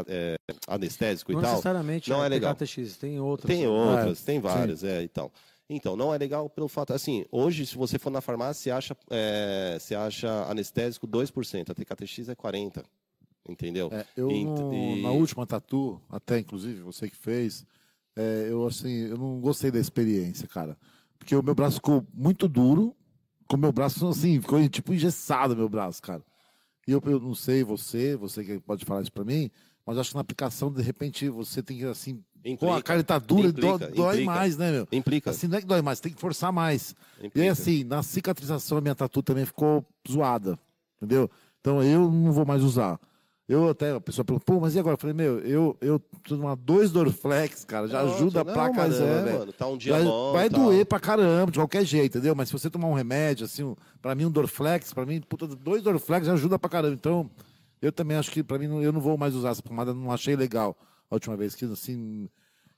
é, 0.07 0.35
anestésico 0.67 1.31
Não 1.31 1.39
e 1.39 1.43
tal, 1.43 1.51
necessariamente 1.51 2.09
não 2.09 2.21
a 2.21 2.25
é 2.25 2.29
legal. 2.29 2.55
TKTX, 2.55 2.97
tem 2.97 3.19
outras. 3.19 3.47
tem 3.55 3.63
né? 3.63 3.69
outras, 3.69 4.21
tem 4.21 4.39
várias, 4.39 4.83
é, 4.83 5.03
então. 5.03 5.31
Então, 5.71 5.95
não 5.95 6.11
é 6.13 6.17
legal 6.17 6.49
pelo 6.49 6.67
fato, 6.67 6.93
assim, 6.93 7.25
hoje, 7.31 7.65
se 7.65 7.75
você 7.77 7.99
for 7.99 8.09
na 8.09 8.21
farmácia, 8.21 8.63
você 8.63 8.71
acha, 8.71 8.97
é, 9.11 9.77
você 9.79 9.93
acha 9.93 10.45
anestésico 10.49 11.05
2%, 11.05 11.69
a 11.71 11.75
TKTX 11.75 12.29
é 12.29 12.35
40%, 12.35 12.85
entendeu? 13.47 13.89
É, 13.91 14.03
eu 14.17 14.31
E- 14.31 14.43
no- 14.45 14.73
e- 14.73 15.01
na 15.03 15.11
última 15.11 15.45
tatu, 15.45 16.01
até 16.09 16.39
inclusive 16.39 16.81
você 16.81 17.07
que 17.07 17.15
fez, 17.15 17.65
é, 18.15 18.47
eu 18.49 18.65
assim, 18.65 19.09
eu 19.09 19.17
não 19.17 19.39
gostei 19.39 19.69
da 19.69 19.79
experiência, 19.79 20.47
cara. 20.47 20.75
Porque 21.19 21.35
o 21.35 21.43
meu 21.43 21.53
braço 21.53 21.75
ficou 21.75 22.03
muito 22.13 22.47
duro, 22.47 22.95
com 23.47 23.55
o 23.55 23.59
meu 23.59 23.71
braço 23.71 24.07
assim, 24.07 24.41
ficou 24.41 24.67
tipo 24.69 24.91
engessado 24.93 25.55
meu 25.55 25.69
braço, 25.69 26.01
cara. 26.01 26.23
E 26.89 26.91
eu, 26.91 26.99
eu 27.05 27.19
não 27.19 27.35
sei 27.35 27.63
você, 27.63 28.15
você 28.15 28.43
que 28.43 28.59
pode 28.59 28.83
falar 28.83 29.03
isso 29.03 29.11
pra 29.11 29.23
mim, 29.23 29.51
mas 29.85 29.95
acho 29.99 30.09
que 30.09 30.15
na 30.15 30.21
aplicação, 30.21 30.71
de 30.71 30.81
repente, 30.81 31.29
você 31.29 31.61
tem 31.61 31.77
que 31.77 31.85
assim, 31.85 32.15
com 32.15 32.49
a 32.49 32.51
Implica, 32.51 32.81
cara 32.81 33.03
tá 33.03 33.19
dura, 33.19 33.49
implica, 33.49 33.77
dói 33.89 34.15
implica. 34.15 34.25
mais, 34.25 34.57
né, 34.57 34.71
meu? 34.71 34.87
Implica. 34.91 35.29
Assim, 35.29 35.47
não 35.47 35.59
é 35.59 35.61
que 35.61 35.67
dói 35.67 35.83
mais, 35.83 35.99
tem 35.99 36.11
que 36.11 36.19
forçar 36.19 36.51
mais. 36.51 36.95
E 37.21 37.27
implica. 37.27 37.51
assim, 37.51 37.83
na 37.83 38.01
cicatrização, 38.01 38.79
a 38.79 38.81
minha 38.81 38.95
tatu 38.95 39.21
também 39.21 39.45
ficou 39.45 39.85
zoada, 40.09 40.57
entendeu? 40.97 41.29
Então 41.61 41.83
eu 41.83 42.09
não 42.09 42.31
vou 42.31 42.43
mais 42.43 42.63
usar. 42.63 42.99
Eu 43.49 43.67
até, 43.67 43.93
a 43.95 43.99
pessoa 43.99 44.23
perguntou, 44.23 44.55
pô, 44.55 44.61
mas 44.61 44.75
e 44.75 44.79
agora? 44.79 44.93
Eu 44.93 44.99
falei, 44.99 45.15
meu, 45.15 45.39
eu, 45.39 45.75
eu 45.81 45.99
tô 46.23 46.35
numa 46.37 46.55
dois 46.55 46.91
Dorflex, 46.91 47.65
cara, 47.65 47.87
já 47.87 48.03
Nossa, 48.03 48.15
ajuda 48.17 48.43
não, 48.43 48.53
pra 48.53 48.67
mas 48.67 48.75
caramba, 48.75 49.03
é, 49.03 49.23
velho. 49.23 49.39
mano, 49.39 49.53
tá 49.53 49.67
um 49.67 49.75
dia 49.75 49.93
vai, 49.93 50.03
bom, 50.03 50.31
vai 50.33 50.49
tal. 50.51 50.63
doer 50.65 50.85
pra 50.85 50.99
caramba, 50.99 51.51
de 51.51 51.57
qualquer 51.57 51.83
jeito, 51.83 52.19
entendeu? 52.19 52.35
Mas 52.35 52.49
se 52.49 52.53
você 52.53 52.69
tomar 52.69 52.87
um 52.87 52.93
remédio, 52.93 53.45
assim, 53.45 53.63
um, 53.63 53.75
pra 54.03 54.13
mim 54.13 54.25
um 54.25 54.29
Dorflex, 54.31 54.93
pra 54.93 55.03
mim, 55.03 55.19
puta, 55.19 55.47
dois 55.47 55.81
Dorflex 55.81 56.27
já 56.27 56.33
ajuda 56.33 56.59
pra 56.59 56.69
caramba. 56.69 56.93
Então, 56.93 57.27
eu 57.81 57.91
também 57.91 58.17
acho 58.17 58.29
que, 58.29 58.43
pra 58.43 58.59
mim, 58.59 58.83
eu 58.83 58.93
não 58.93 59.01
vou 59.01 59.17
mais 59.17 59.33
usar 59.33 59.49
essa 59.49 59.63
pomada, 59.63 59.95
não 59.95 60.11
achei 60.11 60.35
legal 60.35 60.77
a 61.09 61.15
última 61.15 61.35
vez, 61.35 61.55
que 61.55 61.65
assim... 61.65 62.29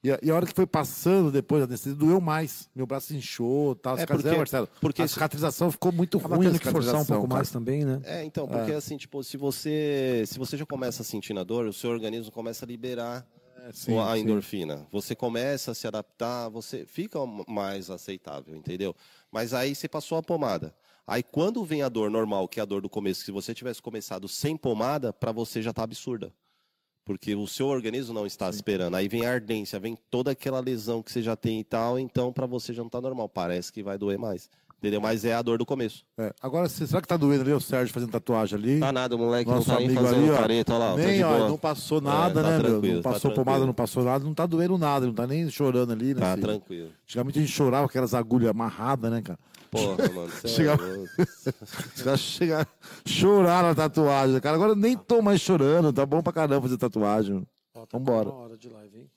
E 0.04 0.12
a, 0.12 0.20
e 0.24 0.32
a 0.32 0.36
hora 0.36 0.48
que 0.48 0.54
foi 0.56 0.66
passando 0.66 1.32
depois 1.32 1.62
da 1.62 1.66
anestesia, 1.68 1.96
doeu 1.96 2.20
mais. 2.20 2.68
Meu 2.76 2.88
braço 2.88 3.14
inchou, 3.16 3.76
tal. 3.76 3.98
É, 4.00 4.06
porque- 4.06 4.32
Marcelo, 4.32 4.68
porque 4.82 5.02
a 5.04 5.08
se- 5.08 5.14
cicatrização 5.14 5.70
ficou 5.72 5.92
muito 5.92 6.18
Acaba 6.18 6.36
ruim. 6.38 6.48
a 6.48 6.50
tendo 6.52 6.60
que 6.60 6.72
forçar 6.72 6.96
um 7.02 7.06
pouco 7.06 7.28
cara. 7.28 7.36
mais 7.36 7.52
também, 7.52 7.86
né? 7.86 8.02
É, 8.04 8.24
então, 8.24 8.48
porque 8.48 8.72
assim, 8.72 8.98
tipo, 8.98 9.24
se 9.24 9.38
você, 9.38 10.24
se 10.26 10.40
você 10.40 10.58
já 10.58 10.66
começa 10.66 11.04
a 11.04 11.06
sentir 11.06 11.34
na 11.34 11.44
dor, 11.44 11.68
o 11.68 11.74
seu 11.74 11.92
organismo 11.92 12.32
começa 12.32 12.66
a 12.66 12.68
liberar 12.68 13.28
É, 13.64 13.72
sim, 13.72 13.96
a 14.00 14.16
sim. 14.16 14.22
endorfina. 14.22 14.88
Você 14.92 15.14
começa 15.14 15.70
a 15.70 15.76
se 15.76 15.86
adaptar, 15.86 16.50
você 16.50 16.84
fica 16.84 17.20
mais 17.48 17.92
aceitável, 17.92 18.56
entendeu? 18.56 18.96
Mas 19.32 19.54
aí 19.54 19.76
você 19.76 19.88
passou 19.88 20.18
a 20.18 20.24
pomada. 20.24 20.74
Aí 21.06 21.22
quando 21.22 21.64
vem 21.64 21.84
a 21.84 21.90
dor 21.90 22.10
normal, 22.10 22.48
que 22.48 22.60
é 22.60 22.64
a 22.64 22.66
dor 22.66 22.82
do 22.82 22.90
começo, 22.90 23.24
se 23.24 23.32
você 23.32 23.54
tivesse 23.54 23.80
começado 23.82 24.28
sem 24.28 24.58
pomada, 24.58 25.14
para 25.14 25.32
você 25.32 25.62
já 25.62 25.72
tá 25.72 25.84
absurda. 25.84 26.34
Porque 27.04 27.36
o 27.36 27.48
seu 27.48 27.68
organismo 27.68 28.14
não 28.14 28.26
está 28.26 28.50
esperando. 28.50 28.96
Aí 28.96 29.08
vem 29.08 29.26
a 29.26 29.32
ardência, 29.32 29.80
vem 29.80 29.98
toda 30.10 30.32
aquela 30.32 30.60
lesão 30.60 31.02
que 31.02 31.12
você 31.12 31.22
já 31.22 31.36
tem 31.36 31.60
e 31.60 31.64
tal, 31.64 31.98
então 32.00 32.32
para 32.32 32.46
você 32.46 32.74
já 32.74 32.84
não 32.84 32.90
tá 32.90 33.02
normal. 33.02 33.28
Parece 33.28 33.72
que 33.74 33.82
vai 33.82 33.98
doer 33.98 34.18
mais. 34.20 34.50
Entendeu? 34.78 35.00
Mas 35.00 35.24
é 35.26 35.34
a 35.36 35.42
dor 35.44 35.60
do 35.60 35.66
começo. 35.66 36.04
É, 36.18 36.34
Agora, 36.42 36.68
se- 36.68 36.88
será 36.88 37.00
que 37.02 37.08
tá 37.08 37.16
doendo 37.16 37.44
ali 37.44 37.54
o 37.54 37.60
Sérgio 37.60 37.94
fazendo 37.94 38.10
tatuagem 38.10 38.58
ali? 38.58 38.80
Tá 38.80 38.92
nada, 38.92 39.16
o 39.16 39.20
moleque 39.20 39.48
Nosso 39.48 39.68
não 39.70 39.76
tá 39.76 39.80
nem 39.80 39.90
amigo 39.90 40.02
fazendo 40.04 40.22
ali, 40.24 40.32
ó. 40.32 40.38
careta, 40.38 40.74
olha 40.74 40.84
lá. 40.86 40.92
tá 40.92 40.98
nem, 40.98 41.24
ó, 41.24 41.50
não 41.50 41.58
passou 41.58 42.02
nada, 42.02 42.40
É, 42.40 42.44
tá 42.44 42.50
né, 42.50 42.58
meu? 42.70 42.82
Não 42.82 43.02
tá 43.04 43.10
passou 43.12 43.30
pomada, 43.32 43.44
tranquilo. 43.46 43.66
não 43.68 43.74
passou 43.76 44.04
nada, 44.04 44.26
não 44.26 44.34
tá 44.34 44.46
doendo 44.48 44.78
nada, 44.80 45.06
não 45.06 45.14
tá 45.14 45.28
nem 45.28 45.48
chorando 45.52 45.92
ali, 45.94 46.16
né? 46.16 46.20
Tá 46.22 46.32
filho? 46.34 46.48
tranquilo. 46.48 46.90
Antigamente 47.04 47.38
a 47.38 47.42
gente 47.44 47.52
chorava 47.54 47.84
com 47.84 47.90
aquelas 47.92 48.16
agulhas 48.16 48.50
amarradas, 48.50 49.12
né, 49.12 49.22
cara? 49.22 49.38
Porra, 49.72 50.10
mano. 50.14 50.32
Chegava- 50.46 50.84
é 50.86 50.94
louco. 50.98 51.12
Os 51.96 52.02
caras 52.04 52.20
chegaram, 52.20 52.68
choraram 53.06 53.70
a 53.70 53.76
tatuagem, 53.76 54.40
cara. 54.42 54.56
Agora 54.56 54.72
eu 54.74 54.76
nem 54.76 54.98
tô 54.98 55.22
mais 55.22 55.40
chorando, 55.40 55.94
tá 55.94 56.06
bom 56.06 56.22
pra 56.22 56.34
caramba 56.34 56.62
fazer 56.62 56.78
tatuagem. 56.78 57.48
Ó, 57.74 57.86
tá 57.86 57.98
Vambora. 57.98 58.30
uma 58.30 58.38
hora 58.40 58.58
de 58.58 58.68
live, 58.70 58.98
hein? 59.00 59.10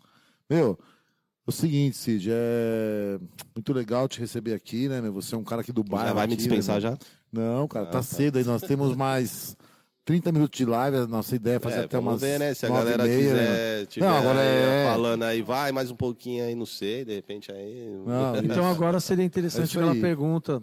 Meu, 0.49 0.79
é 0.81 1.51
o 1.51 1.53
seguinte, 1.53 1.97
Cid, 1.97 2.29
é 2.31 3.19
muito 3.55 3.73
legal 3.73 4.07
te 4.09 4.21
receber 4.21 4.55
aqui, 4.55 4.89
né, 4.89 5.01
meu? 5.01 5.13
Você 5.15 5.35
é 5.35 5.39
um 5.39 5.43
cara 5.45 5.61
aqui 5.63 5.73
do 5.73 5.83
bairro. 5.83 6.09
Já 6.09 6.15
vai 6.15 6.27
me 6.29 6.35
aqui, 6.35 6.43
dispensar 6.43 6.77
né, 6.77 6.81
já? 6.83 6.99
Não, 7.33 7.67
cara, 7.67 7.87
Ah, 7.87 7.91
tá 7.91 7.99
tá. 7.99 8.03
cedo 8.05 8.39
aí. 8.39 8.45
Nós 8.45 8.63
temos 8.63 8.95
mais 8.95 9.57
30 10.05 10.33
minutos 10.33 10.57
de 10.59 10.65
live. 10.67 10.97
A 10.99 11.07
nossa 11.07 11.35
ideia 11.35 11.57
é 11.57 11.61
fazer 11.61 11.81
É, 11.81 11.85
até 11.85 11.97
vamos 11.97 12.13
umas. 12.15 12.21
ver, 12.21 12.39
né? 12.39 12.53
Se 12.55 12.67
a 12.67 12.69
galera 12.69 13.05
meia, 13.05 13.17
né? 13.17 13.23
quiser, 13.23 13.87
tiver 13.87 14.07
Não, 14.07 14.17
agora 14.17 14.41
aí, 14.41 14.47
é- 14.47 14.85
falando 14.93 15.23
aí, 15.23 15.43
vai 15.43 15.73
mais 15.73 15.91
um 15.91 15.97
pouquinho 15.97 16.45
aí, 16.45 16.55
não 16.55 16.67
sei, 16.67 17.05
de 17.05 17.15
repente 17.15 17.51
aí... 17.51 17.89
Não, 18.07 18.37
Então 18.37 18.67
agora 18.71 19.01
seria 19.01 19.23
É 19.23 19.27
interessante 19.27 19.65
isso 19.71 19.79
aquela 19.79 19.95
pergunta 19.95 20.63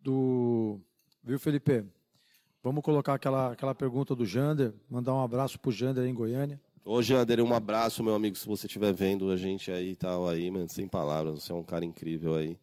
do. 0.00 0.80
Viu, 1.22 1.38
Felipe? 1.38 1.84
Vamos 2.62 2.82
colocar 2.82 3.14
aquela, 3.14 3.52
aquela 3.52 3.74
pergunta 3.74 4.14
do 4.16 4.24
Jander, 4.26 4.72
mandar 4.90 5.14
um 5.14 5.22
abraço 5.22 5.58
pro 5.60 5.70
Jander 5.70 6.04
aí 6.04 6.10
em 6.10 6.14
Goiânia. 6.14 6.60
Ô, 6.84 7.02
Jander, 7.02 7.40
um 7.42 7.52
abraço, 7.54 8.02
meu 8.02 8.14
amigo, 8.14 8.36
se 8.36 8.46
você 8.46 8.66
estiver 8.66 8.92
vendo 8.92 9.30
a 9.30 9.36
gente 9.36 9.70
aí 9.70 9.90
e 9.90 9.96
tal, 9.96 10.26
aí, 10.28 10.50
mano, 10.50 10.68
sem 10.68 10.88
palavras, 10.88 11.42
você 11.44 11.52
é 11.52 11.54
um 11.54 11.62
cara 11.62 11.84
incrível 11.84 12.34
aí. 12.34 12.58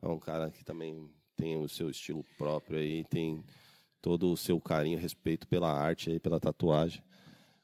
É 0.00 0.06
um 0.06 0.18
cara 0.18 0.48
que 0.50 0.64
também 0.64 1.10
tem 1.36 1.56
o 1.56 1.68
seu 1.68 1.90
estilo 1.90 2.24
próprio 2.38 2.78
aí, 2.78 3.04
tem 3.04 3.42
todo 4.04 4.30
o 4.30 4.36
seu 4.36 4.60
carinho, 4.60 4.98
respeito 4.98 5.48
pela 5.48 5.72
arte 5.72 6.10
aí, 6.10 6.20
pela 6.20 6.38
tatuagem. 6.38 7.02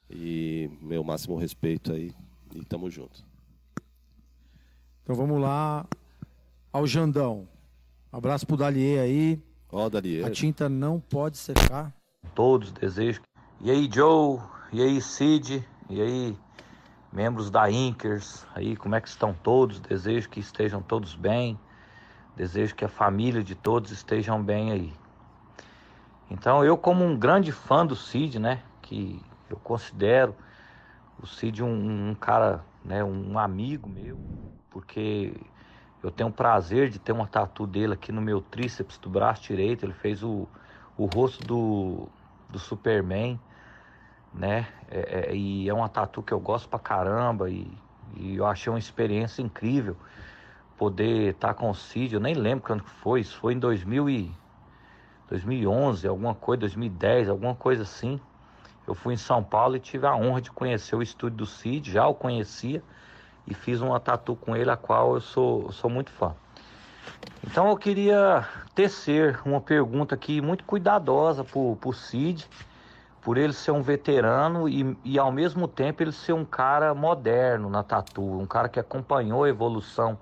E 0.09 0.70
meu 0.80 1.05
máximo 1.05 1.36
respeito 1.36 1.93
aí, 1.93 2.14
e 2.55 2.64
tamo 2.64 2.91
junto. 2.91 3.22
Então 5.03 5.14
vamos 5.14 5.38
lá 5.38 5.86
ao 6.72 6.86
Jandão. 6.86 7.47
abraço 8.11 8.47
pro 8.47 8.57
Dalier 8.57 9.03
aí. 9.03 9.43
Ó, 9.70 9.84
oh, 9.84 9.91
Dalier. 9.91 10.24
A 10.24 10.30
tinta 10.30 10.66
não 10.66 10.99
pode 10.99 11.36
secar. 11.36 11.95
Todos 12.34 12.72
desejos. 12.72 13.20
E 13.61 13.70
aí, 13.70 13.86
Joe? 13.93 14.41
E 14.72 14.80
aí, 14.80 14.99
Cid? 14.99 15.62
E 15.91 16.01
aí, 16.01 16.34
membros 17.12 17.51
da 17.51 17.70
Inkers? 17.70 18.47
Aí, 18.55 18.76
como 18.76 18.95
é 18.95 19.01
que 19.01 19.09
estão 19.09 19.34
todos? 19.34 19.78
Desejo 19.78 20.30
que 20.30 20.41
estejam 20.41 20.80
todos 20.80 21.14
bem. 21.14 21.61
Desejo 22.34 22.74
que 22.74 22.84
a 22.84 22.88
família 22.88 23.45
de 23.45 23.55
todos 23.55 23.91
estejam 23.91 24.43
bem 24.43 24.72
aí. 24.72 25.01
Então, 26.31 26.64
eu 26.64 26.78
como 26.78 27.05
um 27.05 27.18
grande 27.18 27.51
fã 27.51 27.85
do 27.85 27.97
Cid, 27.97 28.39
né, 28.39 28.62
que 28.81 29.20
eu 29.49 29.57
considero 29.59 30.35
o 31.18 31.26
Cid 31.26 31.62
um, 31.62 32.11
um 32.11 32.14
cara, 32.14 32.64
né, 32.85 33.03
um 33.03 33.39
amigo 33.39 33.89
meu, 33.89 34.18
porque 34.70 35.35
eu 36.03 36.11
tenho 36.11 36.31
o 36.31 36.33
prazer 36.33 36.89
de 36.89 36.99
ter 36.99 37.12
uma 37.12 37.26
tatu 37.26 37.66
dele 37.66 37.95
aqui 37.95 38.12
no 38.12 38.22
meu 38.22 38.41
tríceps 38.41 38.97
do 38.99 39.11
braço 39.11 39.43
direito. 39.43 39.85
Ele 39.85 39.93
fez 39.93 40.22
o, 40.22 40.49
o 40.97 41.05
rosto 41.05 41.45
do, 41.45 42.09
do 42.49 42.59
Superman, 42.59 43.39
né? 44.33 44.68
É, 44.89 45.31
é, 45.31 45.37
e 45.37 45.68
é 45.68 45.74
uma 45.74 45.89
tatu 45.89 46.22
que 46.22 46.33
eu 46.33 46.41
gosto 46.41 46.68
pra 46.68 46.78
caramba 46.78 47.51
e, 47.51 47.76
e 48.14 48.37
eu 48.37 48.47
achei 48.47 48.72
uma 48.72 48.78
experiência 48.78 49.43
incrível 49.43 49.97
poder 50.76 51.35
estar 51.35 51.49
tá 51.49 51.55
com 51.55 51.68
o 51.70 51.74
Cid. 51.74 52.14
Eu 52.14 52.20
nem 52.20 52.35
lembro 52.35 52.64
quando 52.64 52.85
foi, 52.85 53.20
isso 53.20 53.37
foi 53.37 53.53
em 53.55 53.59
2000 53.59 54.09
e, 54.09 54.33
2011, 55.31 56.07
alguma 56.09 56.35
coisa, 56.35 56.61
2010, 56.61 57.28
alguma 57.28 57.55
coisa 57.55 57.85
assim. 57.85 58.20
Eu 58.87 58.95
fui 58.95 59.14
em 59.14 59.16
São 59.16 59.43
Paulo 59.43 59.76
e 59.76 59.81
tive 59.81 60.07
a 60.07 60.14
honra 60.14 60.41
de 60.41 60.51
conhecer 60.51 60.97
o 60.97 61.03
estúdio 61.03 61.39
do 61.39 61.47
Cid, 61.47 61.93
já 61.93 62.07
o 62.07 62.14
conhecia 62.14 62.83
e 63.47 63.55
fiz 63.55 63.81
uma 63.81 64.01
tatu 64.01 64.35
com 64.35 64.57
ele, 64.57 64.70
a 64.70 64.76
qual 64.76 65.14
eu 65.14 65.20
sou, 65.20 65.70
sou 65.70 65.89
muito 65.89 66.11
fã. 66.11 66.35
Então 67.45 67.68
eu 67.68 67.76
queria 67.76 68.47
tecer 68.74 69.41
uma 69.45 69.61
pergunta 69.61 70.14
aqui 70.14 70.41
muito 70.41 70.64
cuidadosa 70.64 71.45
por, 71.45 71.76
por 71.81 71.95
Cid, 71.95 72.49
por 73.22 73.39
ele 73.39 73.53
ser 73.53 73.70
um 73.70 73.83
veterano 73.83 74.68
e, 74.68 74.97
e 75.05 75.18
ao 75.18 75.31
mesmo 75.31 75.68
tempo 75.68 76.03
ele 76.03 76.12
ser 76.12 76.33
um 76.33 76.45
cara 76.45 76.93
moderno 76.93 77.70
na 77.70 77.85
tatu, 77.85 78.22
um 78.22 78.47
cara 78.47 78.68
que 78.68 78.81
acompanhou 78.81 79.45
a 79.45 79.49
evolução 79.49 80.18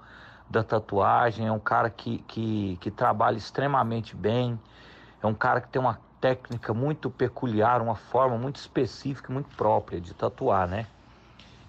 da 0.51 0.63
tatuagem, 0.63 1.47
é 1.47 1.53
um 1.53 1.59
cara 1.59 1.89
que, 1.89 2.19
que, 2.27 2.77
que 2.81 2.91
trabalha 2.91 3.37
extremamente 3.37 4.17
bem, 4.17 4.59
é 5.23 5.27
um 5.27 5.35
cara 5.35 5.61
que 5.61 5.69
tem 5.69 5.81
uma 5.81 6.01
técnica 6.21 6.75
muito 6.75 7.11
peculiar, 7.11 7.81
uma 7.81 7.95
forma 7.95 8.37
muito 8.37 8.57
específica, 8.57 9.33
muito 9.33 9.55
própria 9.57 10.01
de 10.01 10.15
tatuar, 10.15 10.67
né? 10.69 10.87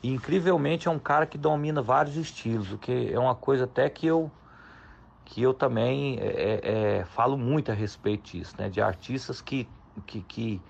E 0.01 0.11
incrivelmente 0.11 0.87
é 0.87 0.91
um 0.91 0.99
cara 0.99 1.25
que 1.25 1.37
domina 1.37 1.81
vários 1.81 2.15
estilos, 2.15 2.71
o 2.71 2.77
que 2.77 3.11
é 3.11 3.19
uma 3.19 3.35
coisa 3.35 3.65
até 3.65 3.89
que 3.89 4.07
eu 4.07 4.31
que 5.25 5.43
eu 5.43 5.53
também 5.53 6.17
é, 6.19 6.25
é, 6.25 6.97
é, 6.97 7.05
falo 7.05 7.37
muito 7.37 7.71
a 7.71 7.75
respeito 7.75 8.31
disso, 8.31 8.55
né? 8.57 8.67
De 8.67 8.81
artistas 8.81 9.39
que, 9.39 9.67
que, 10.07 10.21
que 10.21 10.61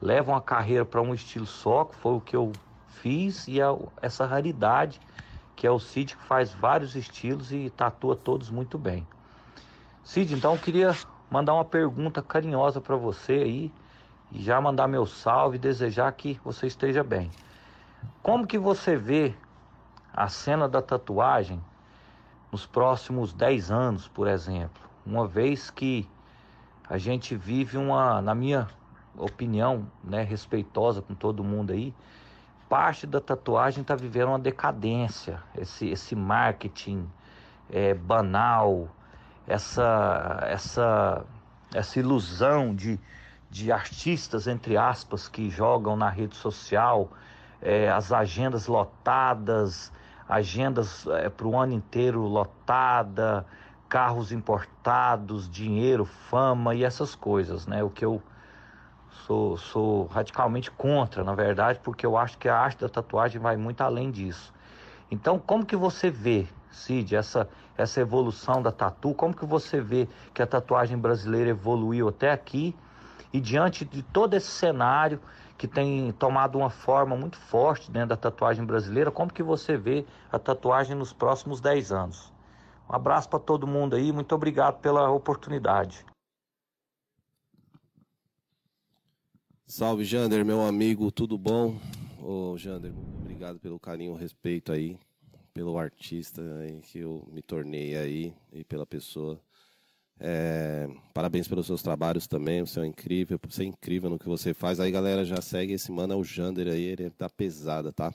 levam 0.00 0.36
a 0.36 0.40
carreira 0.40 0.84
para 0.84 1.02
um 1.02 1.12
estilo 1.12 1.46
só, 1.46 1.84
que 1.84 1.96
foi 1.96 2.12
o 2.12 2.20
que 2.20 2.36
eu 2.36 2.52
fiz, 2.88 3.48
e 3.48 3.60
a, 3.60 3.76
essa 4.00 4.24
raridade 4.24 5.00
que 5.56 5.66
é 5.66 5.70
o 5.70 5.80
Cid, 5.80 6.14
que 6.14 6.22
faz 6.22 6.52
vários 6.52 6.94
estilos 6.94 7.50
e 7.50 7.70
tatua 7.70 8.14
todos 8.14 8.50
muito 8.50 8.76
bem. 8.76 9.06
Cid, 10.04 10.34
então 10.34 10.52
eu 10.52 10.58
queria 10.58 10.94
mandar 11.30 11.54
uma 11.54 11.64
pergunta 11.64 12.22
carinhosa 12.22 12.80
para 12.80 12.96
você 12.96 13.32
aí, 13.32 13.72
e 14.32 14.42
já 14.42 14.60
mandar 14.60 14.88
meu 14.88 15.06
salve 15.06 15.56
e 15.56 15.60
desejar 15.60 16.10
que 16.12 16.40
você 16.44 16.66
esteja 16.66 17.02
bem. 17.04 17.30
Como 18.22 18.46
que 18.46 18.58
você 18.58 18.96
vê 18.96 19.34
a 20.12 20.28
cena 20.28 20.68
da 20.68 20.82
tatuagem 20.82 21.62
nos 22.50 22.66
próximos 22.66 23.32
10 23.32 23.70
anos, 23.70 24.08
por 24.08 24.26
exemplo? 24.26 24.82
Uma 25.04 25.26
vez 25.26 25.70
que 25.70 26.08
a 26.88 26.98
gente 26.98 27.36
vive 27.36 27.76
uma, 27.76 28.20
na 28.20 28.34
minha 28.34 28.68
opinião, 29.16 29.86
né, 30.02 30.22
respeitosa 30.22 31.00
com 31.00 31.14
todo 31.14 31.42
mundo 31.42 31.72
aí, 31.72 31.94
parte 32.68 33.06
da 33.06 33.20
tatuagem 33.20 33.82
está 33.82 33.94
vivendo 33.94 34.28
uma 34.28 34.38
decadência, 34.38 35.42
esse, 35.56 35.88
esse 35.88 36.14
marketing 36.14 37.08
é, 37.70 37.94
banal, 37.94 38.88
essa, 39.46 40.40
essa, 40.42 41.24
essa 41.74 41.98
ilusão 41.98 42.74
de, 42.74 42.98
de 43.50 43.70
artistas, 43.70 44.46
entre 44.46 44.76
aspas, 44.76 45.28
que 45.28 45.48
jogam 45.50 45.96
na 45.96 46.08
rede 46.08 46.36
social 46.36 47.10
é, 47.60 47.90
as 47.90 48.12
agendas 48.12 48.66
lotadas, 48.66 49.92
agendas 50.28 51.06
é, 51.06 51.28
para 51.28 51.46
o 51.46 51.58
ano 51.58 51.72
inteiro 51.72 52.20
lotada, 52.22 53.46
carros 53.88 54.32
importados, 54.32 55.48
dinheiro, 55.48 56.04
fama 56.04 56.74
e 56.74 56.84
essas 56.84 57.14
coisas, 57.14 57.66
né? 57.66 57.82
O 57.82 57.90
que 57.90 58.04
eu 58.04 58.22
sou, 59.26 59.56
sou 59.56 60.06
radicalmente 60.06 60.70
contra, 60.70 61.22
na 61.24 61.34
verdade, 61.34 61.80
porque 61.82 62.04
eu 62.04 62.16
acho 62.16 62.36
que 62.38 62.48
a 62.48 62.56
arte 62.56 62.80
da 62.80 62.88
tatuagem 62.88 63.40
vai 63.40 63.56
muito 63.56 63.80
além 63.80 64.10
disso. 64.10 64.52
Então, 65.10 65.38
como 65.38 65.64
que 65.64 65.76
você 65.76 66.10
vê, 66.10 66.46
Cid, 66.70 67.14
essa, 67.14 67.48
essa 67.76 68.00
evolução 68.00 68.62
da 68.62 68.72
tatu? 68.72 69.14
Como 69.14 69.34
que 69.34 69.44
você 69.44 69.80
vê 69.80 70.08
que 70.32 70.42
a 70.42 70.46
tatuagem 70.46 70.98
brasileira 70.98 71.50
evoluiu 71.50 72.08
até 72.08 72.30
aqui? 72.30 72.74
E 73.32 73.40
diante 73.40 73.84
de 73.84 74.02
todo 74.02 74.34
esse 74.34 74.48
cenário 74.48 75.20
que 75.58 75.66
tem 75.66 76.12
tomado 76.12 76.58
uma 76.58 76.70
forma 76.70 77.16
muito 77.16 77.38
forte 77.38 77.90
dentro 77.90 78.10
da 78.10 78.16
tatuagem 78.16 78.64
brasileira, 78.64 79.10
como 79.10 79.32
que 79.32 79.42
você 79.42 79.76
vê 79.76 80.04
a 80.30 80.38
tatuagem 80.38 80.96
nos 80.96 81.12
próximos 81.12 81.60
10 81.60 81.92
anos? 81.92 82.32
Um 82.88 82.94
abraço 82.94 83.28
para 83.28 83.38
todo 83.38 83.66
mundo 83.66 83.96
aí, 83.96 84.12
muito 84.12 84.34
obrigado 84.34 84.80
pela 84.80 85.10
oportunidade. 85.10 86.04
Salve, 89.66 90.04
Jander, 90.04 90.44
meu 90.44 90.64
amigo, 90.64 91.10
tudo 91.10 91.36
bom? 91.36 91.76
Ô, 92.22 92.56
Jander, 92.56 92.92
obrigado 93.20 93.58
pelo 93.58 93.80
carinho 93.80 94.14
e 94.14 94.20
respeito 94.20 94.70
aí, 94.70 94.96
pelo 95.56 95.78
artista 95.78 96.42
aí 96.60 96.82
que 96.82 96.98
eu 96.98 97.26
me 97.32 97.40
tornei 97.40 97.96
aí 97.96 98.34
e 98.52 98.62
pela 98.62 98.84
pessoa. 98.84 99.40
É, 100.20 100.86
parabéns 101.14 101.48
pelos 101.48 101.64
seus 101.64 101.82
trabalhos 101.82 102.26
também, 102.26 102.60
você 102.60 102.80
é 102.80 102.84
incrível, 102.84 103.40
você 103.42 103.62
é 103.62 103.66
incrível 103.66 104.10
no 104.10 104.18
que 104.18 104.28
você 104.28 104.52
faz. 104.52 104.78
Aí, 104.78 104.90
galera, 104.90 105.24
já 105.24 105.40
segue 105.40 105.72
esse 105.72 105.90
mano, 105.90 106.12
é 106.12 106.16
o 106.16 106.22
Jander 106.22 106.68
aí, 106.68 106.82
ele 106.82 107.08
tá 107.08 107.30
pesada, 107.30 107.90
tá? 107.90 108.12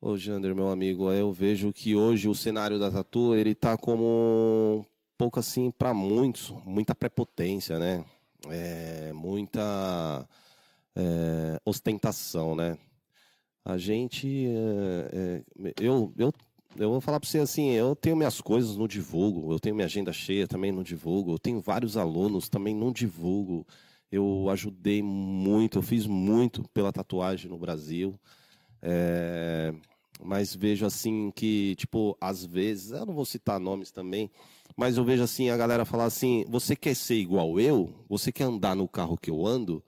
Ô, 0.00 0.16
Jander, 0.16 0.54
meu 0.54 0.70
amigo, 0.70 1.12
eu 1.12 1.30
vejo 1.34 1.70
que 1.70 1.94
hoje 1.94 2.30
o 2.30 2.34
cenário 2.34 2.78
da 2.78 2.90
Tatu, 2.90 3.34
ele 3.34 3.54
tá 3.54 3.76
como 3.76 4.78
um 4.78 4.84
pouco 5.18 5.38
assim 5.38 5.70
para 5.70 5.92
muitos, 5.92 6.48
muita 6.64 6.94
prepotência, 6.94 7.78
né? 7.78 8.02
É, 8.48 9.12
muita 9.12 10.26
é, 10.96 11.60
ostentação, 11.62 12.56
né? 12.56 12.78
A 13.64 13.76
gente, 13.76 14.46
é, 15.12 15.42
é 15.66 15.72
eu, 15.80 16.12
eu 16.16 16.32
eu 16.76 16.90
vou 16.90 17.00
falar 17.00 17.18
para 17.18 17.28
você 17.28 17.38
assim, 17.38 17.70
eu 17.70 17.96
tenho 17.96 18.16
minhas 18.16 18.40
coisas 18.40 18.76
no 18.76 18.86
divulgo, 18.86 19.52
eu 19.52 19.58
tenho 19.58 19.74
minha 19.74 19.86
agenda 19.86 20.12
cheia 20.12 20.46
também 20.46 20.70
no 20.70 20.84
divulgo, 20.84 21.32
eu 21.32 21.38
tenho 21.38 21.60
vários 21.60 21.96
alunos 21.96 22.48
também 22.48 22.74
no 22.74 22.92
divulgo. 22.92 23.66
Eu 24.10 24.48
ajudei 24.50 25.02
muito, 25.02 25.78
eu 25.78 25.82
fiz 25.82 26.06
muito 26.06 26.68
pela 26.70 26.92
tatuagem 26.92 27.50
no 27.50 27.58
Brasil. 27.58 28.18
É, 28.82 29.74
mas 30.22 30.54
vejo 30.54 30.86
assim 30.86 31.30
que, 31.34 31.74
tipo, 31.76 32.16
às 32.20 32.44
vezes, 32.44 32.92
eu 32.92 33.06
não 33.06 33.14
vou 33.14 33.24
citar 33.24 33.60
nomes 33.60 33.90
também, 33.90 34.30
mas 34.76 34.96
eu 34.96 35.04
vejo 35.04 35.22
assim 35.22 35.50
a 35.50 35.56
galera 35.56 35.84
falar 35.84 36.04
assim: 36.04 36.44
você 36.48 36.76
quer 36.76 36.94
ser 36.94 37.16
igual 37.16 37.58
eu? 37.60 37.92
Você 38.08 38.32
quer 38.32 38.44
andar 38.44 38.74
no 38.76 38.88
carro 38.88 39.18
que 39.18 39.30
eu 39.30 39.46
ando? 39.46 39.82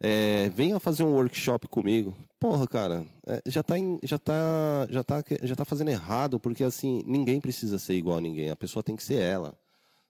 É, 0.00 0.48
venha 0.50 0.80
fazer 0.80 1.04
um 1.04 1.14
workshop 1.14 1.68
comigo. 1.68 2.14
Porra, 2.42 2.66
cara, 2.66 3.06
é, 3.24 3.40
já, 3.46 3.62
tá 3.62 3.78
em, 3.78 4.00
já, 4.02 4.18
tá, 4.18 4.88
já, 4.90 5.04
tá, 5.04 5.22
já 5.44 5.54
tá 5.54 5.64
fazendo 5.64 5.90
errado, 5.90 6.40
porque 6.40 6.64
assim, 6.64 7.00
ninguém 7.06 7.40
precisa 7.40 7.78
ser 7.78 7.94
igual 7.94 8.18
a 8.18 8.20
ninguém. 8.20 8.50
A 8.50 8.56
pessoa 8.56 8.82
tem 8.82 8.96
que 8.96 9.02
ser 9.04 9.22
ela, 9.22 9.56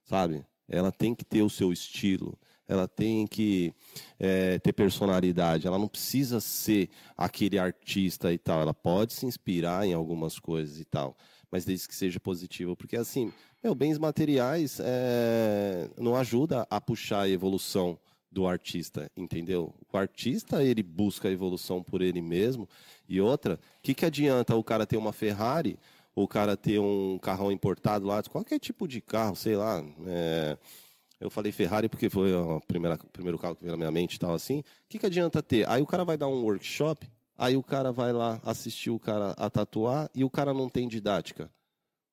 sabe? 0.03 0.43
Ela 0.67 0.91
tem 0.91 1.13
que 1.13 1.23
ter 1.23 1.43
o 1.43 1.49
seu 1.49 1.71
estilo, 1.71 2.35
ela 2.67 2.87
tem 2.87 3.27
que 3.27 3.71
é, 4.19 4.57
ter 4.57 4.73
personalidade, 4.73 5.67
ela 5.67 5.77
não 5.77 5.87
precisa 5.87 6.39
ser 6.39 6.89
aquele 7.15 7.59
artista 7.59 8.33
e 8.33 8.39
tal. 8.39 8.61
Ela 8.61 8.73
pode 8.73 9.13
se 9.13 9.27
inspirar 9.27 9.85
em 9.85 9.93
algumas 9.93 10.39
coisas 10.39 10.79
e 10.79 10.85
tal, 10.85 11.15
mas 11.51 11.65
desde 11.65 11.87
que 11.87 11.93
seja 11.93 12.19
positivo, 12.19 12.75
porque 12.75 12.97
assim, 12.97 13.31
meu, 13.63 13.75
bens 13.75 13.99
materiais 13.99 14.79
é, 14.83 15.87
não 15.99 16.15
ajuda 16.15 16.65
a 16.67 16.81
puxar 16.81 17.21
a 17.21 17.29
evolução 17.29 17.99
do 18.33 18.47
artista, 18.47 19.09
entendeu? 19.15 19.73
O 19.91 19.97
artista, 19.97 20.63
ele 20.63 20.81
busca 20.81 21.27
a 21.27 21.31
evolução 21.31 21.83
por 21.83 22.01
ele 22.01 22.21
mesmo. 22.21 22.67
E 23.07 23.21
outra, 23.21 23.55
o 23.55 23.81
que, 23.83 23.93
que 23.93 24.05
adianta 24.05 24.55
o 24.55 24.63
cara 24.63 24.87
ter 24.87 24.97
uma 24.97 25.13
Ferrari, 25.13 25.77
o 26.15 26.27
cara 26.27 26.57
ter 26.57 26.79
um 26.79 27.19
carrão 27.19 27.51
importado 27.51 28.07
lá, 28.07 28.21
qualquer 28.23 28.59
tipo 28.59 28.87
de 28.87 28.99
carro, 28.99 29.35
sei 29.35 29.55
lá. 29.55 29.83
É... 30.07 30.57
Eu 31.19 31.29
falei 31.29 31.51
Ferrari 31.51 31.87
porque 31.87 32.09
foi 32.09 32.33
o 32.33 32.59
primeiro 32.67 33.37
carro 33.37 33.55
que 33.55 33.61
veio 33.61 33.73
na 33.73 33.77
minha 33.77 33.91
mente 33.91 34.15
e 34.15 34.19
tal 34.19 34.33
assim. 34.33 34.59
O 34.59 34.65
que, 34.89 34.99
que 34.99 35.05
adianta 35.05 35.41
ter? 35.41 35.69
Aí 35.69 35.81
o 35.81 35.85
cara 35.85 36.03
vai 36.03 36.17
dar 36.17 36.27
um 36.27 36.43
workshop, 36.43 37.07
aí 37.37 37.55
o 37.55 37.63
cara 37.63 37.93
vai 37.93 38.11
lá 38.11 38.41
assistir 38.43 38.89
o 38.89 38.99
cara 38.99 39.31
a 39.37 39.49
tatuar 39.49 40.09
e 40.13 40.23
o 40.25 40.29
cara 40.29 40.53
não 40.53 40.67
tem 40.67 40.87
didática. 40.87 41.49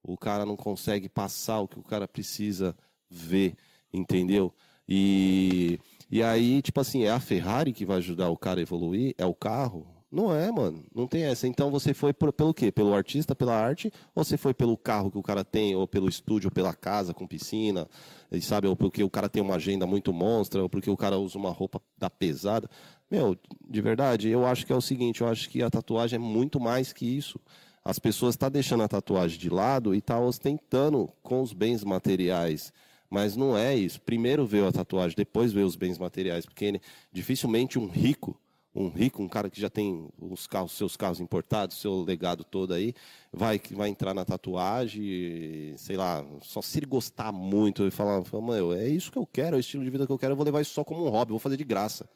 O 0.02 0.16
cara 0.16 0.46
não 0.46 0.56
consegue 0.56 1.08
passar 1.08 1.60
o 1.60 1.66
que 1.66 1.78
o 1.78 1.82
cara 1.82 2.06
precisa 2.06 2.76
ver, 3.10 3.56
entendeu? 3.92 4.54
E, 4.88 5.78
e 6.11 6.22
aí, 6.22 6.61
tipo 6.61 6.80
assim, 6.80 7.04
é 7.04 7.11
a 7.11 7.20
Ferrari 7.20 7.72
que 7.72 7.86
vai 7.86 7.98
ajudar 7.98 8.28
o 8.30 8.36
cara 8.36 8.61
a 8.61 8.62
evoluir? 8.62 9.14
É 9.16 9.24
o 9.24 9.34
carro? 9.34 9.86
Não 10.11 10.34
é, 10.34 10.50
mano. 10.50 10.84
Não 10.92 11.06
tem 11.06 11.22
essa. 11.22 11.46
Então 11.46 11.70
você 11.70 11.94
foi 11.94 12.12
por, 12.12 12.32
pelo 12.32 12.52
quê? 12.52 12.72
Pelo 12.72 12.92
artista, 12.92 13.34
pela 13.34 13.54
arte? 13.54 13.92
Ou 14.12 14.24
você 14.24 14.36
foi 14.36 14.52
pelo 14.52 14.76
carro 14.76 15.11
que 15.11 15.18
o 15.18 15.22
cara 15.22 15.44
tem, 15.44 15.76
ou 15.76 15.86
pelo 15.86 16.08
estúdio, 16.08 16.48
ou 16.48 16.50
pela 16.52 16.74
casa 16.74 17.14
com 17.14 17.28
piscina? 17.28 17.88
E 18.32 18.40
sabe, 18.40 18.66
ou 18.66 18.74
porque 18.74 19.04
o 19.04 19.11
cara 19.11 19.28
tem 19.28 19.40
uma 19.40 19.54
agenda 19.54 19.86
muito 19.86 20.12
monstra, 20.12 20.62
ou 20.62 20.68
porque 20.68 20.90
o 20.90 20.96
cara 20.96 21.16
usa 21.16 21.38
uma 21.38 21.50
roupa 21.50 21.80
da 21.96 22.11
pesada. 22.11 22.68
Meu, 23.08 23.36
de 23.68 23.80
verdade, 23.80 24.28
eu 24.28 24.44
acho 24.44 24.66
que 24.66 24.72
é 24.72 24.76
o 24.76 24.80
seguinte, 24.80 25.20
eu 25.20 25.28
acho 25.28 25.48
que 25.48 25.62
a 25.62 25.70
tatuagem 25.70 26.16
é 26.16 26.20
muito 26.20 26.58
mais 26.58 26.92
que 26.92 27.06
isso. 27.06 27.38
As 27.84 27.98
pessoas 28.00 28.34
estão 28.34 28.46
tá 28.46 28.52
deixando 28.52 28.82
a 28.82 28.88
tatuagem 28.88 29.38
de 29.38 29.48
lado 29.48 29.94
e 29.94 29.98
estão 29.98 30.20
tá 30.20 30.26
ostentando 30.26 31.08
com 31.22 31.40
os 31.40 31.52
bens 31.52 31.84
materiais. 31.84 32.72
Mas 33.11 33.36
não 33.36 33.58
é 33.58 33.74
isso. 33.74 34.00
Primeiro 34.00 34.46
veio 34.46 34.68
a 34.68 34.72
tatuagem, 34.72 35.16
depois 35.16 35.52
veio 35.52 35.66
os 35.66 35.74
bens 35.74 35.98
materiais. 35.98 36.46
Porque 36.46 36.80
dificilmente 37.12 37.76
um 37.76 37.88
rico, 37.88 38.40
um 38.72 38.88
rico, 38.88 39.20
um 39.20 39.28
cara 39.28 39.50
que 39.50 39.61
já 39.61 39.68
tem 39.68 40.08
os 40.16 40.46
carros, 40.46 40.72
seus 40.72 40.96
carros 40.96 41.20
importados, 41.20 41.80
seu 41.80 42.02
legado 42.02 42.44
todo 42.44 42.72
aí, 42.72 42.94
vai, 43.32 43.61
vai 43.72 43.88
entrar 43.88 44.14
na 44.14 44.24
tatuagem, 44.24 45.74
sei 45.76 45.96
lá, 45.96 46.24
só 46.40 46.62
se 46.62 46.78
ele 46.78 46.86
gostar 46.86 47.32
muito 47.32 47.84
e 47.84 47.90
falar, 47.90 48.22
mano, 48.40 48.72
é 48.72 48.88
isso 48.88 49.11
que 49.11 49.18
eu 49.18 49.26
quero, 49.26 49.56
é 49.56 49.58
o 49.58 49.61
estilo 49.61 49.82
de 49.82 49.90
vida 49.90 50.06
que 50.06 50.12
eu 50.12 50.18
quero, 50.18 50.32
eu 50.32 50.36
vou 50.36 50.44
levar 50.44 50.61
isso 50.61 50.72
só 50.72 50.84
como 50.84 51.04
um 51.04 51.08
hobby, 51.08 51.30
vou 51.30 51.40
fazer 51.40 51.56
de 51.56 51.64
graça. 51.64 52.08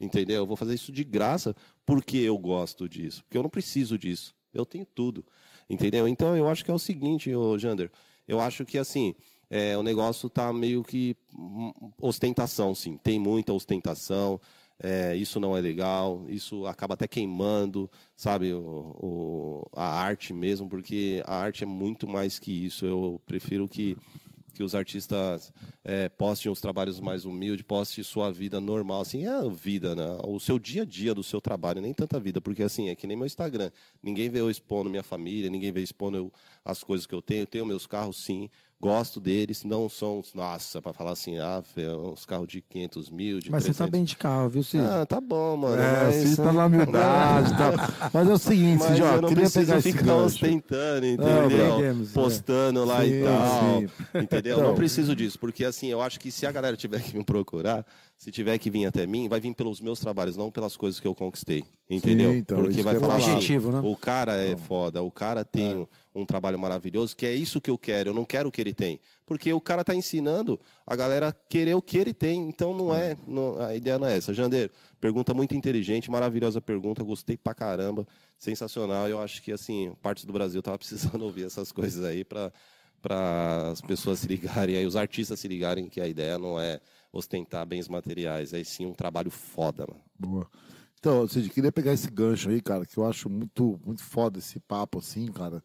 Entendeu? 0.00 0.38
Eu 0.38 0.46
vou 0.46 0.56
fazer 0.56 0.74
isso 0.74 0.90
de 0.90 1.04
graça 1.04 1.54
porque 1.86 2.16
eu 2.16 2.36
gosto 2.36 2.88
disso, 2.88 3.22
porque 3.22 3.38
eu 3.38 3.42
não 3.44 3.50
preciso 3.50 3.96
disso. 3.96 4.34
Eu 4.52 4.66
tenho 4.66 4.84
tudo. 4.84 5.24
Entendeu? 5.70 6.08
Então 6.08 6.36
eu 6.36 6.48
acho 6.48 6.64
que 6.64 6.70
é 6.72 6.74
o 6.74 6.78
seguinte, 6.78 7.32
ô 7.32 7.56
Jander, 7.56 7.88
eu 8.26 8.40
acho 8.40 8.64
que 8.64 8.78
assim, 8.78 9.14
é, 9.54 9.76
o 9.76 9.82
negócio 9.82 10.28
está 10.28 10.50
meio 10.50 10.82
que 10.82 11.14
hum, 11.38 11.70
ostentação, 12.00 12.74
sim. 12.74 12.96
Tem 12.96 13.18
muita 13.18 13.52
ostentação. 13.52 14.40
É, 14.82 15.14
isso 15.14 15.38
não 15.38 15.54
é 15.54 15.60
legal. 15.60 16.24
Isso 16.26 16.64
acaba 16.66 16.94
até 16.94 17.06
queimando, 17.06 17.90
sabe, 18.16 18.54
o, 18.54 18.96
o, 18.98 19.70
a 19.76 19.84
arte 19.84 20.32
mesmo, 20.32 20.70
porque 20.70 21.22
a 21.26 21.36
arte 21.36 21.64
é 21.64 21.66
muito 21.66 22.08
mais 22.08 22.38
que 22.38 22.50
isso. 22.50 22.86
Eu 22.86 23.20
prefiro 23.26 23.68
que 23.68 23.94
que 24.52 24.62
os 24.62 24.74
artistas 24.74 25.52
é, 25.82 26.08
postem 26.08 26.50
os 26.50 26.60
trabalhos 26.60 27.00
mais 27.00 27.24
humildes, 27.24 27.64
postem 27.66 28.04
sua 28.04 28.30
vida 28.30 28.60
normal, 28.60 29.00
assim, 29.00 29.24
é 29.24 29.28
a 29.28 29.48
vida, 29.48 29.94
né? 29.94 30.18
O 30.24 30.38
seu 30.38 30.58
dia 30.58 30.82
a 30.82 30.84
dia 30.84 31.14
do 31.14 31.22
seu 31.22 31.40
trabalho, 31.40 31.80
nem 31.80 31.92
tanta 31.92 32.20
vida, 32.20 32.40
porque 32.40 32.62
assim, 32.62 32.88
é 32.88 32.94
que 32.94 33.06
nem 33.06 33.16
meu 33.16 33.26
Instagram. 33.26 33.70
Ninguém 34.02 34.28
vê 34.28 34.40
eu 34.40 34.50
expondo 34.50 34.90
minha 34.90 35.02
família, 35.02 35.50
ninguém 35.50 35.72
vê 35.72 35.82
expondo 35.82 36.16
eu, 36.16 36.32
as 36.64 36.84
coisas 36.84 37.06
que 37.06 37.14
eu 37.14 37.22
tenho. 37.22 37.42
Eu 37.42 37.46
tenho 37.46 37.66
meus 37.66 37.86
carros, 37.86 38.22
sim, 38.22 38.50
gosto 38.82 39.20
deles, 39.20 39.62
não 39.62 39.88
são, 39.88 40.20
nossa, 40.34 40.82
para 40.82 40.92
falar 40.92 41.12
assim, 41.12 41.38
ah, 41.38 41.62
uns 42.12 42.26
carros 42.26 42.48
de 42.48 42.60
500 42.60 43.10
mil, 43.10 43.38
de 43.38 43.48
Mas 43.48 43.62
300. 43.62 43.76
você 43.76 43.84
tá 43.84 43.88
bem 43.88 44.02
de 44.02 44.16
carro, 44.16 44.48
viu, 44.48 44.64
Cid? 44.64 44.82
Ah, 44.84 45.06
tá 45.06 45.20
bom, 45.20 45.56
mano. 45.56 45.80
É, 45.80 46.06
mas... 46.06 46.16
Cid 46.16 46.36
tá 46.36 46.52
na 46.52 46.66
humildade 46.66 47.56
tá. 47.56 48.10
Mas 48.12 48.28
é 48.28 48.32
o 48.32 48.38
seguinte, 48.38 48.82
Cid, 48.82 49.02
ó, 49.02 49.14
eu 49.14 49.22
não 49.22 49.28
queria 49.28 49.48
pegar 49.48 49.78
esse 49.78 49.92
ficar 49.92 50.16
ostentando, 50.16 51.06
entendeu? 51.06 51.94
Não, 51.94 52.06
Postando 52.06 52.82
é. 52.82 52.84
lá 52.84 53.04
sim, 53.04 53.12
e 53.12 53.22
tal, 53.22 53.78
sim. 53.78 54.18
entendeu? 54.18 54.58
Então, 54.58 54.68
não 54.68 54.74
preciso 54.74 55.14
disso, 55.14 55.38
porque 55.38 55.64
assim, 55.64 55.86
eu 55.86 56.02
acho 56.02 56.18
que 56.18 56.32
se 56.32 56.44
a 56.44 56.50
galera 56.50 56.76
tiver 56.76 57.00
que 57.00 57.16
me 57.16 57.22
procurar, 57.22 57.86
se 58.18 58.32
tiver 58.32 58.58
que 58.58 58.68
vir 58.68 58.86
até 58.86 59.06
mim, 59.06 59.28
vai 59.28 59.38
vir 59.38 59.54
pelos 59.54 59.80
meus 59.80 60.00
trabalhos, 60.00 60.36
não 60.36 60.50
pelas 60.50 60.76
coisas 60.76 60.98
que 60.98 61.06
eu 61.06 61.14
conquistei. 61.14 61.64
Entendeu? 61.88 62.32
Sim, 62.32 62.38
então, 62.38 62.58
Porque 62.58 62.82
vai 62.82 62.98
falar 62.98 63.14
objetivo, 63.14 63.70
né? 63.70 63.80
o 63.84 63.96
cara 63.96 64.34
é 64.34 64.56
foda, 64.56 65.02
o 65.02 65.10
cara 65.10 65.44
tem 65.44 65.82
é. 65.82 66.01
Um 66.14 66.26
trabalho 66.26 66.58
maravilhoso, 66.58 67.16
que 67.16 67.24
é 67.24 67.34
isso 67.34 67.60
que 67.60 67.70
eu 67.70 67.78
quero, 67.78 68.10
eu 68.10 68.14
não 68.14 68.24
quero 68.24 68.48
o 68.48 68.52
que 68.52 68.60
ele 68.60 68.74
tem. 68.74 69.00
Porque 69.24 69.52
o 69.52 69.60
cara 69.60 69.80
está 69.80 69.94
ensinando 69.94 70.60
a 70.86 70.94
galera 70.94 71.28
a 71.28 71.32
querer 71.32 71.74
o 71.74 71.82
que 71.82 71.96
ele 71.96 72.12
tem, 72.12 72.48
então 72.48 72.76
não 72.76 72.94
é, 72.94 73.16
não, 73.26 73.58
a 73.60 73.74
ideia 73.74 73.98
não 73.98 74.06
é 74.06 74.16
essa. 74.16 74.34
Jandeiro, 74.34 74.70
pergunta 75.00 75.32
muito 75.32 75.54
inteligente, 75.54 76.10
maravilhosa 76.10 76.60
pergunta, 76.60 77.02
gostei 77.02 77.36
pra 77.36 77.54
caramba, 77.54 78.06
sensacional. 78.38 79.08
Eu 79.08 79.20
acho 79.20 79.42
que, 79.42 79.52
assim, 79.52 79.92
parte 80.02 80.26
do 80.26 80.32
Brasil 80.32 80.62
tava 80.62 80.76
precisando 80.78 81.22
ouvir 81.22 81.46
essas 81.46 81.72
coisas 81.72 82.04
aí 82.04 82.24
para 82.24 82.52
para 83.00 83.72
as 83.72 83.80
pessoas 83.80 84.20
se 84.20 84.28
ligarem, 84.28 84.76
aí 84.76 84.86
os 84.86 84.94
artistas 84.94 85.40
se 85.40 85.48
ligarem 85.48 85.88
que 85.88 86.00
a 86.00 86.06
ideia 86.06 86.38
não 86.38 86.56
é 86.56 86.80
ostentar 87.12 87.66
bens 87.66 87.88
materiais, 87.88 88.54
é 88.54 88.62
sim 88.62 88.86
um 88.86 88.94
trabalho 88.94 89.28
foda, 89.28 89.84
mano. 89.88 90.00
Boa. 90.16 90.48
Então, 91.02 91.26
Cid, 91.26 91.50
queria 91.50 91.72
pegar 91.72 91.92
esse 91.92 92.08
gancho 92.08 92.48
aí, 92.48 92.60
cara, 92.60 92.86
que 92.86 92.96
eu 92.96 93.04
acho 93.04 93.28
muito, 93.28 93.76
muito 93.84 94.04
foda 94.04 94.38
esse 94.38 94.60
papo, 94.60 95.00
assim, 95.00 95.26
cara. 95.26 95.60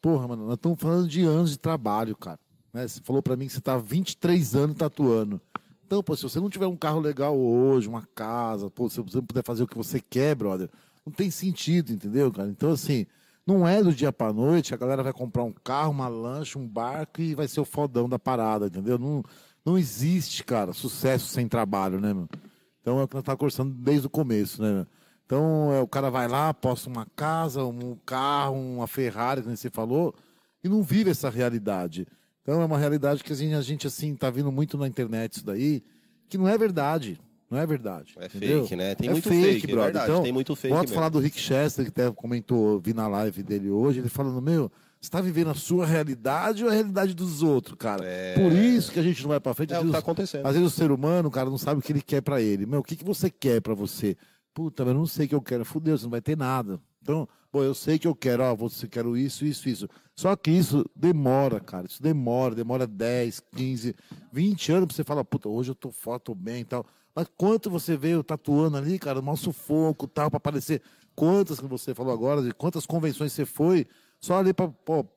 Porra, 0.00 0.28
mano, 0.28 0.46
nós 0.46 0.54
estamos 0.54 0.80
falando 0.80 1.08
de 1.08 1.22
anos 1.22 1.50
de 1.50 1.58
trabalho, 1.58 2.16
cara. 2.16 2.38
Né? 2.72 2.86
Você 2.86 3.00
falou 3.00 3.22
para 3.22 3.36
mim 3.36 3.46
que 3.46 3.52
você 3.52 3.60
tá 3.60 3.76
23 3.76 4.54
anos 4.56 4.76
tatuando. 4.76 5.40
Então, 5.86 6.02
pô, 6.02 6.16
se 6.16 6.22
você 6.22 6.40
não 6.40 6.48
tiver 6.48 6.66
um 6.66 6.76
carro 6.76 7.00
legal 7.00 7.38
hoje, 7.38 7.88
uma 7.88 8.06
casa, 8.14 8.70
pô, 8.70 8.88
se 8.88 9.00
você 9.00 9.18
não 9.18 9.24
puder 9.24 9.44
fazer 9.44 9.62
o 9.62 9.66
que 9.66 9.76
você 9.76 10.00
quer, 10.00 10.34
brother, 10.34 10.70
não 11.04 11.12
tem 11.12 11.30
sentido, 11.30 11.92
entendeu, 11.92 12.32
cara? 12.32 12.48
Então, 12.48 12.70
assim, 12.72 13.06
não 13.46 13.68
é 13.68 13.82
do 13.82 13.92
dia 13.92 14.12
para 14.12 14.32
noite, 14.32 14.72
a 14.72 14.76
galera 14.76 15.02
vai 15.02 15.12
comprar 15.12 15.42
um 15.42 15.52
carro, 15.52 15.90
uma 15.90 16.08
lancha, 16.08 16.58
um 16.58 16.66
barco 16.66 17.20
e 17.20 17.34
vai 17.34 17.46
ser 17.46 17.60
o 17.60 17.64
fodão 17.64 18.08
da 18.08 18.18
parada, 18.18 18.66
entendeu? 18.66 18.98
Não, 18.98 19.22
não 19.64 19.76
existe, 19.76 20.42
cara, 20.44 20.72
sucesso 20.72 21.26
sem 21.26 21.46
trabalho, 21.46 22.00
né, 22.00 22.14
meu? 22.14 22.28
Então 22.80 22.98
é 22.98 23.04
o 23.04 23.08
que 23.08 23.14
nós 23.14 23.22
estamos 23.22 23.38
conversando 23.38 23.74
desde 23.74 24.06
o 24.06 24.10
começo, 24.10 24.62
né? 24.62 24.72
Meu? 24.72 24.86
Então 25.26 25.72
é, 25.72 25.80
o 25.80 25.88
cara 25.88 26.10
vai 26.10 26.28
lá, 26.28 26.52
posta 26.52 26.88
uma 26.88 27.06
casa, 27.16 27.64
um 27.64 27.96
carro, 28.04 28.56
uma 28.56 28.86
Ferrari, 28.86 29.42
como 29.42 29.56
você 29.56 29.70
falou, 29.70 30.14
e 30.62 30.68
não 30.68 30.82
vive 30.82 31.10
essa 31.10 31.30
realidade. 31.30 32.06
Então 32.42 32.60
é 32.60 32.64
uma 32.64 32.78
realidade 32.78 33.22
que 33.22 33.32
a 33.32 33.36
gente, 33.36 33.54
a 33.54 33.62
gente 33.62 33.86
assim, 33.86 34.14
tá 34.14 34.30
vindo 34.30 34.50
muito 34.50 34.76
na 34.76 34.86
internet 34.86 35.36
isso 35.36 35.46
daí, 35.46 35.82
que 36.28 36.36
não 36.36 36.48
é 36.48 36.58
verdade. 36.58 37.20
Não 37.50 37.58
é 37.58 37.66
verdade. 37.66 38.14
É 38.18 38.24
entendeu? 38.24 38.62
fake, 38.62 38.76
né? 38.76 38.94
Tem 38.94 39.08
é 39.08 39.12
muito 39.12 39.28
fake, 39.28 39.60
fake 39.60 39.66
brother. 39.66 39.82
É 39.82 39.84
verdade, 39.84 40.10
então, 40.10 40.22
tem 40.22 40.32
muito 40.32 40.56
fake. 40.56 40.74
Pode 40.74 40.92
falar 40.92 41.10
do 41.10 41.18
Rick 41.18 41.38
Chester, 41.38 41.84
que 41.84 41.90
até 41.90 42.10
comentou, 42.10 42.80
vi 42.80 42.94
na 42.94 43.06
live 43.06 43.42
dele 43.42 43.70
hoje, 43.70 43.98
ele 43.98 44.08
falando, 44.08 44.40
meu, 44.40 44.72
você 44.98 45.08
está 45.08 45.20
vivendo 45.20 45.50
a 45.50 45.54
sua 45.54 45.84
realidade 45.84 46.64
ou 46.64 46.70
a 46.70 46.72
realidade 46.72 47.12
dos 47.12 47.42
outros, 47.42 47.76
cara? 47.76 48.04
É... 48.06 48.34
Por 48.34 48.52
isso 48.52 48.90
que 48.90 48.98
a 48.98 49.02
gente 49.02 49.20
não 49.20 49.28
vai 49.28 49.38
para 49.40 49.52
frente. 49.52 49.74
É 49.74 49.78
o 49.78 49.84
que 49.84 49.90
tá 49.90 49.98
acontecendo. 49.98 50.46
Às 50.46 50.54
vezes 50.54 50.72
o 50.72 50.74
ser 50.74 50.90
humano, 50.90 51.30
cara, 51.30 51.50
não 51.50 51.58
sabe 51.58 51.80
o 51.80 51.82
que 51.82 51.92
ele 51.92 52.00
quer 52.00 52.22
para 52.22 52.40
ele. 52.40 52.64
Meu, 52.64 52.80
o 52.80 52.82
que, 52.82 52.96
que 52.96 53.04
você 53.04 53.28
quer 53.28 53.60
para 53.60 53.74
você? 53.74 54.16
Puta, 54.54 54.84
mas 54.84 54.92
eu 54.92 54.98
não 54.98 55.06
sei 55.06 55.26
o 55.26 55.28
que 55.30 55.34
eu 55.34 55.42
quero. 55.42 55.64
Fudeu, 55.64 55.96
você 55.96 56.04
não 56.04 56.10
vai 56.10 56.20
ter 56.20 56.36
nada. 56.36 56.80
Então, 57.00 57.28
pô, 57.50 57.62
eu 57.62 57.74
sei 57.74 57.98
que 57.98 58.06
eu 58.06 58.14
quero, 58.14 58.44
ó, 58.44 58.54
você 58.54 58.86
quero 58.86 59.16
isso, 59.16 59.44
isso, 59.44 59.68
isso. 59.68 59.88
Só 60.14 60.36
que 60.36 60.50
isso 60.50 60.84
demora, 60.94 61.58
cara. 61.58 61.86
Isso 61.86 62.02
demora, 62.02 62.54
demora 62.54 62.86
10, 62.86 63.40
15, 63.56 63.94
20 64.32 64.72
anos 64.72 64.86
pra 64.86 64.96
você 64.96 65.04
falar, 65.04 65.24
puta, 65.24 65.48
hoje 65.48 65.70
eu 65.70 65.74
tô 65.74 65.90
foto 65.90 66.26
tô 66.26 66.34
bem 66.34 66.60
e 66.60 66.64
tal. 66.64 66.86
Mas 67.14 67.26
quanto 67.36 67.68
você 67.68 67.96
veio 67.96 68.22
tatuando 68.22 68.76
ali, 68.76 68.98
cara, 68.98 69.18
o 69.18 69.22
nosso 69.22 69.52
foco 69.52 70.06
tal, 70.06 70.30
para 70.30 70.36
aparecer. 70.36 70.80
Quantas 71.14 71.60
que 71.60 71.66
você 71.66 71.94
falou 71.94 72.12
agora, 72.12 72.40
de 72.40 72.52
quantas 72.52 72.86
convenções 72.86 73.32
você 73.32 73.44
foi, 73.44 73.86
só 74.18 74.38
ali 74.38 74.54
para 74.54 74.70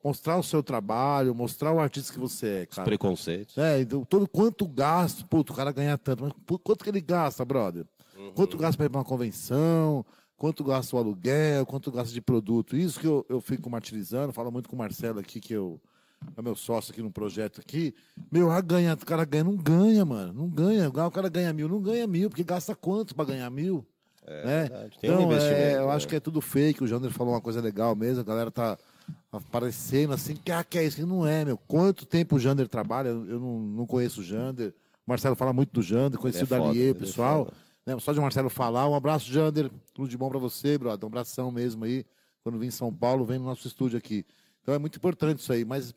mostrar 0.04 0.36
o 0.36 0.42
seu 0.42 0.62
trabalho, 0.62 1.34
mostrar 1.34 1.72
o 1.72 1.78
artista 1.78 2.12
que 2.12 2.18
você 2.18 2.46
é, 2.48 2.66
cara. 2.66 2.82
Os 2.82 2.84
preconceitos. 2.84 3.56
É, 3.56 3.80
então, 3.80 4.04
todo, 4.04 4.28
quanto 4.28 4.66
gasto, 4.66 5.24
puto, 5.26 5.52
o 5.52 5.56
cara 5.56 5.72
ganha 5.72 5.96
tanto, 5.96 6.24
mas 6.24 6.32
quanto 6.62 6.84
que 6.84 6.90
ele 6.90 7.00
gasta, 7.00 7.44
brother? 7.44 7.86
Uhum. 8.16 8.32
Quanto 8.32 8.56
gasta 8.56 8.76
para 8.76 8.86
ir 8.86 8.90
pra 8.90 8.98
uma 8.98 9.04
convenção? 9.04 10.04
Quanto 10.36 10.64
gasta 10.64 10.94
o 10.94 10.98
aluguel? 10.98 11.64
Quanto 11.66 11.90
gasta 11.90 12.12
de 12.12 12.20
produto? 12.20 12.76
Isso 12.76 13.00
que 13.00 13.06
eu, 13.06 13.24
eu 13.28 13.40
fico 13.40 13.70
martirizando, 13.70 14.32
falo 14.32 14.50
muito 14.50 14.68
com 14.68 14.76
o 14.76 14.78
Marcelo 14.78 15.18
aqui, 15.18 15.40
que 15.40 15.52
eu 15.52 15.80
é 16.36 16.42
meu 16.42 16.56
sócio 16.56 16.92
aqui 16.92 17.02
no 17.02 17.10
projeto 17.10 17.60
aqui, 17.60 17.94
meu, 18.30 18.50
a 18.50 18.60
ganha, 18.60 18.94
o 18.94 19.06
cara 19.06 19.24
ganha, 19.24 19.44
não 19.44 19.56
ganha, 19.56 20.04
mano, 20.04 20.32
não 20.32 20.48
ganha. 20.48 20.88
O 20.88 21.10
cara 21.10 21.28
ganha 21.28 21.52
mil, 21.52 21.68
não 21.68 21.80
ganha 21.80 22.06
mil, 22.06 22.28
porque 22.28 22.42
gasta 22.42 22.74
quanto 22.74 23.14
para 23.14 23.26
ganhar 23.26 23.50
mil? 23.50 23.86
É, 24.26 24.44
né? 24.44 24.90
então, 24.98 25.28
um 25.28 25.32
é, 25.32 25.76
eu 25.76 25.86
né? 25.86 25.92
acho 25.92 26.08
que 26.08 26.16
é 26.16 26.20
tudo 26.20 26.40
fake. 26.40 26.82
O 26.82 26.86
Jander 26.86 27.12
falou 27.12 27.34
uma 27.34 27.40
coisa 27.40 27.60
legal 27.60 27.94
mesmo, 27.94 28.20
a 28.20 28.24
galera 28.24 28.50
tá 28.50 28.76
aparecendo 29.30 30.12
assim, 30.12 30.34
que, 30.34 30.50
ah, 30.50 30.64
que 30.64 30.78
é 30.78 30.84
isso? 30.84 31.06
Não 31.06 31.26
é, 31.26 31.44
meu. 31.44 31.56
Quanto 31.56 32.04
tempo 32.04 32.36
o 32.36 32.38
Jander 32.38 32.66
trabalha? 32.66 33.08
Eu 33.08 33.38
não, 33.38 33.60
não 33.60 33.86
conheço 33.86 34.20
o 34.20 34.24
Jander. 34.24 34.74
O 35.06 35.10
Marcelo 35.10 35.36
fala 35.36 35.52
muito 35.52 35.72
do 35.72 35.82
Jander, 35.82 36.18
conheci 36.18 36.40
é 36.40 36.44
o 36.44 36.46
Dalier, 36.46 36.90
é 36.90 36.94
pessoal. 36.94 37.48
É 37.62 37.65
né? 37.86 37.96
Só 38.00 38.12
de 38.12 38.20
Marcelo 38.20 38.50
falar, 38.50 38.88
um 38.88 38.94
abraço, 38.94 39.32
Jander. 39.32 39.70
Tudo 39.94 40.08
de 40.08 40.18
bom 40.18 40.28
para 40.28 40.38
você, 40.38 40.76
brother. 40.76 41.04
Um 41.04 41.08
abração 41.08 41.52
mesmo 41.52 41.84
aí. 41.84 42.04
Quando 42.42 42.58
vim 42.58 42.66
em 42.66 42.72
São 42.72 42.92
Paulo, 42.92 43.24
vem 43.24 43.38
no 43.38 43.44
nosso 43.44 43.66
estúdio 43.66 43.96
aqui. 43.96 44.26
Então 44.60 44.74
é 44.74 44.78
muito 44.78 44.96
importante 44.96 45.38
isso 45.38 45.52
aí. 45.52 45.64
Mas 45.64 45.94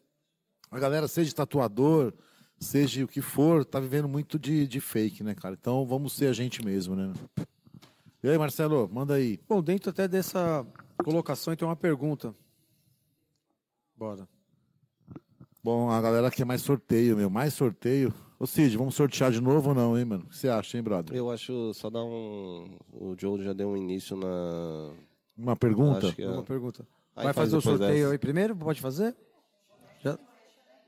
a 0.69 0.79
galera, 0.79 1.07
seja 1.07 1.33
tatuador, 1.33 2.13
seja 2.59 3.03
o 3.03 3.07
que 3.07 3.21
for, 3.21 3.65
tá 3.65 3.79
vivendo 3.79 4.07
muito 4.07 4.37
de, 4.37 4.67
de 4.67 4.79
fake, 4.79 5.23
né, 5.23 5.33
cara? 5.33 5.57
Então 5.59 5.85
vamos 5.85 6.13
ser 6.13 6.27
a 6.27 6.33
gente 6.33 6.63
mesmo, 6.63 6.95
né? 6.95 7.11
E 8.21 8.29
aí, 8.29 8.37
Marcelo, 8.37 8.87
manda 8.91 9.15
aí. 9.15 9.39
Bom, 9.47 9.61
dentro 9.61 9.89
até 9.89 10.07
dessa 10.07 10.65
colocação, 11.03 11.55
tem 11.55 11.67
uma 11.67 11.75
pergunta. 11.75 12.33
Bora. 13.95 14.27
Bom, 15.63 15.89
a 15.89 16.01
galera 16.01 16.29
quer 16.29 16.45
mais 16.45 16.61
sorteio, 16.61 17.17
meu. 17.17 17.29
Mais 17.29 17.53
sorteio. 17.53 18.13
Ô 18.39 18.47
Cid, 18.47 18.77
vamos 18.77 18.95
sortear 18.95 19.31
de 19.31 19.41
novo 19.41 19.69
ou 19.69 19.75
não, 19.75 19.97
hein, 19.97 20.05
mano? 20.05 20.23
O 20.23 20.29
que 20.29 20.37
você 20.37 20.47
acha, 20.47 20.77
hein, 20.77 20.83
brother? 20.83 21.13
Eu 21.15 21.29
acho 21.29 21.73
só 21.73 21.89
dar 21.89 22.03
um. 22.05 22.77
O 22.93 23.13
Joe 23.17 23.43
já 23.43 23.51
deu 23.51 23.67
um 23.69 23.75
início 23.75 24.15
na. 24.15 24.93
Uma 25.37 25.57
pergunta? 25.57 26.07
Acho 26.07 26.15
que 26.15 26.23
é. 26.23 26.29
Uma 26.29 26.43
pergunta. 26.43 26.87
Aí 27.17 27.25
Vai 27.25 27.33
faz 27.33 27.47
fazer 27.47 27.57
o 27.57 27.61
sorteio 27.61 27.93
dessa. 27.93 28.11
aí 28.13 28.17
primeiro? 28.17 28.55
Pode 28.55 28.79
fazer? 28.79 29.13
Já? 30.01 30.17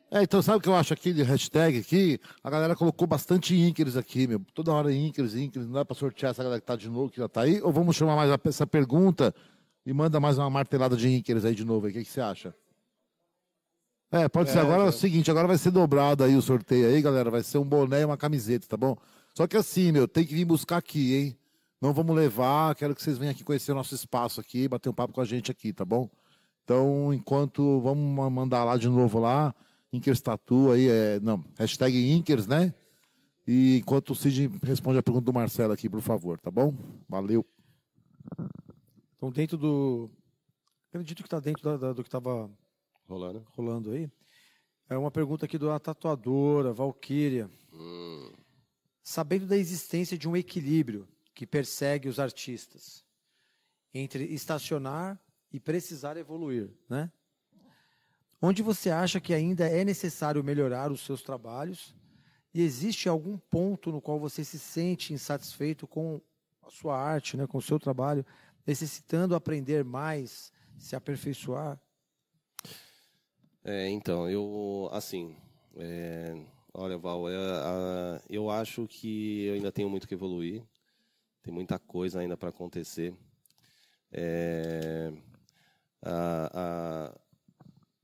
É, 0.10 0.23
então 0.23 0.41
sabe 0.41 0.60
o 0.60 0.61
que 0.61 0.69
eu 0.69 0.76
acho 0.76 0.94
aqui 0.94 1.11
de 1.11 1.23
hashtag 1.23 1.80
aqui? 1.80 2.19
A 2.41 2.49
galera 2.49 2.73
colocou 2.73 3.06
bastante 3.06 3.53
Inkers 3.53 3.98
aqui, 3.98 4.28
meu. 4.28 4.41
Toda 4.53 4.72
hora 4.72 4.94
Inkers, 4.94 5.36
Inkers. 5.36 5.65
Não 5.65 5.73
dá 5.73 5.84
pra 5.84 5.95
sortear 5.95 6.32
essa 6.32 6.44
galera 6.44 6.61
que 6.61 6.68
tá 6.68 6.78
de 6.78 6.90
novo, 6.90 7.11
que 7.11 7.18
já 7.18 7.28
tá 7.28 7.41
aí? 7.41 7.61
Ou 7.61 7.72
vamos 7.73 7.98
chamar 7.98 8.15
mais 8.15 8.32
essa 8.45 8.65
pergunta 8.65 9.36
e 9.86 9.91
manda 9.91 10.22
mais 10.22 10.38
uma 10.38 10.49
martelada 10.49 10.95
de 10.95 11.10
Inkers 11.10 11.44
aí 11.44 11.53
de 11.53 11.65
novo 11.65 11.86
aí. 11.86 11.91
O 11.91 11.95
que, 11.95 12.03
que 12.06 12.10
você 12.10 12.22
acha? 12.22 12.56
É, 14.12 14.28
pode 14.28 14.50
ser. 14.52 14.60
Agora 14.60 14.84
é 14.84 14.90
o 14.90 14.92
seguinte, 14.92 15.32
agora 15.32 15.48
vai 15.48 15.58
ser 15.58 15.72
dobrado 15.72 16.24
aí 16.24 16.36
o 16.36 16.42
sorteio 16.42 16.88
aí, 16.88 17.02
galera. 17.02 17.30
Vai 17.32 17.44
ser 17.44 17.58
um 17.58 17.64
boné 17.64 18.02
e 18.02 18.06
uma 18.06 18.18
camiseta, 18.18 18.68
tá 18.68 18.76
bom? 18.76 18.98
Só 19.34 19.48
que 19.48 19.56
assim, 19.56 19.92
meu, 19.92 20.08
tem 20.08 20.26
que 20.26 20.34
vir 20.36 20.44
buscar 20.46 20.78
aqui, 20.78 21.16
hein? 21.16 21.38
Não 21.82 21.94
vamos 21.94 22.16
levar, 22.16 22.76
quero 22.76 22.94
que 22.94 23.02
vocês 23.02 23.18
venham 23.18 23.32
aqui 23.32 23.44
conhecer 23.44 23.72
o 23.72 23.76
nosso 23.76 23.96
espaço 23.96 24.40
aqui, 24.42 24.68
bater 24.68 24.90
um 24.90 24.94
papo 24.94 25.14
com 25.14 25.22
a 25.22 25.26
gente 25.26 25.50
aqui, 25.50 25.72
tá 25.74 25.84
bom? 25.86 26.10
Então, 26.64 27.12
enquanto 27.14 27.80
vamos 27.82 28.16
ma- 28.16 28.30
mandar 28.30 28.64
lá 28.64 28.78
de 28.78 28.88
novo 28.88 29.18
lá, 29.20 29.56
Inkers 29.92 30.22
Tatu 30.22 30.72
aí, 30.72 30.88
é, 30.90 31.20
não, 31.22 31.44
hashtag 31.58 32.12
Inkers, 32.12 32.46
né? 32.46 32.74
E 33.48 33.78
enquanto 33.80 34.12
o 34.12 34.16
Cid 34.16 34.52
responde 34.62 35.00
a 35.00 35.04
pergunta 35.04 35.26
do 35.26 35.34
Marcelo 35.34 35.74
aqui, 35.74 35.90
por 35.90 36.02
favor, 36.02 36.40
tá 36.40 36.52
bom? 36.52 36.76
Valeu. 37.10 37.44
Então, 39.18 39.32
dentro 39.32 39.58
do. 39.58 40.10
Acredito 40.90 41.18
que 41.24 41.28
está 41.28 41.40
dentro 41.40 41.64
da- 41.64 41.78
da- 41.78 41.94
do 41.94 42.04
que 42.04 42.08
estava 42.10 42.50
Rolando. 43.12 43.46
rolando 43.58 43.92
aí. 43.92 44.10
É 44.90 44.98
uma 44.98 45.12
pergunta 45.12 45.46
aqui 45.46 45.58
da 45.58 45.78
tatuadora, 45.78 46.72
Valkyria. 46.72 47.52
Hum. 47.74 48.32
Sabendo 49.04 49.46
da 49.48 49.58
existência 49.58 50.18
de 50.18 50.30
um 50.30 50.38
equilíbrio 50.38 51.06
que 51.36 51.46
persegue 51.46 52.08
os 52.08 52.20
artistas 52.20 53.04
entre 53.94 54.24
estacionar 54.24 55.20
e 55.52 55.60
precisar 55.60 56.16
evoluir, 56.16 56.72
né? 56.90 57.12
Onde 58.42 58.64
você 58.64 58.90
acha 58.90 59.20
que 59.20 59.34
ainda 59.34 59.68
é 59.68 59.84
necessário 59.84 60.42
melhorar 60.42 60.90
os 60.90 61.02
seus 61.02 61.22
trabalhos? 61.22 61.94
E 62.54 62.62
existe 62.62 63.10
algum 63.10 63.38
ponto 63.38 63.92
no 63.92 64.02
qual 64.02 64.22
você 64.22 64.42
se 64.46 64.58
sente 64.58 65.14
insatisfeito 65.14 65.86
com 65.86 66.22
a 66.62 66.70
sua 66.70 66.98
arte, 66.98 67.36
né, 67.36 67.46
com 67.46 67.58
o 67.58 67.62
seu 67.62 67.78
trabalho, 67.78 68.26
necessitando 68.66 69.36
aprender 69.36 69.84
mais, 69.84 70.54
se 70.80 70.96
aperfeiçoar? 70.96 71.78
É, 73.64 73.90
então, 73.90 74.28
eu, 74.30 74.90
assim, 74.92 75.36
é, 75.78 76.36
olha, 76.74 76.98
Val, 76.98 77.30
é, 77.30 77.36
a- 77.36 78.22
eu 78.30 78.50
acho 78.50 78.88
que 78.88 79.44
eu 79.46 79.54
ainda 79.54 79.72
tenho 79.72 79.90
muito 79.90 80.08
que 80.08 80.14
evoluir, 80.16 80.64
tem 81.44 81.54
muita 81.54 81.78
coisa 81.78 82.20
ainda 82.20 82.36
para 82.36 82.50
acontecer. 82.50 83.14
É, 84.12 85.12
a- 86.02 86.52
a- 87.14 87.20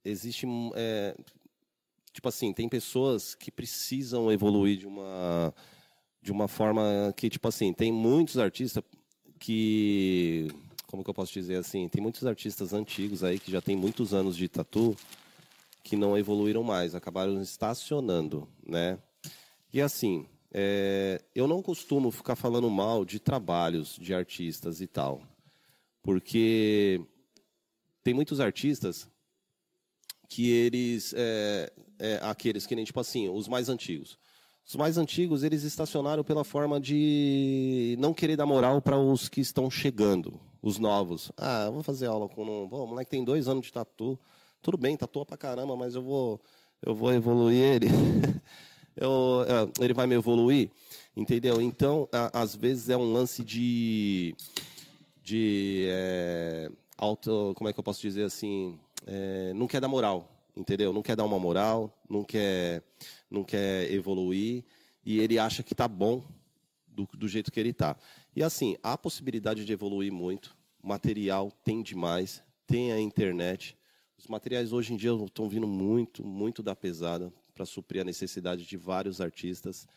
existe, 0.05 0.45
é, 0.75 1.15
tipo 2.13 2.27
assim, 2.29 2.53
tem 2.53 2.69
pessoas 2.69 3.33
que 3.33 3.51
precisam 3.51 4.31
evoluir 4.31 4.77
de 4.77 4.85
uma, 4.87 5.53
de 6.21 6.31
uma 6.31 6.47
forma 6.47 7.11
que, 7.17 7.29
tipo 7.31 7.47
assim, 7.47 7.73
tem 7.73 7.91
muitos 7.91 8.37
artistas 8.37 8.83
que, 9.39 10.47
como 10.85 11.03
que 11.03 11.09
eu 11.09 11.13
posso 11.15 11.33
dizer 11.33 11.55
assim, 11.57 11.87
tem 11.89 12.01
muitos 12.01 12.25
artistas 12.27 12.73
antigos 12.73 13.23
aí 13.23 13.39
que 13.39 13.51
já 13.51 13.61
tem 13.61 13.75
muitos 13.75 14.13
anos 14.13 14.37
de 14.37 14.47
tatu, 14.47 14.95
que 15.87 15.95
não 15.95 16.17
evoluíram 16.17 16.63
mais, 16.63 16.93
acabaram 16.93 17.41
estacionando, 17.41 18.45
né? 18.61 18.99
E 19.73 19.81
assim, 19.81 20.25
é, 20.53 21.21
eu 21.33 21.47
não 21.47 21.61
costumo 21.61 22.11
ficar 22.11 22.35
falando 22.35 22.69
mal 22.69 23.05
de 23.05 23.21
trabalhos 23.21 23.95
de 23.95 24.13
artistas 24.13 24.81
e 24.81 24.87
tal, 24.87 25.21
porque 26.03 26.99
tem 28.03 28.13
muitos 28.13 28.41
artistas 28.41 29.09
que 30.27 30.51
eles, 30.51 31.13
é, 31.15 31.71
é, 31.99 32.19
aqueles 32.21 32.67
que 32.67 32.75
nem 32.75 32.83
tipo 32.83 32.99
assim, 32.99 33.29
os 33.29 33.47
mais 33.47 33.69
antigos. 33.69 34.19
Os 34.67 34.75
mais 34.75 34.97
antigos 34.97 35.41
eles 35.41 35.63
estacionaram 35.63 36.21
pela 36.21 36.43
forma 36.43 36.81
de 36.81 37.95
não 37.97 38.13
querer 38.13 38.35
dar 38.35 38.45
moral 38.45 38.81
para 38.81 38.99
os 38.99 39.29
que 39.29 39.39
estão 39.39 39.71
chegando, 39.71 40.37
os 40.61 40.79
novos. 40.79 41.31
Ah, 41.37 41.69
vou 41.69 41.81
fazer 41.81 42.07
aula 42.07 42.27
com 42.27 42.43
um, 42.43 42.67
pô, 42.67 42.83
o 42.83 42.87
moleque 42.87 43.09
tem 43.09 43.23
dois 43.23 43.47
anos 43.47 43.67
de 43.67 43.71
tatu. 43.71 44.19
Tudo 44.61 44.77
bem, 44.77 44.97
tatua 44.97 45.25
pra 45.25 45.37
caramba, 45.37 45.75
mas 45.75 45.95
eu 45.95 46.01
vou, 46.01 46.41
eu 46.81 46.93
vou 46.93 47.13
evoluir 47.13 47.61
ele. 47.61 47.87
Eu- 48.99 49.45
é, 49.47 49.83
ele 49.85 49.93
vai 49.93 50.07
me 50.07 50.15
evoluir, 50.15 50.71
entendeu? 51.15 51.61
Então, 51.61 52.09
a- 52.11 52.41
às 52.41 52.55
vezes 52.55 52.89
é 52.89 52.97
um 52.97 53.13
lance 53.13 53.43
de, 53.43 54.35
de 55.23 55.85
é, 55.87 56.71
auto, 56.97 57.53
como 57.55 57.69
é 57.69 57.73
que 57.73 57.79
eu 57.79 57.83
posso 57.83 58.01
dizer 58.01 58.23
assim, 58.23 58.79
é, 59.05 59.53
não 59.53 59.67
quer 59.67 59.79
dar 59.79 59.87
moral, 59.87 60.27
entendeu? 60.55 60.91
Não 60.91 61.03
quer 61.03 61.15
dar 61.15 61.25
uma 61.25 61.37
moral, 61.37 61.95
não 62.09 62.23
quer, 62.23 62.81
não 63.29 63.43
quer 63.43 63.91
evoluir 63.93 64.63
e 65.05 65.19
ele 65.19 65.37
acha 65.37 65.61
que 65.61 65.75
tá 65.75 65.87
bom 65.87 66.23
do, 66.87 67.07
do 67.15 67.27
jeito 67.27 67.51
que 67.51 67.59
ele 67.59 67.73
tá. 67.73 67.95
E 68.35 68.41
assim, 68.41 68.77
há 68.81 68.97
possibilidade 68.97 69.63
de 69.63 69.71
evoluir 69.71 70.11
muito. 70.11 70.57
Material 70.81 71.51
tem 71.63 71.83
demais, 71.83 72.41
tem 72.65 72.91
a 72.91 72.99
internet. 72.99 73.76
Os 74.17 74.25
materiais 74.25 74.73
hoje 74.73 74.93
em 74.93 74.97
dia 74.97 75.11
estão 75.11 75.47
vindo 75.47 75.67
muito, 75.67 76.25
muito 76.25 76.63
da 76.63 76.75
pesada 76.75 77.31
para 77.53 77.65
suprir 77.65 78.01
a 78.01 78.05
necessidade 78.05 78.65
de 78.65 78.75
vários 78.75 79.21
artistas. 79.21 79.87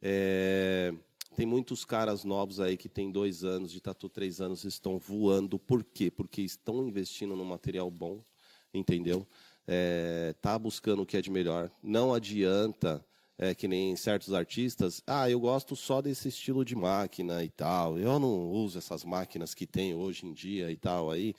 É, 0.00 0.94
tem 1.36 1.44
muitos 1.44 1.84
caras 1.84 2.24
novos 2.24 2.58
aí 2.58 2.76
que 2.78 2.88
têm 2.88 3.12
dois 3.12 3.44
anos 3.44 3.70
de 3.70 3.80
tatu, 3.80 4.08
três 4.08 4.40
anos, 4.40 4.64
estão 4.64 4.98
voando. 4.98 5.58
Por 5.58 5.84
quê? 5.84 6.10
Porque 6.10 6.40
estão 6.40 6.88
investindo 6.88 7.36
no 7.36 7.44
material 7.44 7.90
bom, 7.90 8.24
entendeu? 8.72 9.26
É, 9.66 10.34
tá 10.40 10.58
buscando 10.58 11.02
o 11.02 11.06
que 11.06 11.18
é 11.18 11.20
de 11.20 11.30
melhor. 11.30 11.70
Não 11.82 12.14
adianta, 12.14 13.04
é, 13.36 13.54
que 13.54 13.68
nem 13.68 13.94
certos 13.94 14.32
artistas, 14.32 15.02
ah, 15.06 15.28
eu 15.28 15.38
gosto 15.38 15.76
só 15.76 16.00
desse 16.00 16.28
estilo 16.28 16.64
de 16.64 16.74
máquina 16.74 17.44
e 17.44 17.50
tal. 17.50 17.98
Eu 17.98 18.18
não 18.18 18.50
uso 18.50 18.78
essas 18.78 19.04
máquinas 19.04 19.54
que 19.54 19.66
tem 19.66 19.94
hoje 19.94 20.24
em 20.24 20.32
dia 20.32 20.70
e 20.70 20.76
tal 20.76 21.10
aí, 21.10 21.34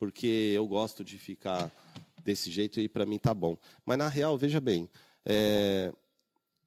porque 0.00 0.52
eu 0.56 0.66
gosto 0.66 1.04
de 1.04 1.18
ficar 1.18 1.70
desse 2.24 2.50
jeito 2.50 2.80
e 2.80 2.88
para 2.88 3.04
mim 3.04 3.18
tá 3.18 3.34
bom. 3.34 3.56
Mas 3.84 3.98
na 3.98 4.08
real, 4.08 4.36
veja 4.38 4.60
bem, 4.60 4.88
é, 5.26 5.92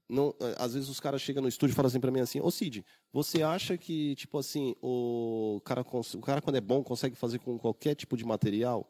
não, 0.08 0.36
às 0.60 0.76
vezes 0.76 0.88
os 0.88 1.00
caras 1.00 1.20
chegam 1.20 1.42
no 1.42 1.50
estúdio 1.50 1.74
e 1.74 1.76
falam 1.76 1.88
assim 1.88 2.00
pra 2.00 2.12
mim 2.12 2.20
assim, 2.20 2.40
ô 2.40 2.52
Cid, 2.52 2.86
você 3.12 3.42
acha 3.42 3.76
que, 3.76 4.14
tipo 4.16 4.38
assim, 4.38 4.76
o 4.82 5.60
cara, 5.66 5.82
o 5.82 6.22
cara 6.22 6.42
quando 6.42 6.58
é 6.58 6.62
bom 6.62 6.84
consegue 6.84 7.16
fazer 7.16 7.40
com 7.40 7.58
qualquer 7.58 7.96
tipo 7.96 8.16
de 8.16 8.24
material? 8.24 8.88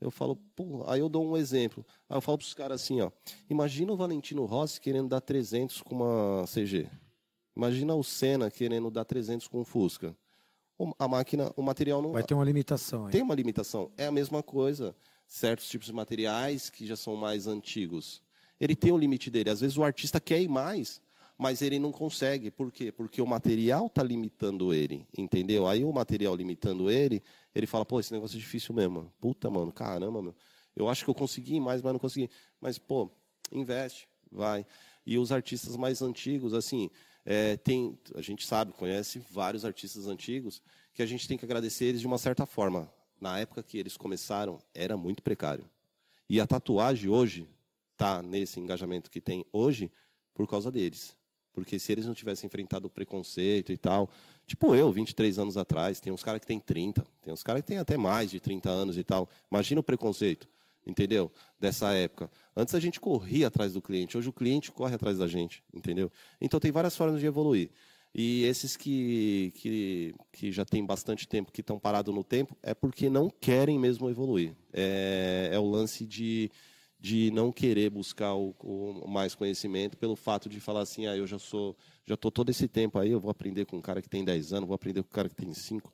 Eu 0.00 0.10
falo, 0.10 0.36
pô, 0.56 0.82
aí 0.88 1.00
eu 1.00 1.08
dou 1.08 1.24
um 1.24 1.36
exemplo. 1.36 1.84
Aí 2.08 2.16
eu 2.16 2.20
falo 2.20 2.38
pros 2.38 2.54
caras 2.54 2.82
assim, 2.82 3.02
ó, 3.02 3.10
imagina 3.48 3.92
o 3.92 3.96
Valentino 3.96 4.46
Rossi 4.46 4.80
querendo 4.80 5.08
dar 5.08 5.20
300 5.20 5.82
com 5.82 5.96
uma 5.96 6.44
CG. 6.46 6.88
Imagina 7.54 7.94
o 7.94 8.02
Senna 8.02 8.50
querendo 8.50 8.90
dar 8.90 9.04
300 9.04 9.46
com 9.46 9.60
um 9.60 9.64
Fusca. 9.64 10.16
A 10.98 11.06
máquina, 11.06 11.52
o 11.56 11.62
material 11.62 12.02
não 12.02 12.12
Vai 12.12 12.22
ter 12.24 12.34
uma 12.34 12.44
limitação 12.44 13.08
tem 13.08 13.22
uma 13.22 13.34
limitação. 13.34 13.90
É 13.96 14.06
a 14.06 14.12
mesma 14.12 14.42
coisa. 14.42 14.94
Certos 15.26 15.68
tipos 15.68 15.86
de 15.86 15.92
materiais 15.92 16.68
que 16.68 16.86
já 16.86 16.96
são 16.96 17.14
mais 17.16 17.46
antigos. 17.46 18.22
Ele 18.60 18.74
tem 18.74 18.92
o 18.92 18.98
limite 18.98 19.30
dele. 19.30 19.50
Às 19.50 19.60
vezes 19.60 19.76
o 19.76 19.84
artista 19.84 20.20
quer 20.20 20.40
ir 20.40 20.48
mais, 20.48 21.00
mas 21.38 21.62
ele 21.62 21.78
não 21.78 21.90
consegue. 21.92 22.50
Por 22.50 22.70
quê? 22.70 22.92
Porque 22.92 23.20
o 23.20 23.26
material 23.26 23.86
está 23.86 24.02
limitando 24.02 24.72
ele, 24.72 25.06
entendeu? 25.16 25.66
Aí 25.66 25.84
o 25.84 25.92
material 25.92 26.34
limitando 26.34 26.90
ele, 26.90 27.22
ele 27.54 27.66
fala, 27.66 27.84
pô, 27.84 27.98
esse 28.00 28.12
negócio 28.12 28.36
é 28.36 28.38
difícil 28.38 28.74
mesmo. 28.74 29.12
Puta, 29.20 29.50
mano, 29.50 29.72
caramba, 29.72 30.22
meu. 30.22 30.34
Eu 30.74 30.88
acho 30.88 31.04
que 31.04 31.10
eu 31.10 31.14
consegui 31.14 31.60
mais, 31.60 31.82
mas 31.82 31.92
não 31.92 32.00
consegui. 32.00 32.30
Mas, 32.60 32.78
pô, 32.78 33.10
investe, 33.50 34.08
vai. 34.30 34.64
E 35.04 35.18
os 35.18 35.32
artistas 35.32 35.76
mais 35.76 36.00
antigos, 36.00 36.54
assim, 36.54 36.90
é, 37.24 37.56
tem, 37.56 37.98
a 38.14 38.20
gente 38.20 38.46
sabe, 38.46 38.72
conhece 38.72 39.20
vários 39.30 39.64
artistas 39.64 40.06
antigos 40.06 40.62
que 40.92 41.02
a 41.02 41.06
gente 41.06 41.26
tem 41.26 41.38
que 41.38 41.44
agradecer 41.44 41.86
eles 41.86 42.00
de 42.00 42.06
uma 42.06 42.18
certa 42.18 42.44
forma. 42.44 42.92
Na 43.20 43.38
época 43.38 43.62
que 43.62 43.78
eles 43.78 43.96
começaram, 43.96 44.58
era 44.74 44.96
muito 44.96 45.22
precário. 45.22 45.64
E 46.28 46.40
a 46.40 46.46
tatuagem 46.46 47.08
hoje 47.08 47.48
está 47.92 48.22
nesse 48.22 48.58
engajamento 48.58 49.10
que 49.10 49.20
tem 49.20 49.44
hoje 49.52 49.90
por 50.34 50.48
causa 50.48 50.70
deles. 50.70 51.16
Porque 51.52 51.78
se 51.78 51.92
eles 51.92 52.06
não 52.06 52.14
tivessem 52.14 52.46
enfrentado 52.46 52.86
o 52.86 52.90
preconceito 52.90 53.70
e 53.70 53.76
tal, 53.76 54.10
tipo 54.46 54.74
eu, 54.74 54.90
23 54.90 55.38
anos 55.38 55.56
atrás, 55.56 56.00
tem 56.00 56.12
uns 56.12 56.22
caras 56.22 56.40
que 56.40 56.46
têm 56.46 56.58
30, 56.58 57.06
tem 57.20 57.32
uns 57.32 57.42
caras 57.42 57.62
que 57.62 57.68
têm 57.68 57.78
até 57.78 57.96
mais 57.96 58.30
de 58.30 58.40
30 58.40 58.70
anos 58.70 58.96
e 58.96 59.04
tal. 59.04 59.28
Imagina 59.50 59.80
o 59.80 59.84
preconceito. 59.84 60.48
Entendeu? 60.86 61.30
Dessa 61.58 61.92
época. 61.92 62.30
Antes 62.56 62.74
a 62.74 62.80
gente 62.80 63.00
corria 63.00 63.48
atrás 63.48 63.72
do 63.72 63.82
cliente, 63.82 64.16
hoje 64.16 64.28
o 64.28 64.32
cliente 64.32 64.70
corre 64.70 64.94
atrás 64.94 65.18
da 65.18 65.26
gente, 65.26 65.62
entendeu? 65.72 66.10
Então 66.40 66.60
tem 66.60 66.70
várias 66.70 66.96
formas 66.96 67.20
de 67.20 67.26
evoluir. 67.26 67.70
E 68.14 68.44
esses 68.44 68.76
que, 68.76 69.52
que, 69.56 70.14
que 70.30 70.52
já 70.52 70.66
tem 70.66 70.84
bastante 70.84 71.26
tempo, 71.26 71.50
que 71.50 71.62
estão 71.62 71.78
parados 71.78 72.14
no 72.14 72.22
tempo, 72.22 72.56
é 72.62 72.74
porque 72.74 73.08
não 73.08 73.30
querem 73.30 73.78
mesmo 73.78 74.10
evoluir. 74.10 74.54
É, 74.70 75.48
é 75.50 75.58
o 75.58 75.64
lance 75.64 76.04
de, 76.04 76.50
de 77.00 77.30
não 77.30 77.50
querer 77.50 77.88
buscar 77.88 78.34
o, 78.34 78.54
o, 78.60 79.08
mais 79.08 79.34
conhecimento 79.34 79.96
pelo 79.96 80.14
fato 80.14 80.46
de 80.46 80.60
falar 80.60 80.82
assim, 80.82 81.06
ah, 81.06 81.16
eu 81.16 81.26
já 81.26 81.38
sou, 81.38 81.74
já 82.04 82.14
estou 82.14 82.30
todo 82.30 82.50
esse 82.50 82.68
tempo 82.68 82.98
aí, 82.98 83.10
eu 83.10 83.18
vou 83.18 83.30
aprender 83.30 83.64
com 83.64 83.78
um 83.78 83.80
cara 83.80 84.02
que 84.02 84.10
tem 84.10 84.22
10 84.22 84.52
anos, 84.52 84.68
vou 84.68 84.74
aprender 84.74 85.02
com 85.02 85.08
um 85.08 85.12
cara 85.12 85.30
que 85.30 85.34
tem 85.34 85.52
5, 85.54 85.90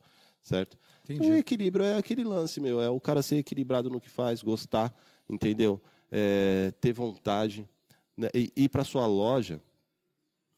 certo? 0.49 0.79
Entendi. 1.05 1.31
O 1.31 1.37
equilíbrio 1.37 1.85
é 1.85 1.97
aquele 1.97 2.25
lance, 2.25 2.61
meu, 2.61 2.81
é 2.81 2.89
o 2.89 3.01
cara 3.01 3.23
ser 3.23 3.37
equilibrado 3.37 3.91
no 3.91 4.01
que 4.01 4.09
faz, 4.09 4.43
gostar, 4.43 4.95
entendeu? 5.29 5.81
É, 6.11 6.73
ter 6.81 6.93
vontade, 6.93 7.69
né? 8.17 8.29
e 8.35 8.51
ir 8.57 8.69
para 8.69 8.83
sua 8.83 9.07
loja 9.07 9.61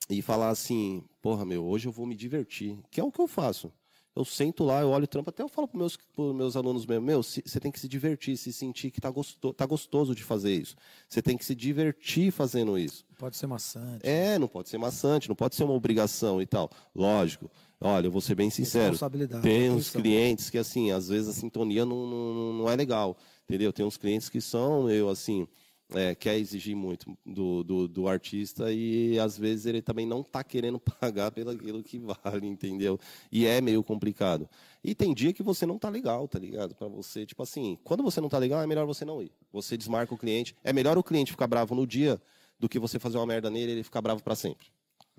e 0.09 0.23
falar 0.23 0.51
assim, 0.51 1.05
porra, 1.21 1.45
meu, 1.45 1.65
hoje 1.65 1.89
eu 1.89 1.93
vou 1.93 2.07
me 2.07 2.15
divertir, 2.15 2.79
que 2.91 3.01
é 3.01 3.05
o 3.05 3.11
que 3.11 3.21
eu 3.21 3.27
faço. 3.27 3.73
Eu 4.15 4.25
sento 4.25 4.65
lá, 4.65 4.81
eu 4.81 4.91
olho 4.91 5.05
o 5.05 5.07
trampo, 5.07 5.31
até 5.31 5.43
eu 5.43 5.49
falo 5.49 5.69
para 5.69 5.79
meus, 5.79 5.97
os 6.17 6.35
meus 6.35 6.57
alunos 6.57 6.85
mesmo, 6.85 7.07
meu, 7.07 7.23
você 7.23 7.61
tem 7.61 7.71
que 7.71 7.79
se 7.79 7.89
divertir, 7.89 8.37
se 8.37 8.53
sentir 8.53 8.91
que 8.91 8.99
está 8.99 9.09
gostoso, 9.09 9.55
tá 9.55 9.65
gostoso 9.65 10.15
de 10.15 10.25
fazer 10.25 10.53
isso. 10.53 10.75
Você 11.09 11.23
tem 11.23 11.37
que 11.37 11.45
se 11.45 11.55
divertir 11.55 12.33
fazendo 12.33 12.77
isso. 12.77 13.05
Pode 13.17 13.37
ser 13.37 13.47
maçante. 13.47 14.01
É, 14.03 14.37
não 14.37 14.49
pode 14.49 14.69
ser 14.69 14.79
maçante, 14.79 15.29
não 15.29 15.37
pode 15.37 15.55
ser 15.55 15.63
uma 15.63 15.75
obrigação 15.75 16.43
e 16.43 16.47
tal. 16.47 16.69
Lógico. 16.95 17.49
Olha, 17.81 18.07
eu 18.07 18.11
vou 18.11 18.21
ser 18.21 18.35
bem 18.35 18.51
sincero. 18.51 18.95
Tem 19.41 19.71
uns 19.71 19.91
clientes 19.91 20.51
que, 20.51 20.59
assim, 20.59 20.91
às 20.91 21.09
vezes 21.09 21.29
a 21.29 21.33
sintonia 21.33 21.87
não, 21.87 22.07
não, 22.07 22.53
não 22.53 22.71
é 22.71 22.77
legal. 22.77 23.17
Entendeu? 23.45 23.73
Tem 23.73 23.87
uns 23.87 23.97
clientes 23.97 24.29
que 24.29 24.41
são, 24.41 24.91
eu, 24.91 25.09
assim, 25.09 25.49
é, 25.95 26.15
quer 26.15 26.39
exigir 26.39 26.77
muito 26.77 27.17
do, 27.25 27.65
do, 27.65 27.89
do, 27.89 28.09
artista 28.09 28.73
e 28.73 29.19
às 29.19 29.37
vezes 29.37 29.67
ele 29.67 29.83
também 29.83 30.07
não 30.07 30.21
está 30.21 30.45
querendo 30.45 30.79
pagar 31.01 31.31
pelo 31.31 31.51
aquilo 31.51 31.83
que 31.83 31.99
vale, 31.99 32.47
entendeu? 32.47 32.99
E 33.31 33.47
é 33.47 33.61
meio 33.61 33.83
complicado. 33.83 34.49
E 34.85 34.95
tem 34.95 35.13
dia 35.13 35.33
que 35.33 35.43
você 35.43 35.67
não 35.67 35.79
tá 35.79 35.89
legal, 35.89 36.29
tá 36.29 36.39
ligado? 36.39 36.75
Para 36.75 36.89
você, 36.89 37.27
tipo 37.27 37.43
assim, 37.43 37.79
quando 37.83 38.03
você 38.03 38.21
não 38.21 38.29
tá 38.29 38.39
legal, 38.39 38.63
é 38.63 38.67
melhor 38.67 38.87
você 38.87 39.05
não 39.05 39.23
ir. 39.23 39.33
Você 39.53 39.77
desmarca 39.77 40.15
o 40.15 40.19
cliente. 40.19 40.55
É 40.63 40.73
melhor 40.73 40.97
o 40.97 41.03
cliente 41.03 41.33
ficar 41.33 41.47
bravo 41.47 41.75
no 41.75 41.87
dia 41.87 42.21
do 42.59 42.69
que 42.69 42.79
você 42.79 42.99
fazer 42.99 43.17
uma 43.17 43.27
merda 43.27 43.51
nele 43.51 43.73
e 43.73 43.75
ele 43.77 43.83
ficar 43.83 44.01
bravo 44.01 44.23
para 44.23 44.35
sempre. 44.35 44.67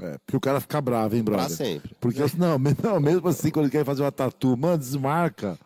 É, 0.01 0.17
porque 0.19 0.37
o 0.37 0.39
cara 0.39 0.59
fica 0.59 0.81
bravo, 0.81 1.15
hein, 1.15 1.23
brother? 1.23 1.45
Pra 1.45 1.55
sempre. 1.55 1.95
Porque, 1.99 2.19
não, 2.37 2.57
não, 2.57 2.99
mesmo 2.99 3.27
assim, 3.27 3.51
quando 3.51 3.65
ele 3.65 3.71
quer 3.71 3.85
fazer 3.85 4.01
uma 4.01 4.11
tatu, 4.11 4.57
mano, 4.57 4.77
desmarca. 4.77 5.59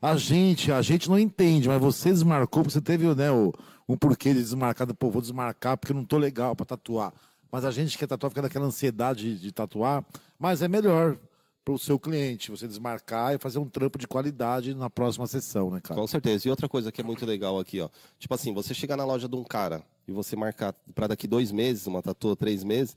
A 0.00 0.16
gente, 0.16 0.72
a 0.72 0.82
gente 0.82 1.08
não 1.08 1.18
entende, 1.18 1.68
mas 1.68 1.80
você 1.80 2.10
desmarcou, 2.10 2.64
você 2.64 2.80
teve 2.80 3.14
né, 3.14 3.30
o, 3.30 3.52
um 3.88 3.96
porquê 3.96 4.32
de 4.34 4.40
desmarcar, 4.40 4.92
pô, 4.94 5.10
vou 5.10 5.22
desmarcar 5.22 5.76
porque 5.76 5.94
não 5.94 6.04
tô 6.04 6.18
legal 6.18 6.56
para 6.56 6.66
tatuar. 6.66 7.12
Mas 7.52 7.64
a 7.64 7.70
gente 7.70 7.96
quer 7.96 8.06
tatuar 8.06 8.30
fica 8.30 8.42
naquela 8.42 8.64
ansiedade 8.64 9.34
de, 9.34 9.40
de 9.40 9.52
tatuar, 9.52 10.04
mas 10.38 10.62
é 10.62 10.68
melhor 10.68 11.16
para 11.64 11.74
o 11.74 11.78
seu 11.78 11.98
cliente 11.98 12.50
você 12.50 12.66
desmarcar 12.66 13.34
e 13.34 13.38
fazer 13.38 13.58
um 13.58 13.68
trampo 13.68 13.98
de 13.98 14.08
qualidade 14.08 14.74
na 14.74 14.90
próxima 14.90 15.26
sessão, 15.26 15.70
né, 15.70 15.80
cara? 15.80 16.00
Com 16.00 16.06
certeza. 16.06 16.48
E 16.48 16.50
outra 16.50 16.68
coisa 16.68 16.90
que 16.90 17.00
é 17.00 17.04
muito 17.04 17.24
legal 17.24 17.58
aqui, 17.58 17.80
ó. 17.80 17.88
Tipo 18.18 18.34
assim, 18.34 18.52
você 18.52 18.74
chegar 18.74 18.96
na 18.96 19.04
loja 19.04 19.28
de 19.28 19.36
um 19.36 19.44
cara 19.44 19.84
e 20.06 20.12
você 20.12 20.34
marcar 20.34 20.74
para 20.94 21.06
daqui 21.08 21.28
dois 21.28 21.52
meses, 21.52 21.86
uma 21.86 22.02
tatu, 22.02 22.34
três 22.34 22.64
meses, 22.64 22.96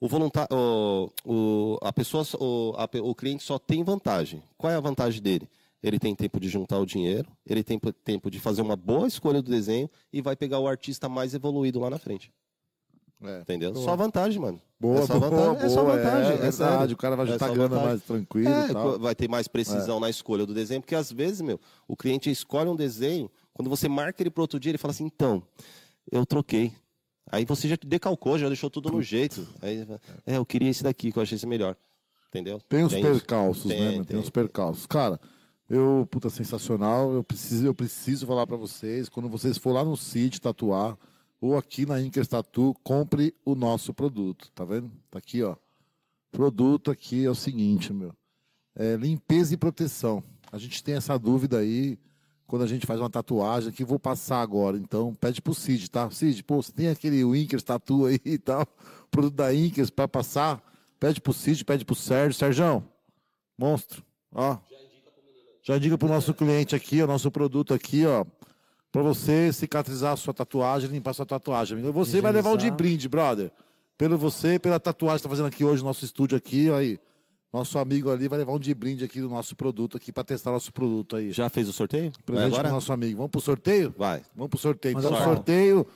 o 0.00 0.08
voluntário, 0.08 0.48
o, 0.54 1.10
o, 1.24 1.78
a 1.82 1.92
pessoa, 1.92 2.24
o, 2.40 2.74
a, 2.76 2.88
o 3.02 3.14
cliente 3.14 3.42
só 3.42 3.58
tem 3.58 3.82
vantagem. 3.82 4.42
Qual 4.56 4.72
é 4.72 4.76
a 4.76 4.80
vantagem 4.80 5.22
dele? 5.22 5.48
ele 5.82 5.98
tem 5.98 6.14
tempo 6.14 6.40
de 6.40 6.48
juntar 6.48 6.78
o 6.78 6.86
dinheiro, 6.86 7.30
ele 7.46 7.62
tem 7.62 7.78
tempo 8.04 8.30
de 8.30 8.40
fazer 8.40 8.62
uma 8.62 8.76
boa 8.76 9.06
escolha 9.06 9.40
do 9.40 9.50
desenho 9.50 9.88
e 10.12 10.20
vai 10.20 10.34
pegar 10.34 10.58
o 10.58 10.66
artista 10.66 11.08
mais 11.08 11.34
evoluído 11.34 11.78
lá 11.78 11.88
na 11.88 11.98
frente. 11.98 12.32
É. 13.22 13.40
Entendeu? 13.40 13.72
Boa. 13.72 13.84
Só 13.84 13.96
vantagem, 13.96 14.40
mano. 14.40 14.60
Boa, 14.78 15.00
é 15.00 15.06
só 15.06 15.18
vantagem. 15.18 15.54
Boa, 15.54 15.62
é 15.62 15.68
só 15.68 15.84
vantagem. 15.84 16.32
É, 16.32 16.34
é 16.34 16.50
verdade. 16.50 16.94
O 16.94 16.96
cara 16.96 17.16
vai 17.16 17.26
é 17.26 17.32
juntar 17.32 17.50
é 17.50 17.52
grana 17.52 17.68
vantagem. 17.68 17.88
mais 17.88 18.02
tranquilo. 18.02 18.48
É, 18.48 18.98
vai 18.98 19.14
ter 19.14 19.28
mais 19.28 19.48
precisão 19.48 19.96
é. 19.98 20.00
na 20.00 20.10
escolha 20.10 20.46
do 20.46 20.54
desenho, 20.54 20.80
porque 20.80 20.94
às 20.94 21.10
vezes, 21.10 21.40
meu, 21.40 21.58
o 21.88 21.96
cliente 21.96 22.30
escolhe 22.30 22.68
um 22.68 22.76
desenho, 22.76 23.28
quando 23.52 23.68
você 23.68 23.88
marca 23.88 24.22
ele 24.22 24.30
para 24.30 24.42
outro 24.42 24.60
dia, 24.60 24.70
ele 24.70 24.78
fala 24.78 24.92
assim: 24.92 25.04
então, 25.04 25.42
eu 26.10 26.24
troquei. 26.24 26.72
Aí 27.30 27.44
você 27.44 27.68
já 27.68 27.76
decalcou, 27.84 28.38
já 28.38 28.48
deixou 28.48 28.70
tudo 28.70 28.90
no 28.90 29.02
jeito. 29.02 29.46
Aí, 29.60 29.86
é, 30.26 30.36
eu 30.36 30.46
queria 30.46 30.70
esse 30.70 30.82
daqui, 30.82 31.12
que 31.12 31.18
eu 31.18 31.22
achei 31.22 31.36
esse 31.36 31.46
melhor. 31.46 31.76
Entendeu? 32.28 32.60
Tem 32.68 32.84
os 32.84 32.92
tem 32.92 33.02
percalços, 33.02 33.64
né, 33.66 33.74
tem, 33.74 33.84
né? 33.84 33.92
Tem, 33.92 34.04
tem 34.04 34.18
os 34.18 34.30
percalços. 34.30 34.86
Cara, 34.86 35.18
eu, 35.68 36.06
puta, 36.10 36.30
sensacional. 36.30 37.12
Eu 37.12 37.22
preciso, 37.24 37.66
eu 37.66 37.74
preciso 37.74 38.26
falar 38.26 38.46
para 38.46 38.56
vocês, 38.56 39.08
quando 39.08 39.28
vocês 39.28 39.58
for 39.58 39.72
lá 39.72 39.84
no 39.84 39.96
site 39.96 40.40
tatuar, 40.40 40.96
ou 41.40 41.56
aqui 41.56 41.86
na 41.86 42.00
Inkers 42.00 42.28
Tatu, 42.28 42.74
compre 42.82 43.34
o 43.44 43.54
nosso 43.54 43.94
produto, 43.94 44.50
tá 44.54 44.64
vendo? 44.64 44.90
Tá 45.10 45.18
aqui, 45.18 45.42
ó. 45.42 45.56
Produto 46.30 46.90
aqui 46.90 47.24
é 47.24 47.30
o 47.30 47.34
seguinte, 47.34 47.92
meu. 47.92 48.12
É 48.74 48.96
limpeza 48.96 49.54
e 49.54 49.56
proteção. 49.56 50.22
A 50.50 50.58
gente 50.58 50.82
tem 50.82 50.94
essa 50.94 51.18
dúvida 51.18 51.58
aí 51.58 51.98
quando 52.48 52.62
a 52.62 52.66
gente 52.66 52.86
faz 52.86 52.98
uma 52.98 53.10
tatuagem 53.10 53.70
que 53.70 53.84
vou 53.84 53.98
passar 53.98 54.40
agora. 54.40 54.78
Então, 54.78 55.14
pede 55.14 55.40
pro 55.40 55.54
Cid, 55.54 55.90
tá? 55.90 56.10
Cid, 56.10 56.42
pô, 56.42 56.60
você 56.60 56.72
tem 56.72 56.88
aquele 56.88 57.20
Inkers 57.20 57.62
Tatu 57.62 58.06
aí 58.06 58.18
e 58.24 58.38
tal, 58.38 58.66
produto 59.12 59.34
da 59.34 59.54
Inkers 59.54 59.90
para 59.90 60.08
passar? 60.08 60.60
Pede 60.98 61.20
pro 61.20 61.32
Cid, 61.32 61.62
pede 61.64 61.84
pro 61.84 61.94
Sérgio. 61.94 62.32
Sérgio, 62.32 62.82
monstro, 63.56 64.02
ó. 64.34 64.56
Já 65.62 65.76
diga 65.76 65.98
para 65.98 66.06
o 66.06 66.08
nosso 66.08 66.32
cliente 66.32 66.74
aqui, 66.74 67.02
o 67.02 67.06
nosso 67.06 67.30
produto 67.30 67.74
aqui, 67.74 68.06
ó, 68.06 68.24
para 68.90 69.02
você 69.02 69.52
cicatrizar 69.52 70.14
a 70.14 70.16
sua 70.16 70.32
tatuagem, 70.32 70.88
limpar 70.88 71.10
a 71.10 71.14
sua 71.14 71.26
tatuagem. 71.26 71.76
Amigo. 71.76 71.92
Você 71.92 72.16
Higienizar. 72.16 72.22
vai 72.22 72.32
levar 72.32 72.54
um 72.54 72.56
de 72.56 72.70
brinde, 72.70 73.06
brother. 73.10 73.52
Pelo 73.98 74.16
você, 74.16 74.58
pela 74.58 74.80
tatuagem 74.80 75.16
que 75.16 75.20
está 75.20 75.28
fazendo 75.28 75.48
aqui 75.48 75.64
hoje 75.64 75.82
no 75.82 75.88
nosso 75.88 76.02
estúdio 76.02 76.38
aqui, 76.38 76.70
aí. 76.70 76.98
Nosso 77.52 77.78
amigo 77.78 78.10
ali 78.10 78.28
vai 78.28 78.38
levar 78.38 78.52
um 78.52 78.58
de 78.58 78.74
brinde 78.74 79.04
aqui 79.04 79.20
do 79.20 79.28
nosso 79.28 79.56
produto 79.56 79.96
aqui 79.96 80.12
para 80.12 80.22
testar 80.22 80.50
nosso 80.50 80.70
produto 80.70 81.16
aí. 81.16 81.32
Já 81.32 81.48
fez 81.48 81.66
o 81.66 81.72
sorteio? 81.72 82.12
Presente 82.24 82.46
agora? 82.46 82.70
nosso 82.70 82.92
amigo. 82.92 83.16
Vamos 83.16 83.30
pro 83.30 83.40
sorteio? 83.40 83.94
Vai. 83.96 84.22
Vamos 84.36 84.50
pro 84.50 84.58
sorteio. 84.58 84.94
Mas 84.94 85.04
então, 85.04 85.18
o 85.18 85.24
sorteio, 85.24 85.86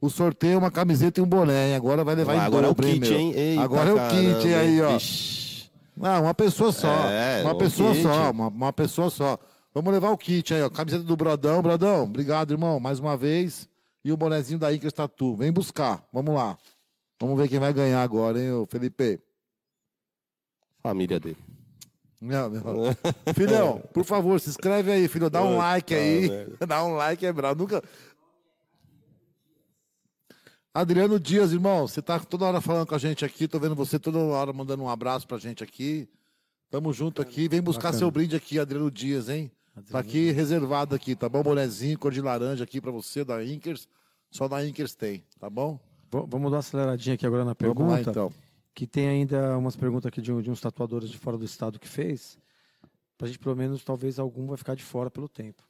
o 0.00 0.08
sorteio 0.08 0.54
é 0.54 0.58
uma 0.58 0.70
camiseta 0.70 1.18
e 1.18 1.22
um 1.22 1.26
boné, 1.26 1.70
hein? 1.70 1.74
Agora 1.74 2.04
vai 2.04 2.14
levar 2.14 2.34
vai, 2.34 2.42
em 2.42 2.46
Agora 2.46 2.68
é 2.68 2.70
o 2.70 2.74
kit, 2.76 3.12
hein? 3.12 3.32
Eita, 3.34 3.62
agora 3.62 3.90
é 3.90 3.92
o 3.92 4.08
kit, 4.08 4.46
hein? 4.46 4.54
Aí, 4.54 4.82
ó. 4.82 4.92
Vixe. 4.92 5.68
Ah, 6.00 6.20
uma 6.20 6.32
pessoa 6.32 6.70
só. 6.70 7.10
É, 7.10 7.42
uma 7.42 7.58
pessoa 7.58 7.92
kit. 7.92 8.02
só, 8.02 8.30
uma, 8.30 8.48
uma 8.48 8.72
pessoa 8.72 9.10
só. 9.10 9.36
Vamos 9.74 9.92
levar 9.92 10.10
o 10.10 10.16
kit 10.16 10.54
aí, 10.54 10.62
ó. 10.62 10.70
Camiseta 10.70 11.02
do 11.02 11.16
Brodão. 11.16 11.60
Brodão, 11.60 12.04
obrigado, 12.04 12.52
irmão, 12.52 12.78
mais 12.78 13.00
uma 13.00 13.16
vez. 13.16 13.68
E 14.04 14.12
o 14.12 14.16
bonezinho 14.16 14.60
da 14.60 14.72
Icas 14.72 14.92
Tatu. 14.92 15.34
Vem 15.34 15.50
buscar. 15.50 16.04
Vamos 16.12 16.34
lá. 16.34 16.56
Vamos 17.20 17.36
ver 17.36 17.48
quem 17.48 17.58
vai 17.58 17.72
ganhar 17.72 18.00
agora, 18.00 18.40
hein, 18.40 18.64
Felipe? 18.68 19.20
Família 20.82 21.20
dele. 21.20 21.36
Meu. 22.20 22.50
Filhão, 23.34 23.82
por 23.94 24.04
favor, 24.04 24.38
se 24.38 24.50
inscreve 24.50 24.92
aí, 24.92 25.08
filho. 25.08 25.30
Dá 25.30 25.42
um 25.42 25.56
like 25.56 25.94
aí. 25.94 26.28
Dá 26.68 26.84
um 26.84 26.94
like, 26.94 27.24
é 27.24 27.32
bravo. 27.32 27.58
Nunca. 27.58 27.82
Adriano 30.72 31.18
Dias, 31.18 31.52
irmão, 31.52 31.88
você 31.88 32.00
tá 32.00 32.20
toda 32.20 32.44
hora 32.44 32.60
falando 32.60 32.86
com 32.86 32.94
a 32.94 32.98
gente 32.98 33.24
aqui, 33.24 33.48
tô 33.48 33.58
vendo 33.58 33.74
você 33.74 33.98
toda 33.98 34.18
hora 34.18 34.52
mandando 34.52 34.82
um 34.84 34.88
abraço 34.88 35.26
pra 35.26 35.38
gente 35.38 35.64
aqui. 35.64 36.08
Tamo 36.70 36.92
junto 36.92 37.20
aqui, 37.20 37.48
vem 37.48 37.60
buscar 37.60 37.84
Bacana. 37.84 37.98
seu 37.98 38.10
brinde 38.10 38.36
aqui, 38.36 38.58
Adriano 38.58 38.88
Dias, 38.90 39.28
hein? 39.28 39.50
Adriano. 39.74 39.90
Tá 39.90 39.98
aqui 39.98 40.30
reservado 40.30 40.94
aqui, 40.94 41.16
tá 41.16 41.28
bom? 41.28 41.42
Bonezinho, 41.42 41.98
cor 41.98 42.12
de 42.12 42.20
laranja 42.20 42.62
aqui 42.62 42.80
pra 42.80 42.92
você, 42.92 43.24
da 43.24 43.44
Inkers. 43.44 43.88
Só 44.30 44.46
da 44.46 44.64
Inkers 44.64 44.94
tem, 44.94 45.24
tá 45.40 45.50
bom? 45.50 45.80
V 46.12 46.24
vamos 46.28 46.50
dar 46.50 46.56
uma 46.56 46.58
aceleradinha 46.58 47.14
aqui 47.14 47.26
agora 47.26 47.44
na 47.44 47.54
pergunta. 47.54 47.80
Vamos 47.80 47.94
lá, 47.94 48.00
então. 48.10 48.32
Que 48.80 48.86
tem 48.86 49.06
ainda 49.06 49.58
umas 49.58 49.76
perguntas 49.76 50.06
aqui 50.06 50.22
de, 50.22 50.40
de 50.40 50.50
uns 50.50 50.58
tatuadores 50.58 51.10
de 51.10 51.18
fora 51.18 51.36
do 51.36 51.44
estado 51.44 51.78
que 51.78 51.86
fez. 51.86 52.38
Pra 53.18 53.28
gente, 53.28 53.38
pelo 53.38 53.54
menos, 53.54 53.84
talvez 53.84 54.18
algum 54.18 54.46
vai 54.46 54.56
ficar 54.56 54.74
de 54.74 54.82
fora 54.82 55.10
pelo 55.10 55.28
tempo. 55.28 55.62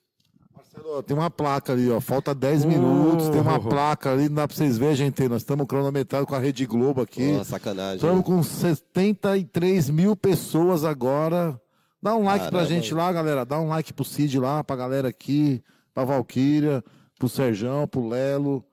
Marcelo, 0.55 1.03
tem 1.03 1.17
uma 1.17 1.29
placa 1.29 1.73
ali, 1.73 1.91
ó. 1.91 2.01
Falta 2.01 2.33
10 2.33 2.67
minutos, 2.67 3.29
tem 3.29 3.41
uma 3.41 3.59
placa 3.59 4.13
ali, 4.13 4.29
não 4.29 4.37
dá 4.37 4.47
pra 4.47 4.57
vocês 4.57 4.79
verem, 4.79 4.95
gente. 4.95 5.29
Nós 5.29 5.43
estamos 5.43 5.67
cronometrados 5.67 6.29
com 6.29 6.37
a 6.37 6.39
Rede 6.39 6.65
Globo 6.65 7.01
aqui. 7.01 7.37
Oh, 7.41 7.43
sacanagem. 7.43 7.97
Estamos 7.97 8.25
com 8.25 8.41
73 8.45 9.91
mil 9.91 10.15
pessoas 10.15 10.85
agora. 10.85 11.61
Dá 12.01 12.15
um 12.15 12.23
like 12.23 12.45
Caramba. 12.45 12.59
pra 12.59 12.65
gente 12.65 12.95
lá, 12.95 13.13
galera. 13.13 13.45
Dá 13.45 13.59
um 13.59 13.67
like 13.67 13.93
pro 13.93 14.05
Cid 14.05 14.39
lá, 14.39 14.63
pra 14.63 14.77
galera 14.77 15.09
aqui, 15.09 15.61
pra 15.93 16.05
Valquíria, 16.05 16.81
pro 17.19 17.29
Serjão, 17.29 17.89
pro 17.89 18.07
Lelo. 18.07 18.65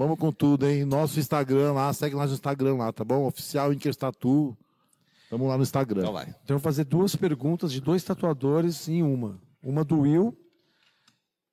Vamos 0.00 0.18
com 0.18 0.32
tudo, 0.32 0.66
hein? 0.66 0.86
Nosso 0.86 1.20
Instagram 1.20 1.74
lá, 1.74 1.92
segue 1.92 2.16
nós 2.16 2.30
no 2.30 2.34
Instagram 2.34 2.74
lá, 2.76 2.90
tá 2.90 3.04
bom? 3.04 3.26
Oficial 3.26 3.70
Inkerstatu. 3.70 4.56
Vamos 5.30 5.46
lá 5.46 5.58
no 5.58 5.62
Instagram. 5.62 6.00
Então 6.00 6.14
vai. 6.14 6.24
Então 6.24 6.56
eu 6.56 6.58
vou 6.58 6.60
fazer 6.60 6.84
duas 6.84 7.14
perguntas 7.14 7.70
de 7.70 7.82
dois 7.82 8.02
tatuadores 8.02 8.88
em 8.88 9.02
uma. 9.02 9.38
Uma 9.62 9.84
do 9.84 10.00
Will 10.00 10.34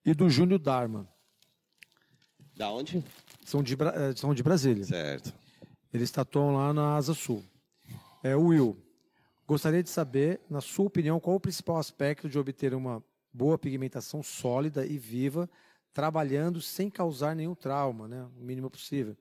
e 0.05 0.13
do 0.13 0.29
Júnior 0.29 0.59
Dharma. 0.59 1.09
Da 2.55 2.71
onde? 2.71 3.03
São 3.43 3.61
de, 3.61 3.73
eh, 3.73 4.15
são 4.15 4.33
de 4.33 4.41
Brasília. 4.41 4.85
Certo. 4.85 5.33
Eles 5.93 6.09
tatuam 6.09 6.55
lá 6.55 6.73
na 6.73 6.95
Asa 6.95 7.13
Sul. 7.13 7.43
É, 8.23 8.33
Will, 8.33 8.81
gostaria 9.45 9.83
de 9.83 9.89
saber, 9.89 10.39
na 10.49 10.61
sua 10.61 10.85
opinião, 10.85 11.19
qual 11.19 11.35
o 11.35 11.41
principal 11.41 11.79
aspecto 11.79 12.29
de 12.29 12.39
obter 12.39 12.73
uma 12.73 13.03
boa 13.33 13.57
pigmentação 13.57 14.23
sólida 14.23 14.85
e 14.85 14.97
viva, 14.97 15.49
trabalhando 15.97 16.61
sem 16.61 16.91
causar 16.91 17.35
nenhum 17.35 17.55
trauma, 17.55 18.07
né? 18.07 18.23
O 18.39 18.43
mínimo 18.43 18.69
possível. 18.69 19.17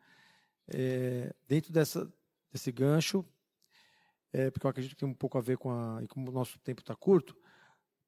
É, 0.69 1.33
dentro 1.49 1.73
dessa, 1.73 2.07
desse 2.53 2.71
gancho, 2.71 3.25
é, 4.31 4.51
porque 4.51 4.67
eu 4.67 4.71
acredito 4.71 4.91
que 4.91 5.01
tem 5.01 5.09
um 5.09 5.15
pouco 5.15 5.39
a 5.39 5.41
ver 5.41 5.57
com 5.57 5.71
a. 5.71 6.01
E 6.03 6.07
como 6.07 6.29
o 6.29 6.35
nosso 6.35 6.59
tempo 6.59 6.83
está 6.83 6.95
curto, 6.95 7.35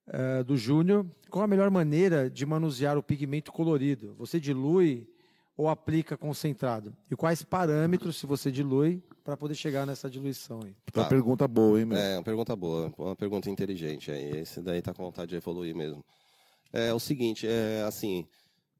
é, 0.06 0.44
do 0.44 0.54
Júnior, 0.54 1.06
qual 1.30 1.42
a 1.46 1.48
melhor 1.48 1.70
maneira 1.70 2.28
de 2.28 2.44
manusear 2.44 2.98
o 2.98 3.02
pigmento 3.02 3.50
colorido? 3.50 4.14
Você 4.18 4.38
dilui 4.38 5.08
ou 5.56 5.66
aplica 5.66 6.14
concentrado? 6.14 6.94
E 7.10 7.16
quais 7.16 7.42
parâmetros, 7.42 8.18
se 8.18 8.26
você 8.26 8.52
dilui, 8.52 9.02
para 9.24 9.34
poder 9.34 9.54
chegar 9.54 9.86
nessa 9.86 10.10
diluição 10.10 10.60
aí? 10.62 10.76
Tá. 10.92 11.00
Uma 11.00 11.08
pergunta 11.08 11.48
boa, 11.48 11.80
hein, 11.80 11.86
meu? 11.86 11.96
É, 11.96 12.18
uma 12.18 12.22
pergunta 12.22 12.54
boa, 12.54 12.92
uma 12.98 13.16
pergunta 13.16 13.48
inteligente. 13.48 14.10
Aí. 14.10 14.40
Esse 14.40 14.60
daí 14.60 14.82
tá 14.82 14.92
com 14.92 15.04
vontade 15.04 15.30
de 15.30 15.36
evoluir 15.36 15.74
mesmo. 15.74 16.04
É 16.70 16.92
o 16.92 17.00
seguinte, 17.00 17.46
é 17.46 17.82
assim, 17.88 18.28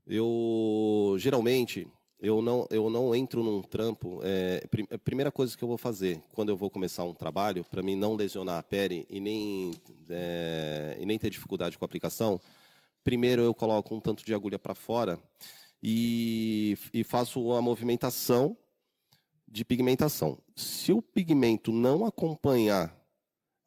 eu 0.09 1.17
geralmente 1.19 1.87
eu 2.21 2.43
não, 2.43 2.67
eu 2.71 2.91
não 2.91 3.15
entro 3.15 3.45
num 3.45 3.63
trampo. 3.63 4.21
É, 4.25 4.67
a 4.91 4.99
primeira 4.99 5.31
coisa 5.31 5.57
que 5.57 5.63
eu 5.63 5.69
vou 5.69 5.79
fazer 5.79 6.21
quando 6.35 6.49
eu 6.49 6.57
vou 6.57 6.69
começar 6.69 7.05
um 7.05 7.15
trabalho, 7.15 7.65
para 7.65 7.83
mim 7.83 7.95
não 7.95 8.17
lesionar 8.17 8.59
a 8.59 8.63
pele 8.63 9.07
e 9.09 9.21
nem, 9.21 9.73
é, 10.11 10.97
e 10.99 11.07
nem 11.07 11.19
ter 11.19 11.31
dificuldade 11.31 11.79
com 11.79 11.85
a 11.85 11.87
aplicação, 11.87 12.41
primeiro 13.05 13.43
eu 13.43 13.55
coloco 13.55 13.95
um 13.95 14.01
tanto 14.01 14.25
de 14.25 14.35
agulha 14.35 14.59
para 14.59 14.75
fora 14.75 15.19
e, 15.81 16.77
e 16.93 17.05
faço 17.05 17.53
a 17.53 17.63
movimentação 17.63 18.57
de 19.47 19.65
pigmentação. 19.65 20.39
Se 20.57 20.93
o 20.93 21.01
pigmento 21.01 21.71
não 21.71 22.05
acompanhar 22.05 22.95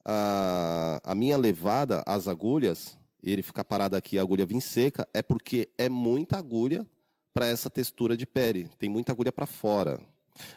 a, 0.04 1.00
a 1.04 1.16
minha 1.16 1.38
levada 1.38 2.04
às 2.06 2.28
agulhas, 2.28 2.98
ele 3.24 3.42
ficar 3.42 3.64
parado 3.64 3.96
aqui 3.96 4.18
a 4.18 4.22
agulha 4.22 4.46
vir 4.46 4.62
seca, 4.62 5.08
é 5.14 5.22
porque 5.22 5.70
é 5.78 5.88
muita 5.90 6.38
agulha 6.38 6.86
para 7.34 7.48
essa 7.48 7.70
textura 7.70 8.18
de 8.18 8.26
pele. 8.26 8.70
Tem 8.78 8.90
muita 8.90 9.12
agulha 9.12 9.32
para 9.32 9.46
fora. 9.46 10.00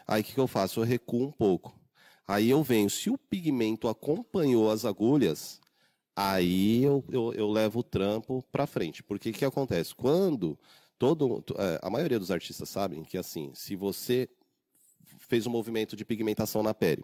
Aí 0.07 0.21
o 0.21 0.23
que, 0.23 0.33
que 0.33 0.39
eu 0.39 0.47
faço? 0.47 0.79
Eu 0.79 0.83
recuo 0.83 1.23
um 1.23 1.31
pouco. 1.31 1.77
Aí 2.27 2.49
eu 2.49 2.63
venho, 2.63 2.89
se 2.89 3.09
o 3.09 3.17
pigmento 3.17 3.87
acompanhou 3.87 4.71
as 4.71 4.83
agulhas, 4.83 5.61
aí 6.15 6.83
eu, 6.83 7.03
eu, 7.11 7.33
eu 7.33 7.51
levo 7.51 7.79
o 7.79 7.83
trampo 7.83 8.43
para 8.51 8.65
frente. 8.65 9.03
Porque 9.03 9.29
o 9.29 9.33
que 9.33 9.45
acontece? 9.45 9.93
Quando 9.93 10.57
todo 10.97 11.43
é, 11.57 11.79
a 11.83 11.89
maioria 11.89 12.17
dos 12.17 12.31
artistas 12.31 12.67
sabem 12.69 13.03
que 13.03 13.17
assim, 13.17 13.51
se 13.53 13.75
você 13.75 14.27
fez 15.19 15.45
um 15.45 15.51
movimento 15.51 15.95
de 15.95 16.03
pigmentação 16.03 16.63
na 16.63 16.73
pele 16.73 17.03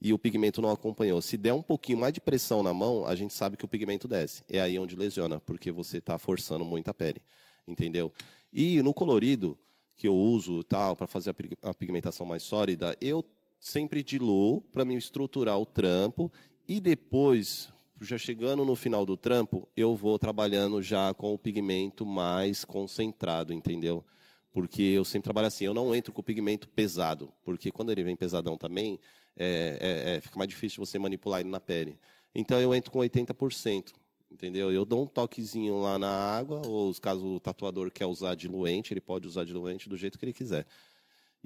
e 0.00 0.12
o 0.12 0.18
pigmento 0.18 0.60
não 0.60 0.70
acompanhou, 0.70 1.22
se 1.22 1.36
der 1.36 1.54
um 1.54 1.62
pouquinho 1.62 1.98
mais 1.98 2.12
de 2.12 2.20
pressão 2.20 2.62
na 2.62 2.74
mão, 2.74 3.06
a 3.06 3.14
gente 3.14 3.32
sabe 3.32 3.56
que 3.56 3.64
o 3.64 3.68
pigmento 3.68 4.06
desce. 4.06 4.42
É 4.48 4.60
aí 4.60 4.78
onde 4.78 4.94
lesiona, 4.94 5.40
porque 5.40 5.72
você 5.72 5.98
está 5.98 6.18
forçando 6.18 6.64
muito 6.64 6.88
a 6.88 6.94
pele, 6.94 7.22
entendeu? 7.66 8.12
E 8.52 8.82
no 8.82 8.92
colorido 8.92 9.58
que 9.96 10.06
eu 10.06 10.14
uso 10.14 10.62
tal 10.64 10.94
para 10.94 11.06
fazer 11.06 11.34
a 11.62 11.74
pigmentação 11.74 12.26
mais 12.26 12.42
sólida, 12.42 12.96
eu 13.00 13.24
sempre 13.58 14.02
diluo 14.02 14.60
para 14.60 14.84
me 14.84 14.94
estruturar 14.96 15.58
o 15.58 15.64
trampo 15.64 16.30
e 16.68 16.78
depois 16.78 17.70
já 18.00 18.18
chegando 18.18 18.64
no 18.64 18.76
final 18.76 19.06
do 19.06 19.16
trampo, 19.16 19.66
eu 19.74 19.96
vou 19.96 20.18
trabalhando 20.18 20.82
já 20.82 21.14
com 21.14 21.32
o 21.32 21.38
pigmento 21.38 22.04
mais 22.04 22.64
concentrado, 22.64 23.54
entendeu? 23.54 24.04
Porque 24.52 24.82
eu 24.82 25.04
sempre 25.04 25.24
trabalho 25.24 25.46
assim, 25.46 25.64
eu 25.64 25.74
não 25.74 25.94
entro 25.94 26.12
com 26.12 26.20
o 26.20 26.24
pigmento 26.24 26.68
pesado, 26.68 27.32
porque 27.42 27.70
quando 27.70 27.90
ele 27.90 28.04
vem 28.04 28.16
pesadão 28.16 28.56
também, 28.56 28.98
é, 29.36 29.78
é, 29.80 30.16
é, 30.16 30.20
fica 30.20 30.38
mais 30.38 30.48
difícil 30.48 30.84
você 30.84 30.98
manipular 30.98 31.40
ele 31.40 31.50
na 31.50 31.60
pele. 31.60 31.98
Então 32.34 32.60
eu 32.60 32.74
entro 32.74 32.90
com 32.90 32.98
80%, 32.98 33.92
entendeu? 34.30 34.72
Eu 34.72 34.84
dou 34.84 35.04
um 35.04 35.06
toquezinho 35.06 35.80
lá 35.80 35.98
na 35.98 36.08
água, 36.08 36.62
ou 36.66 36.94
caso 37.00 37.26
o 37.26 37.40
tatuador 37.40 37.90
quer 37.90 38.06
usar 38.06 38.34
diluente, 38.34 38.92
ele 38.92 39.00
pode 39.00 39.26
usar 39.26 39.44
diluente 39.44 39.88
do 39.88 39.96
jeito 39.96 40.18
que 40.18 40.24
ele 40.24 40.32
quiser. 40.32 40.66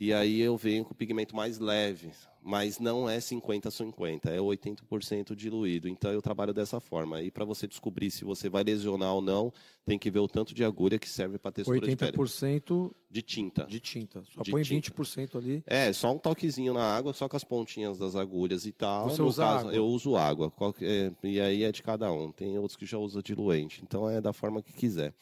E 0.01 0.15
aí 0.15 0.41
eu 0.41 0.57
venho 0.57 0.83
com 0.83 0.93
o 0.93 0.97
pigmento 0.97 1.37
mais 1.37 1.59
leve, 1.59 2.11
mas 2.43 2.79
não 2.79 3.07
é 3.07 3.19
50-50, 3.19 4.31
é 4.31 4.39
80% 4.39 5.35
diluído. 5.35 5.87
Então 5.89 6.11
eu 6.11 6.23
trabalho 6.23 6.55
dessa 6.55 6.81
forma. 6.81 7.21
E 7.21 7.31
para 7.31 7.45
você 7.45 7.67
descobrir 7.67 8.11
se 8.11 8.25
você 8.25 8.49
vai 8.49 8.65
lesionar 8.65 9.13
ou 9.13 9.21
não, 9.21 9.53
tem 9.85 9.99
que 9.99 10.11
ver 10.11 10.21
o 10.21 10.27
tanto 10.27 10.55
de 10.55 10.65
agulha 10.65 10.99
que 10.99 11.07
serve 11.07 11.37
para 11.37 11.53
textura 11.53 11.79
80% 11.79 11.91
de 11.91 11.97
pele. 11.97 12.17
80% 12.17 12.95
de 13.11 13.23
tinta. 13.23 13.67
De 13.67 13.79
tinta. 13.79 14.23
Só 14.35 14.41
de 14.41 14.51
põe 14.51 14.63
tinta. 14.63 14.91
20% 14.91 15.37
ali. 15.37 15.63
É, 15.67 15.93
só 15.93 16.15
um 16.15 16.19
toquezinho 16.19 16.73
na 16.73 16.97
água, 16.97 17.13
só 17.13 17.29
com 17.29 17.37
as 17.37 17.45
pontinhas 17.45 17.99
das 17.99 18.17
agulhas 18.17 18.65
e 18.65 18.73
tal. 18.73 19.11
Você 19.11 19.21
no 19.21 19.29
usa 19.29 19.43
caso, 19.43 19.59
água? 19.67 19.75
Eu 19.75 19.85
uso 19.85 20.17
água. 20.17 20.51
É, 20.81 21.13
e 21.23 21.39
aí 21.39 21.63
é 21.63 21.71
de 21.71 21.83
cada 21.83 22.11
um. 22.11 22.33
Tem 22.33 22.59
outros 22.59 22.75
que 22.75 22.87
já 22.87 22.97
usam 22.97 23.21
diluente. 23.21 23.83
Então 23.83 24.09
é 24.09 24.19
da 24.19 24.33
forma 24.33 24.63
que 24.63 24.73
quiser 24.73 25.13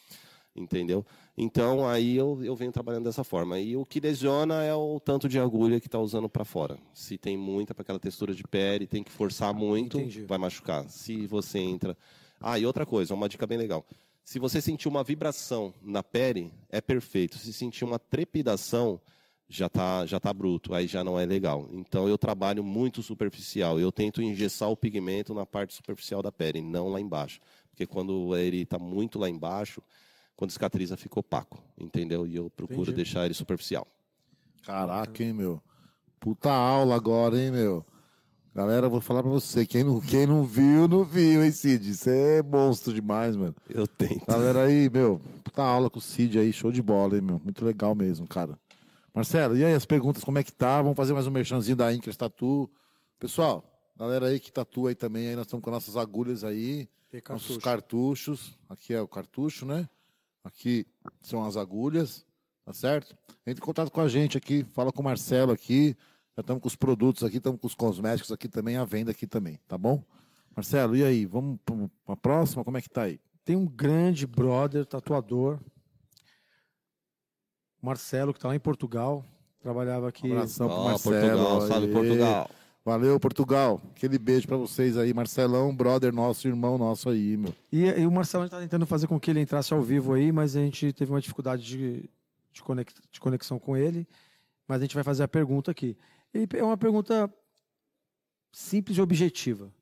entendeu? 0.61 1.05
Então 1.41 1.87
aí 1.87 2.17
eu, 2.17 2.43
eu 2.43 2.57
venho 2.57 2.73
trabalhando 2.73 3.05
dessa 3.05 3.23
forma. 3.23 3.61
E 3.61 3.77
o 3.77 3.87
que 3.87 4.01
lesiona 4.01 4.65
é 4.65 4.75
o 4.75 4.99
tanto 4.99 5.29
de 5.29 5.39
agulha 5.39 5.79
que 5.79 5.87
está 5.87 5.97
usando 5.97 6.29
para 6.29 6.45
fora. 6.45 6.77
Se 6.93 7.17
tem 7.17 7.37
muita 7.37 7.73
para 7.73 7.83
aquela 7.83 8.01
textura 8.01 8.35
de 8.35 8.43
pele, 8.43 8.89
tem 8.89 9.05
que 9.05 9.13
forçar 9.13 9.55
muito, 9.55 10.01
Entendi. 10.01 10.25
vai 10.25 10.37
machucar. 10.37 10.89
Se 10.91 11.29
você 11.29 11.61
entra. 11.61 11.97
Ah, 12.41 12.59
e 12.59 12.67
outra 12.67 12.85
coisa, 12.85 13.15
uma 13.15 13.29
dica 13.29 13.47
bem 13.47 13.57
legal. 13.57 13.87
Se 14.25 14.41
você 14.41 14.61
sentir 14.61 14.89
uma 14.89 15.05
vibração 15.05 15.73
na 15.81 16.03
pele, 16.03 16.53
é 16.69 16.81
perfeito. 16.81 17.39
Se 17.39 17.53
sentir 17.53 17.85
uma 17.85 18.01
trepidação, 18.01 19.01
já 19.49 19.69
tá, 19.69 20.05
já 20.07 20.19
tá 20.19 20.35
bruto, 20.35 20.75
aí 20.75 20.89
já 20.89 21.05
não 21.05 21.21
é 21.21 21.25
legal. 21.25 21.69
Então 21.73 22.09
eu 22.09 22.19
trabalho 22.19 22.65
muito 22.65 23.01
superficial. 23.01 23.79
Eu 23.79 23.93
tento 23.93 24.21
engessar 24.21 24.69
o 24.71 24.77
pigmento 24.77 25.33
na 25.33 25.47
parte 25.47 25.73
superficial 25.73 26.21
da 26.21 26.33
pele, 26.33 26.61
não 26.61 26.89
lá 26.89 27.01
embaixo. 27.01 27.39
Porque 27.71 27.87
quando 27.87 28.37
ele 28.37 28.63
está 28.63 28.77
muito 28.77 29.21
lá 29.21 29.31
embaixo, 29.31 29.81
quando 30.39 30.53
cicatriza 30.53 30.97
fica 30.97 31.19
opaco, 31.19 31.61
entendeu? 31.77 32.25
E 32.25 32.37
eu 32.37 32.49
procuro 32.49 32.83
Entendi. 32.83 32.95
deixar 32.99 33.25
ele 33.25 33.35
superficial. 33.35 33.85
Caraca, 34.63 35.25
hein, 35.25 35.33
meu? 35.33 35.61
Puta 36.21 36.49
aula 36.49 36.95
agora, 36.95 37.37
hein, 37.37 37.51
meu? 37.51 37.85
Galera, 38.55 38.89
vou 38.89 39.01
falar 39.01 39.21
pra 39.21 39.33
você, 39.33 39.67
quem 39.67 39.83
não, 39.83 40.01
quem 40.01 40.29
não 40.29 40.45
viu, 40.45 40.87
não 40.87 41.03
viu, 41.03 41.45
hein, 41.45 41.51
Cid? 41.51 41.93
Você 41.93 42.39
é 42.39 42.43
monstro 42.45 42.95
demais, 42.95 43.35
mano. 43.35 43.55
Eu 43.69 43.89
tento. 43.89 44.27
Galera 44.27 44.63
aí, 44.63 44.89
meu, 44.89 45.21
puta 45.43 45.61
aula 45.61 45.91
com 45.91 45.99
o 45.99 46.03
Cid 46.03 46.39
aí, 46.39 46.53
show 46.53 46.71
de 46.71 46.83
bola, 46.83 47.17
hein, 47.17 47.21
meu? 47.21 47.41
Muito 47.43 47.65
legal 47.65 47.93
mesmo, 47.97 48.25
cara. 48.29 48.57
Marcelo, 49.13 49.57
e 49.57 49.65
aí 49.65 49.75
as 49.75 49.85
perguntas, 49.85 50.23
como 50.23 50.39
é 50.39 50.45
que 50.45 50.53
tá? 50.53 50.81
Vamos 50.81 50.97
fazer 50.97 51.15
mais 51.15 51.27
um 51.27 51.33
merchanzinho 51.33 51.77
da 51.77 51.93
Incas 51.93 52.17
Tatu. 52.17 52.71
Pessoal, 53.19 53.65
galera 53.99 54.27
aí 54.27 54.39
que 54.39 54.53
tatua 54.53 54.91
aí 54.91 54.95
também, 54.95 55.31
aí 55.31 55.35
nós 55.35 55.47
estamos 55.47 55.65
com 55.65 55.71
nossas 55.73 55.97
agulhas 55.97 56.45
aí, 56.45 56.89
nossos 57.29 57.57
cartuchos. 57.59 58.57
Aqui 58.69 58.95
é 58.95 59.01
o 59.01 59.09
cartucho, 59.09 59.67
né? 59.67 59.89
Aqui 60.45 60.87
são 61.21 61.45
as 61.45 61.57
agulhas, 61.57 62.25
tá 62.65 62.73
certo? 62.73 63.17
Entre 63.47 63.63
em 63.63 63.67
contato 63.67 63.91
com 63.91 64.01
a 64.01 64.09
gente 64.09 64.39
aqui, 64.39 64.65
fala 64.65 64.93
com 64.93 65.01
o 65.01 65.05
Marcelo 65.05 65.53
aqui. 65.53 65.97
Já 66.37 66.41
estamos 66.41 66.63
com 66.63 66.69
os 66.69 66.77
produtos 66.77 67.25
aqui, 67.25 67.39
estamos 67.39 67.61
com 67.61 67.67
os 67.67 67.75
cosméticos 67.75 68.31
aqui 68.31 68.49
também, 68.49 68.77
a 68.77 68.85
venda 68.85 69.11
aqui 69.11 69.27
também, 69.27 69.59
tá 69.67 69.77
bom? 69.77 70.03
Marcelo, 70.55 70.97
e 70.97 71.05
aí? 71.05 71.27
Vamos 71.27 71.59
para 71.65 72.15
a 72.15 72.17
próxima? 72.17 72.65
Como 72.65 72.77
é 72.77 72.83
que 72.83 72.89
tá 72.89 73.03
aí? 73.03 73.21
Tem 73.45 73.57
um 73.57 73.67
grande 73.67 74.27
brother, 74.27 74.85
tatuador, 74.85 75.59
Marcelo, 77.81 78.33
que 78.33 78.39
está 78.39 78.49
lá 78.49 78.57
em 78.57 78.61
Portugal. 78.61 79.25
Trabalhava 79.61 80.09
aqui. 80.09 80.29
Um 80.29 80.33
abração 80.33 80.69
pro 80.69 80.85
Marcelo. 80.85 81.21
Portugal, 81.21 81.61
salve 81.63 81.93
Portugal. 81.93 82.51
Valeu, 82.85 83.21
Portugal. 83.21 83.81
Aquele 83.91 84.19
beijo 84.19 84.47
para 84.47 84.57
vocês 84.57 84.97
aí. 84.97 85.13
Marcelão, 85.13 85.75
brother 85.75 86.13
nosso, 86.13 86.49
irmão 86.49 86.79
nosso 86.79 87.09
aí, 87.11 87.37
meu. 87.37 87.55
E, 87.71 87.85
e 87.85 88.07
o 88.07 88.11
Marcelão 88.11 88.47
está 88.47 88.59
tentando 88.59 88.87
fazer 88.87 89.07
com 89.07 89.21
que 89.21 89.31
ele 89.31 89.41
entrasse 89.41 89.75
ao 89.75 89.83
vivo 89.83 90.15
aí, 90.15 90.33
mas 90.33 90.57
a 90.57 90.61
gente 90.61 90.93
teve 90.93 91.11
uma 91.13 91.21
dificuldade 91.21 91.63
de, 91.63 92.09
de, 92.53 92.63
conex, 92.63 92.95
de 93.11 93.21
conexão 93.21 93.59
com 93.59 93.77
ele. 93.77 94.07
Mas 94.67 94.79
a 94.79 94.85
gente 94.85 94.95
vai 94.95 95.05
fazer 95.05 95.23
a 95.23 95.29
pergunta 95.29 95.71
aqui. 95.71 95.97
E 96.33 96.47
é 96.57 96.63
uma 96.65 96.77
pergunta 96.77 97.33
simples 98.53 98.97
e 98.97 99.03
objetiva. 99.03 99.73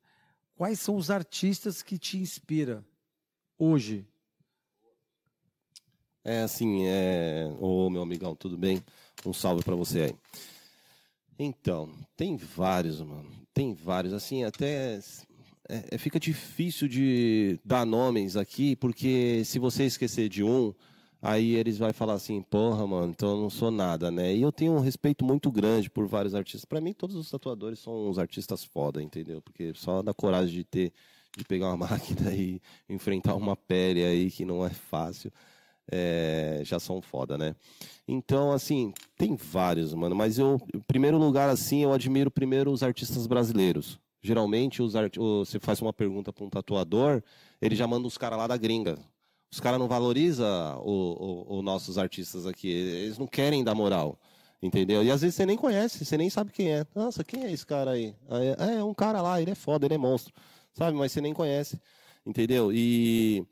Quais 0.55 0.79
são 0.79 0.95
os 0.95 1.11
artistas 1.11 1.81
que 1.81 1.97
te 1.97 2.17
inspira 2.17 2.83
hoje? 3.57 4.05
É 6.23 6.41
assim, 6.41 6.85
é... 6.87 7.47
ô 7.59 7.89
meu 7.89 8.01
amigão, 8.01 8.35
tudo 8.35 8.57
bem? 8.57 8.83
Um 9.25 9.31
salve 9.31 9.63
para 9.63 9.75
você 9.75 10.01
aí. 10.01 10.15
Então, 11.39 11.89
tem 12.15 12.35
vários, 12.35 12.99
mano. 12.99 13.29
Tem 13.53 13.73
vários. 13.73 14.13
Assim, 14.13 14.43
até 14.43 14.99
é, 15.69 15.83
é, 15.91 15.97
fica 15.97 16.19
difícil 16.19 16.87
de 16.87 17.59
dar 17.63 17.85
nomes 17.85 18.35
aqui, 18.35 18.75
porque 18.75 19.43
se 19.45 19.59
você 19.59 19.85
esquecer 19.85 20.29
de 20.29 20.43
um, 20.43 20.73
aí 21.21 21.55
eles 21.55 21.77
vão 21.77 21.91
falar 21.93 22.13
assim, 22.13 22.41
porra, 22.41 22.87
mano, 22.87 23.11
então 23.11 23.31
eu 23.31 23.41
não 23.41 23.49
sou 23.49 23.69
nada, 23.69 24.09
né? 24.09 24.35
E 24.35 24.41
eu 24.41 24.51
tenho 24.51 24.73
um 24.73 24.79
respeito 24.79 25.23
muito 25.23 25.51
grande 25.51 25.89
por 25.89 26.07
vários 26.07 26.33
artistas. 26.33 26.65
Para 26.65 26.81
mim, 26.81 26.93
todos 26.93 27.15
os 27.15 27.29
tatuadores 27.29 27.79
são 27.79 28.09
uns 28.09 28.17
artistas 28.17 28.63
foda, 28.63 29.01
entendeu? 29.03 29.41
Porque 29.41 29.73
só 29.75 30.01
da 30.01 30.13
coragem 30.13 30.55
de 30.55 30.63
ter, 30.63 30.93
de 31.37 31.43
pegar 31.43 31.67
uma 31.67 31.77
máquina 31.89 32.33
e 32.33 32.61
enfrentar 32.89 33.35
uma 33.35 33.55
pele 33.55 34.03
aí 34.03 34.31
que 34.31 34.45
não 34.45 34.65
é 34.65 34.69
fácil 34.69 35.31
é, 35.91 36.61
já 36.63 36.79
são 36.79 37.01
foda, 37.01 37.37
né? 37.37 37.55
Então, 38.07 38.51
assim, 38.51 38.93
tem 39.17 39.35
vários, 39.35 39.93
mano. 39.93 40.15
Mas 40.15 40.39
eu, 40.39 40.59
em 40.73 40.79
primeiro 40.79 41.17
lugar, 41.17 41.49
assim, 41.49 41.83
eu 41.83 41.93
admiro 41.93 42.31
primeiro 42.31 42.71
os 42.71 42.83
artistas 42.83 43.27
brasileiros. 43.27 43.99
Geralmente, 44.21 44.81
os 44.81 44.95
art... 44.95 45.15
você 45.17 45.59
faz 45.59 45.81
uma 45.81 45.93
pergunta 45.93 46.33
para 46.33 46.43
um 46.43 46.49
tatuador, 46.49 47.21
ele 47.61 47.75
já 47.75 47.87
manda 47.87 48.07
os 48.07 48.17
caras 48.17 48.37
lá 48.37 48.47
da 48.47 48.57
gringa. 48.57 48.97
Os 49.51 49.59
caras 49.59 49.79
não 49.79 49.87
valorizam 49.87 50.81
os 50.85 51.63
nossos 51.63 51.97
artistas 51.97 52.45
aqui. 52.45 52.69
Eles 52.69 53.17
não 53.17 53.27
querem 53.27 53.63
dar 53.63 53.73
moral. 53.73 54.19
Entendeu? 54.61 55.03
E 55.03 55.11
às 55.11 55.21
vezes 55.21 55.35
você 55.35 55.45
nem 55.45 55.55
conhece, 55.55 56.03
você 56.03 56.17
nem 56.17 56.29
sabe 56.29 56.51
quem 56.51 56.71
é. 56.71 56.85
Nossa, 56.95 57.23
quem 57.23 57.43
é 57.43 57.51
esse 57.51 57.65
cara 57.65 57.91
aí? 57.91 58.15
É, 58.57 58.77
é 58.77 58.83
um 58.83 58.93
cara 58.93 59.21
lá, 59.21 59.39
ele 59.41 59.51
é 59.51 59.55
foda, 59.55 59.85
ele 59.85 59.93
é 59.93 59.97
monstro. 59.97 60.33
Sabe? 60.73 60.97
Mas 60.97 61.11
você 61.11 61.21
nem 61.21 61.33
conhece. 61.33 61.79
Entendeu? 62.25 62.73
E, 62.73 63.45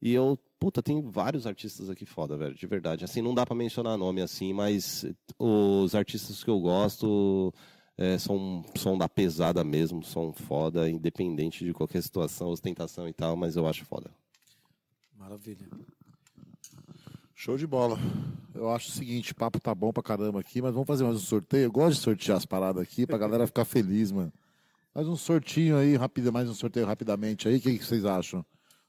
e 0.00 0.12
eu, 0.12 0.38
puta, 0.60 0.82
tem 0.82 1.00
vários 1.00 1.46
artistas 1.46 1.88
aqui 1.88 2.04
foda, 2.04 2.36
velho, 2.36 2.54
de 2.54 2.66
verdade. 2.66 3.02
Assim, 3.02 3.22
não 3.22 3.34
dá 3.34 3.46
para 3.46 3.56
mencionar 3.56 3.96
nome 3.96 4.20
assim, 4.20 4.52
mas 4.52 5.06
os 5.38 5.94
artistas 5.94 6.44
que 6.44 6.50
eu 6.50 6.60
gosto 6.60 7.52
é, 7.96 8.18
são, 8.18 8.62
são 8.76 8.96
da 8.96 9.08
pesada 9.08 9.64
mesmo, 9.64 10.04
são 10.04 10.34
foda, 10.34 10.88
independente 10.88 11.64
de 11.64 11.72
qualquer 11.72 12.02
situação, 12.02 12.48
ostentação 12.48 13.08
e 13.08 13.12
tal, 13.12 13.34
mas 13.36 13.56
eu 13.56 13.66
acho 13.66 13.86
foda. 13.86 14.10
Maravilha. 15.18 15.66
Show 17.34 17.56
de 17.56 17.66
bola. 17.66 17.98
Eu 18.54 18.70
acho 18.70 18.90
o 18.90 18.92
seguinte, 18.92 19.34
papo 19.34 19.58
tá 19.58 19.74
bom 19.74 19.90
pra 19.90 20.02
caramba 20.02 20.40
aqui, 20.40 20.60
mas 20.60 20.74
vamos 20.74 20.86
fazer 20.86 21.04
mais 21.04 21.16
um 21.16 21.20
sorteio. 21.20 21.64
Eu 21.64 21.72
gosto 21.72 21.96
de 21.96 22.02
sortear 22.02 22.36
as 22.36 22.44
paradas 22.44 22.82
aqui 22.82 23.06
pra 23.06 23.16
galera 23.16 23.46
ficar 23.46 23.64
feliz, 23.64 24.12
mano. 24.12 24.30
Mais 24.94 25.08
um 25.08 25.16
sortinho 25.16 25.78
aí, 25.78 25.96
rápido, 25.96 26.30
mais 26.30 26.50
um 26.50 26.54
sorteio 26.54 26.84
rapidamente 26.84 27.48
aí. 27.48 27.56
O 27.56 27.60
que, 27.60 27.78
que 27.78 27.84
vocês 27.84 28.04
acham? 28.04 28.44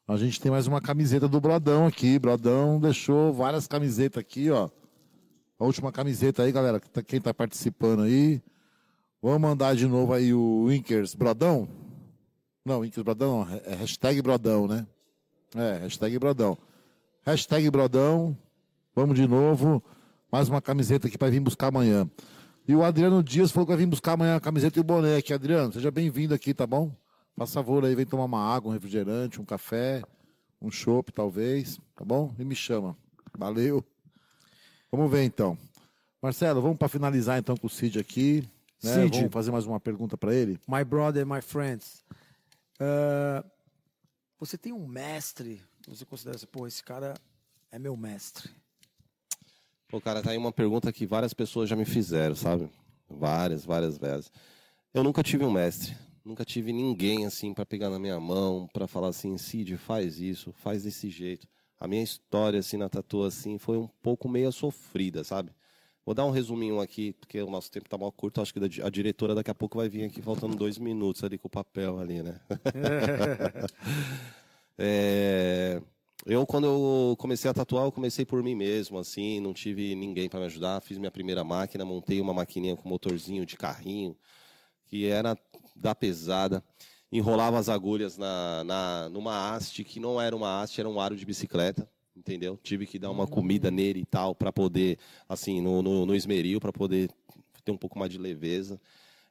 A 0.07 0.17
gente 0.17 0.41
tem 0.41 0.51
mais 0.51 0.67
uma 0.67 0.81
camiseta 0.81 1.27
do 1.27 1.39
Brodão 1.39 1.87
aqui. 1.87 2.17
Brodão 2.17 2.79
deixou 2.79 3.31
várias 3.31 3.67
camisetas 3.67 4.19
aqui, 4.19 4.49
ó. 4.49 4.69
A 5.59 5.63
última 5.63 5.91
camiseta 5.91 6.43
aí, 6.43 6.51
galera. 6.51 6.79
Tá, 6.79 7.03
quem 7.03 7.21
tá 7.21 7.33
participando 7.33 8.01
aí. 8.01 8.41
Vamos 9.21 9.39
mandar 9.39 9.75
de 9.75 9.87
novo 9.87 10.13
aí 10.13 10.33
o 10.33 10.65
Winkers 10.65 11.13
Brodão? 11.13 11.67
Não, 12.65 12.79
Winkers 12.79 13.03
Brodão. 13.03 13.47
É 13.63 13.75
hashtag 13.75 14.21
Brodão, 14.21 14.67
né? 14.67 14.87
É, 15.55 15.77
hashtag 15.77 16.17
Brodão. 16.17 16.57
Hashtag 17.23 17.69
Brodão. 17.69 18.35
Vamos 18.95 19.15
de 19.15 19.27
novo. 19.27 19.83
Mais 20.31 20.49
uma 20.49 20.61
camiseta 20.61 21.07
aqui 21.07 21.17
para 21.17 21.29
vir 21.29 21.39
buscar 21.39 21.67
amanhã. 21.67 22.09
E 22.67 22.75
o 22.75 22.83
Adriano 22.83 23.23
Dias 23.23 23.51
falou 23.51 23.67
que 23.67 23.71
vai 23.71 23.77
vir 23.77 23.87
buscar 23.87 24.13
amanhã 24.13 24.35
a 24.35 24.41
camiseta 24.41 24.79
e 24.79 24.81
o 24.81 24.83
boné 24.83 25.17
aqui. 25.17 25.31
Adriano, 25.31 25.71
seja 25.71 25.91
bem-vindo 25.91 26.33
aqui, 26.33 26.53
tá 26.53 26.65
bom? 26.65 26.91
Faça 27.35 27.53
favor 27.53 27.83
aí, 27.85 27.95
vem 27.95 28.05
tomar 28.05 28.25
uma 28.25 28.43
água, 28.43 28.69
um 28.69 28.73
refrigerante, 28.73 29.41
um 29.41 29.45
café, 29.45 30.03
um 30.61 30.69
chopp, 30.69 31.11
talvez, 31.11 31.79
tá 31.95 32.05
bom? 32.05 32.33
E 32.37 32.45
me 32.45 32.55
chama. 32.55 32.95
Valeu. 33.37 33.83
Vamos 34.91 35.09
ver 35.09 35.23
então. 35.23 35.57
Marcelo, 36.21 36.61
vamos 36.61 36.77
para 36.77 36.87
finalizar 36.87 37.39
então 37.39 37.57
com 37.57 37.67
o 37.67 37.69
Cid 37.69 37.97
aqui. 37.99 38.47
Né? 38.83 38.93
Cid, 38.93 39.17
Vamos 39.17 39.33
fazer 39.33 39.51
mais 39.51 39.65
uma 39.65 39.79
pergunta 39.79 40.17
para 40.17 40.35
ele? 40.35 40.59
My 40.67 40.83
brother, 40.83 41.25
my 41.25 41.41
friends. 41.41 42.03
Uh, 42.79 43.43
você 44.39 44.57
tem 44.57 44.73
um 44.73 44.85
mestre, 44.85 45.61
você 45.87 46.05
considera 46.05 46.35
assim, 46.35 46.47
pô, 46.47 46.67
esse 46.67 46.83
cara 46.83 47.13
é 47.71 47.79
meu 47.79 47.95
mestre. 47.95 48.49
Pô, 49.87 49.99
cara, 49.99 50.21
tá 50.21 50.31
aí 50.31 50.37
uma 50.37 50.51
pergunta 50.51 50.91
que 50.91 51.05
várias 51.05 51.33
pessoas 51.33 51.69
já 51.69 51.75
me 51.75 51.85
fizeram, 51.85 52.35
sabe? 52.35 52.69
Várias, 53.09 53.65
várias 53.65 53.97
vezes. 53.97 54.31
Eu 54.93 55.03
nunca 55.03 55.23
tive 55.23 55.43
um 55.43 55.51
mestre. 55.51 55.95
Nunca 56.23 56.45
tive 56.45 56.71
ninguém 56.71 57.25
assim 57.25 57.53
para 57.53 57.65
pegar 57.65 57.89
na 57.89 57.97
minha 57.97 58.19
mão, 58.19 58.69
para 58.71 58.87
falar 58.87 59.07
assim, 59.07 59.37
Cid, 59.37 59.75
faz 59.77 60.19
isso, 60.19 60.51
faz 60.51 60.83
desse 60.83 61.09
jeito. 61.09 61.47
A 61.79 61.87
minha 61.87 62.03
história 62.03 62.59
assim 62.59 62.77
na 62.77 62.87
tatu 62.87 63.23
assim 63.23 63.57
foi 63.57 63.77
um 63.77 63.87
pouco 64.01 64.29
meio 64.29 64.51
sofrida, 64.51 65.23
sabe? 65.23 65.51
Vou 66.05 66.15
dar 66.15 66.25
um 66.25 66.31
resuminho 66.31 66.79
aqui, 66.79 67.13
porque 67.13 67.41
o 67.41 67.49
nosso 67.49 67.71
tempo 67.71 67.85
está 67.85 67.97
mal 67.97 68.11
curto. 68.11 68.41
Acho 68.41 68.53
que 68.53 68.81
a 68.81 68.89
diretora 68.89 69.35
daqui 69.35 69.51
a 69.51 69.55
pouco 69.55 69.77
vai 69.77 69.87
vir 69.87 70.03
aqui 70.03 70.21
faltando 70.21 70.55
dois 70.55 70.77
minutos 70.77 71.23
ali 71.23 71.37
com 71.37 71.47
o 71.47 71.51
papel 71.51 71.99
ali, 71.99 72.23
né? 72.23 72.39
é, 74.77 75.81
eu, 76.25 76.45
quando 76.45 76.65
eu 76.65 77.15
comecei 77.17 77.49
a 77.49 77.53
tatuar, 77.53 77.85
eu 77.85 77.91
comecei 77.91 78.25
por 78.25 78.41
mim 78.43 78.55
mesmo, 78.55 78.97
assim, 78.97 79.39
não 79.39 79.53
tive 79.53 79.95
ninguém 79.95 80.27
para 80.27 80.39
me 80.39 80.47
ajudar. 80.47 80.81
Fiz 80.81 80.97
minha 80.97 81.11
primeira 81.11 81.43
máquina, 81.43 81.85
montei 81.85 82.19
uma 82.19 82.33
maquininha 82.33 82.75
com 82.75 82.89
motorzinho 82.89 83.45
de 83.45 83.55
carrinho, 83.55 84.17
que 84.85 85.05
era 85.05 85.37
da 85.75 85.93
pesada. 85.95 86.63
Enrolava 87.11 87.59
as 87.59 87.69
agulhas 87.69 88.17
na, 88.17 88.63
na, 88.63 89.09
numa 89.09 89.53
haste, 89.53 89.83
que 89.83 89.99
não 89.99 90.19
era 90.21 90.35
uma 90.35 90.61
haste, 90.61 90.79
era 90.79 90.89
um 90.89 90.99
aro 90.99 91.15
de 91.15 91.25
bicicleta 91.25 91.89
entendeu? 92.15 92.57
Tive 92.61 92.85
que 92.85 92.99
dar 92.99 93.09
uma 93.09 93.27
comida 93.27 93.71
nele 93.71 94.01
e 94.01 94.05
tal 94.05 94.35
para 94.35 94.51
poder, 94.51 94.97
assim, 95.27 95.61
no, 95.61 95.81
no, 95.81 96.05
no 96.05 96.15
esmeril 96.15 96.59
para 96.59 96.71
poder 96.71 97.09
ter 97.63 97.71
um 97.71 97.77
pouco 97.77 97.97
mais 97.97 98.11
de 98.11 98.17
leveza. 98.17 98.79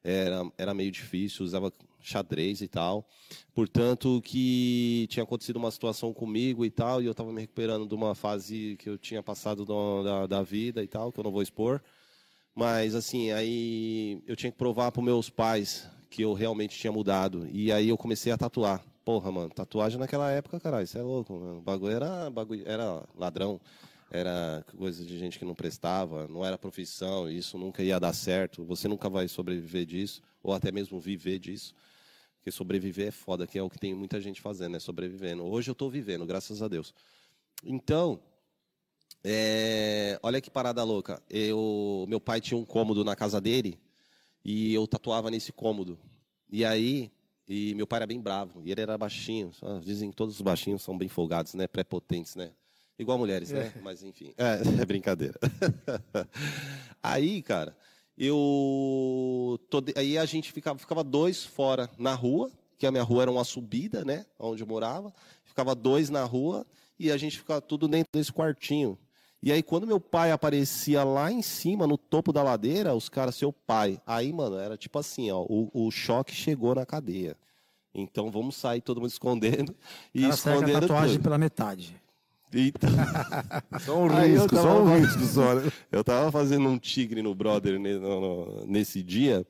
Era, 0.02 0.50
era 0.56 0.74
meio 0.74 0.90
difícil, 0.90 1.44
usava 1.44 1.72
xadrez 2.00 2.62
e 2.62 2.68
tal. 2.68 3.06
Portanto, 3.54 4.20
que 4.24 5.06
tinha 5.10 5.22
acontecido 5.22 5.56
uma 5.56 5.70
situação 5.70 6.12
comigo 6.12 6.64
e 6.64 6.70
tal, 6.70 7.02
e 7.02 7.06
eu 7.06 7.12
estava 7.12 7.32
me 7.32 7.40
recuperando 7.40 7.86
de 7.86 7.94
uma 7.94 8.14
fase 8.14 8.76
que 8.78 8.88
eu 8.88 8.96
tinha 8.96 9.22
passado 9.22 9.64
da, 9.64 10.26
da 10.26 10.42
vida 10.42 10.82
e 10.82 10.88
tal, 10.88 11.12
que 11.12 11.20
eu 11.20 11.24
não 11.24 11.30
vou 11.30 11.42
expor. 11.42 11.82
Mas, 12.54 12.94
assim, 12.94 13.30
aí 13.30 14.22
eu 14.26 14.34
tinha 14.34 14.50
que 14.50 14.58
provar 14.58 14.90
para 14.90 15.02
meus 15.02 15.28
pais 15.30 15.88
que 16.10 16.22
eu 16.22 16.34
realmente 16.34 16.76
tinha 16.76 16.92
mudado. 16.92 17.48
E 17.50 17.72
aí 17.72 17.88
eu 17.88 17.96
comecei 17.96 18.32
a 18.32 18.36
tatuar. 18.36 18.84
Porra, 19.04 19.30
mano, 19.30 19.48
tatuagem 19.48 19.98
naquela 19.98 20.30
época, 20.30 20.60
caralho, 20.60 20.84
isso 20.84 20.98
é 20.98 21.02
louco, 21.02 21.32
mano. 21.32 21.58
O 21.58 21.62
bagulho 21.62 21.94
era, 21.94 22.28
bagulho 22.28 22.62
era 22.66 23.02
ladrão, 23.16 23.60
era 24.10 24.64
coisa 24.76 25.04
de 25.04 25.16
gente 25.18 25.38
que 25.38 25.44
não 25.44 25.54
prestava, 25.54 26.28
não 26.28 26.44
era 26.44 26.58
profissão, 26.58 27.30
isso 27.30 27.56
nunca 27.56 27.82
ia 27.82 27.98
dar 27.98 28.12
certo, 28.12 28.64
você 28.64 28.88
nunca 28.88 29.08
vai 29.08 29.26
sobreviver 29.28 29.86
disso, 29.86 30.20
ou 30.42 30.52
até 30.52 30.70
mesmo 30.70 31.00
viver 31.00 31.38
disso. 31.38 31.74
Porque 32.36 32.50
sobreviver 32.50 33.08
é 33.08 33.10
foda, 33.10 33.46
que 33.46 33.58
é 33.58 33.62
o 33.62 33.70
que 33.70 33.78
tem 33.78 33.94
muita 33.94 34.20
gente 34.20 34.40
fazendo, 34.40 34.76
é 34.76 34.80
sobrevivendo. 34.80 35.44
Hoje 35.44 35.70
eu 35.70 35.72
estou 35.72 35.90
vivendo, 35.90 36.26
graças 36.26 36.62
a 36.62 36.68
Deus. 36.68 36.92
Então, 37.64 38.20
é, 39.22 40.18
olha 40.22 40.40
que 40.40 40.50
parada 40.50 40.82
louca. 40.82 41.22
Eu, 41.28 42.04
meu 42.08 42.20
pai 42.20 42.40
tinha 42.40 42.58
um 42.58 42.64
cômodo 42.64 43.04
na 43.04 43.14
casa 43.14 43.40
dele 43.40 43.78
e 44.44 44.74
eu 44.74 44.86
tatuava 44.86 45.30
nesse 45.30 45.52
cômodo. 45.52 45.98
E 46.50 46.64
aí 46.64 47.10
e 47.52 47.74
meu 47.74 47.84
pai 47.84 47.96
era 47.96 48.06
bem 48.06 48.20
bravo, 48.20 48.62
e 48.64 48.70
ele 48.70 48.80
era 48.80 48.96
baixinho. 48.96 49.50
Dizem 49.82 50.10
que 50.10 50.16
todos 50.16 50.36
os 50.36 50.40
baixinhos 50.40 50.82
são 50.82 50.96
bem 50.96 51.08
folgados, 51.08 51.54
né? 51.54 51.66
Prepotentes, 51.66 52.36
né? 52.36 52.52
Igual 52.96 53.18
mulheres, 53.18 53.50
né? 53.50 53.72
É. 53.74 53.80
Mas 53.80 54.04
enfim, 54.04 54.32
é, 54.38 54.60
é 54.80 54.84
brincadeira. 54.86 55.34
aí, 57.02 57.42
cara, 57.42 57.76
eu. 58.16 59.58
Aí 59.96 60.16
a 60.16 60.24
gente 60.26 60.52
ficava, 60.52 60.78
ficava 60.78 61.02
dois 61.02 61.44
fora 61.44 61.90
na 61.98 62.14
rua, 62.14 62.52
que 62.78 62.86
a 62.86 62.92
minha 62.92 63.02
rua 63.02 63.22
era 63.22 63.30
uma 63.32 63.42
subida, 63.42 64.04
né? 64.04 64.26
Onde 64.38 64.62
eu 64.62 64.66
morava. 64.66 65.12
Ficava 65.42 65.74
dois 65.74 66.08
na 66.08 66.22
rua 66.22 66.64
e 66.96 67.10
a 67.10 67.16
gente 67.16 67.36
ficava 67.36 67.60
tudo 67.60 67.88
dentro 67.88 68.12
desse 68.12 68.32
quartinho. 68.32 68.96
E 69.42 69.50
aí, 69.50 69.62
quando 69.62 69.86
meu 69.86 69.98
pai 69.98 70.32
aparecia 70.32 71.02
lá 71.02 71.32
em 71.32 71.40
cima, 71.40 71.86
no 71.86 71.96
topo 71.96 72.32
da 72.32 72.42
ladeira, 72.42 72.94
os 72.94 73.08
caras, 73.08 73.34
seu 73.34 73.52
pai. 73.52 73.98
Aí, 74.06 74.32
mano, 74.32 74.56
era 74.56 74.76
tipo 74.76 74.98
assim, 74.98 75.30
ó, 75.30 75.40
o, 75.48 75.70
o 75.72 75.90
choque 75.90 76.34
chegou 76.34 76.74
na 76.74 76.84
cadeia. 76.84 77.36
Então 77.94 78.30
vamos 78.30 78.56
sair 78.56 78.80
todo 78.80 79.00
mundo 79.00 79.10
escondendo 79.10 79.74
e 80.14 80.22
cara 80.22 80.34
escondendo 80.34 80.76
a 80.76 80.80
tatuagem 80.82 81.16
tudo. 81.16 81.22
pela 81.24 81.38
metade. 81.38 81.96
Então... 82.52 82.90
só 83.80 83.98
um 83.98 84.08
risco, 84.08 84.56
só 84.56 84.82
um 84.82 84.98
risco 84.98 85.24
só. 85.24 85.54
Né? 85.54 85.72
Eu 85.90 86.04
tava 86.04 86.30
fazendo 86.30 86.68
um 86.68 86.78
tigre 86.78 87.22
no 87.22 87.34
brother 87.34 87.80
nesse 88.66 89.02
dia 89.02 89.44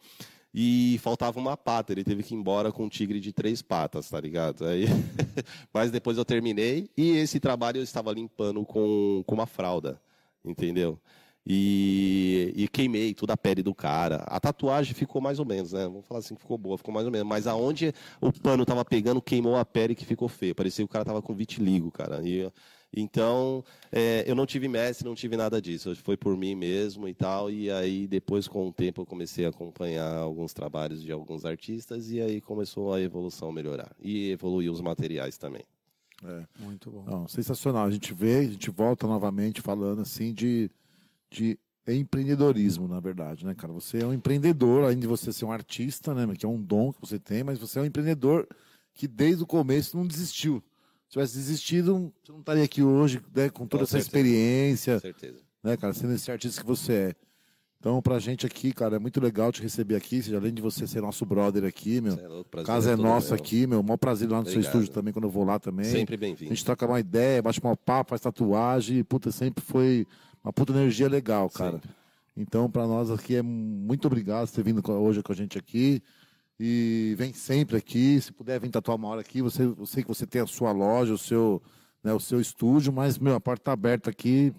e 0.53 0.99
faltava 1.03 1.39
uma 1.39 1.57
pata. 1.57 1.93
Ele 1.93 2.05
teve 2.05 2.23
que 2.23 2.35
ir 2.35 2.39
embora 2.39 2.73
com 2.73 2.85
um 2.85 2.89
tigre 2.89 3.21
de 3.21 3.33
três 3.33 3.63
patas, 3.63 4.11
tá 4.11 4.21
ligado? 4.21 4.67
Aí... 4.67 4.87
Mas 5.73 5.91
depois 5.91 6.19
eu 6.19 6.25
terminei 6.25 6.91
e 6.97 7.13
esse 7.13 7.39
trabalho 7.41 7.79
eu 7.79 7.83
estava 7.83 8.13
limpando 8.13 8.65
com, 8.65 9.23
com 9.27 9.35
uma 9.35 9.47
fralda, 9.47 10.01
entendeu? 10.45 10.99
E, 11.47 12.53
e, 12.55 12.69
queimei 12.69 13.15
toda 13.15 13.33
a 13.33 13.37
pele 13.37 13.63
do 13.63 13.75
cara. 13.75 14.17
A 14.27 14.39
tatuagem 14.39 14.95
ficou 14.95 15.23
mais 15.23 15.39
ou 15.39 15.47
menos, 15.47 15.73
né? 15.73 15.85
Vamos 15.85 16.07
falar 16.07 16.21
assim 16.21 16.35
que 16.35 16.41
ficou 16.41 16.59
boa, 16.59 16.77
ficou 16.77 16.93
mais 16.93 17.07
ou 17.07 17.13
menos. 17.13 17.27
Mas 17.27 17.47
aonde 17.47 17.95
o 18.21 18.31
pano 18.31 18.65
tava 18.67 18.85
pegando, 18.85 19.23
queimou 19.23 19.57
a 19.57 19.65
pele 19.65 19.95
que 19.95 20.05
ficou 20.05 20.29
feia. 20.29 20.55
Parecia 20.55 20.85
que 20.85 20.91
o 20.91 20.93
cara 20.93 21.05
tava 21.05 21.23
com 21.23 21.35
vitiligo, 21.35 21.91
cara. 21.91 22.21
E 22.23 22.51
então, 22.95 23.65
é, 23.93 24.25
eu 24.27 24.35
não 24.35 24.47
tive 24.47 24.67
mestre, 24.67 25.07
não 25.07 25.15
tive 25.15 25.37
nada 25.37 25.61
disso. 25.63 25.95
Foi 25.97 26.17
por 26.17 26.37
mim 26.37 26.55
mesmo 26.55 27.09
e 27.09 27.15
tal. 27.15 27.51
E 27.51 27.71
aí, 27.71 28.07
depois, 28.07 28.49
com 28.49 28.69
o 28.69 28.73
tempo, 28.73 29.03
eu 29.03 29.07
comecei 29.07 29.47
a 29.47 29.51
acompanhar 29.51 30.17
alguns 30.17 30.53
trabalhos 30.53 31.03
de 31.03 31.13
alguns 31.13 31.45
artistas. 31.45 32.11
E 32.11 32.21
aí 32.21 32.41
começou 32.41 32.93
a 32.93 33.01
evolução 33.01 33.53
melhorar. 33.53 33.95
E 34.01 34.31
evoluiu 34.31 34.73
os 34.73 34.81
materiais 34.81 35.39
também. 35.39 35.63
É. 36.25 36.45
Muito 36.59 36.91
bom. 36.91 37.05
Não, 37.05 37.29
sensacional. 37.29 37.87
A 37.87 37.91
gente 37.91 38.13
vê, 38.13 38.39
a 38.39 38.43
gente 38.45 38.71
volta 38.71 39.07
novamente 39.07 39.61
falando 39.61 40.03
assim 40.03 40.35
de, 40.35 40.71
de 41.31 41.59
empreendedorismo, 41.87 42.87
na 42.87 43.01
verdade, 43.01 43.47
né, 43.47 43.55
cara? 43.55 43.73
Você 43.73 44.03
é 44.03 44.07
um 44.07 44.13
empreendedor, 44.13 44.85
além 44.85 44.99
de 44.99 45.07
você 45.07 45.33
ser 45.33 45.45
um 45.45 45.53
artista, 45.53 46.15
né, 46.15 46.33
que 46.37 46.45
é 46.45 46.49
um 46.49 46.61
dom 46.61 46.93
que 46.93 47.01
você 47.01 47.19
tem, 47.19 47.43
mas 47.43 47.59
você 47.59 47.79
é 47.79 47.83
um 47.83 47.87
empreendedor 47.87 48.47
que 48.93 49.09
desde 49.09 49.43
o 49.43 49.47
começo 49.47 49.97
não 49.97 50.07
desistiu. 50.07 50.63
Se 51.11 51.15
tivesse 51.15 51.37
desistido, 51.39 52.13
você 52.23 52.31
não 52.31 52.39
estaria 52.39 52.63
aqui 52.63 52.85
hoje, 52.85 53.21
né, 53.35 53.51
com 53.51 53.67
toda 53.67 53.81
com 53.81 53.83
essa 53.85 54.01
certeza. 54.01 54.07
experiência. 54.07 54.95
Com 54.95 55.01
certeza. 55.01 55.39
Né, 55.61 55.77
cara, 55.77 55.93
sendo 55.93 56.13
esse 56.13 56.31
artista 56.31 56.61
que 56.61 56.67
você 56.67 56.93
é. 56.93 57.15
Então, 57.81 58.01
pra 58.01 58.21
gente 58.21 58.47
aqui, 58.47 58.73
cara, 58.73 58.95
é 58.95 58.99
muito 59.01 59.21
legal 59.21 59.51
te 59.51 59.61
receber 59.61 59.97
aqui. 59.97 60.23
Seja, 60.23 60.37
além 60.37 60.55
de 60.55 60.63
você 60.63 60.87
ser 60.87 61.01
nosso 61.03 61.27
brother 61.27 61.65
aqui, 61.65 62.01
meu. 62.01 62.15
É 62.17 62.29
louco, 62.29 62.63
casa 62.63 62.93
é 62.93 62.97
nossa 62.97 63.35
meu. 63.35 63.43
aqui, 63.43 63.67
meu. 63.67 63.83
Mó 63.83 63.97
prazer 63.97 64.31
lá 64.31 64.39
no 64.39 64.45
seu 64.45 64.53
Obrigado. 64.59 64.73
estúdio 64.73 64.95
também, 64.95 65.13
quando 65.13 65.25
eu 65.25 65.31
vou 65.31 65.43
lá 65.45 65.59
também. 65.59 65.85
Sempre 65.85 66.15
A 66.15 66.19
bem-vindo. 66.19 66.49
gente 66.51 66.65
troca 66.65 66.87
uma 66.87 67.01
ideia, 67.01 67.43
bate 67.43 67.59
uma 67.61 67.77
papo, 67.77 68.11
faz 68.11 68.21
tatuagem. 68.21 69.03
Puta, 69.03 69.33
sempre 69.33 69.65
foi 69.65 70.07
uma 70.45 70.53
puta 70.53 70.73
energia 70.73 71.09
legal, 71.09 71.51
cara. 71.51 71.73
Sempre. 71.73 71.91
Então, 72.37 72.71
pra 72.71 72.87
nós 72.87 73.11
aqui 73.11 73.35
é 73.35 73.43
muito 73.43 74.07
obrigado 74.07 74.47
por 74.47 74.55
ter 74.55 74.63
vindo 74.63 74.93
hoje 74.93 75.25
com 75.25 75.33
a 75.33 75.35
gente 75.35 75.59
aqui. 75.59 76.01
E 76.63 77.15
vem 77.17 77.33
sempre 77.33 77.79
aqui. 77.79 78.21
Se 78.21 78.31
puder 78.31 78.61
vir 78.61 78.69
tatuar 78.69 78.99
uma 78.99 79.09
hora 79.09 79.23
aqui, 79.23 79.41
você, 79.41 79.63
eu 79.63 79.87
sei 79.87 80.03
que 80.03 80.09
você 80.09 80.27
tem 80.27 80.43
a 80.43 80.47
sua 80.47 80.73
loja, 80.73 81.15
o 81.15 81.19
seu, 81.19 81.63
né, 82.05 82.13
o 82.13 82.21
seu 82.21 82.39
estúdio, 82.39 82.93
mas, 82.93 83.19
meu, 83.19 83.35
a 83.35 83.41
porta 83.41 83.65
tá 83.65 83.73
aberta 83.73 84.11
aqui 84.11 84.53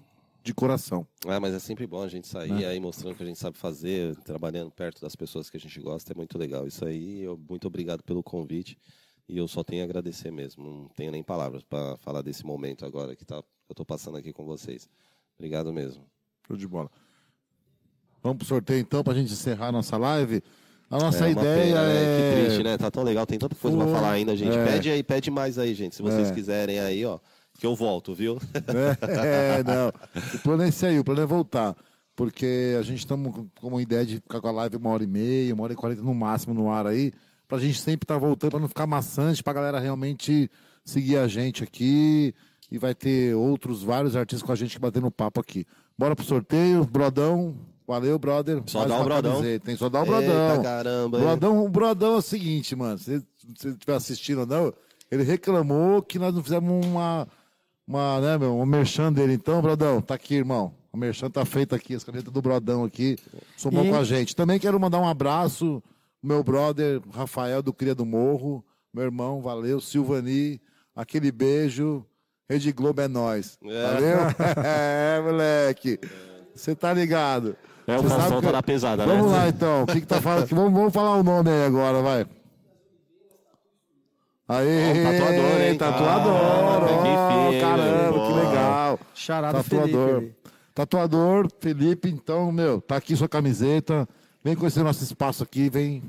de 0.44 0.52
coração. 0.52 1.06
Ah, 1.28 1.40
mas 1.40 1.54
é 1.54 1.60
sempre 1.60 1.86
bom 1.86 2.02
a 2.02 2.08
gente 2.08 2.28
sair 2.28 2.52
Né? 2.52 2.66
aí 2.66 2.80
mostrando 2.80 3.14
o 3.14 3.16
que 3.16 3.22
a 3.22 3.26
gente 3.28 3.38
sabe 3.38 3.56
fazer, 3.56 4.16
trabalhando 4.22 4.72
perto 4.72 5.00
das 5.00 5.16
pessoas 5.16 5.48
que 5.48 5.58
a 5.58 5.60
gente 5.60 5.80
gosta, 5.80 6.12
é 6.12 6.16
muito 6.16 6.40
legal. 6.40 6.66
Isso 6.66 6.84
aí, 6.84 7.22
eu, 7.22 7.40
muito 7.48 7.68
obrigado 7.68 8.02
pelo 8.02 8.24
convite. 8.24 8.76
E 9.30 9.38
eu 9.38 9.48
só 9.48 9.64
tenho 9.64 9.84
a 9.84 9.86
agradecer 9.86 10.32
mesmo. 10.32 10.64
Não 10.64 10.88
tenho 10.90 11.12
nem 11.12 11.22
palavras 11.22 11.62
para 11.62 11.96
falar 11.98 12.24
desse 12.24 12.44
momento 12.44 12.84
agora 12.84 13.16
que 13.16 13.24
tá, 13.24 13.44
eu 13.70 13.76
tô 13.76 13.86
passando 13.86 14.18
aqui 14.18 14.34
com 14.34 14.44
vocês. 14.44 14.90
Obrigado 15.38 15.72
mesmo. 15.72 16.04
Show 16.48 16.58
de 16.58 16.68
bola. 16.68 16.90
Vamos 18.24 18.40
pro 18.40 18.48
sorteio 18.48 18.80
então, 18.80 19.04
pra 19.04 19.14
gente 19.14 19.32
encerrar 19.32 19.68
a 19.68 19.72
nossa 19.72 19.98
live. 19.98 20.42
A 20.92 21.00
nossa 21.00 21.28
é 21.28 21.32
ideia 21.32 21.64
pena, 21.66 21.88
né? 21.88 21.94
é. 22.04 22.32
Que 22.36 22.46
triste, 22.46 22.64
né? 22.64 22.78
Tá 22.78 22.92
tão 22.92 23.04
legal, 23.04 23.26
tem 23.26 23.40
tanta 23.40 23.56
coisa 23.56 23.78
Pô, 23.78 23.84
pra 23.84 23.94
falar 23.94 24.12
ainda, 24.12 24.36
gente. 24.36 24.56
é. 24.58 24.66
Pede 24.66 24.90
aí, 24.90 25.02
pede 25.04 25.32
mais 25.32 25.58
aí, 25.58 25.74
gente. 25.74 25.96
Se 25.96 26.02
vocês 26.02 26.30
É. 26.30 26.34
quiserem 26.34 26.80
aí, 26.80 27.06
ó, 27.06 27.18
que 27.58 27.66
eu 27.66 27.76
volto, 27.76 28.14
viu? 28.14 28.38
É, 28.54 29.64
não. 29.64 29.92
O 30.36 30.40
plano 30.40 30.64
é 30.64 30.68
esse 30.70 30.86
aí, 30.86 31.00
o 31.00 31.04
plano 31.04 31.22
é 31.22 31.26
voltar. 31.26 31.76
Porque 32.16 32.76
a 32.78 32.82
gente 32.84 33.00
estamos 33.00 33.34
com 33.60 33.68
uma 33.70 33.82
ideia 33.82 34.06
de 34.06 34.16
ficar 34.16 34.42
com 34.42 34.48
a 34.48 34.52
live 34.52 34.76
uma 34.76 34.90
hora 34.90 35.04
e 35.04 35.08
meia, 35.08 35.54
uma 35.54 35.64
hora 35.64 35.74
e 35.74 35.76
quarenta 35.76 36.02
no 36.02 36.14
máximo 36.14 36.54
no 36.54 36.70
ar 36.70 36.86
aí, 36.86 37.12
pra 37.48 37.58
gente 37.58 37.80
sempre 37.80 38.04
estar 38.04 38.18
voltando, 38.18 38.52
pra 38.52 38.60
não 38.60 38.68
ficar 38.68 38.86
maçante, 38.86 39.42
pra 39.42 39.54
galera 39.54 39.80
realmente 39.80 40.52
seguir 40.84 41.18
a 41.18 41.28
gente 41.28 41.64
aqui. 41.64 42.34
E 42.70 42.78
vai 42.78 42.94
ter 42.96 43.36
outros 43.36 43.82
vários 43.84 44.16
artistas 44.16 44.46
com 44.46 44.52
a 44.52 44.56
gente 44.56 44.78
batendo 44.80 45.10
papo 45.12 45.40
aqui. 45.42 45.66
Bora 45.98 46.16
pro 46.16 46.24
sorteio, 46.26 46.86
Brodão. 46.86 47.56
Valeu, 47.92 48.18
brother. 48.18 48.64
Só 48.68 48.86
dá 48.86 49.00
o 49.02 49.04
Brodão. 49.04 49.34
camiseta, 49.34 49.66
Tem 49.66 49.76
só 49.76 49.90
dá 49.90 50.02
o 50.02 50.06
Brodão. 50.06 50.52
Eita, 50.52 50.64
caramba. 50.64 51.18
hein? 51.18 51.24
Brodão, 51.26 51.66
o 51.66 51.70
Brodão 51.70 52.14
é 52.14 52.18
o 52.18 52.22
seguinte, 52.22 52.74
mano. 52.74 52.98
Se 52.98 53.22
você 53.58 53.70
estiver 53.70 53.94
assistindo 53.96 54.40
ou 54.40 54.46
não, 54.46 54.74
ele 55.12 55.24
reclamou 55.24 56.02
que 56.02 56.18
nós 56.18 56.34
não 56.34 56.42
fizemos 56.42 56.86
uma, 56.86 57.28
uma, 57.86 58.22
né, 58.22 58.38
meu, 58.38 58.56
um 58.58 58.66
merchan 58.66 59.12
dele. 59.12 59.34
Então, 59.34 59.62
Brodão, 59.62 60.02
tá 60.02 60.14
aqui, 60.14 60.36
irmão. 60.36 60.74
O 60.94 60.98
merchan 60.98 61.30
tá 61.30 61.44
feito 61.44 61.76
aqui, 61.76 61.96
as 61.96 62.04
canetas 62.04 62.32
do 62.34 62.42
Brodão 62.42 62.86
aqui. 62.86 63.18
Somou 63.58 63.84
E- 63.86 63.90
com 63.90 63.96
a 63.96 64.04
gente. 64.06 64.36
Também 64.36 64.58
quero 64.58 64.80
mandar 64.80 65.00
um 65.00 65.08
abraço 65.08 65.84
meu 66.24 66.44
brother 66.44 67.02
Rafael 67.14 67.62
do 67.62 67.74
Cria 67.74 67.94
do 67.96 68.06
Morro. 68.06 68.64
Meu 68.94 69.04
irmão, 69.06 69.42
valeu. 69.42 69.82
Silvani, 69.82 70.62
aquele 70.96 71.32
beijo. 71.32 72.06
Rede 72.50 72.72
Globo 72.72 73.02
é 73.02 73.08
nós. 73.08 73.58
É. 73.64 73.94
Valeu? 73.94 74.18
é, 74.64 75.22
moleque. 75.22 76.00
Você 76.54 76.76
tá 76.76 76.94
ligado. 76.94 77.56
É, 77.88 77.98
o 77.98 78.04
Faustão 78.04 78.40
que- 78.40 78.46
tá 78.46 78.52
na 78.52 78.64
pesada, 78.64 79.06
né? 79.06 79.14
Vamos 79.16 79.32
lá, 79.32 79.48
então. 79.50 79.84
O 79.84 79.88
que, 79.88 80.02
que 80.02 80.08
tá 80.08 80.22
falando? 80.22 80.48
vamos, 80.48 80.72
vamos 80.74 80.94
falar 80.94 81.16
o 81.18 81.24
nome 81.24 81.50
aí 81.50 81.66
agora, 81.66 82.02
vai. 82.02 82.26
Aê, 84.48 84.88
Ó, 84.88 84.92
um 84.92 85.04
tatuador, 85.12 85.62
hein? 85.62 85.78
Tatuador, 85.78 86.34
Ah, 86.84 87.50
fino, 87.50 87.62
caramba, 87.62 88.28
que 88.28 88.34
legal. 88.34 89.00
Charada 89.14 89.64
Tatuador. 89.64 90.20
Felipe. 90.20 90.36
Tatuador, 90.76 91.48
Felipe, 91.60 92.10
então, 92.10 92.52
meu, 92.52 92.82
tá 92.82 92.98
aqui 92.98 93.16
sua 93.16 93.30
camiseta. 93.30 94.08
Vem 94.44 94.56
conhecer 94.56 94.84
nosso 94.84 95.04
espaço 95.04 95.44
aqui, 95.44 95.70
vem 95.70 96.04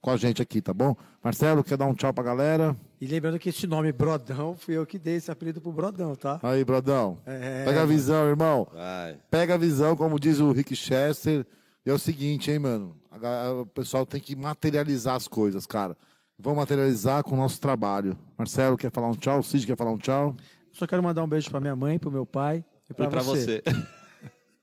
com 0.00 0.10
a 0.10 0.16
gente 0.16 0.40
aqui, 0.42 0.60
tá 0.60 0.72
bom? 0.72 0.96
Marcelo, 1.22 1.62
quer 1.62 1.76
dar 1.76 1.84
um 1.86 1.94
tchau 1.94 2.14
pra 2.14 2.24
galera? 2.24 2.74
E 2.98 3.06
lembrando 3.06 3.38
que 3.38 3.50
esse 3.50 3.66
nome 3.66 3.92
Brodão, 3.92 4.56
fui 4.56 4.76
eu 4.76 4.86
que 4.86 4.98
dei 4.98 5.16
esse 5.16 5.30
apelido 5.30 5.60
pro 5.60 5.70
Brodão, 5.70 6.14
tá? 6.14 6.40
Aí, 6.42 6.64
Brodão. 6.64 7.18
É. 7.26 7.64
Pega 7.64 7.82
a 7.82 7.86
visão, 7.86 8.26
irmão. 8.26 8.66
Vai. 8.72 9.18
Pega 9.30 9.54
a 9.54 9.58
visão, 9.58 9.94
como 9.94 10.18
diz 10.18 10.40
o 10.40 10.50
Rick 10.50 10.74
Chester. 10.74 11.46
E 11.84 11.90
é 11.90 11.92
o 11.92 11.98
seguinte, 11.98 12.50
hein, 12.50 12.58
mano? 12.58 12.96
A 13.10 13.52
O 13.52 13.66
pessoal 13.66 14.06
tem 14.06 14.20
que 14.20 14.34
materializar 14.34 15.14
as 15.14 15.28
coisas, 15.28 15.66
cara. 15.66 15.94
Vamos 16.38 16.58
materializar 16.58 17.22
com 17.22 17.34
o 17.34 17.38
nosso 17.38 17.60
trabalho. 17.60 18.16
Marcelo 18.38 18.78
quer 18.78 18.90
falar 18.90 19.08
um 19.08 19.14
tchau? 19.14 19.42
Cid 19.42 19.66
quer 19.66 19.76
falar 19.76 19.90
um 19.92 19.98
tchau? 19.98 20.34
Só 20.72 20.86
quero 20.86 21.02
mandar 21.02 21.22
um 21.22 21.28
beijo 21.28 21.50
pra 21.50 21.60
minha 21.60 21.76
mãe, 21.76 21.98
pro 21.98 22.10
meu 22.10 22.24
pai 22.24 22.64
e 22.88 22.94
pra, 22.94 23.06
E 23.06 23.08
pra 23.10 23.22
você. 23.22 23.62
você. 23.62 23.86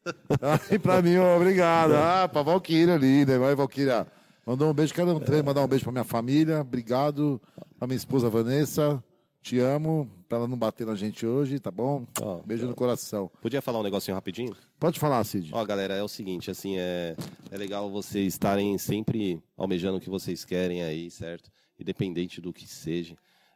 Ai, 0.71 0.79
pra 0.79 1.01
mim, 1.03 1.17
ó, 1.17 1.35
obrigado. 1.35 1.93
Ah, 1.93 2.27
pra 2.31 2.41
Valquíria 2.41 2.95
ali, 2.95 3.25
né? 3.25 3.37
Vai, 3.37 3.53
Valquíria. 3.53 4.07
Mandou 4.47 4.69
um 4.69 4.73
beijo. 4.73 4.93
Quero 4.93 5.19
também 5.19 5.43
mandar 5.43 5.61
um 5.61 5.67
beijo 5.67 5.83
pra 5.83 5.91
minha 5.91 6.05
família. 6.05 6.61
Obrigado. 6.61 7.41
Pra 7.77 7.85
minha 7.85 7.97
esposa 7.97 8.29
Vanessa. 8.29 9.03
Te 9.41 9.59
amo. 9.59 10.09
Pra 10.29 10.37
ela 10.37 10.47
não 10.47 10.57
bater 10.57 10.87
na 10.87 10.95
gente 10.95 11.25
hoje, 11.25 11.59
tá 11.59 11.69
bom? 11.69 12.07
Ó, 12.21 12.39
beijo 12.45 12.65
no 12.65 12.73
coração. 12.73 13.29
Podia 13.41 13.61
falar 13.61 13.81
um 13.81 13.83
negocinho 13.83 14.15
rapidinho? 14.15 14.55
Pode 14.79 15.01
falar, 15.01 15.21
Cid. 15.25 15.51
Ó, 15.53 15.65
galera, 15.65 15.95
é 15.95 16.03
o 16.03 16.07
seguinte, 16.07 16.49
assim, 16.49 16.77
é, 16.77 17.15
é 17.51 17.57
legal 17.57 17.89
vocês 17.89 18.33
estarem 18.33 18.77
sempre 18.77 19.41
almejando 19.57 19.97
o 19.97 20.01
que 20.01 20.09
vocês 20.09 20.45
querem 20.45 20.81
aí, 20.81 21.11
certo? 21.11 21.49
Independente 21.77 22.39
do 22.39 22.53
que 22.53 22.67
seja. 22.67 23.15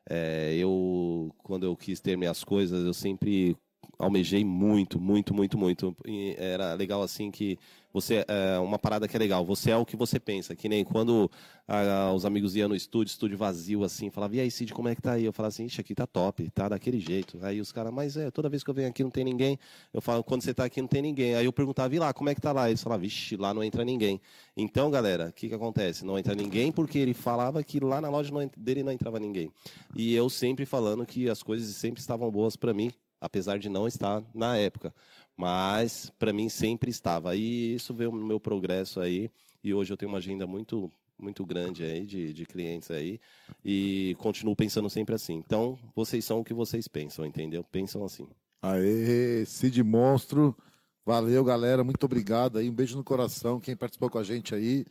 É, 0.09 0.55
eu, 0.57 1.33
quando 1.37 1.65
eu 1.65 1.75
quis 1.75 2.01
ter 2.01 2.17
minhas 2.17 2.43
coisas, 2.43 2.85
eu 2.85 2.93
sempre 2.93 3.55
almejei 3.97 4.43
muito, 4.43 4.99
muito, 4.99 5.33
muito, 5.33 5.57
muito. 5.57 5.95
E 6.05 6.35
era 6.37 6.73
legal, 6.73 7.01
assim, 7.01 7.31
que 7.31 7.57
você, 7.93 8.25
é, 8.27 8.59
uma 8.59 8.79
parada 8.79 9.07
que 9.07 9.15
é 9.15 9.19
legal, 9.19 9.45
você 9.45 9.71
é 9.71 9.77
o 9.77 9.85
que 9.85 9.95
você 9.95 10.19
pensa, 10.19 10.55
que 10.55 10.69
nem 10.69 10.83
quando 10.83 11.29
ah, 11.67 12.11
os 12.13 12.25
amigos 12.25 12.55
iam 12.55 12.67
no 12.67 12.75
estúdio, 12.75 13.11
estúdio 13.11 13.37
vazio, 13.37 13.83
assim, 13.83 14.09
falava, 14.09 14.35
e 14.35 14.41
aí, 14.41 14.51
Cid, 14.51 14.73
como 14.73 14.89
é 14.89 14.95
que 14.95 15.01
tá 15.01 15.13
aí? 15.13 15.23
Eu 15.23 15.31
falava 15.31 15.49
assim, 15.49 15.65
ixi, 15.65 15.79
aqui 15.79 15.95
tá 15.95 16.05
top, 16.05 16.49
tá 16.49 16.67
daquele 16.67 16.99
jeito. 16.99 17.39
Aí 17.41 17.61
os 17.61 17.71
caras, 17.71 17.93
mas 17.93 18.17
é, 18.17 18.29
toda 18.29 18.49
vez 18.49 18.63
que 18.63 18.69
eu 18.69 18.73
venho 18.73 18.89
aqui 18.89 19.03
não 19.03 19.09
tem 19.09 19.23
ninguém. 19.23 19.57
Eu 19.93 20.01
falo, 20.01 20.23
quando 20.23 20.41
você 20.41 20.53
tá 20.53 20.65
aqui 20.65 20.81
não 20.81 20.87
tem 20.87 21.01
ninguém. 21.01 21.35
Aí 21.35 21.45
eu 21.45 21.53
perguntava, 21.53 21.95
e 21.95 21.99
lá, 21.99 22.13
como 22.13 22.29
é 22.29 22.35
que 22.35 22.41
tá 22.41 22.51
lá? 22.51 22.69
Eles 22.69 22.83
falavam, 22.83 23.03
vixe, 23.03 23.37
lá 23.37 23.53
não 23.53 23.63
entra 23.63 23.85
ninguém. 23.85 24.19
Então, 24.55 24.91
galera, 24.91 25.29
o 25.29 25.33
que 25.33 25.47
que 25.47 25.55
acontece? 25.55 26.03
Não 26.03 26.19
entra 26.19 26.35
ninguém 26.35 26.71
porque 26.71 26.97
ele 26.97 27.13
falava 27.13 27.63
que 27.63 27.79
lá 27.79 28.01
na 28.01 28.09
loja 28.09 28.31
não 28.33 28.49
dele 28.57 28.83
não 28.83 28.91
entrava 28.91 29.19
ninguém. 29.19 29.49
E 29.95 30.13
eu 30.13 30.29
sempre 30.29 30.65
falando 30.65 31.05
que 31.05 31.29
as 31.29 31.41
coisas 31.41 31.73
sempre 31.75 32.01
estavam 32.01 32.29
boas 32.29 32.55
para 32.55 32.73
mim, 32.73 32.91
apesar 33.19 33.57
de 33.59 33.69
não 33.69 33.87
estar 33.87 34.21
na 34.33 34.57
época. 34.57 34.93
Mas 35.41 36.11
para 36.19 36.31
mim 36.31 36.49
sempre 36.49 36.91
estava. 36.91 37.35
E 37.35 37.73
isso 37.73 37.95
veio 37.95 38.11
no 38.11 38.23
meu 38.23 38.39
progresso 38.39 38.99
aí. 38.99 39.27
E 39.63 39.73
hoje 39.73 39.91
eu 39.91 39.97
tenho 39.97 40.11
uma 40.11 40.19
agenda 40.19 40.45
muito 40.45 40.91
muito 41.17 41.43
grande 41.43 41.83
aí 41.83 42.05
de, 42.05 42.31
de 42.33 42.45
clientes 42.47 42.89
aí 42.89 43.19
e 43.63 44.15
continuo 44.19 44.55
pensando 44.55 44.89
sempre 44.89 45.13
assim. 45.13 45.35
Então, 45.35 45.77
vocês 45.95 46.25
são 46.25 46.39
o 46.39 46.43
que 46.43 46.53
vocês 46.53 46.87
pensam, 46.87 47.23
entendeu? 47.25 47.63
Pensam 47.63 48.03
assim. 48.03 48.27
Aê, 48.61 49.43
Cid 49.45 49.83
Monstro. 49.83 50.55
Valeu, 51.03 51.43
galera. 51.43 51.83
Muito 51.83 52.03
obrigado 52.03 52.59
aí. 52.59 52.69
Um 52.69 52.73
beijo 52.73 52.95
no 52.95 53.03
coração. 53.03 53.59
Quem 53.59 53.75
participou 53.75 54.11
com 54.11 54.19
a 54.19 54.23
gente 54.23 54.53
aí. 54.53 54.85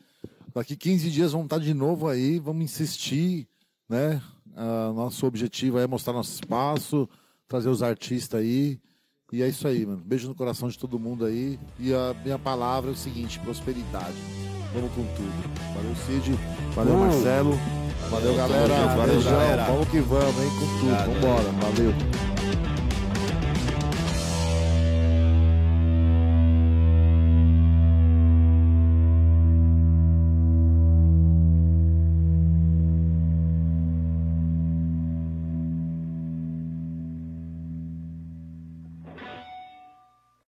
Daqui 0.53 0.77
15 0.77 1.11
dias 1.13 1.31
vamos 1.31 1.47
estar 1.47 1.59
de 1.59 1.75
novo 1.75 2.09
aí. 2.09 2.41
Vamos 2.41 2.65
insistir, 2.65 3.47
né? 3.89 4.21
Ah, 4.57 4.93
nosso 4.93 5.25
objetivo 5.27 5.79
é 5.79 5.87
mostrar 5.87 6.13
nosso 6.13 6.35
espaço, 6.35 7.09
trazer 7.47 7.69
os 7.69 7.85
artistas 7.85 8.41
aí. 8.41 8.81
E 9.33 9.43
é 9.43 9.49
isso 9.49 9.67
aí, 9.69 9.87
mano. 9.87 10.03
Beijo 10.05 10.29
no 10.29 10.35
coração 10.35 10.69
de 10.69 10.79
todo 10.79 10.99
mundo 10.99 11.25
aí. 11.25 11.59
E 11.79 11.93
a 11.95 12.15
minha 12.25 12.39
palavra 12.39 12.91
é 12.91 12.93
o 12.93 12.97
seguinte: 12.97 13.39
prosperidade. 13.41 14.15
Vamos 14.75 14.91
com 14.93 15.03
tudo. 15.15 15.51
Valeu, 15.75 15.97
Cid. 16.07 16.39
Valeu, 16.75 16.95
Uh. 16.95 16.99
Marcelo. 16.99 17.59
Valeu, 18.11 18.35
Valeu, 18.35 18.37
galera. 18.37 18.87
Valeu, 18.97 19.15
Beijão. 19.15 19.33
galera. 19.33 19.65
Vamos 19.65 19.89
que 19.89 20.01
vamos, 20.01 20.43
hein? 20.43 20.51
Com 20.59 20.67
tudo. 20.67 20.93
Obrigado, 20.95 21.13
Vambora. 21.13 21.53
Valeu. 21.53 22.30